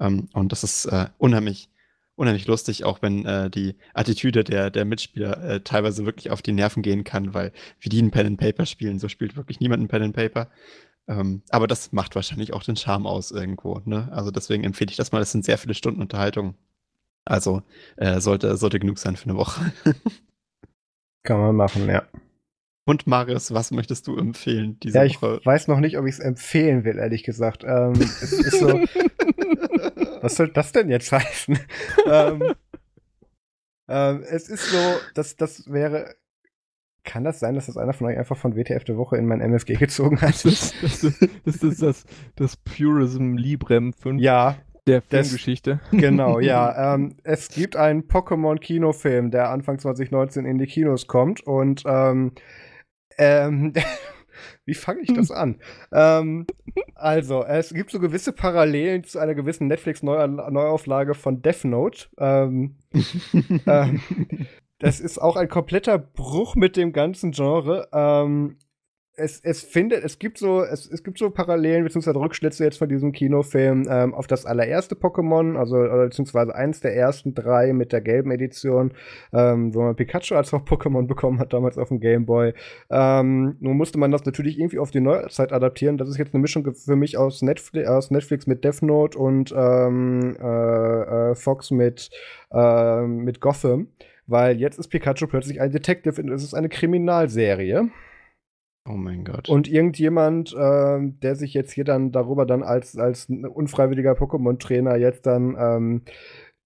[0.00, 0.88] Ähm, und das ist
[1.18, 1.70] unheimlich
[2.16, 6.52] unheimlich lustig, auch wenn äh, die Attitüde der, der Mitspieler äh, teilweise wirklich auf die
[6.52, 9.82] Nerven gehen kann, weil wie die ein Pen and Paper spielen, so spielt wirklich niemand
[9.82, 10.48] ein Pen and Paper.
[11.06, 13.80] Ähm, aber das macht wahrscheinlich auch den Charme aus irgendwo.
[13.84, 14.08] Ne?
[14.12, 15.18] Also deswegen empfehle ich das mal.
[15.18, 16.54] Das sind sehr viele Stunden Unterhaltung.
[17.24, 17.62] Also
[17.96, 19.72] äh, sollte, sollte genug sein für eine Woche.
[21.22, 22.04] Kann man machen, ja.
[22.86, 25.40] Und Marius, was möchtest du empfehlen diese ja, ich Woche?
[25.42, 27.64] Weiß noch nicht, ob ich es empfehlen will, ehrlich gesagt.
[27.64, 28.68] Ähm, es ist so,
[30.20, 31.58] was soll das denn jetzt heißen?
[32.06, 32.54] ähm,
[33.88, 36.14] ähm, es ist so, dass das wäre.
[37.04, 39.40] Kann das sein, dass das einer von euch einfach von WTF der Woche in mein
[39.40, 40.44] MFG gezogen hat?
[40.44, 41.00] Das, das,
[41.44, 42.04] das ist das,
[42.36, 44.56] das Purism Librem 5 ja,
[44.86, 45.80] der Filmgeschichte.
[45.92, 46.94] Genau, ja.
[46.94, 52.32] Ähm, es gibt einen Pokémon-Kinofilm, der Anfang 2019 in die Kinos kommt und ähm,
[53.18, 53.72] ähm,
[54.66, 55.56] Wie fange ich das an?
[55.92, 56.46] ähm,
[56.94, 62.06] also, es gibt so gewisse Parallelen zu einer gewissen Netflix-Neuauflage von Death Note.
[62.18, 62.76] Ähm,
[63.66, 64.00] ähm,
[64.78, 67.88] das ist auch ein kompletter Bruch mit dem ganzen Genre.
[67.92, 68.56] Ähm,
[69.16, 72.10] es, es findet, es gibt so, es, es gibt so Parallelen bzw.
[72.18, 77.34] Rückschlüsse jetzt von diesem Kinofilm ähm, auf das allererste Pokémon, also beziehungsweise eins der ersten
[77.34, 78.92] drei mit der gelben Edition,
[79.32, 82.54] ähm, wo man Pikachu als Pokémon bekommen hat, damals auf dem Game Boy.
[82.90, 85.96] Ähm, nun musste man das natürlich irgendwie auf die Neuzeit adaptieren.
[85.96, 89.54] Das ist jetzt eine Mischung für mich aus Netflix, aus Netflix mit Death Note und
[89.56, 92.10] ähm, äh, äh, Fox mit,
[92.50, 93.88] äh, mit Gotham.
[94.26, 97.90] Weil jetzt ist Pikachu plötzlich ein Detective und es ist eine Kriminalserie.
[98.88, 99.48] Oh mein Gott.
[99.48, 105.26] Und irgendjemand, äh, der sich jetzt hier dann darüber dann als, als unfreiwilliger Pokémon-Trainer jetzt
[105.26, 106.02] dann ähm,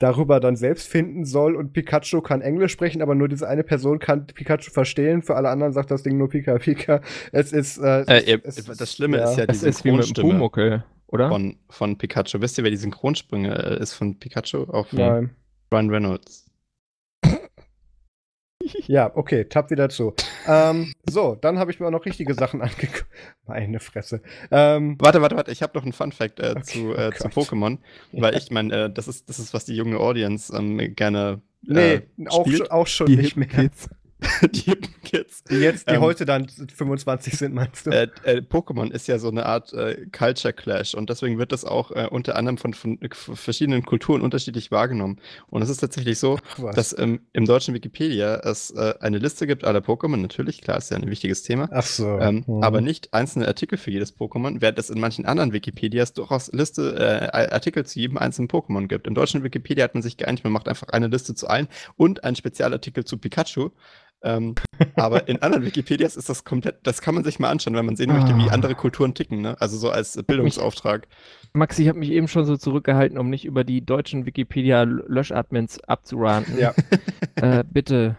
[0.00, 3.98] darüber dann selbst finden soll und Pikachu kann Englisch sprechen, aber nur diese eine Person
[3.98, 7.00] kann Pikachu verstehen, für alle anderen sagt das Ding nur Pika Pika.
[7.32, 9.30] Es ist äh, äh, es, das Schlimme ja.
[9.30, 10.50] ist ja die Synchronstimme
[11.08, 11.28] oder?
[11.28, 12.40] Von, von Pikachu.
[12.40, 14.66] Wisst ihr, wer die Synchronsprünge äh, ist von Pikachu?
[14.66, 15.30] Von Nein.
[15.72, 16.47] Ryan Reynolds.
[18.86, 20.14] Ja, okay, tapp wieder zu.
[20.46, 23.06] ähm, so, dann habe ich mir auch noch richtige Sachen angeguckt.
[23.46, 24.22] Meine Fresse.
[24.50, 27.28] Ähm, warte, warte, warte, ich habe noch einen Fun-Fact äh, okay, zu, äh, oh zu
[27.28, 27.78] Pokémon,
[28.12, 31.40] weil ich meine, äh, das, ist, das ist, was die junge Audience ähm, gerne.
[31.68, 33.48] Äh, nee, auch, auch schon die nicht mehr.
[33.48, 33.88] Kids.
[34.42, 35.44] die Kids.
[35.44, 37.90] Die jetzt, die ähm, heute dann 25 sind, meinst du?
[37.90, 41.64] Äh, äh, Pokémon ist ja so eine Art äh, Culture Clash und deswegen wird das
[41.64, 45.20] auch äh, unter anderem von, von, verschiedenen Kulturen unterschiedlich wahrgenommen.
[45.48, 49.46] Und es ist tatsächlich so, Ach, dass ähm, im deutschen Wikipedia es äh, eine Liste
[49.46, 51.68] gibt aller Pokémon, natürlich, klar, ist ja ein wichtiges Thema.
[51.70, 52.18] Ach so.
[52.18, 52.62] Ähm, mhm.
[52.62, 56.96] Aber nicht einzelne Artikel für jedes Pokémon, während es in manchen anderen Wikipedias durchaus Liste,
[57.32, 59.06] äh, Artikel zu jedem einzelnen Pokémon gibt.
[59.06, 62.24] Im deutschen Wikipedia hat man sich geeinigt, man macht einfach eine Liste zu allen und
[62.24, 63.70] einen Spezialartikel zu Pikachu.
[64.22, 64.54] Ähm,
[64.96, 67.96] aber in anderen Wikipedias ist das komplett, das kann man sich mal anschauen, wenn man
[67.96, 68.52] sehen möchte, wie ah.
[68.52, 69.56] andere Kulturen ticken, ne?
[69.60, 71.06] Also so als Bildungsauftrag.
[71.52, 76.58] Max, ich habe mich eben schon so zurückgehalten, um nicht über die deutschen Wikipedia-Löschadmins abzuranten.
[76.58, 76.74] Ja.
[77.36, 78.16] äh, bitte.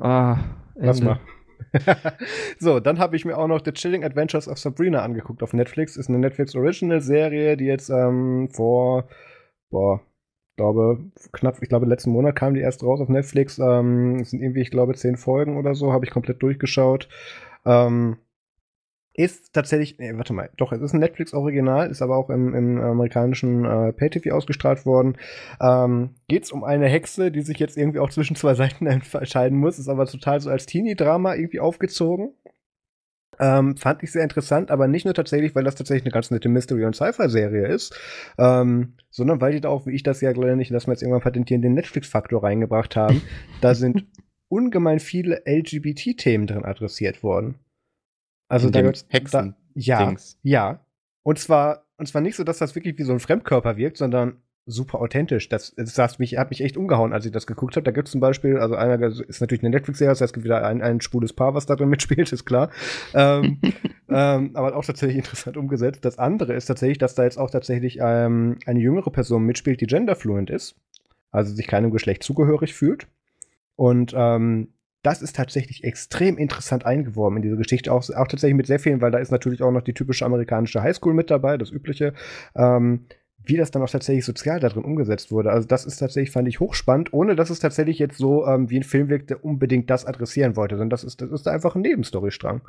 [0.00, 0.38] Ah,
[0.74, 1.20] Lass mal.
[2.58, 5.96] so, dann habe ich mir auch noch The Chilling Adventures of Sabrina angeguckt auf Netflix.
[5.96, 9.08] Ist eine Netflix Original Serie, die jetzt ähm, vor
[9.70, 10.00] boah,
[10.56, 10.98] glaube,
[11.32, 13.58] knapp, ich glaube, letzten Monat kam die erst raus auf Netflix.
[13.58, 17.08] Ähm, sind irgendwie, ich glaube, zehn Folgen oder so, habe ich komplett durchgeschaut.
[17.64, 18.18] Ähm,
[19.14, 22.80] ist tatsächlich, nee, warte mal, doch, es ist ein Netflix-Original, ist aber auch im, im
[22.80, 25.18] amerikanischen äh, Pay-TV ausgestrahlt worden.
[25.60, 29.58] Ähm, Geht es um eine Hexe, die sich jetzt irgendwie auch zwischen zwei Seiten entscheiden
[29.58, 32.32] muss, ist aber total so als Teenie-Drama irgendwie aufgezogen.
[33.42, 36.48] Ähm, fand ich sehr interessant, aber nicht nur tatsächlich, weil das tatsächlich eine ganz nette
[36.48, 37.92] Mystery- und Sci-Fi-Serie ist,
[38.38, 41.02] ähm, sondern weil die da auch, wie ich das ja leider nicht, dass wir jetzt
[41.02, 43.20] irgendwann patentieren, den Netflix-Faktor reingebracht haben.
[43.60, 44.06] da sind
[44.48, 47.56] ungemein viele LGBT-Themen drin adressiert worden.
[48.48, 49.56] Also da gibt's Hexen.
[49.74, 50.38] Da, ja, Dings.
[50.42, 50.86] ja.
[51.24, 54.40] Und zwar, und zwar nicht so, dass das wirklich wie so ein Fremdkörper wirkt, sondern
[54.66, 55.48] super authentisch.
[55.48, 57.84] Das, das, das mich, hat mich echt umgehauen, als ich das geguckt habe.
[57.84, 60.44] Da gibt es zum Beispiel, also einer ist natürlich eine Netflix-Serie, das heißt, es gibt
[60.44, 62.70] wieder ein, ein schwules Paar, was da drin mitspielt, ist klar.
[63.14, 63.60] ähm,
[64.08, 66.04] ähm, aber auch tatsächlich interessant umgesetzt.
[66.04, 69.86] Das andere ist tatsächlich, dass da jetzt auch tatsächlich ähm, eine jüngere Person mitspielt, die
[69.86, 70.76] genderfluent ist,
[71.30, 73.08] also sich keinem Geschlecht zugehörig fühlt.
[73.74, 74.68] Und ähm,
[75.02, 79.00] das ist tatsächlich extrem interessant eingeworben in diese Geschichte, auch, auch tatsächlich mit sehr vielen,
[79.00, 82.14] weil da ist natürlich auch noch die typische amerikanische Highschool mit dabei, das übliche.
[82.54, 83.06] Ähm,
[83.44, 85.50] wie das dann auch tatsächlich sozial darin umgesetzt wurde.
[85.50, 88.78] Also das ist tatsächlich, fand ich, hochspannend, ohne dass es tatsächlich jetzt so ähm, wie
[88.78, 91.82] ein Film wirkt, der unbedingt das adressieren wollte, sondern das ist, das ist einfach ein
[91.82, 92.60] Nebenstorystrang.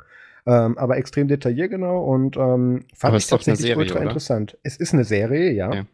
[0.46, 4.08] Ähm, aber extrem detailliergenau und ähm, fand aber ich tatsächlich Serie, ultra oder?
[4.08, 4.58] interessant.
[4.62, 5.72] Es ist eine Serie, ja.
[5.72, 5.86] ja.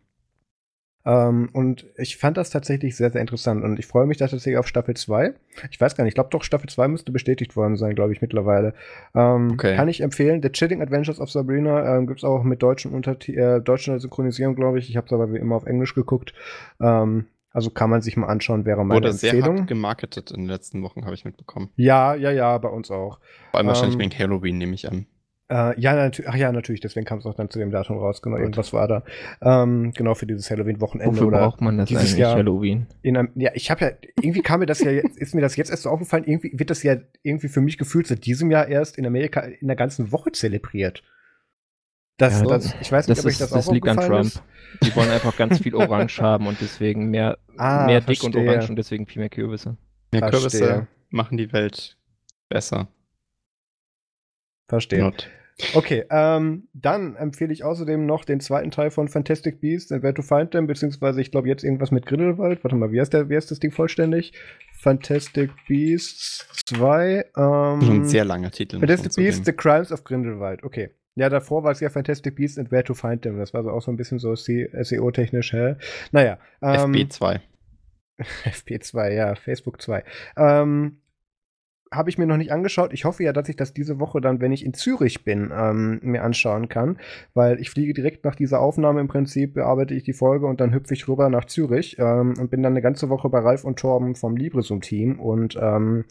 [1.07, 4.59] Ähm, und ich fand das tatsächlich sehr, sehr interessant und ich freue mich da tatsächlich
[4.59, 5.35] auf Staffel 2.
[5.71, 8.21] Ich weiß gar nicht, ich glaube doch, Staffel 2 müsste bestätigt worden sein, glaube ich,
[8.21, 8.75] mittlerweile.
[9.15, 9.77] Ähm, okay.
[9.77, 10.43] Kann ich empfehlen.
[10.43, 14.57] The Chilling Adventures of Sabrina ähm, gibt es auch mit deutschen, Unterti äh, deutschen Synchronisierung,
[14.57, 14.91] glaube ich.
[14.91, 16.35] Ich habe es aber wie immer auf Englisch geguckt.
[16.81, 19.39] Ähm, also kann man sich mal anschauen, wäre meine Wurde Empfehlung.
[19.39, 21.71] Wurde sehr hart gemarketet in den letzten Wochen, habe ich mitbekommen.
[21.77, 23.19] Ja, ja, ja, bei uns auch.
[23.51, 25.07] Vor allem wahrscheinlich ähm, wegen Halloween, nehme ich an.
[25.51, 28.23] Äh, ja, natürlich, ach ja, natürlich, deswegen kam es auch dann zu dem Datum raus.
[28.23, 28.45] Genau, Gut.
[28.45, 29.03] irgendwas war da.
[29.43, 31.13] Ähm, genau, für dieses Halloween-Wochenende.
[31.13, 32.87] Wofür oder braucht man das dieses eigentlich, Jahr Halloween?
[33.03, 33.91] In einem, ja, ich habe ja,
[34.21, 36.71] irgendwie kam mir das ja, jetzt, ist mir das jetzt erst so aufgefallen, irgendwie wird
[36.71, 40.13] das ja irgendwie für mich gefühlt seit diesem Jahr erst in Amerika in der ganzen
[40.13, 41.03] Woche zelebriert.
[42.17, 43.97] Das, ja, das, ich weiß nicht, das ob ist, ich das, das auch liegt an
[43.97, 44.27] Trump.
[44.27, 44.43] Ist.
[44.85, 48.69] Die wollen einfach ganz viel Orange haben und deswegen mehr, ah, mehr dick und orange
[48.71, 49.77] und deswegen viel mehr Kürbisse.
[50.13, 50.61] Mehr verstehe.
[50.61, 51.97] Kürbisse machen die Welt
[52.49, 52.87] besser.
[54.69, 55.01] Verstehe.
[55.01, 55.29] Not.
[55.75, 60.15] Okay, ähm, dann empfehle ich außerdem noch den zweiten Teil von Fantastic Beasts and Where
[60.15, 62.63] to Find Them, beziehungsweise ich glaube jetzt irgendwas mit Grindelwald.
[62.65, 64.33] Warte mal, wie heißt, der, wie heißt das Ding vollständig?
[64.79, 67.25] Fantastic Beasts 2.
[67.37, 68.79] Ähm, Ein sehr langer Titel.
[68.79, 70.63] Fantastic Beasts, The Crimes of Grindelwald.
[70.63, 70.91] Okay.
[71.17, 73.39] Ja, davor war es ja Fantastic Beasts and Where to Find Them.
[73.39, 75.77] Das war so auch so ein bisschen so SEO-technisch, hä?
[76.13, 76.39] Naja.
[76.63, 77.41] Ähm, FB2.
[78.45, 80.05] FP2, ja, Facebook 2.
[80.37, 81.01] Ähm,
[81.93, 82.93] habe ich mir noch nicht angeschaut.
[82.93, 85.99] Ich hoffe ja, dass ich das diese Woche dann, wenn ich in Zürich bin, ähm,
[86.03, 86.99] mir anschauen kann,
[87.35, 90.73] weil ich fliege direkt nach dieser Aufnahme im Prinzip, bearbeite ich die Folge und dann
[90.73, 93.79] hüpfe ich rüber nach Zürich ähm, und bin dann eine ganze Woche bei Ralf und
[93.79, 96.05] Torben vom Libresum-Team und ähm,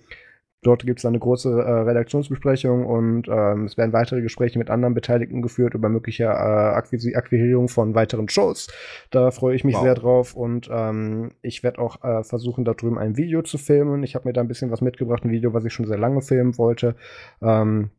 [0.62, 4.94] Dort gibt es eine große äh, Redaktionsbesprechung und ähm, es werden weitere Gespräche mit anderen
[4.94, 8.68] Beteiligten geführt über mögliche äh, Akquirierung von weiteren Shows.
[9.10, 9.84] Da freue ich mich wow.
[9.84, 14.04] sehr drauf und ähm, ich werde auch äh, versuchen, da drüben ein Video zu filmen.
[14.04, 16.22] Ich habe mir da ein bisschen was mitgebracht, ein Video, was ich schon sehr lange
[16.22, 16.96] filmen wollte.
[17.42, 17.92] Ähm,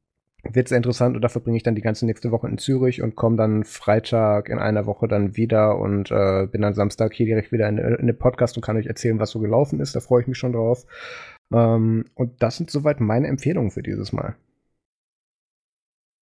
[0.42, 3.14] wird sehr interessant und dafür bringe ich dann die ganze nächste Woche in Zürich und
[3.14, 7.52] komme dann Freitag in einer Woche dann wieder und äh, bin dann Samstag hier direkt
[7.52, 9.94] wieder in, in den Podcast und kann euch erzählen, was so gelaufen ist.
[9.94, 10.86] Da freue ich mich schon drauf.
[11.52, 14.36] Ähm, und das sind soweit meine Empfehlungen für dieses Mal.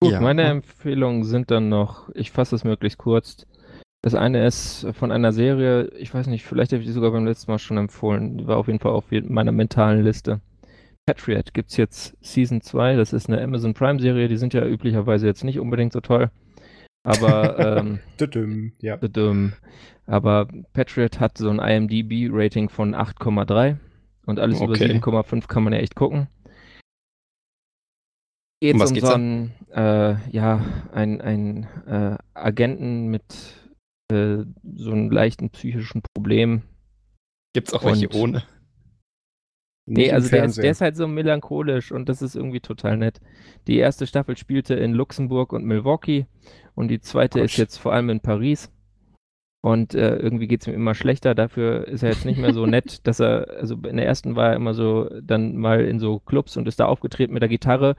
[0.00, 0.20] Gut, ja.
[0.20, 3.46] meine Empfehlungen sind dann noch, ich fasse es möglichst kurz.
[4.00, 7.26] Das eine ist von einer Serie, ich weiß nicht, vielleicht habe ich die sogar beim
[7.26, 10.40] letzten Mal schon empfohlen, die war auf jeden Fall auf meiner mentalen Liste.
[11.04, 15.26] Patriot gibt es jetzt Season 2, das ist eine Amazon Prime-Serie, die sind ja üblicherweise
[15.26, 16.30] jetzt nicht unbedingt so toll.
[17.02, 18.98] Aber, ähm, ja.
[20.06, 23.78] aber Patriot hat so ein IMDb-Rating von 8,3
[24.28, 24.98] und alles okay.
[25.00, 26.28] über 7,5 kann man ja echt gucken.
[28.60, 33.24] Geht um, um so einen, äh, ja, ein, ein äh, Agenten mit
[34.12, 34.44] äh,
[34.74, 36.62] so einem leichten psychischen Problem.
[37.54, 38.42] Gibt es auch welche ohne?
[39.86, 43.20] Nee, also der ist, der ist, halt so melancholisch und das ist irgendwie total nett.
[43.66, 46.26] Die erste Staffel spielte in Luxemburg und Milwaukee
[46.74, 47.46] und die zweite Gott.
[47.46, 48.70] ist jetzt vor allem in Paris.
[49.60, 51.34] Und äh, irgendwie geht es ihm immer schlechter.
[51.34, 54.50] Dafür ist er jetzt nicht mehr so nett, dass er, also in der ersten war
[54.50, 57.96] er immer so dann mal in so Clubs und ist da aufgetreten mit der Gitarre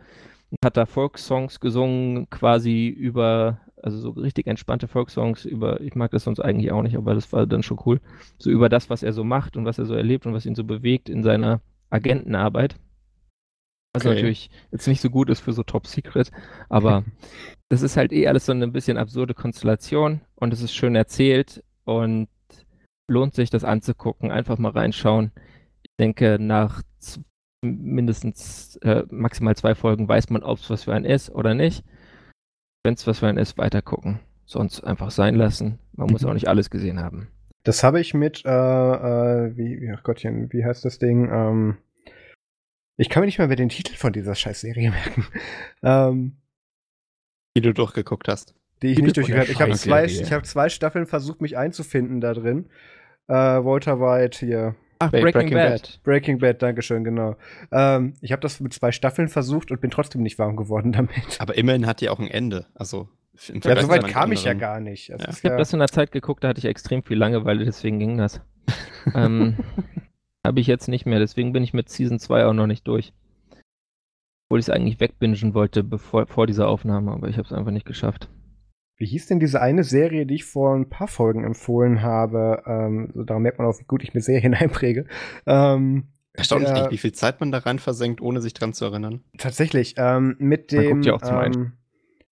[0.52, 6.12] und hat da Folksongs gesungen, quasi über, also so richtig entspannte Folksongs über, ich mag
[6.12, 8.00] das sonst eigentlich auch nicht, aber das war dann schon cool,
[8.38, 10.56] so über das, was er so macht und was er so erlebt und was ihn
[10.56, 12.76] so bewegt in seiner Agentenarbeit.
[14.00, 14.16] Was okay.
[14.16, 16.32] natürlich jetzt nicht so gut ist für so Top Secret,
[16.70, 17.04] aber
[17.70, 21.64] das ist halt eh alles so eine bisschen absurde Konstellation und es ist schön erzählt
[21.86, 22.28] und
[23.08, 24.32] lohnt sich das anzugucken.
[24.32, 25.32] Einfach mal reinschauen.
[25.84, 26.82] Ich denke, nach
[27.62, 31.84] mindestens äh, maximal zwei Folgen weiß man, ob es was für einen ist oder nicht.
[32.84, 34.20] Wenn es was für einen ist, weiter gucken.
[34.46, 35.80] Sonst einfach sein lassen.
[35.94, 37.28] Man muss auch nicht alles gesehen haben.
[37.64, 41.30] Das habe ich mit, äh, äh, wie, ach Gottchen, wie heißt das Ding?
[41.32, 41.78] Ähm,
[43.00, 45.26] ich kann mir nicht mal mehr den Titel von dieser Scheißserie merken.
[45.84, 46.38] ähm,
[47.56, 48.54] die du durchgeguckt hast.
[48.82, 49.52] Die ich nicht durchgeguckt habe.
[49.52, 52.70] Ich habe zwei, hab zwei Staffeln versucht, mich einzufinden da drin.
[53.28, 54.76] Äh, Walter White hier.
[55.00, 55.82] Ach, Breaking, Breaking Bad.
[55.82, 56.00] Bad.
[56.04, 57.38] Breaking Bad, Dankeschön, genau.
[57.72, 61.40] Ähm, ich habe das mit zwei Staffeln versucht und bin trotzdem nicht warm geworden damit.
[61.40, 62.68] Aber immerhin hat die auch ein Ende.
[62.74, 63.08] Also
[63.64, 65.08] ja, so weit kam ich ja gar nicht.
[65.08, 65.16] Ja.
[65.16, 68.18] Ich habe das in der Zeit geguckt, da hatte ich extrem viel Langeweile, deswegen ging
[68.18, 68.42] das.
[69.16, 69.58] ähm,
[70.46, 73.14] habe ich jetzt nicht mehr, deswegen bin ich mit Season 2 auch noch nicht durch.
[74.48, 77.72] Obwohl ich es eigentlich wegbingen wollte bevor, vor dieser Aufnahme, aber ich habe es einfach
[77.72, 78.30] nicht geschafft.
[78.98, 82.64] Wie hieß denn diese eine Serie, die ich vor ein paar Folgen empfohlen habe?
[82.66, 85.06] Ähm, so, daran merkt man auch, wie gut ich mir Serien einpräge.
[85.46, 89.24] Ähm, Erstaunlich, äh, wie viel Zeit man da rein versenkt, ohne sich dran zu erinnern.
[89.38, 89.96] Tatsächlich.
[89.98, 91.02] Ähm, mit dem.
[91.02, 91.74] Ja ähm,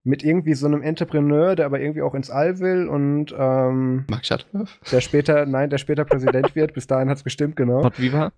[0.08, 4.26] mit irgendwie so einem Entrepreneur, der aber irgendwie auch ins All will und ähm, Mark
[4.26, 4.80] Shuttleworth?
[4.92, 6.74] Der später, nein, der später Präsident wird.
[6.74, 7.82] Bis dahin hat es gestimmt, genau.
[7.82, 8.32] Gott, wie war?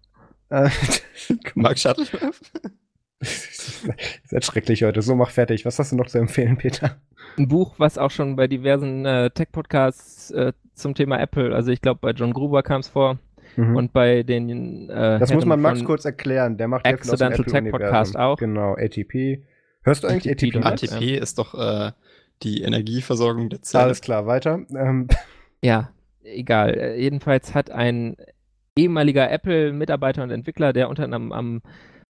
[0.50, 0.70] Äh,
[1.56, 2.42] Mark Shuttleworth?
[3.22, 5.02] Seid schrecklich heute.
[5.02, 5.66] So, mach fertig.
[5.66, 6.98] Was hast du noch zu empfehlen, Peter?
[7.38, 11.82] Ein Buch, was auch schon bei diversen äh, Tech-Podcasts äh, zum Thema Apple, also ich
[11.82, 13.20] glaube bei John Gruber kam es vor
[13.58, 13.76] mhm.
[13.76, 16.58] und bei den äh, Das Herren muss man Max kurz erklären.
[16.58, 18.38] Der macht Accidental Tech Podcast auch.
[18.38, 19.44] Genau, ATP.
[19.84, 20.58] Hörst du eigentlich ATP?
[20.58, 21.92] ATP, ATP ist doch äh,
[22.44, 23.86] die Energieversorgung der Zelle.
[23.86, 24.66] Alles klar, weiter.
[24.76, 25.08] Ähm.
[25.62, 25.90] Ja,
[26.24, 26.74] egal.
[26.74, 28.16] Äh, jedenfalls hat ein
[28.78, 31.62] ehemaliger Apple-Mitarbeiter und Entwickler, der unter anderem am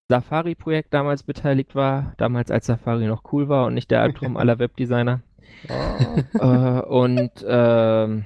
[0.09, 4.59] Safari-Projekt damals beteiligt war, damals als Safari noch cool war und nicht der Albtraum aller
[4.59, 5.23] Webdesigner.
[5.69, 6.39] Oh.
[6.39, 8.25] äh, und ähm,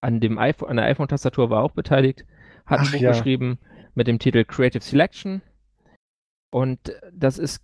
[0.00, 2.24] an, dem iPhone, an der iPhone-Tastatur war auch beteiligt,
[2.66, 3.10] hat Ach, ein Buch ja.
[3.12, 3.58] geschrieben
[3.94, 5.42] mit dem Titel Creative Selection.
[6.54, 7.62] Und das ist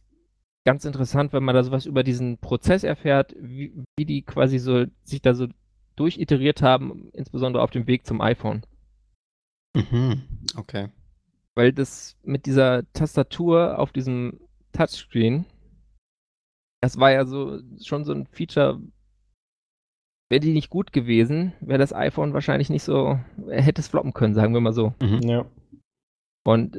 [0.65, 4.87] ganz interessant, wenn man da sowas über diesen Prozess erfährt, wie, wie die quasi so
[5.05, 5.47] sich da so
[5.97, 8.63] durchiteriert haben, insbesondere auf dem Weg zum iPhone.
[9.75, 10.23] Mhm.
[10.57, 10.89] Okay
[11.55, 14.41] weil das mit dieser Tastatur auf diesem
[14.73, 15.45] Touchscreen,
[16.81, 18.81] das war ja so schon so ein Feature,
[20.31, 24.35] wäre die nicht gut gewesen, wäre das iPhone wahrscheinlich nicht so, hätte es floppen können,
[24.35, 24.95] sagen wir mal so.
[25.03, 25.21] Mhm.
[25.23, 25.47] Ja.
[26.45, 26.79] Und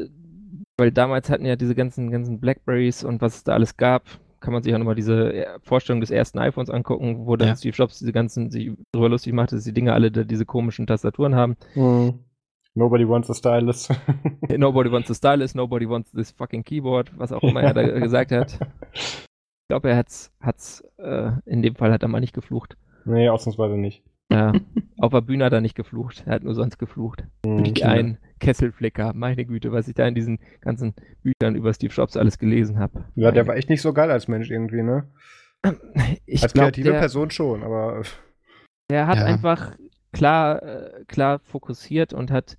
[0.77, 4.03] weil damals hatten ja diese ganzen, ganzen Blackberries und was es da alles gab,
[4.39, 7.55] kann man sich auch nochmal diese Vorstellung des ersten iPhones angucken, wo dann ja.
[7.55, 10.87] Steve Jobs diese ganzen, sich darüber lustig machte, dass die Dinge alle da diese komischen
[10.87, 11.55] Tastaturen haben.
[11.75, 12.19] Mhm.
[12.73, 13.89] Nobody wants a stylus.
[14.57, 18.31] nobody wants a stylus, nobody wants this fucking keyboard, was auch immer er da gesagt
[18.31, 18.57] hat.
[18.93, 19.27] Ich
[19.67, 22.77] glaube, er hat's, hat's, äh, in dem Fall hat er mal nicht geflucht.
[23.05, 24.03] Nee, ausnahmsweise nicht.
[24.31, 24.53] Ja,
[24.97, 26.23] auf der Bühne hat er nicht geflucht.
[26.25, 27.25] Er hat nur sonst geflucht.
[27.45, 27.65] Mhm.
[27.65, 29.13] Wie ein Kesselflicker.
[29.13, 33.05] Meine Güte, was ich da in diesen ganzen Büchern über Steve Jobs alles gelesen habe.
[33.15, 35.07] Ja, der war echt nicht so geil als Mensch irgendwie, ne?
[36.25, 38.03] Ich als glaub, kreative der, Person schon, aber.
[38.89, 39.25] Der hat ja.
[39.25, 39.75] einfach
[40.11, 42.57] klar, äh, klar fokussiert und hat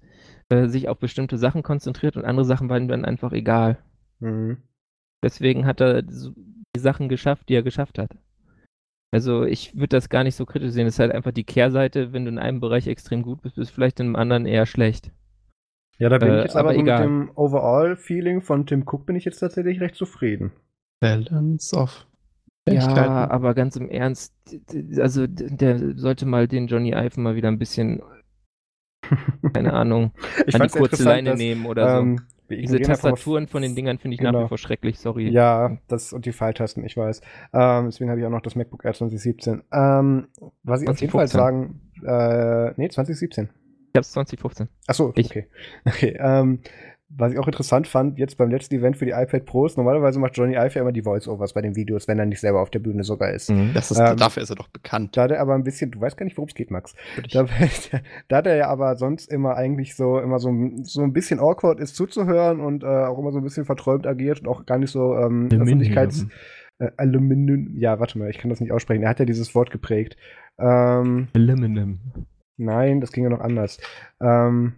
[0.51, 3.79] äh, sich auf bestimmte Sachen konzentriert und andere Sachen waren ihm dann einfach egal.
[4.21, 4.59] Mhm.
[5.23, 8.11] Deswegen hat er die Sachen geschafft, die er geschafft hat.
[9.13, 10.87] Also ich würde das gar nicht so kritisch sehen.
[10.87, 13.71] Es ist halt einfach die Kehrseite, wenn du in einem Bereich extrem gut bist, bist
[13.71, 15.13] du vielleicht in einem anderen eher schlecht.
[15.99, 19.15] Ja, da bin äh, ich jetzt aber, aber mit dem Overall-Feeling von Tim Cook bin
[19.15, 20.53] ich jetzt tatsächlich recht zufrieden.
[21.01, 22.07] Balance of
[22.69, 24.35] ja, aber ganz im Ernst,
[24.99, 28.01] also der sollte mal den Johnny Ive mal wieder ein bisschen,
[29.53, 30.13] keine Ahnung,
[30.47, 32.25] ich an die kurze Leine dass, nehmen oder ähm, so.
[32.57, 34.33] Diese Tastaturen von den Dingern finde ich genau.
[34.33, 35.31] nach wie vor schrecklich, sorry.
[35.31, 37.21] Ja, das und die Pfeiltasten, ich weiß.
[37.53, 39.63] Ähm, deswegen habe ich auch noch das MacBook Air 2017.
[39.73, 40.29] Ähm,
[40.63, 40.89] was ich 2015.
[40.89, 43.51] auf jeden Fall sagen, äh, nee, 2017.
[43.93, 44.69] Ich habe es 2015.
[44.87, 45.49] Achso, okay.
[45.85, 46.61] Okay, ähm,
[47.17, 50.37] was ich auch interessant fand, jetzt beim letzten Event für die iPad Pros, normalerweise macht
[50.37, 52.79] Johnny Ive ja immer die Voice-Overs bei den Videos, wenn er nicht selber auf der
[52.79, 53.51] Bühne sogar ist.
[53.51, 53.73] Mhm.
[53.75, 55.17] ist ähm, dafür ist er doch bekannt.
[55.17, 56.95] Da hat er aber ein bisschen, du weißt gar nicht, worum es geht, Max.
[57.33, 57.45] Da,
[58.29, 60.51] da, hat er ja aber sonst immer eigentlich so, immer so,
[60.83, 64.41] so ein bisschen awkward ist zuzuhören und äh, auch immer so ein bisschen verträumt agiert
[64.41, 66.27] und auch gar nicht so ähm, Öffentlichkeits...
[66.79, 69.03] Äh, Aluminium, ja, warte mal, ich kann das nicht aussprechen.
[69.03, 70.17] Er hat ja dieses Wort geprägt.
[70.59, 72.01] Ähm, Aluminium.
[72.57, 73.79] Nein, das ging ja noch anders.
[74.21, 74.75] Ähm,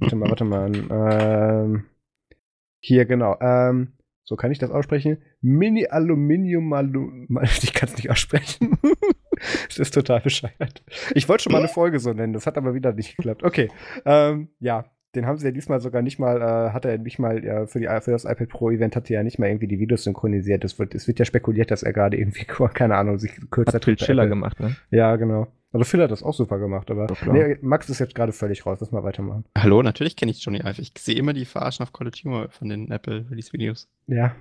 [0.00, 0.72] warte mal, warte mal.
[0.90, 1.84] Ähm,
[2.80, 3.36] hier, genau.
[3.40, 5.18] Ähm, so kann ich das aussprechen.
[5.40, 8.78] Mini Aluminium Alum Ich kann es nicht aussprechen.
[9.68, 10.84] das ist total bescheuert.
[11.14, 13.42] Ich wollte schon mal eine Folge so nennen, das hat aber wieder nicht geklappt.
[13.42, 13.68] Okay.
[14.04, 14.84] Ähm, ja,
[15.14, 17.80] den haben sie ja diesmal sogar nicht mal, äh, hat er nicht mal äh, für,
[17.80, 20.64] die, für das iPad Pro Event hat er ja nicht mal irgendwie die Videos synchronisiert.
[20.64, 23.74] Es wird, es wird ja spekuliert, dass er gerade irgendwie, keine Ahnung, sich kürzer.
[23.74, 24.76] Hat Phil Schiller gemacht, ne?
[24.90, 25.48] Ja, genau.
[25.72, 28.78] Also Phil hat das auch super gemacht, aber nee, Max ist jetzt gerade völlig raus.
[28.80, 29.44] Lass mal weitermachen.
[29.56, 30.82] Hallo, natürlich kenne ich Johnny Ive.
[30.82, 33.88] Ich sehe immer die Verarschen auf College Humor von den Apple Release Videos.
[34.06, 34.34] Ja.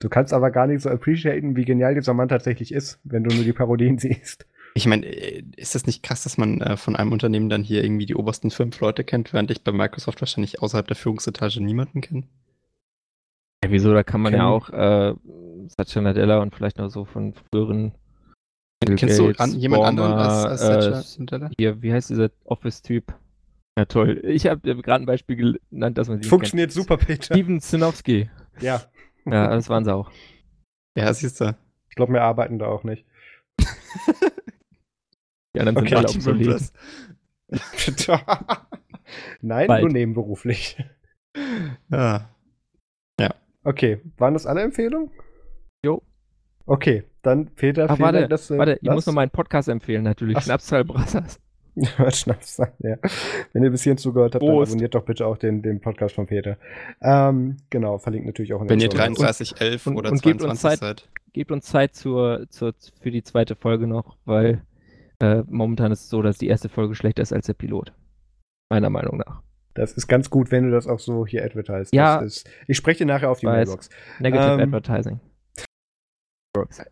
[0.00, 3.34] Du kannst aber gar nicht so appreciaten, wie genial dieser Mann tatsächlich ist, wenn du
[3.34, 4.46] nur die Parodien siehst.
[4.78, 7.82] Ich meine, äh, ist das nicht krass, dass man äh, von einem Unternehmen dann hier
[7.82, 12.00] irgendwie die obersten fünf Leute kennt, während ich bei Microsoft wahrscheinlich außerhalb der Führungsetage niemanden
[12.00, 12.28] kenne?
[13.64, 13.92] Ja, wieso?
[13.92, 15.14] Da kann man Ken ja auch äh,
[15.66, 17.92] Satya Nadella und vielleicht noch so von früheren
[18.78, 23.12] Bill Kennst Gates, du an, jemand anderen als, als äh, Hier, wie heißt dieser Office-Typ?
[23.76, 24.20] Ja, toll.
[24.24, 26.84] Ich habe gerade ein Beispiel genannt, dass man sie Funktioniert kennt.
[26.84, 27.34] super, Peter.
[27.34, 28.30] Steven Sinowski.
[28.60, 28.82] Ja.
[29.26, 30.12] Ja, das waren sie auch.
[30.96, 31.56] Ja, siehst du.
[31.88, 33.04] Ich glaube, wir arbeiten da auch nicht.
[35.54, 36.72] Die anderen okay, sind alle obsolet.
[39.40, 39.82] Nein, Bald.
[39.82, 40.76] nur nebenberuflich.
[41.90, 42.30] Ja.
[43.20, 43.34] Ja.
[43.64, 45.10] Okay, waren das alle Empfehlungen?
[45.84, 46.02] Jo.
[46.66, 50.38] Okay, dann Peter, Ach, warte, Dank, dass, warte, ich muss noch meinen Podcast empfehlen, natürlich.
[50.38, 51.40] Schnapszahl Brassers.
[52.14, 52.96] Schnapszahl, ja.
[53.52, 54.70] Wenn ihr bis hierhin zugehört habt, Prost.
[54.70, 56.58] dann abonniert doch bitte auch den, den Podcast von Peter.
[57.02, 61.08] Ähm, genau, verlinkt natürlich auch in Wenn ihr 33, 11 oder und 22 seid.
[61.32, 64.62] gebt uns Zeit zur, zur, für die zweite Folge noch, weil
[65.20, 67.92] äh, momentan ist es so, dass die erste Folge schlechter ist als der Pilot.
[68.70, 69.42] Meiner Meinung nach.
[69.74, 71.94] Das ist ganz gut, wenn du das auch so hier advertisest.
[71.94, 72.20] Ja.
[72.20, 73.46] Ist, ich spreche dir nachher auf die.
[73.46, 73.88] Mailbox.
[74.18, 75.20] Negative Ähm, Advertising.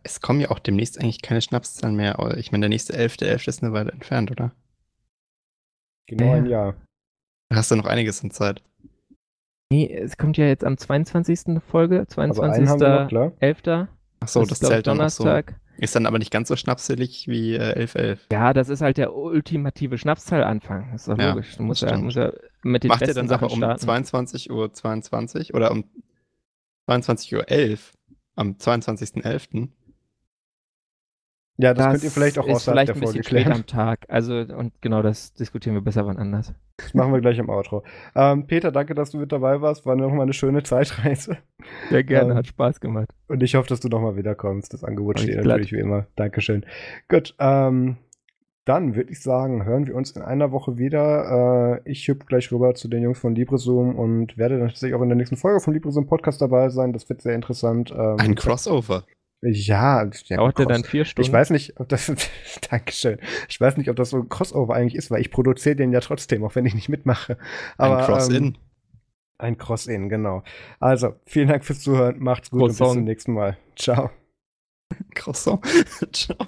[0.05, 2.19] Es kommen ja auch demnächst eigentlich keine Schnapszahlen mehr.
[2.37, 3.49] Ich meine, der nächste 11.11.
[3.49, 4.53] ist eine Weile entfernt, oder?
[6.07, 6.51] Genau ein Ja.
[6.51, 6.75] Jahr.
[7.49, 8.63] Da hast du noch einiges an Zeit.
[9.73, 11.49] Nee, es kommt ja jetzt am 22.
[11.49, 13.63] eine Folge, Aber einen haben wir noch, 22.11.
[13.63, 13.89] klar.
[14.21, 15.25] Ach so, Das zählt dann auch so.
[15.79, 18.19] Ist dann aber nicht ganz so schnapselig wie äh, 11.11.
[18.33, 20.89] Ja, das ist halt der ultimative Schnapszahl-Anfang.
[20.93, 21.57] Das ist doch Ja, logisch.
[21.57, 22.33] Du musst ja, musst ja
[22.63, 24.07] mit den Macht ihr besten dann aber Sachen um starten.
[24.07, 25.85] 22.22 Uhr 22 oder um
[26.89, 27.79] 22.11 Uhr
[28.37, 29.69] am 22.11.?
[31.59, 33.53] Ja, das, könnt ihr vielleicht auch ist außerhalb vielleicht der ein Folge klären.
[33.53, 34.05] am Tag.
[34.09, 36.53] Also, und genau das diskutieren wir besser wann anders.
[36.77, 37.83] Das machen wir gleich im Outro.
[38.15, 39.87] Ähm, Peter, danke, dass du mit dabei warst.
[39.87, 41.39] War nochmal eine schöne Zeitreise.
[41.89, 43.09] Sehr gerne, Ähm, hat Spaß gemacht.
[43.29, 44.75] Und ich hoffe, dass du nochmal wiederkommst.
[44.75, 46.07] Das Angebot steht ich natürlich wie immer.
[46.17, 46.67] Dankeschön.
[47.09, 47.97] Gut, ähm,
[48.67, 51.81] dann würde ich sagen, hören wir uns in einer Woche wieder.
[51.85, 55.03] Äh, ich hüpfe gleich rüber zu den Jungs von LibreZoom und werde dann tatsächlich auch
[55.03, 56.93] in der nächsten Folge von LibreZoom Podcast dabei sein.
[56.93, 57.93] Das wird sehr interessant.
[57.97, 59.05] Ähm, Ein Crossover.
[59.43, 61.29] Ja, ja Dauert der dann vier Stunden?
[61.29, 62.11] Ich weiß nicht, ob das.
[62.71, 63.19] Dankeschön.
[63.49, 66.01] Ich weiß nicht, ob das so ein Crossover eigentlich ist, weil ich produziere den ja
[66.01, 67.37] trotzdem, auch wenn ich nicht mitmache.
[67.77, 68.45] Aber, ein Cross-In.
[68.45, 68.57] Ähm,
[69.39, 70.43] ein Cross-In, genau.
[70.81, 72.19] Also, vielen Dank fürs Zuhören.
[72.19, 72.99] Macht's gut und bis Croissant.
[72.99, 73.59] zum nächsten Mal.
[73.77, 74.11] Ciao.
[75.15, 75.61] Croissant.
[76.13, 76.39] Ciao.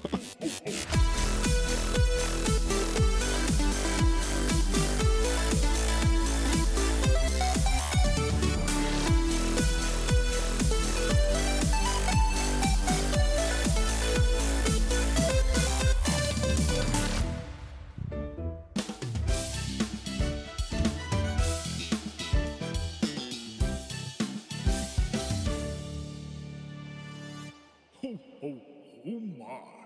[29.08, 29.77] Oh my.